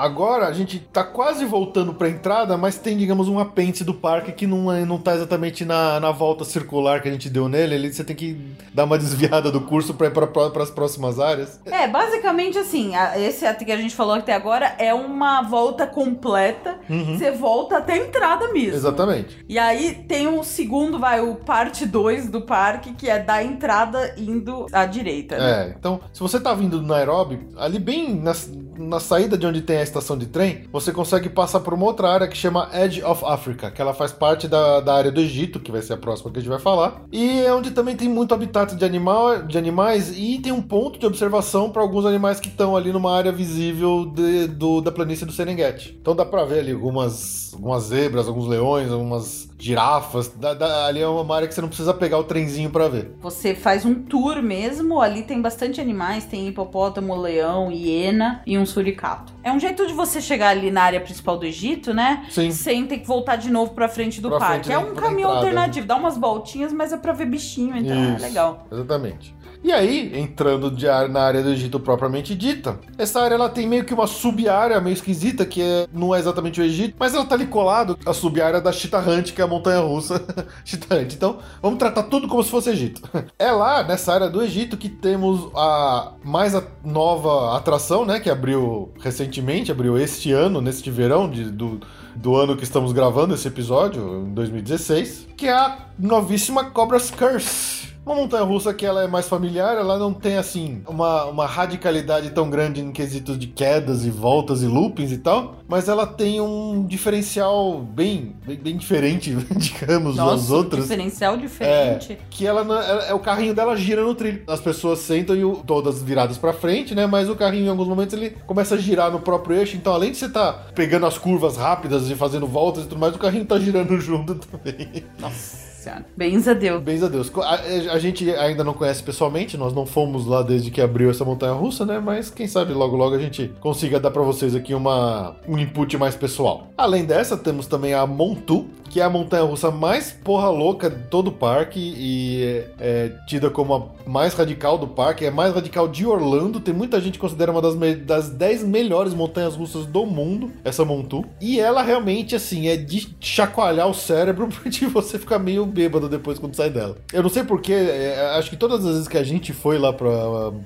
Agora 0.02 0.46
a 0.48 0.52
gente 0.52 0.78
tá 0.80 1.04
quase 1.04 1.44
voltando 1.44 1.94
pra 1.94 2.08
entrada, 2.08 2.56
mas 2.56 2.76
tem, 2.76 2.96
digamos, 2.96 3.28
um 3.28 3.38
apêndice 3.38 3.84
do 3.84 3.94
parque 3.94 4.32
que 4.32 4.46
não, 4.48 4.72
é, 4.72 4.84
não 4.84 4.98
tá 4.98 5.14
exatamente 5.14 5.64
na, 5.64 6.00
na 6.00 6.10
volta 6.10 6.44
circular 6.44 7.00
que 7.00 7.08
a 7.08 7.12
gente 7.12 7.30
deu 7.30 7.48
nele. 7.48 7.76
Ali 7.76 7.92
você 7.92 8.02
tem 8.02 8.16
que 8.16 8.36
dar 8.74 8.84
uma 8.84 8.98
desviada 8.98 9.50
do 9.52 9.60
curso 9.60 9.94
pra 9.94 10.08
ir 10.08 10.10
pra, 10.10 10.26
pra, 10.26 10.62
as 10.62 10.70
próximas 10.70 11.20
áreas. 11.20 11.60
É, 11.66 11.86
basicamente 11.86 12.58
assim, 12.58 12.94
a- 12.96 13.16
esse 13.18 13.46
até 13.46 13.64
que 13.64 13.70
a 13.70 13.76
gente 13.76 13.94
falou 13.94 14.14
até 14.14 14.32
agora 14.34 14.74
é 14.78 14.92
uma 14.92 15.42
volta 15.42 15.86
completa. 15.86 16.78
Você 16.88 17.30
volta 17.30 17.78
até 17.78 17.92
a 17.94 17.98
entrada 17.98 18.48
mesmo. 18.52 18.74
Exatamente. 18.76 19.38
E 19.48 19.58
aí 19.58 19.94
tem 20.08 20.26
um 20.26 20.42
segundo, 20.42 20.98
vai, 20.98 21.20
o 21.20 21.36
parte 21.36 21.86
2 21.86 22.28
do 22.28 22.40
parque, 22.42 22.92
que 22.94 23.08
é 23.08 23.18
da 23.20 23.42
entrada 23.42 24.14
indo 24.18 24.66
à 24.72 24.84
direita. 24.84 25.38
né? 25.38 25.68
É, 25.68 25.74
então, 25.78 26.00
se 26.12 26.18
você 26.20 26.40
tá 26.40 26.52
vindo 26.54 26.80
do 26.80 26.86
Nairobi, 26.86 27.38
ali 27.56 27.78
bem 27.78 28.14
na, 28.16 28.32
na 28.78 28.98
saída 29.00 29.36
de 29.38 29.46
onde 29.46 29.60
tem 29.62 29.78
a 29.78 29.82
estação 29.92 30.16
de 30.18 30.26
trem, 30.26 30.64
você 30.72 30.90
consegue 30.92 31.28
passar 31.28 31.60
por 31.60 31.74
uma 31.74 31.84
outra 31.86 32.08
área 32.08 32.26
que 32.28 32.36
chama 32.36 32.68
Edge 32.72 33.02
of 33.04 33.24
Africa, 33.24 33.70
que 33.70 33.80
ela 33.80 33.94
faz 33.94 34.12
parte 34.12 34.48
da, 34.48 34.80
da 34.80 34.94
área 34.94 35.12
do 35.12 35.20
Egito, 35.20 35.60
que 35.60 35.70
vai 35.70 35.82
ser 35.82 35.92
a 35.92 35.96
próxima 35.96 36.30
que 36.30 36.38
a 36.38 36.42
gente 36.42 36.50
vai 36.50 36.58
falar, 36.58 37.02
e 37.12 37.40
é 37.40 37.52
onde 37.54 37.70
também 37.70 37.94
tem 37.96 38.08
muito 38.08 38.34
habitat 38.34 38.74
de, 38.74 38.84
animal, 38.84 39.42
de 39.42 39.56
animais 39.58 40.12
e 40.16 40.38
tem 40.38 40.52
um 40.52 40.62
ponto 40.62 40.98
de 40.98 41.06
observação 41.06 41.70
para 41.70 41.82
alguns 41.82 42.04
animais 42.06 42.40
que 42.40 42.48
estão 42.48 42.76
ali 42.76 42.92
numa 42.92 43.14
área 43.16 43.30
visível 43.32 44.04
de- 44.06 44.46
do, 44.48 44.80
da 44.80 44.90
planície 44.90 45.24
do 45.26 45.32
Serengeti. 45.32 45.96
Então 46.00 46.14
dá 46.16 46.24
pra 46.24 46.44
ver 46.44 46.60
ali 46.60 46.72
algumas, 46.72 47.52
algumas 47.54 47.84
zebras, 47.84 48.26
alguns 48.28 48.46
leões, 48.48 48.90
algumas 48.90 49.48
girafas. 49.58 50.28
Dá- 50.36 50.54
dá- 50.54 50.86
ali 50.86 51.00
é 51.00 51.06
uma 51.06 51.34
área 51.36 51.46
que 51.48 51.54
você 51.54 51.60
não 51.60 51.68
precisa 51.68 51.94
pegar 51.94 52.18
o 52.18 52.24
trenzinho 52.24 52.68
pra 52.70 52.88
ver. 52.88 53.12
Você 53.20 53.54
faz 53.54 53.84
um 53.84 53.94
tour 53.94 54.42
mesmo, 54.42 55.00
ali 55.00 55.22
tem 55.22 55.40
bastante 55.40 55.80
animais, 55.80 56.24
tem 56.24 56.48
hipopótamo, 56.48 57.16
leão, 57.16 57.70
hiena 57.70 58.42
e 58.46 58.58
um 58.58 58.66
suricato. 58.66 59.32
É 59.44 59.52
um 59.52 59.60
jeito 59.60 59.71
de 59.74 59.92
você 59.92 60.20
chegar 60.20 60.48
ali 60.48 60.70
na 60.70 60.82
área 60.82 61.00
principal 61.00 61.36
do 61.38 61.44
Egito, 61.46 61.92
né? 61.94 62.24
Sim. 62.30 62.50
Sem 62.50 62.86
ter 62.86 62.98
que 62.98 63.06
voltar 63.06 63.36
de 63.36 63.50
novo 63.50 63.72
pra 63.72 63.88
frente 63.88 64.20
do 64.20 64.28
Pra 64.28 64.38
parque. 64.38 64.64
frente 64.66 64.72
é 64.74 64.78
um 64.78 64.94
caminho 64.94 65.28
entrada. 65.28 65.36
alternativo, 65.38 65.86
dá 65.86 65.96
umas 65.96 66.16
voltinhas, 66.16 66.72
mas 66.72 66.92
é 66.92 66.96
pra 66.96 67.12
ver 67.12 67.26
bichinho, 67.26 67.76
então 67.76 67.96
é 67.96 68.10
Isso, 68.14 68.22
legal. 68.22 68.66
Exatamente. 68.70 69.34
E 69.64 69.70
aí, 69.70 70.10
entrando 70.18 70.72
de 70.72 70.88
ar- 70.88 71.08
na 71.08 71.20
área 71.22 71.40
do 71.40 71.50
Egito 71.50 71.78
propriamente 71.78 72.34
dita, 72.34 72.80
essa 72.98 73.20
área 73.20 73.36
ela 73.36 73.48
tem 73.48 73.64
meio 73.64 73.84
que 73.84 73.94
uma 73.94 74.08
sub-área 74.08 74.80
meio 74.80 74.92
esquisita, 74.94 75.46
que 75.46 75.62
é- 75.62 75.86
não 75.92 76.12
é 76.12 76.18
exatamente 76.18 76.60
o 76.60 76.64
Egito, 76.64 76.96
mas 76.98 77.14
ela 77.14 77.24
tá 77.24 77.36
ali 77.36 77.46
colado 77.46 77.96
a 78.04 78.12
sub-área 78.12 78.60
da 78.60 78.72
Chita 78.72 78.98
Hunt, 78.98 79.30
que 79.32 79.40
é 79.40 79.44
a 79.44 79.46
montanha 79.46 79.78
russa 79.78 80.20
Chita 80.64 80.96
Hunt. 80.96 81.12
Então, 81.14 81.38
vamos 81.62 81.78
tratar 81.78 82.02
tudo 82.04 82.26
como 82.26 82.42
se 82.42 82.50
fosse 82.50 82.70
Egito. 82.70 83.02
É 83.38 83.52
lá, 83.52 83.84
nessa 83.84 84.12
área 84.12 84.28
do 84.28 84.42
Egito, 84.42 84.76
que 84.76 84.88
temos 84.88 85.48
a 85.54 86.14
mais 86.24 86.56
a 86.56 86.64
nova 86.84 87.56
atração, 87.56 88.04
né, 88.04 88.18
que 88.18 88.28
abriu 88.28 88.90
recentemente, 89.00 89.61
abriu 89.70 89.96
este 89.98 90.32
ano, 90.32 90.60
neste 90.60 90.90
verão 90.90 91.28
de- 91.30 91.50
do, 91.50 91.78
do 92.16 92.34
ano 92.34 92.56
que 92.56 92.64
estamos 92.64 92.92
gravando 92.92 93.34
esse 93.34 93.46
episódio, 93.46 94.24
em 94.26 94.34
2016, 94.34 95.28
que 95.36 95.46
é 95.46 95.52
a 95.52 95.78
novíssima 95.98 96.64
Cobra's 96.64 97.10
Curse. 97.10 97.91
Uma 98.04 98.16
montanha 98.16 98.42
russa 98.42 98.74
que 98.74 98.84
ela 98.84 99.04
é 99.04 99.06
mais 99.06 99.28
familiar, 99.28 99.76
ela 99.76 99.96
não 99.96 100.12
tem 100.12 100.36
assim 100.36 100.82
uma, 100.88 101.24
uma 101.26 101.46
radicalidade 101.46 102.30
tão 102.30 102.50
grande 102.50 102.80
em 102.80 102.90
quesitos 102.90 103.38
de 103.38 103.46
quedas 103.46 104.04
e 104.04 104.10
voltas 104.10 104.60
e 104.60 104.66
loopings 104.66 105.12
e 105.12 105.18
tal, 105.18 105.58
mas 105.68 105.88
ela 105.88 106.04
tem 106.04 106.40
um 106.40 106.84
diferencial 106.84 107.78
bem, 107.78 108.34
bem, 108.44 108.56
bem 108.56 108.76
diferente, 108.76 109.32
digamos, 109.56 110.16
das 110.16 110.24
Nossa, 110.26 110.52
um 110.52 110.56
outras. 110.56 110.82
diferencial 110.82 111.36
diferente. 111.36 112.18
Que 112.28 112.44
ela, 112.44 112.62
ela- 112.62 113.04
é 113.04 113.14
o 113.14 113.20
carrinho 113.20 113.54
dela 113.54 113.76
gira 113.76 114.02
no 114.02 114.16
trilho. 114.16 114.42
As 114.48 114.60
pessoas 114.60 114.98
sentam 114.98 115.36
e 115.36 115.44
o- 115.44 115.62
todas 115.64 116.02
viradas 116.02 116.36
pra 116.36 116.52
frente, 116.52 116.96
né? 116.96 117.06
Mas 117.06 117.28
o 117.28 117.36
carrinho 117.36 117.66
em 117.66 117.68
alguns 117.68 117.86
momentos 117.86 118.14
ele 118.14 118.30
começa 118.48 118.74
a 118.74 118.78
girar 118.78 119.12
no 119.12 119.20
próprio 119.20 119.56
eixo. 119.56 119.76
Então, 119.76 119.92
além 119.94 120.10
de 120.10 120.16
você 120.18 120.26
estar 120.26 120.72
pegando 120.74 121.06
as 121.06 121.18
curvas 121.18 121.56
rápidas 121.56 122.10
e 122.10 122.16
fazendo 122.16 122.48
voltas 122.48 122.82
e 122.84 122.88
tudo 122.88 122.98
mais, 122.98 123.14
o 123.14 123.18
carrinho 123.18 123.44
tá 123.44 123.60
girando 123.60 123.96
junto 124.00 124.34
também. 124.34 125.04
Nossa 125.20 125.71
senhora. 125.82 126.04
Bens 126.16 126.46
a 126.48 126.54
Deus. 126.54 126.82
Bens 126.82 127.02
a 127.02 127.08
Deus. 127.08 127.30
A, 127.36 127.54
a 127.94 127.98
gente 127.98 128.30
ainda 128.30 128.62
não 128.64 128.72
conhece 128.74 129.02
pessoalmente, 129.02 129.56
nós 129.56 129.72
não 129.74 129.84
fomos 129.86 130.26
lá 130.26 130.42
desde 130.42 130.70
que 130.70 130.80
abriu 130.80 131.10
essa 131.10 131.24
montanha 131.24 131.52
russa, 131.52 131.84
né? 131.84 131.98
Mas 131.98 132.30
quem 132.30 132.46
sabe 132.46 132.72
logo 132.72 132.96
logo 132.96 133.14
a 133.14 133.18
gente 133.18 133.50
consiga 133.60 133.98
dar 134.00 134.10
pra 134.10 134.22
vocês 134.22 134.54
aqui 134.54 134.74
uma, 134.74 135.36
um 135.46 135.58
input 135.58 135.96
mais 135.96 136.14
pessoal. 136.14 136.68
Além 136.76 137.04
dessa, 137.04 137.36
temos 137.36 137.66
também 137.66 137.94
a 137.94 138.06
Montu, 138.06 138.66
que 138.88 139.00
é 139.00 139.04
a 139.04 139.08
montanha 139.10 139.42
russa 139.44 139.70
mais 139.70 140.10
porra 140.12 140.50
louca 140.50 140.90
de 140.90 141.02
todo 141.04 141.28
o 141.28 141.32
parque 141.32 141.80
e 141.80 142.42
é, 142.44 142.68
é 142.78 143.12
tida 143.26 143.48
como 143.48 143.74
a 143.74 143.82
mais 144.08 144.34
radical 144.34 144.76
do 144.76 144.86
parque, 144.86 145.24
é 145.24 145.28
a 145.28 145.32
mais 145.32 145.54
radical 145.54 145.88
de 145.88 146.04
Orlando. 146.04 146.60
Tem 146.60 146.74
muita 146.74 147.00
gente 147.00 147.14
que 147.14 147.18
considera 147.18 147.50
uma 147.50 147.62
das, 147.62 147.74
me- 147.74 147.94
das 147.94 148.28
10 148.28 148.64
melhores 148.64 149.14
montanhas 149.14 149.54
russas 149.56 149.86
do 149.86 150.04
mundo, 150.04 150.50
essa 150.62 150.84
Montu. 150.84 151.24
E 151.40 151.58
ela 151.58 151.82
realmente, 151.82 152.36
assim, 152.36 152.68
é 152.68 152.76
de 152.76 153.08
chacoalhar 153.18 153.88
o 153.88 153.94
cérebro 153.94 154.48
de 154.68 154.84
você 154.86 155.18
ficar 155.18 155.38
meio 155.38 155.64
bêbado 155.72 156.08
depois 156.08 156.38
quando 156.38 156.54
sai 156.54 156.70
dela. 156.70 156.96
Eu 157.12 157.22
não 157.22 157.30
sei 157.30 157.42
porquê, 157.42 157.72
é, 157.72 158.34
acho 158.36 158.50
que 158.50 158.56
todas 158.56 158.84
as 158.84 158.92
vezes 158.92 159.08
que 159.08 159.18
a 159.18 159.24
gente 159.24 159.52
foi 159.52 159.78
lá 159.78 159.92
pra, 159.92 160.10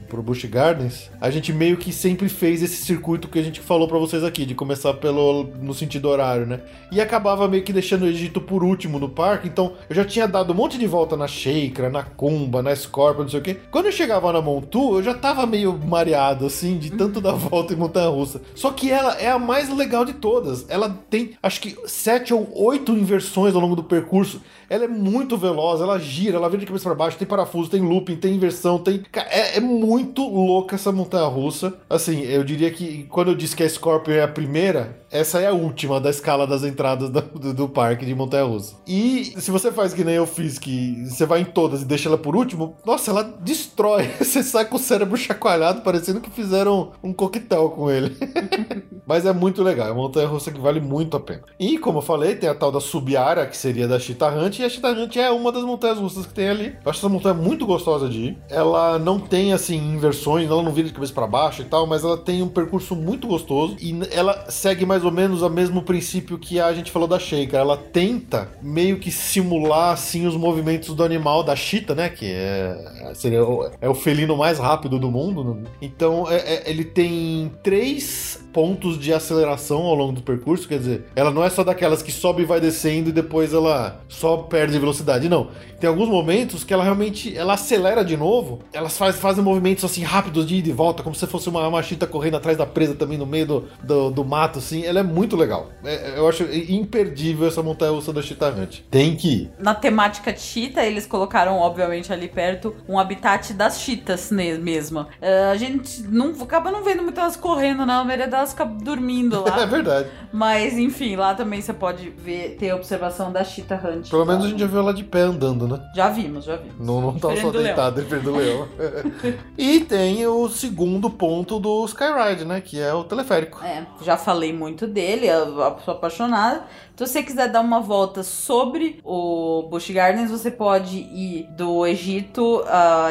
pro 0.08 0.22
Busch 0.22 0.44
Gardens, 0.44 1.10
a 1.20 1.30
gente 1.30 1.52
meio 1.52 1.76
que 1.76 1.92
sempre 1.92 2.28
fez 2.28 2.62
esse 2.62 2.84
circuito 2.84 3.28
que 3.28 3.38
a 3.38 3.42
gente 3.42 3.60
falou 3.60 3.88
pra 3.88 3.98
vocês 3.98 4.24
aqui, 4.24 4.44
de 4.44 4.54
começar 4.54 4.94
pelo 4.94 5.44
no 5.60 5.72
sentido 5.72 6.08
horário, 6.08 6.46
né? 6.46 6.60
E 6.90 7.00
acabava 7.00 7.48
meio 7.48 7.62
que 7.62 7.72
deixando 7.72 8.02
o 8.02 8.06
Egito 8.06 8.40
por 8.40 8.62
último 8.62 8.98
no 8.98 9.08
parque, 9.08 9.48
então 9.48 9.74
eu 9.88 9.96
já 9.96 10.04
tinha 10.04 10.26
dado 10.26 10.52
um 10.52 10.56
monte 10.56 10.78
de 10.78 10.86
volta 10.86 11.16
na 11.16 11.26
Sheikra, 11.26 11.88
na 11.88 12.02
Kumba, 12.02 12.62
na 12.62 12.74
Scorpion, 12.74 13.22
não 13.22 13.28
sei 13.28 13.40
o 13.40 13.42
quê. 13.42 13.56
Quando 13.70 13.86
eu 13.86 13.92
chegava 13.92 14.32
na 14.32 14.40
Montu, 14.40 14.96
eu 14.96 15.02
já 15.02 15.14
tava 15.14 15.46
meio 15.46 15.76
mareado, 15.78 16.46
assim, 16.46 16.78
de 16.78 16.90
tanto 16.90 17.20
dar 17.20 17.32
volta 17.36 17.72
em 17.72 17.76
montanha 17.76 18.08
russa. 18.08 18.40
Só 18.54 18.70
que 18.70 18.90
ela 18.90 19.14
é 19.14 19.30
a 19.30 19.38
mais 19.38 19.68
legal 19.68 20.04
de 20.04 20.14
todas. 20.14 20.68
Ela 20.68 20.90
tem, 21.10 21.32
acho 21.42 21.60
que, 21.60 21.76
sete 21.86 22.32
ou 22.32 22.48
oito 22.54 22.92
inversões 22.92 23.54
ao 23.54 23.60
longo 23.60 23.76
do 23.76 23.84
percurso. 23.84 24.40
Ela 24.68 24.84
é 24.84 24.88
muito 24.88 25.36
veloz, 25.36 25.80
ela 25.80 25.98
gira, 25.98 26.36
ela 26.36 26.48
vira 26.48 26.60
de 26.60 26.66
cabeça 26.66 26.84
pra 26.84 26.94
baixo, 26.94 27.18
tem 27.18 27.26
parafuso, 27.26 27.70
tem 27.70 27.80
looping, 27.80 28.16
tem 28.16 28.34
inversão, 28.34 28.78
tem. 28.78 29.02
É, 29.14 29.56
é 29.56 29.60
muito 29.60 30.22
louca 30.22 30.74
essa 30.74 30.90
montanha 30.90 31.26
russa. 31.26 31.74
Assim, 31.88 32.22
eu 32.22 32.42
diria 32.42 32.70
que 32.70 33.04
quando 33.04 33.28
eu 33.28 33.34
disse 33.34 33.54
que 33.54 33.62
a 33.62 33.68
Scorpion 33.68 34.14
é 34.14 34.22
a 34.22 34.28
primeira, 34.28 34.98
essa 35.18 35.40
é 35.40 35.46
a 35.48 35.52
última 35.52 36.00
da 36.00 36.10
escala 36.10 36.46
das 36.46 36.62
entradas 36.64 37.10
da- 37.10 37.20
do, 37.20 37.52
do 37.54 37.68
parque 37.68 38.04
de 38.06 38.14
montanha 38.14 38.44
russa. 38.44 38.74
E 38.86 39.34
se 39.38 39.50
você 39.50 39.70
faz 39.72 39.92
que 39.92 40.04
nem 40.04 40.14
eu 40.14 40.26
fiz, 40.26 40.58
que 40.58 41.04
você 41.08 41.24
vai 41.26 41.40
em 41.40 41.44
todas 41.44 41.82
e 41.82 41.84
deixa 41.84 42.08
ela 42.08 42.18
por 42.18 42.34
último, 42.36 42.76
nossa, 42.84 43.10
ela 43.10 43.22
destrói. 43.22 44.06
Você 44.18 44.42
sai 44.42 44.64
com 44.64 44.76
o 44.76 44.78
cérebro 44.78 45.16
chacoalhado, 45.16 45.80
parecendo 45.82 46.20
que 46.20 46.30
fizeram 46.30 46.92
um 47.02 47.12
coquetel 47.12 47.70
com 47.70 47.90
ele. 47.90 48.16
Mas 49.06 49.24
é 49.24 49.32
muito 49.32 49.62
legal, 49.62 49.88
é 49.88 49.92
uma 49.92 50.02
montanha 50.02 50.26
russa 50.26 50.50
que 50.50 50.60
vale 50.60 50.80
muito 50.80 51.16
a 51.16 51.20
pena. 51.20 51.42
E 51.58 51.78
como 51.78 51.98
eu 51.98 52.02
falei, 52.02 52.34
tem 52.34 52.48
a 52.48 52.54
tal 52.54 52.72
da 52.72 52.80
Subiara, 52.80 53.46
que 53.46 53.56
seria 53.56 53.86
da 53.86 53.98
Cheetah 54.00 54.30
Hunt, 54.34 54.58
e 54.58 54.64
a 54.64 54.68
Cheetah 54.68 54.90
Hunt 54.92 55.16
é 55.16 55.30
uma 55.30 55.52
das 55.52 55.62
montanhas 55.64 55.98
russas 55.98 56.26
que 56.26 56.34
tem 56.34 56.48
ali. 56.48 56.76
Eu 56.84 56.90
acho 56.90 56.98
essa 56.98 57.08
montanha 57.08 57.34
muito 57.34 57.64
gostosa 57.64 58.08
de 58.08 58.18
ir. 58.18 58.38
Ela 58.50 58.98
não 58.98 59.18
tem, 59.20 59.52
assim, 59.52 59.76
inversões, 59.76 60.50
ela 60.50 60.62
não 60.62 60.72
vira 60.72 60.88
de 60.88 60.94
cabeça 60.94 61.12
pra 61.12 61.26
baixo 61.26 61.62
e 61.62 61.64
tal, 61.66 61.86
mas 61.86 62.02
ela 62.04 62.16
tem 62.18 62.42
um 62.42 62.48
percurso 62.48 62.96
muito 62.96 63.26
gostoso 63.28 63.76
e 63.80 63.96
ela 64.10 64.46
segue 64.50 64.84
mais 64.84 65.04
ou 65.06 65.12
menos 65.12 65.42
o 65.42 65.48
mesmo 65.48 65.82
princípio 65.82 66.38
que 66.38 66.60
a 66.60 66.72
gente 66.72 66.90
falou 66.90 67.08
da 67.08 67.18
Shaker. 67.18 67.58
Ela 67.58 67.76
tenta 67.76 68.48
meio 68.62 68.98
que 68.98 69.10
simular, 69.10 69.92
assim, 69.92 70.26
os 70.26 70.36
movimentos 70.36 70.94
do 70.94 71.02
animal 71.02 71.42
da 71.42 71.56
Cheetah, 71.56 71.94
né? 71.94 72.08
Que 72.08 72.26
é, 72.32 73.12
seria 73.14 73.44
o, 73.44 73.70
é 73.80 73.88
o 73.88 73.94
felino 73.94 74.36
mais 74.36 74.58
rápido 74.58 74.98
do 74.98 75.10
mundo. 75.10 75.44
né? 75.54 75.62
Então, 75.80 76.30
é- 76.30 76.36
é- 76.36 76.70
ele 76.70 76.84
tem 76.84 77.52
três 77.62 78.44
pontos 78.52 78.98
de 78.98 79.12
aceleração 79.12 79.82
ao 79.82 79.94
longo 79.94 80.12
do 80.12 80.22
percurso, 80.22 80.66
quer 80.66 80.78
dizer, 80.78 81.04
ela 81.14 81.30
não 81.30 81.44
é 81.44 81.50
só 81.50 81.62
daquelas 81.62 82.02
que 82.02 82.10
sobe 82.10 82.42
e 82.42 82.46
vai 82.46 82.58
descendo 82.58 83.10
e 83.10 83.12
depois 83.12 83.52
ela 83.52 84.00
só 84.08 84.38
perde 84.38 84.78
velocidade, 84.78 85.28
não. 85.28 85.48
Tem 85.78 85.88
alguns 85.88 86.08
momentos 86.08 86.64
que 86.64 86.72
ela 86.72 86.82
realmente 86.82 87.36
ela 87.36 87.52
acelera 87.52 88.02
de 88.02 88.16
novo, 88.16 88.60
elas 88.72 88.96
faz, 88.96 89.16
fazem 89.16 89.44
movimentos 89.44 89.84
assim 89.84 90.02
rápidos 90.02 90.46
de 90.46 90.56
ida 90.56 90.70
e 90.70 90.72
volta, 90.72 91.02
como 91.02 91.14
se 91.14 91.26
fosse 91.26 91.50
uma 91.50 91.68
machita 91.70 92.06
correndo 92.06 92.38
atrás 92.38 92.56
da 92.56 92.64
presa 92.64 92.94
também 92.94 93.18
no 93.18 93.26
meio 93.26 93.46
do, 93.46 93.64
do, 93.84 94.10
do 94.10 94.24
mato, 94.24 94.58
assim. 94.58 94.82
Ela 94.96 95.00
é 95.00 95.02
muito 95.12 95.36
legal. 95.36 95.70
É- 95.84 96.14
eu 96.16 96.26
acho 96.26 96.42
imperdível 96.44 97.46
essa 97.46 97.62
montanha 97.62 97.92
russa 97.92 98.12
da 98.14 98.22
Cheetah 98.22 98.48
Hunt. 98.48 98.80
Tem 98.90 99.14
que 99.14 99.28
ir. 99.42 99.50
Na 99.58 99.74
temática 99.74 100.34
cheetah, 100.34 100.84
eles 100.86 101.06
colocaram, 101.06 101.58
obviamente, 101.58 102.10
ali 102.12 102.28
perto, 102.28 102.74
um 102.88 102.98
habitat 102.98 103.52
das 103.52 103.80
cheetahs 103.80 104.30
mesmo. 104.30 105.06
É, 105.20 105.50
a 105.50 105.56
gente 105.56 106.02
não 106.04 106.30
acaba 106.42 106.70
não 106.70 106.82
vendo 106.82 107.02
muito 107.02 107.20
elas 107.20 107.36
correndo, 107.36 107.84
não. 107.84 108.00
A 108.00 108.04
maioria 108.04 108.26
delas 108.26 108.50
fica 108.52 108.64
dormindo 108.64 109.36
É 109.46 109.50
lá. 109.50 109.66
verdade. 109.66 110.08
Mas, 110.32 110.78
enfim, 110.78 111.14
lá 111.16 111.34
também 111.34 111.60
você 111.60 111.72
pode 111.74 112.08
ver, 112.10 112.56
ter 112.58 112.70
a 112.70 112.76
observação 112.76 113.30
da 113.30 113.44
cheetah 113.44 113.76
hunt. 113.86 114.08
Pelo 114.08 114.24
menos 114.24 114.46
a 114.46 114.48
gente 114.48 114.60
já 114.60 114.66
viu 114.66 114.78
ela 114.78 114.94
de 114.94 115.04
pé 115.04 115.20
andando, 115.20 115.68
né? 115.68 115.80
Já 115.94 116.08
vimos, 116.08 116.44
já 116.44 116.56
vimos. 116.56 116.78
Não, 116.78 117.00
não 117.00 117.18
tá 117.18 117.36
só 117.36 117.50
deitado 117.50 118.00
diferente 118.00 118.24
do 118.24 118.36
leão. 118.36 118.66
e 119.58 119.80
tem 119.80 120.26
o 120.26 120.48
segundo 120.48 121.10
ponto 121.10 121.58
do 121.60 121.84
Skyride, 121.84 122.44
né? 122.44 122.60
Que 122.60 122.80
é 122.80 122.92
o 122.94 123.04
teleférico. 123.04 123.62
É, 123.64 123.86
já 124.02 124.16
falei 124.16 124.52
muito 124.52 124.75
dele, 124.84 125.28
eu 125.28 125.78
sou 125.84 125.94
apaixonada. 125.94 126.64
Então, 126.92 127.06
se 127.06 127.12
você 127.12 127.22
quiser 127.22 127.48
dar 127.48 127.60
uma 127.60 127.80
volta 127.80 128.24
sobre 128.24 128.98
o 129.04 129.68
Busch 129.70 129.90
Gardens, 129.90 130.28
você 130.28 130.50
pode 130.50 130.96
ir 130.96 131.46
do 131.50 131.86
Egito 131.86 132.64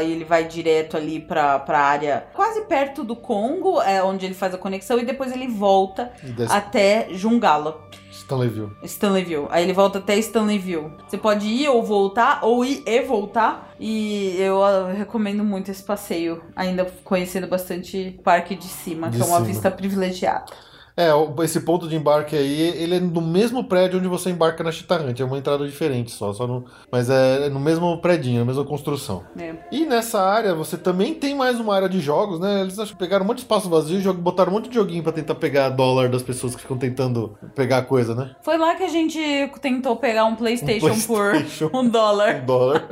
e 0.04 0.12
ele 0.12 0.26
vai 0.26 0.44
direto 0.44 0.98
ali 0.98 1.22
pra, 1.22 1.60
pra 1.60 1.80
área 1.80 2.28
quase 2.34 2.62
perto 2.66 3.06
do 3.06 3.16
Congo, 3.16 3.82
é 3.82 4.04
onde 4.04 4.26
ele 4.26 4.34
faz 4.34 4.54
a 4.54 4.58
conexão, 4.58 5.00
e 5.00 5.06
depois 5.06 5.32
ele 5.32 5.48
volta 5.48 6.12
desce 6.22 6.54
até 6.54 7.08
Jungala, 7.12 7.80
Stanleyville. 8.12 8.72
Stanleyville. 8.84 9.48
Aí 9.50 9.64
ele 9.64 9.74
volta 9.74 10.00
até 10.00 10.18
Stanleyville. 10.18 10.92
Você 11.08 11.18
pode 11.18 11.48
ir 11.48 11.68
ou 11.70 11.84
voltar, 11.84 12.40
ou 12.44 12.66
ir 12.66 12.82
e 12.86 13.02
voltar. 13.02 13.74
E 13.80 14.36
eu 14.40 14.64
ah, 14.64 14.92
recomendo 14.92 15.44
muito 15.44 15.70
esse 15.70 15.84
passeio, 15.84 16.42
ainda 16.56 16.86
conhecendo 17.04 17.46
bastante 17.46 18.16
o 18.18 18.24
Parque 18.24 18.56
de 18.56 18.66
Cima, 18.66 19.10
De 19.10 19.18
que 19.18 19.24
é 19.24 19.26
uma 19.26 19.38
cima. 19.38 19.48
vista 19.48 19.70
privilegiada. 19.70 20.46
É, 20.98 21.10
esse 21.44 21.60
ponto 21.62 21.90
de 21.90 21.96
embarque 21.96 22.36
aí, 22.36 22.62
ele 22.62 22.96
é 22.96 23.00
no 23.00 23.22
mesmo 23.22 23.66
prédio 23.66 24.00
onde 24.00 24.08
você 24.08 24.30
embarca 24.30 24.64
na 24.64 24.72
Chitarrante. 24.72 25.22
É 25.22 25.26
uma 25.26 25.38
entrada 25.38 25.66
diferente 25.68 26.12
só, 26.12 26.32
só 26.32 26.48
no, 26.48 26.66
mas 26.90 27.10
é 27.10 27.50
no 27.50 27.60
mesmo 27.60 27.98
predinho, 28.00 28.40
na 28.40 28.46
mesma 28.46 28.64
construção. 28.64 29.24
É. 29.38 29.56
E 29.72 29.86
nessa 29.86 30.22
área 30.22 30.56
você 30.56 30.78
também 30.78 31.14
tem 31.14 31.36
mais 31.36 31.60
uma 31.60 31.76
área 31.76 31.90
de 31.90 32.00
jogos, 32.00 32.40
né? 32.40 32.62
Eles 32.62 32.92
pegaram 32.94 33.26
um 33.26 33.28
monte 33.28 33.38
de 33.38 33.44
espaço 33.44 33.70
vazio 33.70 34.00
e 34.00 34.14
botaram 34.14 34.52
um 34.52 34.56
monte 34.56 34.70
de 34.70 34.76
joguinho 34.76 35.04
pra 35.04 35.12
tentar 35.12 35.36
pegar 35.36 35.70
dólar 35.70 36.10
das 36.10 36.24
pessoas 36.24 36.56
que 36.56 36.62
ficam 36.62 36.78
tentando 36.78 37.38
pegar 37.54 37.82
coisa, 37.84 38.16
né? 38.16 38.32
Foi 38.42 38.58
lá 38.58 38.76
que 38.76 38.84
a 38.84 38.90
gente 38.90 39.20
tentou 39.62 39.98
pegar 39.98 40.26
um 40.26 40.36
PlayStation, 40.36 40.88
PlayStation. 40.88 41.70
por 41.70 41.80
um 41.80 41.90
dólar. 41.90 42.42
Um 42.42 42.46
dólar. 42.46 42.88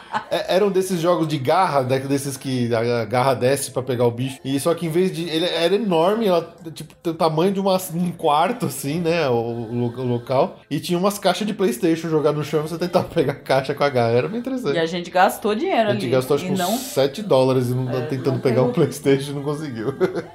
É, 0.30 0.54
eram 0.56 0.70
desses 0.70 1.00
jogos 1.00 1.26
de 1.28 1.38
garra, 1.38 1.82
né, 1.82 1.98
desses 2.00 2.36
que 2.36 2.72
a 2.74 3.04
garra 3.04 3.34
desce 3.34 3.70
pra 3.70 3.82
pegar 3.82 4.04
o 4.06 4.10
bicho. 4.10 4.38
E 4.44 4.58
só 4.60 4.74
que 4.74 4.86
em 4.86 4.90
vez 4.90 5.12
de. 5.14 5.28
Ele 5.28 5.46
era 5.46 5.74
enorme, 5.74 6.26
ela, 6.26 6.54
tipo, 6.72 6.94
tem 7.02 7.12
o 7.12 7.16
tamanho 7.16 7.52
de 7.52 7.60
uma, 7.60 7.76
um 7.94 8.10
quarto, 8.12 8.66
assim, 8.66 9.00
né? 9.00 9.28
O, 9.28 9.34
o- 9.34 9.84
o 10.00 10.04
local. 10.04 10.60
E 10.70 10.78
tinha 10.80 10.98
umas 10.98 11.18
caixas 11.18 11.46
de 11.46 11.54
PlayStation 11.54 12.08
jogadas 12.08 12.38
no 12.38 12.44
chão 12.44 12.62
você 12.62 12.78
tentava 12.78 13.04
pegar 13.08 13.32
a 13.32 13.36
caixa 13.36 13.74
com 13.74 13.84
a 13.84 13.88
garra. 13.88 14.12
Era 14.12 14.28
bem 14.28 14.40
interessante. 14.40 14.76
E 14.76 14.78
a 14.78 14.86
gente 14.86 15.10
gastou 15.10 15.54
dinheiro 15.54 15.88
A 15.88 15.90
ali. 15.92 16.00
gente 16.00 16.10
gastou 16.10 16.36
acho 16.36 16.46
que 16.46 16.52
uns 16.52 16.58
não... 16.58 16.76
7 16.76 17.22
dólares 17.22 17.68
e 17.68 17.74
não, 17.74 17.90
É, 17.90 18.02
tentando 18.06 18.34
não 18.34 18.40
pegar 18.40 18.56
pegou. 18.62 18.70
um 18.70 18.72
Playstation 18.72 19.30
e 19.32 19.34
não 19.34 19.42
conseguiu. 19.42 19.94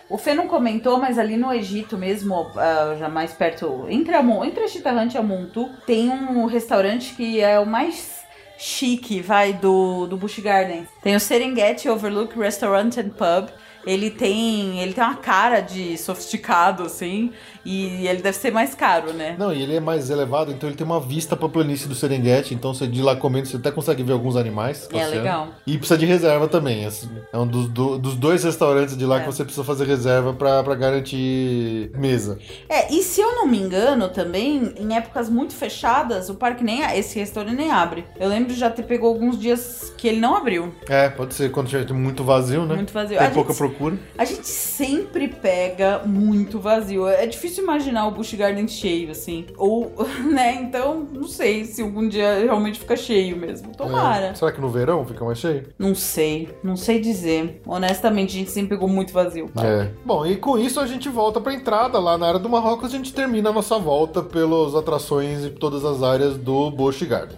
O 0.10 0.18
Fê 0.18 0.34
não 0.34 0.48
comentou, 0.48 0.98
mas 1.00 1.18
ali 1.18 1.38
no 1.38 1.52
Egito 1.54 1.98
mesmo, 1.98 2.48
ah, 2.56 2.96
já 2.98 3.10
mais 3.10 3.32
perto, 3.34 3.86
entre 3.90 4.16
a, 4.16 4.22
entre 4.46 4.64
a 4.64 4.68
Chitarrante 4.68 5.16
e 5.16 5.20
a 5.20 5.24
Montu, 5.24 5.70
tem 5.86 6.10
um 6.10 6.46
restaurante 6.46 7.14
que 7.16 7.40
é 7.42 7.60
o 7.60 7.66
mais 7.66 8.19
chique, 8.60 9.22
vai, 9.22 9.54
do, 9.54 10.06
do 10.06 10.18
Busch 10.18 10.40
Gardens. 10.40 10.90
Tem 11.02 11.16
o 11.16 11.20
Serengeti 11.20 11.88
Overlook 11.88 12.38
Restaurant 12.38 12.98
and 12.98 13.10
Pub. 13.10 13.50
Ele 13.86 14.10
tem, 14.10 14.80
ele 14.82 14.94
tem 14.94 15.04
uma 15.04 15.16
cara 15.16 15.60
de 15.62 15.98
sofisticado, 15.98 16.84
assim, 16.84 17.32
e 17.66 18.08
ele 18.08 18.22
deve 18.22 18.38
ser 18.38 18.52
mais 18.52 18.74
caro, 18.76 19.14
né? 19.14 19.36
Não, 19.38 19.54
e 19.54 19.62
ele 19.62 19.76
é 19.76 19.80
mais 19.80 20.10
elevado, 20.10 20.52
então 20.52 20.68
ele 20.70 20.76
tem 20.78 20.86
uma 20.86 21.00
vista 21.00 21.36
pra 21.36 21.48
planície 21.50 21.88
do 21.88 21.96
Serengeti, 21.96 22.54
então 22.54 22.74
você 22.74 22.88
de 22.88 23.02
lá 23.02 23.16
comendo, 23.16 23.48
você 23.48 23.58
até 23.58 23.72
consegue 23.72 24.04
ver 24.04 24.14
alguns 24.14 24.36
animais. 24.36 24.88
É 24.92 24.94
passeando. 24.94 25.16
legal. 25.16 25.48
E 25.68 25.78
precisa 25.78 25.98
de 25.98 26.06
reserva 26.06 26.48
também. 26.48 26.86
assim, 26.86 27.10
É 27.34 27.38
um 27.38 27.48
dos, 27.48 27.68
do- 27.70 27.98
dos 27.98 28.16
dois 28.16 28.44
restaurantes 28.44 28.98
de 28.98 29.06
lá 29.06 29.18
É. 29.18 29.20
que 29.22 29.26
você 29.28 29.44
precisa 29.44 29.64
fazer 29.64 29.86
reserva 29.86 30.34
pra, 30.34 30.64
pra 30.64 30.76
garantir 30.76 31.92
mesa. 31.96 32.38
É, 32.68 32.94
e 32.94 33.02
se 33.04 33.22
eu 33.22 33.36
não 33.36 33.46
me 33.48 33.58
engano 33.60 34.10
também, 34.10 34.74
em 34.78 34.96
épocas 34.96 35.30
muito 35.30 35.54
fechadas, 35.56 36.30
o 36.30 36.36
parque 36.36 36.64
nem, 36.64 36.82
esse 36.98 37.20
restaurante 37.20 37.56
nem 37.56 37.72
abre. 37.72 38.06
Eu 38.20 38.30
lembro 38.30 38.54
de 38.54 38.60
já 38.60 38.70
ter 38.70 38.84
pegou 38.84 39.10
alguns 39.10 39.38
dias 39.40 39.94
que 39.98 40.08
ele 40.08 40.20
não 40.20 40.36
abriu. 40.36 40.74
É, 40.88 41.10
pode 41.10 41.34
ser 41.34 41.52
quando 41.52 41.68
tiver 41.68 41.92
muito 41.94 42.24
vazio, 42.24 42.66
né? 42.66 42.76
Muito 42.76 42.94
vazio. 42.94 43.18
Tem 43.18 43.30
pouca 43.32 43.54
procura. 43.70 43.98
A 44.18 44.26
gente 44.26 44.48
sempre 44.48 45.28
pega 45.28 46.02
muito 46.06 46.60
vazio. 46.60 47.08
É 47.08 47.26
difícil 47.26 47.64
imaginar 47.64 48.08
o 48.08 48.12
Busch 48.12 48.34
Garden 48.34 48.68
cheio, 48.68 49.12
assim. 49.12 49.46
Ou, 49.58 49.92
né? 50.32 50.56
Então, 50.56 51.08
não 51.12 51.28
sei 51.28 51.66
se 51.66 51.82
algum 51.82 52.08
dia 52.08 52.40
realmente 52.40 52.80
fica 52.80 52.96
cheio 52.96 53.38
mesmo. 53.38 53.76
Tomara. 53.76 54.28
É. 54.28 54.34
Será 54.34 54.52
que 54.52 54.62
no 54.62 54.70
verão 54.70 55.06
fica 55.06 55.24
mais 55.24 55.40
cheio? 55.40 55.68
Não 55.78 55.96
sei. 55.96 56.50
Não 56.64 56.76
sei 56.76 57.00
dizer. 57.00 57.62
Honestamente, 57.66 58.36
a 58.36 58.40
gente 58.40 58.52
sempre 58.52 58.70
pegou 58.70 58.90
muito 58.90 59.14
vazio. 59.14 59.50
É. 59.62 59.90
Bom, 60.06 60.26
e 60.26 60.36
com 60.36 60.58
isso 60.58 60.80
a 60.80 60.88
gente 60.88 61.10
volta 61.10 61.40
pra 61.40 61.54
entrada 61.54 62.00
lá 62.00 62.18
na 62.18 62.28
área 62.28 62.40
do 62.40 62.50
Marrocos. 62.50 62.94
A 62.94 62.98
gente 62.98 63.14
termina 63.14 63.50
a 63.50 63.54
nossa 63.54 63.78
volta 63.78 64.22
pelas 64.22 64.76
atrações 64.76 65.44
e 65.46 65.50
todas 65.50 65.86
as 65.86 66.04
áreas 66.04 66.38
do 66.38 66.72
Busch 66.72 67.02
Garden. 67.04 67.38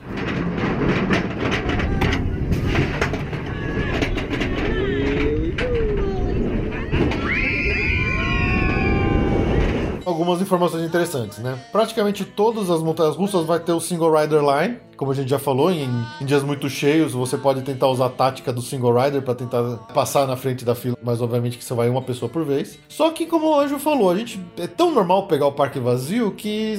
Algumas 10.21 10.39
informações 10.39 10.83
interessantes, 10.83 11.39
né? 11.39 11.57
Praticamente 11.71 12.23
todas 12.23 12.69
as 12.69 12.79
montanhas 12.83 13.15
russas 13.15 13.43
vai 13.43 13.59
ter 13.59 13.71
o 13.71 13.79
single 13.79 14.15
rider 14.15 14.39
line, 14.39 14.77
como 14.95 15.11
a 15.11 15.15
gente 15.15 15.27
já 15.27 15.39
falou, 15.39 15.71
em, 15.71 15.89
em 16.21 16.25
dias 16.25 16.43
muito 16.43 16.69
cheios 16.69 17.13
você 17.13 17.35
pode 17.35 17.63
tentar 17.63 17.87
usar 17.87 18.05
a 18.05 18.09
tática 18.09 18.53
do 18.53 18.61
single 18.61 18.93
rider 18.93 19.23
para 19.23 19.33
tentar 19.33 19.77
passar 19.95 20.27
na 20.27 20.37
frente 20.37 20.63
da 20.63 20.75
fila, 20.75 20.95
mas 21.01 21.23
obviamente 21.23 21.57
que 21.57 21.65
você 21.65 21.73
vai 21.73 21.89
uma 21.89 22.03
pessoa 22.03 22.29
por 22.29 22.45
vez. 22.45 22.77
Só 22.87 23.09
que 23.09 23.25
como 23.25 23.47
o 23.47 23.59
Anjo 23.59 23.79
falou, 23.79 24.11
a 24.11 24.15
gente 24.15 24.39
é 24.59 24.67
tão 24.67 24.91
normal 24.91 25.25
pegar 25.25 25.47
o 25.47 25.53
parque 25.53 25.79
vazio 25.79 26.31
que 26.33 26.77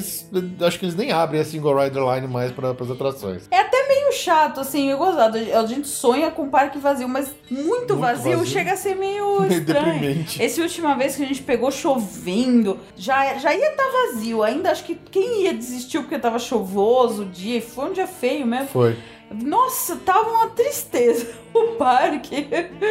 acho 0.64 0.78
que 0.78 0.84
eles 0.84 0.94
nem 0.94 1.10
abrem 1.10 1.40
a 1.40 1.44
single 1.44 1.76
rider 1.76 2.00
line 2.14 2.28
mais 2.28 2.52
para 2.52 2.70
as 2.70 2.90
atrações. 2.92 3.48
É 3.50 3.58
até 3.58 3.81
meio 4.12 4.14
chato, 4.14 4.60
assim, 4.60 4.90
eu 4.90 4.98
gostado. 4.98 5.38
A 5.38 5.66
gente 5.66 5.88
sonha 5.88 6.30
com 6.30 6.48
parque 6.48 6.78
vazio, 6.78 7.08
mas 7.08 7.34
muito, 7.50 7.96
vazio, 7.96 8.38
vazio. 8.38 8.46
chega 8.46 8.72
a 8.72 8.76
ser 8.76 8.94
meio 8.94 9.44
estranho. 9.48 9.94
deprimente. 9.94 10.42
Esse 10.42 10.60
última 10.60 10.94
vez 10.94 11.16
que 11.16 11.22
a 11.22 11.26
gente 11.26 11.42
pegou 11.42 11.70
chovendo, 11.70 12.78
já, 12.96 13.36
já 13.38 13.54
ia 13.54 13.70
estar 13.70 13.90
vazio. 13.90 14.42
Ainda 14.42 14.70
acho 14.70 14.84
que 14.84 14.94
quem 14.94 15.44
ia 15.44 15.54
desistiu 15.54 16.02
porque 16.02 16.18
tava 16.18 16.38
chovoso 16.38 17.22
o 17.22 17.26
dia, 17.26 17.58
e 17.58 17.60
foi 17.60 17.86
um 17.86 17.92
dia 17.92 18.06
feio 18.06 18.46
mesmo. 18.46 18.68
Foi. 18.68 18.96
Nossa, 19.30 19.96
tava 19.96 20.28
uma 20.30 20.48
tristeza 20.48 21.26
o 21.72 21.76
parque. 21.76 22.46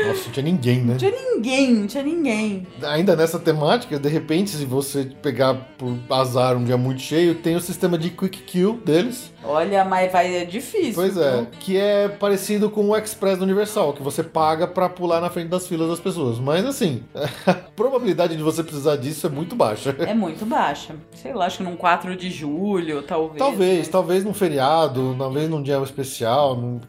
Nossa, 0.08 0.26
não 0.26 0.32
tinha 0.32 0.44
ninguém, 0.44 0.80
né? 0.82 0.92
Não 0.94 0.98
tinha 0.98 1.12
ninguém, 1.12 1.74
não 1.74 1.88
tinha 1.88 2.04
ninguém. 2.04 2.68
Ainda 2.84 3.16
nessa 3.16 3.40
temática, 3.40 3.98
de 4.00 4.10
repente, 4.10 4.50
se 4.52 4.66
você 4.66 5.06
pegar 5.22 5.54
por 5.78 5.96
azar 6.10 6.56
um 6.58 6.64
dia 6.64 6.78
muito 6.78 7.02
cheio, 7.02 7.36
tem 7.36 7.56
o 7.56 7.62
sistema 7.62 7.98
de 7.98 8.10
quick 8.10 8.40
kill 8.44 8.80
deles. 8.86 9.32
Olha, 9.44 9.84
mas 9.84 10.12
vai 10.12 10.36
é 10.36 10.46
difícil. 10.46 10.94
Pois 10.94 11.18
é, 11.18 11.38
viu? 11.38 11.48
que 11.60 11.76
é 11.78 12.08
parecido 12.08 12.70
com 12.70 12.90
o 12.90 12.96
Express 12.98 13.38
do 13.40 13.44
Universal, 13.44 13.94
que 13.94 14.04
você 14.04 14.22
paga 14.24 14.68
pra 14.68 14.88
pular 14.88 15.20
na 15.20 15.30
frente 15.30 15.48
das 15.50 15.68
filas 15.68 15.90
das 15.90 16.00
pessoas. 16.00 16.38
Mas 16.40 16.66
assim, 16.66 17.04
a 17.48 17.54
probabilidade 17.54 18.36
de 18.36 18.44
você 18.44 18.64
precisar 18.64 18.98
disso 18.98 19.26
é 19.26 19.30
muito 19.30 19.56
baixa. 19.56 19.96
É 20.00 20.14
muito 20.14 20.46
baixa. 20.46 20.96
Sei 21.16 21.34
lá, 21.34 21.46
acho 21.46 21.58
que 21.58 21.64
num 21.64 21.76
4 21.76 22.16
de 22.16 22.30
julho, 22.30 23.02
talvez. 23.02 23.40
Talvez, 23.40 23.88
talvez 23.88 24.24
num 24.24 24.34
feriado, 24.34 25.16
talvez 25.18 25.50
num 25.50 25.62
dia 25.64 25.78
especial, 25.82 26.56
num- 26.56 26.80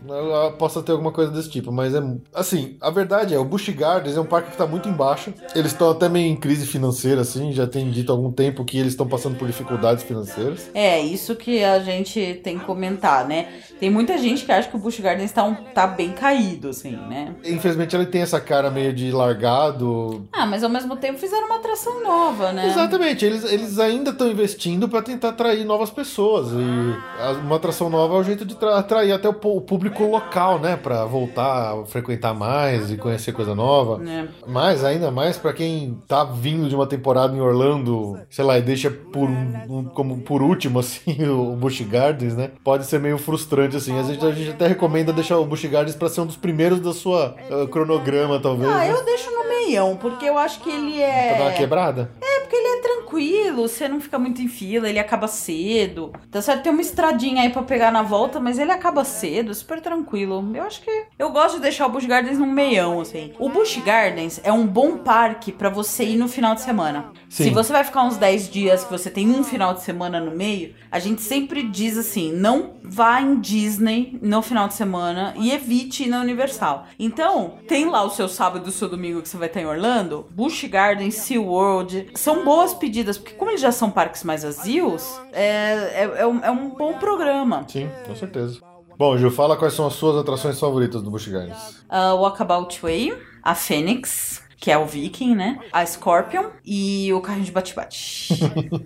possa 0.58 0.82
ter 0.82 0.92
alguma 0.92 1.12
coisa 1.12 1.30
desse 1.32 1.48
tipo, 1.48 1.61
mas 1.70 1.94
é 1.94 2.02
assim, 2.34 2.76
a 2.80 2.90
verdade 2.90 3.34
é, 3.34 3.38
o 3.38 3.44
Busch 3.44 3.68
Gardens 3.68 4.16
é 4.16 4.20
um 4.20 4.24
parque 4.26 4.50
que 4.50 4.56
tá 4.56 4.66
muito 4.66 4.88
em 4.88 4.92
baixa. 4.92 5.32
Eles 5.54 5.72
estão 5.72 5.90
até 5.90 6.08
meio 6.08 6.26
em 6.32 6.36
crise 6.36 6.66
financeira 6.66 7.20
assim, 7.20 7.52
já 7.52 7.66
tem 7.66 7.90
dito 7.90 8.10
há 8.10 8.14
algum 8.14 8.32
tempo 8.32 8.64
que 8.64 8.78
eles 8.78 8.92
estão 8.94 9.06
passando 9.06 9.36
por 9.36 9.46
dificuldades 9.46 10.02
financeiras. 10.02 10.70
É, 10.74 10.98
isso 11.00 11.36
que 11.36 11.62
a 11.62 11.78
gente 11.80 12.40
tem 12.42 12.58
que 12.58 12.64
comentar, 12.64 13.28
né? 13.28 13.48
Tem 13.78 13.90
muita 13.90 14.16
gente 14.16 14.44
que 14.44 14.50
acha 14.52 14.68
que 14.68 14.76
o 14.76 14.78
Busch 14.78 14.98
Gardens 15.00 15.30
tá, 15.32 15.44
um- 15.44 15.54
tá 15.54 15.86
bem 15.86 16.12
caído, 16.12 16.70
assim, 16.70 16.92
né? 16.96 17.34
Infelizmente 17.44 17.94
ele 17.94 18.06
tem 18.06 18.22
essa 18.22 18.40
cara 18.40 18.70
meio 18.70 18.92
de 18.92 19.10
largado. 19.12 20.26
Ah, 20.32 20.46
mas 20.46 20.62
ao 20.64 20.70
mesmo 20.70 20.96
tempo 20.96 21.18
fizeram 21.18 21.46
uma 21.46 21.56
atração 21.56 22.02
nova, 22.02 22.52
né? 22.52 22.66
Exatamente, 22.68 23.24
eles, 23.24 23.44
eles 23.44 23.78
ainda 23.78 24.10
estão 24.10 24.30
investindo 24.30 24.88
para 24.88 25.02
tentar 25.02 25.30
atrair 25.30 25.64
novas 25.64 25.90
pessoas. 25.90 26.48
E 26.52 27.36
uma 27.44 27.56
atração 27.56 27.90
nova 27.90 28.14
é 28.14 28.18
o 28.18 28.22
jeito 28.22 28.44
de 28.44 28.54
tra- 28.54 28.78
atrair 28.78 29.12
até 29.12 29.28
o 29.28 29.34
público 29.34 30.04
local, 30.04 30.58
né? 30.58 30.76
Para 30.76 31.04
voltar 31.04 31.51
a 31.53 31.86
frequentar 31.86 32.34
mais 32.34 32.90
e 32.90 32.96
conhecer 32.96 33.32
coisa 33.32 33.55
nova. 33.55 34.03
É. 34.09 34.26
Mas 34.46 34.84
ainda 34.84 35.11
mais 35.11 35.36
para 35.38 35.53
quem 35.53 36.00
tá 36.09 36.24
vindo 36.24 36.68
de 36.68 36.74
uma 36.74 36.86
temporada 36.86 37.36
em 37.36 37.40
Orlando, 37.40 38.18
sei 38.30 38.44
lá, 38.44 38.59
e 38.59 38.62
deixa 38.62 38.90
por 38.90 39.28
um- 39.28 39.84
como 39.94 40.18
por 40.22 40.42
último 40.42 40.78
assim 40.80 41.24
o 41.28 41.55
Busch 41.57 41.80
Gardens, 41.82 42.34
né? 42.36 42.50
Pode 42.64 42.86
ser 42.86 42.98
meio 43.00 43.18
frustrante 43.18 43.76
assim. 43.76 43.98
Às 43.98 44.09
vezes 44.09 44.22
a 44.24 44.32
gente 44.32 44.50
até 44.50 44.66
recomenda 44.66 45.12
deixar 45.12 45.38
o 45.38 45.44
Busch 45.44 45.64
Gardens 45.66 45.96
para 45.96 46.09
ser 46.09 46.20
um 46.22 46.26
dos 46.26 46.36
primeiros 46.36 46.80
da 46.80 46.92
sua 46.92 47.34
eh, 47.38 47.66
cronograma, 47.70 48.38
talvez. 48.40 48.70
Ah, 48.70 48.78
né? 48.78 48.90
eu 48.92 49.05
deixo 49.05 49.30
no 49.30 49.48
meião, 49.48 49.96
porque 49.96 50.24
eu 50.26 50.38
acho 50.38 50.61
que 50.61 50.70
ele 50.70 50.92
Pra 50.98 51.34
dar 51.38 51.44
uma 51.44 51.50
é. 51.53 51.57
quebrada. 51.57 52.11
É, 52.20 52.40
porque 52.40 52.57
ele 52.57 52.68
é 52.68 52.80
tranquilo, 52.82 53.68
você 53.68 53.88
não 53.88 54.00
fica 54.00 54.18
muito 54.18 54.40
em 54.40 54.48
fila, 54.48 54.88
ele 54.88 54.98
acaba 54.98 55.26
cedo. 55.28 56.12
Tá 56.30 56.40
certo, 56.40 56.62
tem 56.62 56.72
uma 56.72 56.80
estradinha 56.80 57.42
aí 57.42 57.50
pra 57.50 57.62
pegar 57.62 57.90
na 57.90 58.03
volta, 58.03 58.40
mas 58.40 58.59
ele 58.59 58.70
acaba 58.72 59.05
cedo, 59.05 59.55
super 59.55 59.80
tranquilo. 59.80 60.44
Eu 60.55 60.62
acho 60.64 60.80
que. 60.82 61.05
Eu 61.18 61.30
gosto 61.30 61.41
de 61.49 61.61
deixar 61.61 61.86
o 61.86 61.88
Busch 61.88 62.07
Gardens 62.07 62.38
num 62.38 62.47
meião, 62.47 63.01
assim. 63.01 63.32
O 63.38 63.49
Busch 63.49 63.76
Gardens 63.84 64.40
é 64.43 64.53
um 64.53 64.66
bom 64.66 64.99
parque 64.99 65.53
pra 65.53 65.68
você 65.68 66.05
ir 66.05 66.16
no 66.16 66.28
final 66.28 66.55
de 66.55 66.61
semana. 66.61 67.12
Sim. 67.28 67.45
Se 67.45 67.51
você 67.51 67.72
vai 67.72 67.84
ficar 67.84 68.05
uns 68.05 68.16
10 68.16 68.51
dias, 68.51 68.84
que 68.84 68.90
você 68.90 69.11
tem 69.11 69.30
um 69.30 69.43
final 69.43 69.74
de 69.74 69.82
semana 69.82 70.20
no 70.20 70.30
meio, 70.30 70.74
a 70.90 70.99
gente 70.99 71.22
sempre 71.22 71.62
diz 71.62 71.97
assim: 71.97 72.32
não 72.32 72.74
vá 72.82 73.20
em 73.20 73.40
Disney 73.40 74.18
no 74.20 74.43
final 74.43 74.68
de 74.68 74.74
semana 74.74 75.34
e 75.36 75.51
evite 75.51 76.05
ir 76.05 76.09
na 76.09 76.20
Universal. 76.20 76.86
Então, 76.99 77.55
tem 77.66 77.86
lá 77.86 78.03
o 78.03 78.11
seu 78.11 78.28
sábado 78.28 78.66
e 78.66 78.68
o 78.68 78.72
seu 78.72 78.88
domingo 78.88 79.22
que 79.22 79.28
você 79.28 79.36
vai 79.36 79.49
estar 79.49 79.61
em 79.61 79.66
Orlando, 79.66 80.26
Busch 80.30 80.64
Gardens, 80.64 81.14
SeaWorld. 81.14 82.11
São 82.14 82.45
boas 82.45 82.74
pedidas, 82.74 83.16
porque 83.16 83.34
como 83.34 83.51
eles 83.51 83.61
já 83.61 83.72
são 83.72 83.90
parques 83.90 84.24
mais 84.24 84.43
vazios, 84.43 85.20
é, 85.32 85.43
é, 85.43 86.12
é 86.18 86.26
um, 86.26 86.45
é 86.45 86.51
um 86.51 86.68
bom 86.70 86.95
programa. 86.95 87.64
Sim, 87.68 87.88
com 88.07 88.14
certeza. 88.14 88.71
Bom, 88.99 89.16
Gil, 89.16 89.30
fala 89.30 89.57
quais 89.57 89.74
são 89.74 89.86
as 89.86 89.95
suas 89.95 90.16
atrações 90.16 90.59
favoritas 90.59 91.03
do 91.03 91.11
Busch 91.11 91.28
Gardens. 91.28 91.82
A 91.88 92.14
Walkabout 92.14 92.80
Way, 92.82 93.16
a 93.43 93.55
Phoenix, 93.55 94.41
que 94.62 94.70
é 94.70 94.78
o 94.78 94.86
Viking, 94.86 95.34
né? 95.34 95.58
A 95.72 95.84
Scorpion 95.84 96.44
e 96.64 97.12
o 97.12 97.20
carrinho 97.20 97.44
de 97.44 97.50
bate-bate. 97.50 98.28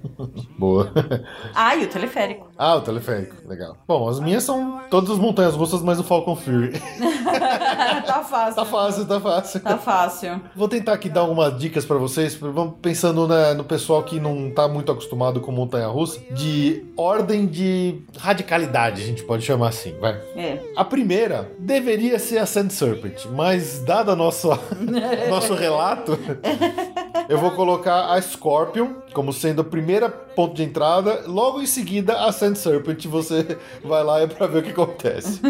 Boa. 0.59 0.91
ah, 1.55 1.77
e 1.77 1.85
o 1.85 1.87
teleférico. 1.87 2.49
ah, 2.57 2.77
o 2.77 2.81
teleférico, 2.81 3.47
legal. 3.47 3.77
Bom, 3.87 4.09
as 4.09 4.19
minhas 4.19 4.43
são 4.43 4.81
todas 4.91 5.11
as 5.11 5.19
montanhas 5.19 5.55
russas, 5.55 5.83
mas 5.83 6.01
o 6.01 6.03
Falcon 6.03 6.35
Fury. 6.35 6.73
tá 8.07 8.25
fácil. 8.25 8.55
tá 8.55 8.65
fácil, 8.65 9.07
tá 9.07 9.21
fácil. 9.21 9.61
Tá 9.61 9.77
fácil. 9.77 10.41
Vou 10.57 10.67
tentar 10.67 10.95
aqui 10.95 11.11
dar 11.11 11.21
algumas 11.21 11.59
dicas 11.59 11.85
pra 11.85 11.99
vocês, 11.99 12.35
vamos 12.35 12.77
pensando 12.81 13.29
no 13.55 13.65
pessoal 13.65 14.03
que 14.03 14.19
não 14.19 14.51
tá 14.51 14.67
muito 14.67 14.91
acostumado 14.91 15.43
com 15.43 15.53
montanha 15.53 15.89
russa, 15.89 16.19
de 16.31 16.87
ordem 16.97 17.45
de 17.47 18.01
radicalidade, 18.17 19.03
a 19.03 19.05
gente 19.05 19.23
pode 19.25 19.45
chamar 19.45 19.69
assim, 19.69 19.95
vai. 20.01 20.15
É. 20.35 20.59
A 20.75 20.87
primeira 20.87 21.51
deveria 21.59 22.19
ser 22.19 22.39
a 22.39 22.47
Sand 22.47 22.71
Serpent, 22.71 23.27
mas 23.27 23.81
dada 23.81 24.13
a 24.13 24.17
nossa, 24.17 24.59
nosso 25.29 25.55
relato, 25.67 26.19
eu 27.29 27.39
vou 27.39 27.51
colocar 27.51 28.13
a 28.13 28.21
Scorpion 28.21 28.95
como 29.13 29.33
sendo 29.33 29.63
a 29.63 29.65
primeira 29.65 30.09
ponto 30.09 30.55
de 30.55 30.63
entrada, 30.63 31.25
logo 31.27 31.61
em 31.61 31.67
seguida 31.67 32.25
a 32.27 32.33
Sand 32.33 32.55
Serpent, 32.55 33.07
você 33.07 33.59
vai 33.83 34.05
lá 34.05 34.21
é 34.21 34.27
pra 34.27 34.47
ver 34.47 34.59
o 34.59 34.63
que 34.63 34.71
acontece. 34.71 35.41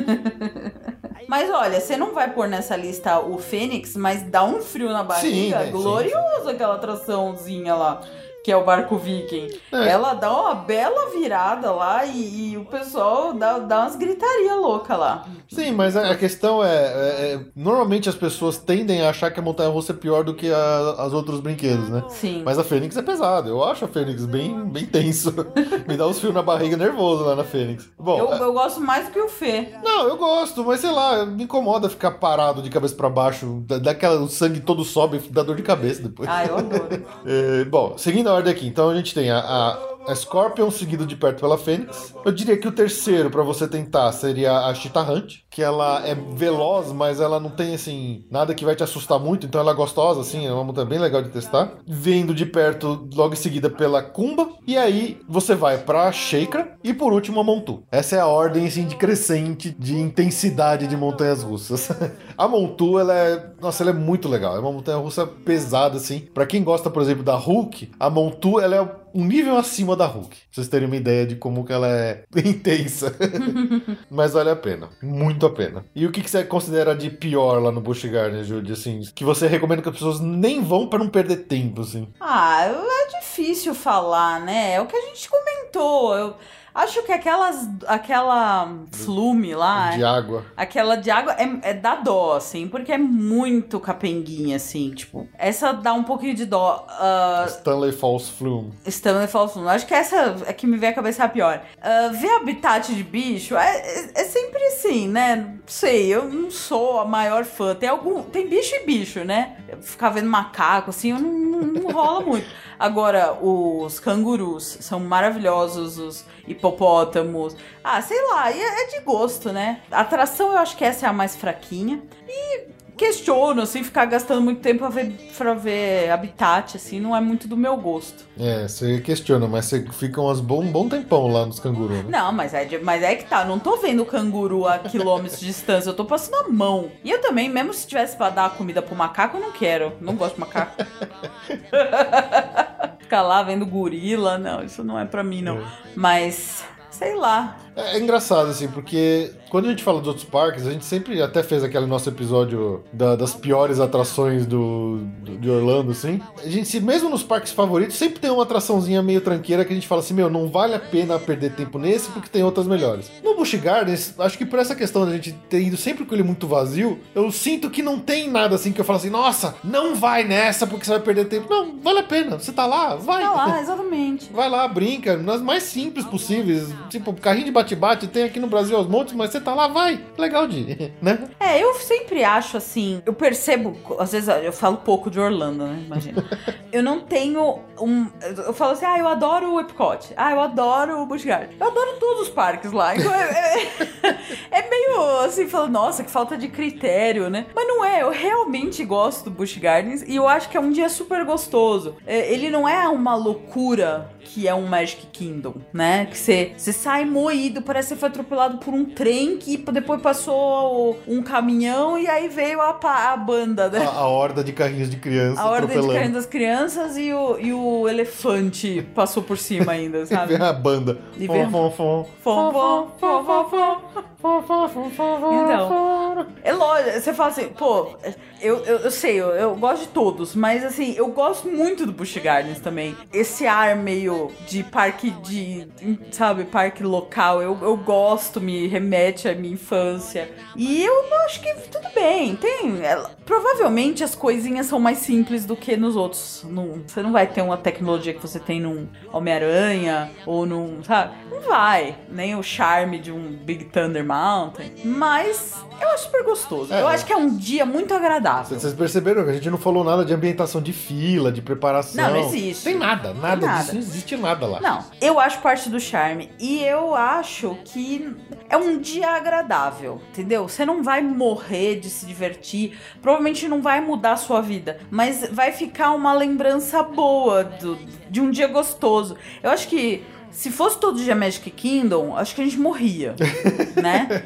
Mas 1.28 1.50
olha, 1.50 1.80
você 1.80 1.96
não 1.96 2.14
vai 2.14 2.32
pôr 2.32 2.48
nessa 2.48 2.76
lista 2.76 3.18
o 3.18 3.36
Fênix, 3.36 3.96
mas 3.96 4.22
dá 4.22 4.44
um 4.44 4.60
frio 4.60 4.92
na 4.92 5.02
barriga. 5.02 5.58
né, 5.58 5.64
sim, 5.64 5.72
glorioso 5.72 6.48
aquela 6.48 6.76
atraçãozinha 6.76 7.74
lá. 7.74 8.00
Que 8.46 8.52
é 8.52 8.56
o 8.56 8.62
barco 8.64 8.96
viking. 8.96 9.48
É. 9.72 9.88
Ela 9.88 10.14
dá 10.14 10.30
uma 10.32 10.54
bela 10.54 11.10
virada 11.10 11.72
lá 11.72 12.04
e, 12.04 12.52
e 12.52 12.56
o 12.56 12.64
pessoal 12.64 13.32
dá, 13.32 13.58
dá 13.58 13.80
umas 13.80 13.96
gritaria 13.96 14.54
louca 14.54 14.96
lá. 14.96 15.26
Sim, 15.52 15.72
mas 15.72 15.96
a 15.96 16.12
a 16.12 16.14
questão 16.14 16.62
é, 16.62 16.68
é- 16.68 17.32
é, 17.34 17.40
Normalmente 17.56 18.08
as 18.08 18.14
pessoas 18.14 18.56
tendem 18.56 19.02
a 19.02 19.10
achar 19.10 19.32
que 19.32 19.40
a 19.40 19.42
montanha 19.42 19.68
russa 19.68 19.90
é 19.92 19.96
pior 19.96 20.22
do 20.22 20.32
que 20.32 20.52
a- 20.52 20.94
as 20.98 21.12
outros 21.12 21.40
brinquedos, 21.40 21.88
né? 21.88 22.04
Sim. 22.08 22.42
Mas 22.44 22.56
a 22.56 22.62
Fênix 22.62 22.96
é 22.96 23.02
pesada. 23.02 23.48
Eu 23.48 23.64
acho 23.64 23.84
a 23.84 23.88
Fênix 23.88 24.24
bem, 24.26 24.64
bem 24.68 24.86
tenso. 24.86 25.34
Me 25.88 25.96
dá 25.96 26.06
uns 26.06 26.20
fios 26.20 26.32
na 26.32 26.42
barriga 26.42 26.76
nervoso 26.76 27.24
lá 27.24 27.34
na 27.34 27.42
Fênix. 27.42 27.88
Bom, 27.98 28.16
Eu, 28.16 28.32
é- 28.32 28.40
eu 28.40 28.52
gosto 28.52 28.80
mais 28.80 29.06
do 29.06 29.10
que 29.10 29.18
o 29.20 29.28
Fê. 29.28 29.70
não, 29.82 30.06
eu 30.06 30.16
gosto, 30.16 30.64
mas 30.64 30.78
sei 30.78 30.92
lá, 30.92 31.26
me 31.26 31.42
incomoda 31.42 31.88
ficar 31.90 32.12
parado 32.12 32.62
de 32.62 32.70
cabeça 32.70 32.94
pra 32.94 33.10
baixo. 33.10 33.64
Dá, 33.66 33.78
dá 33.78 33.90
aquela, 33.90 34.20
o 34.20 34.28
sangue 34.28 34.60
todo 34.60 34.84
sobe, 34.84 35.18
dá 35.30 35.42
dor 35.42 35.56
de 35.56 35.62
cabeça 35.64 36.00
depois. 36.00 36.28
Ah, 36.30 36.44
eu 36.46 36.58
adoro. 36.58 36.86
É, 37.26 37.64
bom, 37.64 37.98
seguindo 37.98 38.28
a 38.28 38.35
ordem 38.36 38.52
aqui, 38.52 38.66
então 38.66 38.88
a 38.88 38.94
gente 38.96 39.14
tem 39.14 39.30
a, 39.30 39.38
a, 39.38 39.95
Scorpion 40.14 40.70
seguido 40.70 41.06
de 41.06 41.16
perto 41.16 41.40
pela 41.40 41.58
Fênix. 41.58 42.14
Eu 42.24 42.32
diria 42.32 42.56
que 42.56 42.68
o 42.68 42.72
terceiro 42.72 43.30
pra 43.30 43.42
você 43.42 43.66
tentar 43.66 44.12
seria 44.12 44.66
a 44.66 44.74
Cheetah 44.74 45.10
Hunt, 45.10 45.38
que 45.50 45.62
ela 45.62 46.06
é 46.06 46.14
veloz, 46.14 46.92
mas 46.92 47.20
ela 47.20 47.40
não 47.40 47.50
tem 47.50 47.74
assim 47.74 48.24
nada 48.30 48.54
que 48.54 48.64
vai 48.64 48.76
te 48.76 48.82
assustar 48.82 49.18
muito, 49.18 49.46
então 49.46 49.60
ela 49.60 49.72
é 49.72 49.74
gostosa, 49.74 50.20
assim, 50.20 50.46
é 50.46 50.52
uma 50.52 50.64
montanha 50.64 50.86
bem 50.86 50.98
legal 50.98 51.22
de 51.22 51.30
testar. 51.30 51.72
Vindo 51.86 52.34
de 52.34 52.46
perto, 52.46 53.08
logo 53.14 53.34
em 53.34 53.36
seguida 53.36 53.70
pela 53.70 54.02
Kumba, 54.02 54.48
e 54.66 54.76
aí 54.76 55.18
você 55.28 55.54
vai 55.54 55.78
pra 55.78 56.12
Sheikra 56.12 56.76
e 56.82 56.92
por 56.92 57.12
último 57.12 57.40
a 57.40 57.44
Montu. 57.44 57.82
Essa 57.90 58.16
é 58.16 58.20
a 58.20 58.26
ordem 58.26 58.66
assim 58.66 58.86
de 58.86 58.96
crescente 58.96 59.74
de 59.78 59.96
intensidade 59.96 60.86
de 60.86 60.96
montanhas 60.96 61.42
russas. 61.42 61.90
a 62.36 62.48
Montu, 62.48 62.98
ela 62.98 63.14
é, 63.14 63.50
nossa, 63.60 63.82
ela 63.82 63.90
é 63.90 63.94
muito 63.94 64.28
legal. 64.28 64.56
É 64.56 64.58
uma 64.58 64.72
montanha 64.72 64.98
russa 64.98 65.26
pesada 65.26 65.96
assim. 65.96 66.20
Pra 66.34 66.46
quem 66.46 66.62
gosta, 66.62 66.90
por 66.90 67.02
exemplo, 67.02 67.22
da 67.22 67.34
Hulk, 67.34 67.90
a 67.98 68.10
Montu 68.10 68.60
ela 68.60 68.76
é 68.76 69.05
um 69.16 69.24
nível 69.24 69.56
acima 69.56 69.96
da 69.96 70.06
Hulk. 70.06 70.28
Pra 70.28 70.36
vocês 70.50 70.68
terem 70.68 70.86
uma 70.86 70.96
ideia 70.96 71.26
de 71.26 71.36
como 71.36 71.64
que 71.64 71.72
ela 71.72 71.88
é 71.88 72.24
intensa. 72.36 73.14
Mas 74.10 74.34
vale 74.34 74.50
a 74.50 74.56
pena. 74.56 74.90
Muito 75.02 75.46
a 75.46 75.50
pena. 75.50 75.84
E 75.94 76.06
o 76.06 76.12
que, 76.12 76.20
que 76.20 76.30
você 76.30 76.44
considera 76.44 76.94
de 76.94 77.08
pior 77.08 77.62
lá 77.62 77.72
no 77.72 77.80
Busch 77.80 78.04
Garden, 78.04 78.44
Judy? 78.44 78.72
Assim, 78.72 79.00
que 79.14 79.24
você 79.24 79.46
recomenda 79.46 79.82
que 79.82 79.88
as 79.88 79.94
pessoas 79.94 80.20
nem 80.20 80.62
vão 80.62 80.88
pra 80.88 80.98
não 80.98 81.08
perder 81.08 81.44
tempo, 81.44 81.80
assim. 81.80 82.08
Ah, 82.20 82.66
é 82.66 83.18
difícil 83.20 83.74
falar, 83.74 84.40
né? 84.40 84.74
É 84.74 84.80
o 84.80 84.86
que 84.86 84.96
a 84.96 85.06
gente 85.06 85.28
comentou. 85.28 86.14
Eu 86.16 86.34
acho 86.76 87.02
que 87.02 87.12
aquelas. 87.12 87.68
aquela 87.86 88.68
flume 88.92 89.54
lá. 89.54 89.90
De 89.90 90.04
água. 90.04 90.44
Aquela 90.56 90.96
de 90.96 91.10
água 91.10 91.34
é, 91.38 91.70
é 91.70 91.74
dá 91.74 91.96
dó, 91.96 92.34
assim, 92.36 92.68
porque 92.68 92.92
é 92.92 92.98
muito 92.98 93.80
capenguinha, 93.80 94.56
assim, 94.56 94.90
tipo. 94.90 95.26
Essa 95.38 95.72
dá 95.72 95.92
um 95.94 96.04
pouquinho 96.04 96.34
de 96.34 96.44
dó. 96.44 96.86
Ah, 96.88 97.46
Stanley 97.48 97.92
Falls 97.92 98.30
Flume. 98.30 98.72
Stanley 98.86 99.26
Falls 99.26 99.54
Flume. 99.54 99.68
Acho 99.68 99.86
que 99.86 99.94
essa 99.94 100.36
é 100.46 100.52
que 100.52 100.66
me 100.66 100.76
vem 100.76 100.90
à 100.90 100.92
cabeça 100.92 101.24
a 101.24 101.28
pior. 101.28 101.62
Ah, 101.80 102.10
ver 102.12 102.30
habitat 102.36 102.94
de 102.94 103.02
bicho 103.02 103.56
é, 103.56 103.76
é, 103.76 104.10
é 104.14 104.24
sempre 104.24 104.62
assim, 104.64 105.08
né? 105.08 105.36
Não 105.36 105.60
sei, 105.66 106.14
eu 106.14 106.28
não 106.28 106.50
sou 106.50 107.00
a 107.00 107.04
maior 107.04 107.44
fã. 107.44 107.74
Tem 107.74 107.88
algum. 107.88 108.22
Tem 108.22 108.48
bicho 108.48 108.74
e 108.74 108.84
bicho, 108.84 109.24
né? 109.24 109.56
Ficar 109.80 110.10
vendo 110.10 110.28
macaco, 110.28 110.90
assim, 110.90 111.12
eu 111.12 111.18
não, 111.18 111.32
não, 111.32 111.60
não 111.62 111.90
rola 111.90 112.20
muito. 112.20 112.46
Agora, 112.78 113.32
os 113.42 113.98
cangurus 114.00 114.78
são 114.80 115.00
maravilhosos, 115.00 115.98
os 115.98 116.24
hipopótamos. 116.46 117.56
Ah, 117.82 118.00
sei 118.02 118.20
lá, 118.28 118.50
é 118.50 118.56
é 118.58 118.86
de 118.88 119.00
gosto, 119.00 119.52
né? 119.52 119.80
A 119.90 120.00
atração 120.00 120.52
eu 120.52 120.58
acho 120.58 120.76
que 120.76 120.84
essa 120.84 121.06
é 121.06 121.08
a 121.08 121.12
mais 121.12 121.34
fraquinha. 121.36 122.02
E 122.28 122.76
questiono, 122.96 123.60
assim, 123.60 123.84
ficar 123.84 124.06
gastando 124.06 124.40
muito 124.40 124.62
tempo 124.62 124.78
pra 124.78 124.88
ver, 124.88 125.12
pra 125.36 125.52
ver 125.52 126.10
habitat, 126.10 126.78
assim, 126.78 126.98
não 126.98 127.14
é 127.14 127.20
muito 127.20 127.46
do 127.46 127.54
meu 127.54 127.76
gosto. 127.76 128.24
É, 128.40 128.66
você 128.66 128.98
questiona, 129.02 129.46
mas 129.46 129.66
você 129.66 129.84
fica 129.92 130.18
umas 130.18 130.40
bom, 130.40 130.62
um 130.62 130.72
bom 130.72 130.88
tempão 130.88 131.26
lá 131.28 131.44
nos 131.44 131.60
cangurus, 131.60 131.98
né? 131.98 132.04
Não, 132.08 132.32
mas 132.32 132.54
é, 132.54 132.64
de- 132.64 132.78
mas 132.78 133.02
é 133.02 133.14
que 133.16 133.24
tá, 133.26 133.44
não 133.44 133.58
tô 133.58 133.76
vendo 133.76 134.02
o 134.02 134.06
canguru 134.06 134.66
a 134.66 134.78
quilômetros 134.78 135.40
de 135.40 135.46
distância, 135.46 135.90
eu 135.90 135.94
tô 135.94 136.06
passando 136.06 136.36
a 136.46 136.48
mão. 136.48 136.90
E 137.04 137.10
eu 137.10 137.20
também, 137.20 137.50
mesmo 137.50 137.74
se 137.74 137.86
tivesse 137.86 138.16
pra 138.16 138.30
dar 138.30 138.56
comida 138.56 138.80
pro 138.80 138.96
macaco, 138.96 139.36
eu 139.36 139.42
não 139.42 139.52
quero. 139.52 139.92
Não 140.00 140.14
gosto 140.16 140.34
de 140.36 140.40
macaco. 140.40 140.72
Ficar 143.06 143.22
lá 143.22 143.40
vendo 143.40 143.64
gorila, 143.64 144.36
não, 144.36 144.64
isso 144.64 144.82
não 144.82 144.98
é 144.98 145.04
pra 145.04 145.22
mim, 145.22 145.40
não. 145.40 145.64
Mas, 145.94 146.64
sei 146.90 147.14
lá. 147.14 147.56
É, 147.76 147.96
é 147.96 148.00
engraçado, 148.00 148.48
assim, 148.48 148.66
porque 148.68 149.30
quando 149.50 149.66
a 149.66 149.68
gente 149.68 149.82
fala 149.82 149.98
dos 149.98 150.08
outros 150.08 150.24
parques, 150.24 150.66
a 150.66 150.72
gente 150.72 150.84
sempre 150.84 151.20
até 151.22 151.42
fez 151.42 151.62
aquele 151.62 151.86
nosso 151.86 152.08
episódio 152.08 152.82
da- 152.92 153.14
das 153.16 153.34
piores 153.34 153.78
atrações 153.78 154.46
do, 154.46 154.98
do- 155.22 155.36
de 155.38 155.50
Orlando, 155.50 155.92
assim. 155.92 156.20
A 156.42 156.48
gente, 156.48 156.66
se 156.68 156.80
mesmo 156.80 157.08
nos 157.10 157.22
parques 157.22 157.52
favoritos, 157.52 157.96
sempre 157.96 158.18
tem 158.18 158.30
uma 158.30 158.42
atraçãozinha 158.42 159.02
meio 159.02 159.20
tranqueira 159.20 159.64
que 159.64 159.72
a 159.72 159.76
gente 159.76 159.86
fala 159.86 160.00
assim, 160.00 160.14
meu, 160.14 160.30
não 160.30 160.48
vale 160.48 160.74
a 160.74 160.78
pena 160.80 161.18
perder 161.18 161.52
tempo 161.52 161.78
nesse 161.78 162.08
porque 162.10 162.28
tem 162.28 162.42
outras 162.42 162.66
melhores. 162.66 163.10
No 163.22 163.36
Busch 163.36 163.54
Gardens, 163.56 164.14
acho 164.18 164.38
que 164.38 164.46
por 164.46 164.58
essa 164.58 164.74
questão 164.74 165.04
da 165.04 165.12
gente 165.12 165.32
ter 165.48 165.60
ido 165.60 165.76
sempre 165.76 166.04
com 166.04 166.14
ele 166.14 166.22
muito 166.22 166.46
vazio, 166.46 166.98
eu 167.14 167.30
sinto 167.30 167.68
que 167.70 167.82
não 167.82 167.98
tem 167.98 168.28
nada 168.30 168.54
assim 168.54 168.72
que 168.72 168.80
eu 168.80 168.84
falo 168.84 168.98
assim, 168.98 169.10
nossa, 169.10 169.54
não 169.62 169.94
vai 169.94 170.24
nessa 170.24 170.66
porque 170.66 170.84
você 170.84 170.92
vai 170.92 171.00
perder 171.00 171.26
tempo. 171.26 171.46
Não, 171.50 171.78
vale 171.80 171.98
a 172.00 172.04
pena. 172.04 172.38
Você 172.38 172.52
tá 172.52 172.64
lá, 172.66 172.96
vai. 172.96 173.22
Tá 173.22 173.32
lá, 173.32 173.60
exatamente. 173.60 174.32
Vai 174.32 174.48
lá, 174.48 174.66
brinca, 174.66 175.16
nas 175.16 175.40
mais 175.42 175.62
simples 175.64 176.04
possíveis. 176.06 176.68
Tipo, 176.88 177.12
carrinho 177.14 177.46
de 177.46 177.52
bate-bate 177.66 178.06
tem 178.06 178.24
aqui 178.24 178.38
no 178.38 178.46
Brasil 178.46 178.76
aos 178.76 178.86
montes, 178.86 179.14
mas 179.14 179.30
você 179.30 179.40
tá 179.40 179.54
lá, 179.54 179.66
vai. 179.66 180.00
Legal 180.16 180.46
de 180.46 180.92
né? 181.02 181.28
É, 181.40 181.62
eu 181.62 181.74
sempre 181.74 182.22
acho 182.22 182.56
assim, 182.56 183.02
eu 183.04 183.12
percebo, 183.12 183.76
às 183.98 184.12
vezes 184.12 184.28
eu 184.28 184.52
falo 184.52 184.78
pouco 184.78 185.10
de 185.10 185.18
Orlando, 185.18 185.66
né? 185.66 185.82
Imagina. 185.84 186.24
eu 186.72 186.82
não 186.82 187.00
tenho 187.00 187.60
um. 187.80 188.06
Eu 188.46 188.52
falo 188.52 188.72
assim, 188.72 188.86
ah, 188.86 188.98
eu 188.98 189.08
adoro 189.08 189.54
o 189.54 189.60
Epcot. 189.60 190.12
Ah, 190.16 190.32
eu 190.32 190.40
adoro 190.40 191.00
o 191.00 191.06
Busch 191.06 191.24
Gardens. 191.24 191.56
Eu 191.58 191.66
adoro 191.66 191.96
todos 191.98 192.22
os 192.22 192.28
parques 192.28 192.72
lá. 192.72 192.94
Então 192.94 193.12
é, 193.14 193.62
é- 193.62 194.18
é 194.62 194.70
meio 194.70 195.20
assim, 195.24 195.48
falando, 195.48 195.72
nossa, 195.72 196.04
que 196.04 196.10
falta 196.10 196.36
de 196.36 196.48
critério, 196.48 197.28
né? 197.28 197.46
Mas 197.54 197.66
não 197.66 197.84
é, 197.84 198.02
eu 198.02 198.10
realmente 198.10 198.84
gosto 198.84 199.24
do 199.24 199.30
Busch 199.30 199.56
Gardens 199.58 200.02
e 200.02 200.16
eu 200.16 200.28
acho 200.28 200.48
que 200.48 200.56
é 200.56 200.60
um 200.60 200.70
dia 200.70 200.88
super 200.88 201.24
gostoso. 201.24 201.96
É, 202.06 202.32
ele 202.32 202.50
não 202.50 202.68
é 202.68 202.88
uma 202.88 203.14
loucura 203.14 204.10
que 204.26 204.46
é 204.48 204.54
um 204.54 204.66
Magic 204.66 205.06
Kingdom, 205.12 205.54
né? 205.72 206.06
Que 206.06 206.18
você 206.18 206.52
você 206.56 206.72
sai 206.72 207.04
moído, 207.04 207.62
parece 207.62 207.88
que 207.88 207.94
você 207.94 208.00
foi 208.00 208.08
atropelado 208.08 208.58
por 208.58 208.74
um 208.74 208.84
trem 208.84 209.36
que 209.38 209.56
depois 209.56 210.00
passou 210.02 210.98
um 211.06 211.22
caminhão 211.22 211.98
e 211.98 212.06
aí 212.08 212.28
veio 212.28 212.60
a, 212.60 212.78
a 213.12 213.16
banda, 213.16 213.68
né? 213.68 213.84
A, 213.86 213.90
a 214.00 214.06
horda 214.08 214.42
de 214.42 214.52
carrinhos 214.52 214.90
de 214.90 214.96
criança 214.96 215.40
A 215.40 215.46
ordem 215.46 215.60
de 215.68 215.72
atropelando. 215.72 215.94
carrinho 215.94 216.14
das 216.14 216.26
crianças 216.26 216.96
e 216.96 217.12
o, 217.12 217.38
e 217.38 217.52
o 217.52 217.88
elefante 217.88 218.86
passou 218.94 219.22
por 219.22 219.38
cima 219.38 219.72
ainda, 219.72 219.98
E 219.98 220.06
sabe? 220.06 220.36
vem 220.36 220.46
a 220.46 220.52
banda. 220.52 220.98
E 221.18 221.26
Fom, 221.26 221.50
fom, 221.50 221.70
Fom, 221.70 222.52
fom, 222.52 222.52
fom, 222.98 223.24
fom, 223.24 223.24
fom. 223.24 223.76
fom, 224.20 224.42
fom, 224.42 224.68
fom, 224.68 224.90
fom, 224.90 225.44
Então. 225.44 226.26
É 226.42 226.52
lógico, 226.52 227.00
você 227.00 227.12
fala 227.12 227.28
assim, 227.30 227.48
pô, 227.48 227.96
eu, 228.40 228.56
eu, 228.64 228.78
eu 228.78 228.90
sei, 228.90 229.20
eu, 229.20 229.28
eu 229.30 229.54
gosto 229.56 229.82
de 229.82 229.88
todos, 229.88 230.34
mas 230.34 230.64
assim, 230.64 230.94
eu 230.96 231.08
gosto 231.08 231.48
muito 231.48 231.84
do 231.86 231.92
Busch 231.92 232.16
Gardens 232.18 232.58
também. 232.60 232.96
Esse 233.12 233.46
ar 233.46 233.76
meio 233.76 234.15
de 234.46 234.62
parque 234.62 235.10
de, 235.10 235.68
sabe, 236.10 236.44
parque 236.44 236.82
local, 236.82 237.42
eu, 237.42 237.58
eu 237.62 237.76
gosto, 237.76 238.40
me 238.40 238.66
remete 238.66 239.28
à 239.28 239.34
minha 239.34 239.54
infância. 239.54 240.30
E 240.54 240.84
eu 240.84 241.04
acho 241.24 241.40
que 241.40 241.52
tudo 241.70 241.88
bem, 241.94 242.36
tem. 242.36 242.80
Provavelmente 243.26 244.02
as 244.02 244.14
coisinhas 244.14 244.66
são 244.66 244.80
mais 244.80 244.98
simples 244.98 245.44
do 245.44 245.54
que 245.54 245.76
nos 245.76 245.96
outros. 245.96 246.46
Num- 246.48 246.82
você 246.86 247.02
não 247.02 247.12
vai 247.12 247.26
ter 247.26 247.42
uma 247.42 247.56
tecnologia 247.58 248.14
que 248.14 248.20
você 248.22 248.38
tem 248.38 248.60
num 248.60 248.88
Homem-Aranha 249.12 250.10
ou 250.24 250.46
num, 250.46 250.82
sabe? 250.82 251.12
Não 251.30 251.40
vai. 251.40 251.98
Nem 252.08 252.34
o 252.36 252.42
charme 252.42 252.98
de 252.98 253.12
um 253.12 253.32
Big 253.44 253.64
Thunder 253.66 254.04
Mountain. 254.06 254.70
Mas 254.84 255.54
eu 255.80 255.88
acho 255.90 256.04
super 256.04 256.24
gostoso. 256.24 256.72
É. 256.72 256.80
eu 256.80 256.88
acho 256.88 257.04
que 257.04 257.12
é 257.12 257.16
um 257.16 257.36
dia 257.36 257.66
muito 257.66 257.92
agradável. 257.92 258.58
Vocês 258.58 258.72
perceberam 258.72 259.24
que 259.24 259.30
a 259.30 259.34
gente 259.34 259.50
não 259.50 259.58
falou 259.58 259.84
nada 259.84 260.04
de 260.04 260.14
ambientação 260.14 260.62
de 260.62 260.72
fila, 260.72 261.30
de 261.32 261.42
preparação. 261.42 262.02
Não, 262.04 262.12
não 262.14 262.28
existe. 262.28 262.64
Tem 262.64 262.78
nada, 262.78 263.12
nada, 263.12 263.38
Tem 263.40 263.48
nada. 263.48 263.60
disso, 263.62 263.72
não 263.74 263.80
existe 263.80 264.16
nada 264.16 264.46
lá. 264.46 264.60
Não, 264.60 264.84
eu 265.00 265.18
acho 265.20 265.40
parte 265.40 265.68
do 265.68 265.80
charme. 265.80 266.30
E 266.38 266.62
eu 266.62 266.94
acho 266.94 267.58
que 267.64 268.14
é 268.48 268.56
um 268.56 268.78
dia 268.78 269.10
agradável, 269.10 270.00
entendeu? 270.10 270.48
Você 270.48 270.64
não 270.64 270.82
vai 270.82 271.02
morrer 271.02 271.80
de 271.80 271.90
se 271.90 272.06
divertir. 272.06 272.78
Provavelmente 273.02 273.15
não 273.48 273.60
vai 273.62 273.80
mudar 273.80 274.12
a 274.12 274.16
sua 274.16 274.40
vida. 274.40 274.78
Mas 274.90 275.28
vai 275.30 275.52
ficar 275.52 275.92
uma 275.92 276.12
lembrança 276.12 276.82
boa 276.82 277.44
do- 277.44 277.78
de 278.10 278.20
um 278.20 278.30
dia 278.30 278.46
gostoso. 278.48 279.16
Eu 279.42 279.50
acho 279.50 279.68
que. 279.68 280.02
Se 280.28 280.50
fosse 280.50 280.78
todo 280.78 280.98
dia 281.02 281.14
Magic 281.14 281.50
Kingdom, 281.50 282.14
acho 282.14 282.34
que 282.34 282.42
a 282.42 282.44
gente 282.44 282.58
morria, 282.58 283.14
né? 283.82 284.24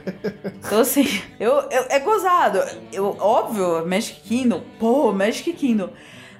Então, 0.58 0.80
assim, 0.80 1.06
eu, 1.38 1.52
eu- 1.70 1.86
é 1.88 2.00
gozado. 2.00 2.58
Eu, 2.92 3.16
óbvio, 3.20 3.86
Magic 3.86 4.20
Kingdom, 4.22 4.60
pô, 4.78 5.12
Magic 5.12 5.52
Kingdom. 5.52 5.90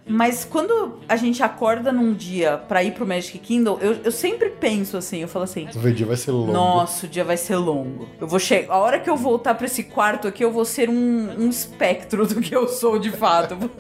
Mas 0.07 0.45
quando 0.45 0.99
a 1.09 1.17
gente 1.17 1.43
acorda 1.43 1.93
num 1.93 2.13
dia 2.13 2.57
pra 2.69 2.83
ir 2.83 2.93
pro 2.93 3.07
Magic 3.07 3.39
Kingdom, 3.39 3.79
eu, 3.81 3.97
eu 4.05 4.11
sempre 4.13 4.51
penso 4.51 4.97
assim, 4.97 5.19
eu 5.23 5.29
falo 5.29 5.45
assim, 5.45 5.69
O 5.75 5.93
dia 5.93 6.07
vai 6.07 6.17
ser 6.17 6.33
longo. 6.33 6.53
nossa, 6.53 7.07
o 7.07 7.09
dia 7.09 7.25
vai 7.25 7.37
ser 7.37 7.57
longo. 7.57 8.09
Eu 8.21 8.27
vou 8.27 8.39
chegar. 8.39 8.73
A 8.75 8.79
hora 8.79 8.99
que 8.99 9.09
eu 9.09 9.17
voltar 9.17 9.55
pra 9.55 9.67
esse 9.67 9.85
quarto 9.85 10.27
aqui, 10.27 10.45
eu 10.45 10.51
vou 10.51 10.65
ser 10.65 10.89
um, 10.91 11.29
um 11.39 11.49
espectro 11.49 12.27
do 12.27 12.41
que 12.41 12.55
eu 12.55 12.67
sou 12.69 12.99
de 12.99 13.11
fato. 13.11 13.57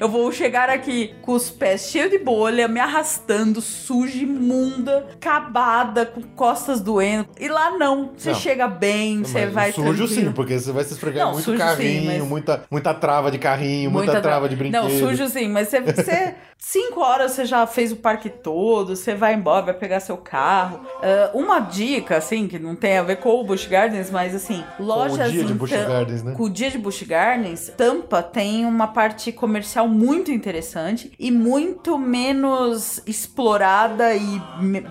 Eu 0.00 0.08
vou 0.08 0.30
chegar 0.32 0.68
aqui 0.68 1.14
com 1.22 1.32
os 1.32 1.50
pés 1.50 1.88
cheios 1.90 2.10
de 2.10 2.18
bolha, 2.18 2.68
me 2.68 2.78
arrastando, 2.80 3.60
suja, 3.60 4.18
imunda, 4.18 5.06
acabada, 5.14 6.06
com 6.06 6.22
costas 6.22 6.80
doendo. 6.80 7.28
E 7.38 7.48
lá 7.48 7.70
não. 7.78 8.10
Você 8.16 8.30
Não. 8.30 8.38
chega 8.38 8.66
bem, 8.68 9.22
você 9.22 9.46
vai 9.46 9.72
sujo 9.72 9.86
tranquilo. 9.94 10.08
sim, 10.08 10.32
porque 10.32 10.58
você 10.58 10.72
vai 10.72 10.84
se 10.84 10.92
esfregar 10.94 11.26
Não, 11.26 11.32
muito 11.34 11.44
sujo 11.44 11.56
sim, 11.58 11.64
carrinho, 11.64 12.04
mas- 12.06 12.22
muita, 12.28 12.64
muita 12.70 12.94
trava 12.94 13.30
de 13.30 13.38
carrinho, 13.38 13.90
muita, 13.90 14.12
Muita 14.12 14.20
trava 14.22 14.40
tra- 14.40 14.48
de 14.48 14.56
brinquedo. 14.56 14.82
Não, 14.82 14.90
sujo 14.90 15.28
sim, 15.28 15.48
mas 15.56 15.68
você, 15.68 15.80
você. 15.80 16.34
Cinco 16.58 17.00
horas 17.00 17.32
você 17.32 17.44
já 17.44 17.66
fez 17.66 17.92
o 17.92 17.96
parque 17.96 18.30
todo, 18.30 18.96
você 18.96 19.14
vai 19.14 19.34
embora, 19.34 19.66
vai 19.66 19.74
pegar 19.74 20.00
seu 20.00 20.16
carro. 20.16 20.80
Ah, 21.02 21.30
uma 21.34 21.60
dica, 21.60 22.16
assim, 22.16 22.48
que 22.48 22.58
não 22.58 22.74
tem 22.74 22.96
a 22.96 23.02
ver 23.02 23.16
com 23.16 23.28
o 23.40 23.44
Busch 23.44 23.66
Gardens, 23.66 24.10
mas 24.10 24.34
assim, 24.34 24.64
lojas. 24.80 25.30
dia 25.30 25.44
de 25.44 25.54
Busch 25.54 25.70
Gardens, 25.70 26.22
né? 26.22 26.32
Com 26.32 26.44
o 26.44 26.50
dia 26.50 26.70
de 26.70 26.78
Busch 26.78 27.02
Gardens, 27.02 27.72
Tampa 27.76 28.22
tem 28.22 28.64
uma 28.64 28.88
parte 28.88 29.32
comercial 29.32 29.86
muito 29.86 30.30
interessante 30.30 31.12
e 31.18 31.30
muito 31.30 31.98
menos 31.98 33.02
explorada 33.06 34.14
e 34.14 34.40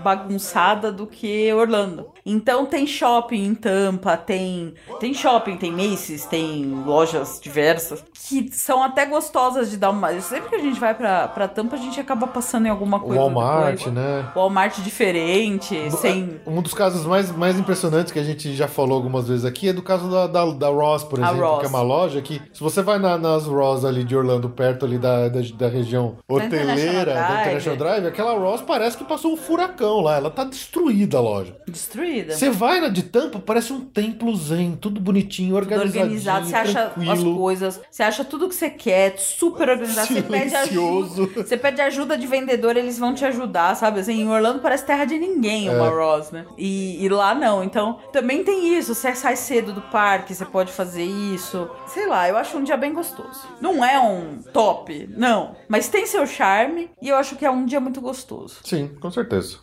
bagunçada 0.03 0.91
do 0.91 1.07
que 1.07 1.51
Orlando. 1.51 2.11
Então 2.25 2.65
tem 2.65 2.87
shopping 2.87 3.43
em 3.43 3.55
Tampa, 3.55 4.15
tem 4.17 4.75
tem 4.99 5.13
shopping, 5.13 5.57
tem 5.57 5.71
Macy's, 5.71 6.25
tem 6.25 6.65
lojas 6.85 7.39
diversas 7.41 8.03
que 8.27 8.49
são 8.51 8.81
até 8.81 9.05
gostosas 9.05 9.69
de 9.69 9.77
dar 9.77 9.91
uma. 9.91 10.19
Sempre 10.21 10.49
que 10.49 10.55
a 10.55 10.59
gente 10.59 10.79
vai 10.79 10.93
pra, 10.95 11.27
pra 11.27 11.47
Tampa, 11.47 11.75
a 11.75 11.79
gente 11.79 11.99
acaba 11.99 12.25
passando 12.27 12.65
em 12.65 12.69
alguma 12.69 12.99
coisa. 12.99 13.19
Walmart, 13.21 13.77
depois. 13.77 13.93
né? 13.95 14.25
Walmart 14.35 14.79
diferente, 14.81 15.91
sem. 15.91 16.39
Um 16.45 16.61
dos 16.61 16.73
casos 16.73 17.05
mais, 17.05 17.31
mais 17.31 17.57
impressionantes 17.59 18.11
que 18.11 18.19
a 18.19 18.23
gente 18.23 18.55
já 18.55 18.67
falou 18.67 18.95
algumas 18.97 19.27
vezes 19.27 19.45
aqui 19.45 19.69
é 19.69 19.73
do 19.73 19.81
caso 19.81 20.09
da, 20.09 20.27
da, 20.27 20.45
da 20.51 20.67
Ross, 20.69 21.03
por 21.03 21.19
exemplo, 21.19 21.39
Ross. 21.39 21.59
que 21.59 21.65
é 21.65 21.69
uma 21.69 21.81
loja 21.81 22.21
que, 22.21 22.41
se 22.53 22.61
você 22.61 22.81
vai 22.81 22.97
na- 22.99 23.17
nas 23.17 23.45
Ross 23.45 23.85
ali 23.85 24.03
de 24.03 24.15
Orlando, 24.15 24.49
perto 24.49 24.85
ali 24.85 24.97
da, 24.97 25.29
da, 25.29 25.39
da 25.57 25.67
região 25.67 26.17
hoteleira 26.27 26.65
International 26.65 27.05
da 27.05 27.13
Drive. 27.27 27.39
International 27.41 27.77
Drive, 27.77 28.07
aquela 28.07 28.33
Ross 28.37 28.61
parece 28.61 28.97
que 28.97 29.03
passou 29.03 29.33
um 29.33 29.37
furacão 29.37 30.01
lá, 30.01 30.15
ela 30.17 30.29
tá 30.29 30.43
destruída 30.43 31.17
a 31.17 31.21
loja. 31.21 31.55
Destruída. 31.67 32.33
Você 32.33 32.49
vai 32.49 32.79
na 32.79 32.89
de 32.89 33.03
Tampa, 33.03 33.39
parece 33.39 33.71
um 33.71 33.81
templo 33.81 34.35
zen, 34.35 34.77
tudo 34.79 34.99
bonitinho, 34.99 35.55
tudo 35.59 35.71
organizado, 35.79 36.45
você 36.45 36.55
acha 36.55 36.91
as 37.11 37.23
coisas, 37.23 37.81
você 37.91 38.03
acha 38.03 38.14
tudo 38.23 38.47
que 38.47 38.55
você 38.55 38.69
quer, 38.69 39.17
super 39.17 39.69
organizado, 39.69 40.07
você 40.07 40.21
pede 40.21 40.55
ajuda, 40.55 41.43
você 41.43 41.57
pede 41.57 41.81
ajuda 41.81 42.17
de 42.17 42.27
vendedor, 42.27 42.77
eles 42.77 42.97
vão 42.97 43.13
te 43.13 43.25
ajudar, 43.25 43.75
sabe? 43.75 43.99
Assim, 43.99 44.21
em 44.21 44.29
Orlando 44.29 44.59
parece 44.59 44.85
terra 44.85 45.05
de 45.05 45.17
ninguém 45.17 45.69
uma 45.69 45.87
É. 45.87 45.89
Ross, 45.89 46.31
né? 46.31 46.45
E, 46.57 47.03
e 47.03 47.09
lá 47.09 47.33
não, 47.35 47.63
então 47.63 47.99
também 48.11 48.43
tem 48.43 48.77
isso, 48.77 48.93
você 48.93 49.13
sai 49.15 49.35
cedo 49.35 49.73
do 49.73 49.81
parque, 49.81 50.33
você 50.33 50.45
pode 50.45 50.71
fazer 50.71 51.03
isso, 51.03 51.69
sei 51.87 52.07
lá, 52.07 52.29
eu 52.29 52.37
acho 52.37 52.57
um 52.57 52.63
dia 52.63 52.77
bem 52.77 52.93
gostoso. 52.93 53.47
Não 53.59 53.83
é 53.83 53.99
um 53.99 54.41
top, 54.53 55.09
não, 55.17 55.55
mas 55.67 55.87
tem 55.87 56.05
seu 56.05 56.25
charme 56.25 56.89
e 57.01 57.09
eu 57.09 57.17
acho 57.17 57.35
que 57.35 57.45
é 57.45 57.51
um 57.51 57.65
dia 57.65 57.79
muito 57.79 57.99
gostoso. 57.99 58.59
Sim, 58.63 58.87
com 58.99 59.11
certeza. 59.11 59.59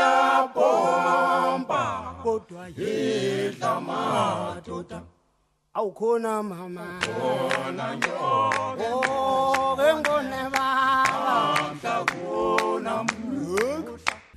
iyabomba 0.00 0.90
kodwa 2.22 2.68
awukhona 5.74 6.42
mama. 6.42 6.98
Oh 7.22 7.48
ngengone 9.76 10.50
baba. 10.50 11.70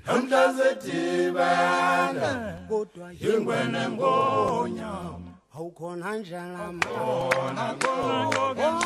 Namhla 0.05 0.53
sedibene 0.53 2.31
kodwa 2.69 3.13
ingwene 3.13 3.89
ngonyama. 3.89 5.31
Awukhona 5.55 6.05
mama? 6.57 6.81
Baba. 8.55 8.79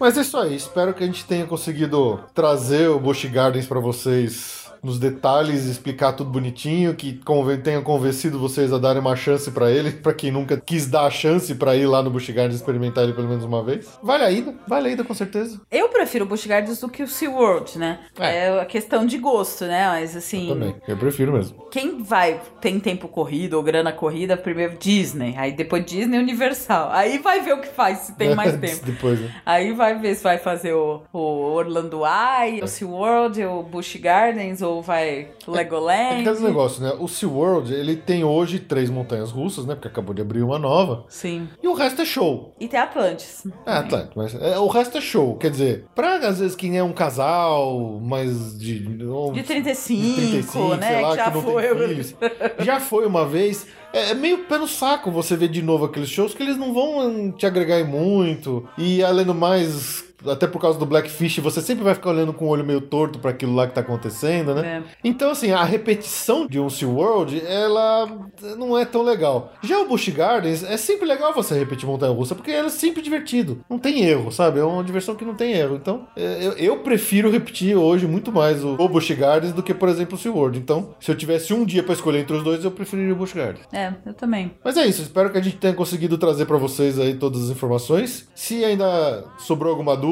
Mas 0.00 0.16
é 0.16 0.20
isso 0.20 0.38
aí, 0.38 0.54
espero 0.54 0.94
que 0.94 1.02
a 1.02 1.06
gente 1.06 1.24
tenha 1.24 1.44
conseguido 1.44 2.20
trazer 2.32 2.88
o 2.88 3.00
Busch 3.00 3.24
Gardens 3.24 3.66
pra 3.66 3.80
vocês 3.80 4.67
nos 4.82 4.98
detalhes, 4.98 5.64
explicar 5.64 6.12
tudo 6.12 6.30
bonitinho, 6.30 6.94
que 6.94 7.20
tenha 7.62 7.80
convencido 7.80 8.38
vocês 8.38 8.72
a 8.72 8.78
darem 8.78 9.00
uma 9.00 9.16
chance 9.16 9.50
pra 9.50 9.70
ele, 9.70 9.90
pra 10.02 10.12
quem 10.12 10.30
nunca 10.30 10.56
quis 10.56 10.86
dar 10.86 11.02
a 11.02 11.10
chance 11.10 11.54
pra 11.54 11.76
ir 11.76 11.86
lá 11.86 12.02
no 12.02 12.10
Busch 12.10 12.30
Gardens 12.30 12.56
experimentar 12.56 13.04
ele 13.04 13.12
pelo 13.12 13.28
menos 13.28 13.44
uma 13.44 13.62
vez. 13.62 13.88
Vale 14.02 14.24
a 14.24 14.30
ida, 14.30 14.54
vale 14.66 14.88
a 14.88 14.92
ida 14.92 15.04
com 15.04 15.14
certeza. 15.14 15.60
Eu 15.70 15.88
prefiro 15.88 16.24
o 16.24 16.28
Busch 16.28 16.46
Gardens 16.46 16.80
do 16.80 16.88
que 16.88 17.02
o 17.02 17.08
SeaWorld, 17.08 17.78
né? 17.78 18.00
É. 18.18 18.46
É, 18.46 18.60
a 18.60 18.64
questão 18.64 19.04
de 19.06 19.18
gosto, 19.18 19.64
né? 19.64 19.88
Mas 19.88 20.16
assim, 20.16 20.48
Também, 20.48 20.74
eu 20.86 20.96
prefiro 20.96 21.32
mesmo. 21.32 21.66
quem 21.70 22.02
vai, 22.02 22.40
tem 22.60 22.78
tempo 22.78 23.08
corrido 23.08 23.54
ou 23.54 23.62
grana 23.62 23.92
corrida, 23.92 24.36
primeiro 24.36 24.76
Disney, 24.78 25.34
aí 25.36 25.52
depois 25.52 25.84
Disney 25.84 26.18
Universal. 26.18 26.90
Aí 26.92 27.18
vai 27.18 27.40
ver 27.40 27.54
o 27.54 27.60
que 27.60 27.68
faz, 27.68 27.98
se 28.00 28.16
tem 28.16 28.34
mais 28.36 28.56
tempo. 28.56 28.84
Depois, 28.84 29.20
né? 29.20 29.34
Aí 29.44 29.72
vai 29.72 29.98
ver 29.98 30.14
se 30.14 30.22
vai 30.22 30.38
fazer 30.38 30.72
o, 30.72 31.02
o 31.12 31.18
Orlando 31.18 32.02
Eye, 32.04 32.62
o 32.62 32.68
SeaWorld, 32.68 33.44
o 33.44 33.62
Busch 33.62 33.96
Gardens, 33.96 34.62
ou 34.68 34.82
vai 34.82 35.08
É 35.08 35.28
Legoland. 35.46 36.28
aquele 36.28 36.46
negócio, 36.46 36.82
né? 36.82 36.92
O 36.98 37.06
SeaWorld, 37.08 37.72
ele 37.72 37.96
tem 37.96 38.24
hoje 38.24 38.58
três 38.58 38.90
montanhas 38.90 39.30
russas, 39.30 39.64
né? 39.66 39.74
Porque 39.74 39.88
acabou 39.88 40.14
de 40.14 40.22
abrir 40.22 40.42
uma 40.42 40.58
nova. 40.58 41.04
Sim. 41.08 41.48
E 41.62 41.68
o 41.68 41.74
resto 41.74 42.02
é 42.02 42.04
show. 42.04 42.54
E 42.58 42.66
tem 42.68 42.80
Atlantis. 42.80 43.46
É, 43.64 43.72
Atlanta, 43.72 44.10
mas 44.16 44.34
é, 44.34 44.58
o 44.58 44.66
resto 44.66 44.98
é 44.98 45.00
show. 45.00 45.36
Quer 45.36 45.50
dizer, 45.50 45.84
pra 45.94 46.16
às 46.16 46.40
vezes 46.40 46.56
quem 46.56 46.76
é 46.76 46.82
um 46.82 46.92
casal 46.92 48.00
mais 48.00 48.58
de. 48.58 48.78
De 48.78 49.42
35, 49.42 50.02
de 50.02 50.14
35, 50.14 50.74
né? 50.76 50.86
sei 50.88 51.02
lá, 51.02 51.10
que 51.10 51.16
já 51.16 51.30
que 51.30 51.40
foi. 51.40 51.88
filhos. 51.88 52.14
Já 52.60 52.80
foi 52.80 53.06
uma 53.06 53.26
vez. 53.26 53.66
É 53.92 54.08
é 54.10 54.14
meio 54.14 54.44
pé 54.44 54.58
no 54.58 54.68
saco 54.68 55.10
você 55.10 55.36
ver 55.36 55.48
de 55.48 55.62
novo 55.62 55.84
aqueles 55.84 56.08
shows 56.08 56.32
que 56.34 56.42
eles 56.42 56.56
não 56.56 56.72
vão 56.72 57.32
te 57.32 57.46
agregar 57.46 57.78
em 57.80 57.84
muito. 57.84 58.66
E 58.76 59.02
além 59.02 59.24
do 59.24 59.34
mais. 59.34 60.07
Até 60.26 60.46
por 60.46 60.60
causa 60.60 60.78
do 60.78 60.86
Blackfish, 60.86 61.38
você 61.38 61.60
sempre 61.60 61.84
vai 61.84 61.94
ficar 61.94 62.10
olhando 62.10 62.32
com 62.32 62.46
o 62.46 62.48
olho 62.48 62.64
meio 62.64 62.80
torto 62.80 63.18
pra 63.18 63.30
aquilo 63.30 63.54
lá 63.54 63.66
que 63.66 63.74
tá 63.74 63.80
acontecendo, 63.80 64.54
né? 64.54 64.82
É. 64.84 64.94
Então, 65.04 65.30
assim, 65.30 65.52
a 65.52 65.62
repetição 65.64 66.46
de 66.46 66.58
um 66.58 66.68
SeaWorld, 66.68 67.42
ela 67.46 68.08
não 68.56 68.76
é 68.76 68.84
tão 68.84 69.02
legal. 69.02 69.52
Já 69.62 69.78
o 69.78 69.88
Busch 69.88 70.08
Gardens, 70.08 70.64
é 70.64 70.76
sempre 70.76 71.06
legal 71.06 71.32
você 71.32 71.58
repetir 71.58 71.86
Montanha 71.86 72.12
Russa, 72.12 72.34
porque 72.34 72.50
ela 72.50 72.66
é 72.66 72.70
sempre 72.70 73.02
divertido. 73.02 73.64
Não 73.70 73.78
tem 73.78 74.04
erro, 74.04 74.32
sabe? 74.32 74.58
É 74.58 74.64
uma 74.64 74.82
diversão 74.82 75.14
que 75.14 75.24
não 75.24 75.34
tem 75.34 75.52
erro. 75.52 75.76
Então, 75.76 76.06
é, 76.16 76.44
eu, 76.44 76.52
eu 76.52 76.78
prefiro 76.78 77.30
repetir 77.30 77.76
hoje 77.76 78.06
muito 78.06 78.32
mais 78.32 78.64
o, 78.64 78.74
o 78.74 78.88
Busch 78.88 79.10
Gardens 79.12 79.52
do 79.52 79.62
que, 79.62 79.72
por 79.72 79.88
exemplo, 79.88 80.16
o 80.16 80.18
SeaWorld. 80.18 80.58
Então, 80.58 80.94
se 81.00 81.10
eu 81.10 81.16
tivesse 81.16 81.52
um 81.54 81.64
dia 81.64 81.82
pra 81.82 81.94
escolher 81.94 82.20
entre 82.20 82.36
os 82.36 82.42
dois, 82.42 82.64
eu 82.64 82.70
preferiria 82.70 83.12
o 83.12 83.16
Busch 83.16 83.34
Gardens. 83.34 83.66
É, 83.72 83.92
eu 84.04 84.14
também. 84.14 84.52
Mas 84.64 84.76
é 84.76 84.86
isso, 84.86 85.02
espero 85.02 85.30
que 85.30 85.38
a 85.38 85.42
gente 85.42 85.56
tenha 85.56 85.74
conseguido 85.74 86.18
trazer 86.18 86.46
pra 86.46 86.56
vocês 86.56 86.98
aí 86.98 87.14
todas 87.14 87.44
as 87.44 87.50
informações. 87.50 88.28
Se 88.34 88.64
ainda 88.64 89.24
sobrou 89.38 89.70
alguma 89.70 89.96
dúvida, 89.96 90.07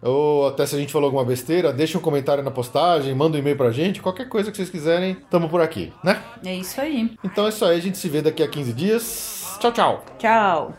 ou 0.00 0.48
até 0.48 0.66
se 0.66 0.74
a 0.74 0.78
gente 0.78 0.92
falou 0.92 1.06
alguma 1.06 1.24
besteira, 1.24 1.72
deixa 1.72 1.98
um 1.98 2.00
comentário 2.00 2.42
na 2.42 2.50
postagem, 2.50 3.14
manda 3.14 3.36
um 3.36 3.40
e-mail 3.40 3.56
pra 3.56 3.70
gente, 3.70 4.02
qualquer 4.02 4.28
coisa 4.28 4.50
que 4.50 4.56
vocês 4.56 4.70
quiserem, 4.70 5.16
tamo 5.30 5.48
por 5.48 5.60
aqui, 5.60 5.92
né? 6.02 6.20
É 6.44 6.54
isso 6.54 6.80
aí. 6.80 7.16
Então 7.24 7.46
é 7.46 7.48
isso 7.50 7.64
aí, 7.64 7.78
a 7.78 7.82
gente 7.82 7.98
se 7.98 8.08
vê 8.08 8.20
daqui 8.22 8.42
a 8.42 8.48
15 8.48 8.72
dias. 8.72 9.58
Tchau, 9.60 9.72
tchau! 9.72 10.04
Tchau. 10.18 10.74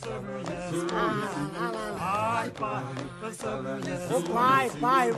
O 0.00 0.06
Good 4.22 4.72
Pai, 4.80 5.10
o 5.10 5.14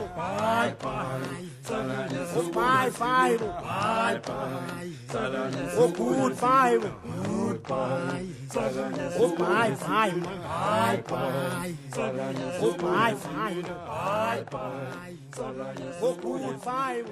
Good 12.59 12.77
Pai, 12.79 13.55
o 15.99 16.13
Good 16.13 16.59
Pai, 16.59 17.03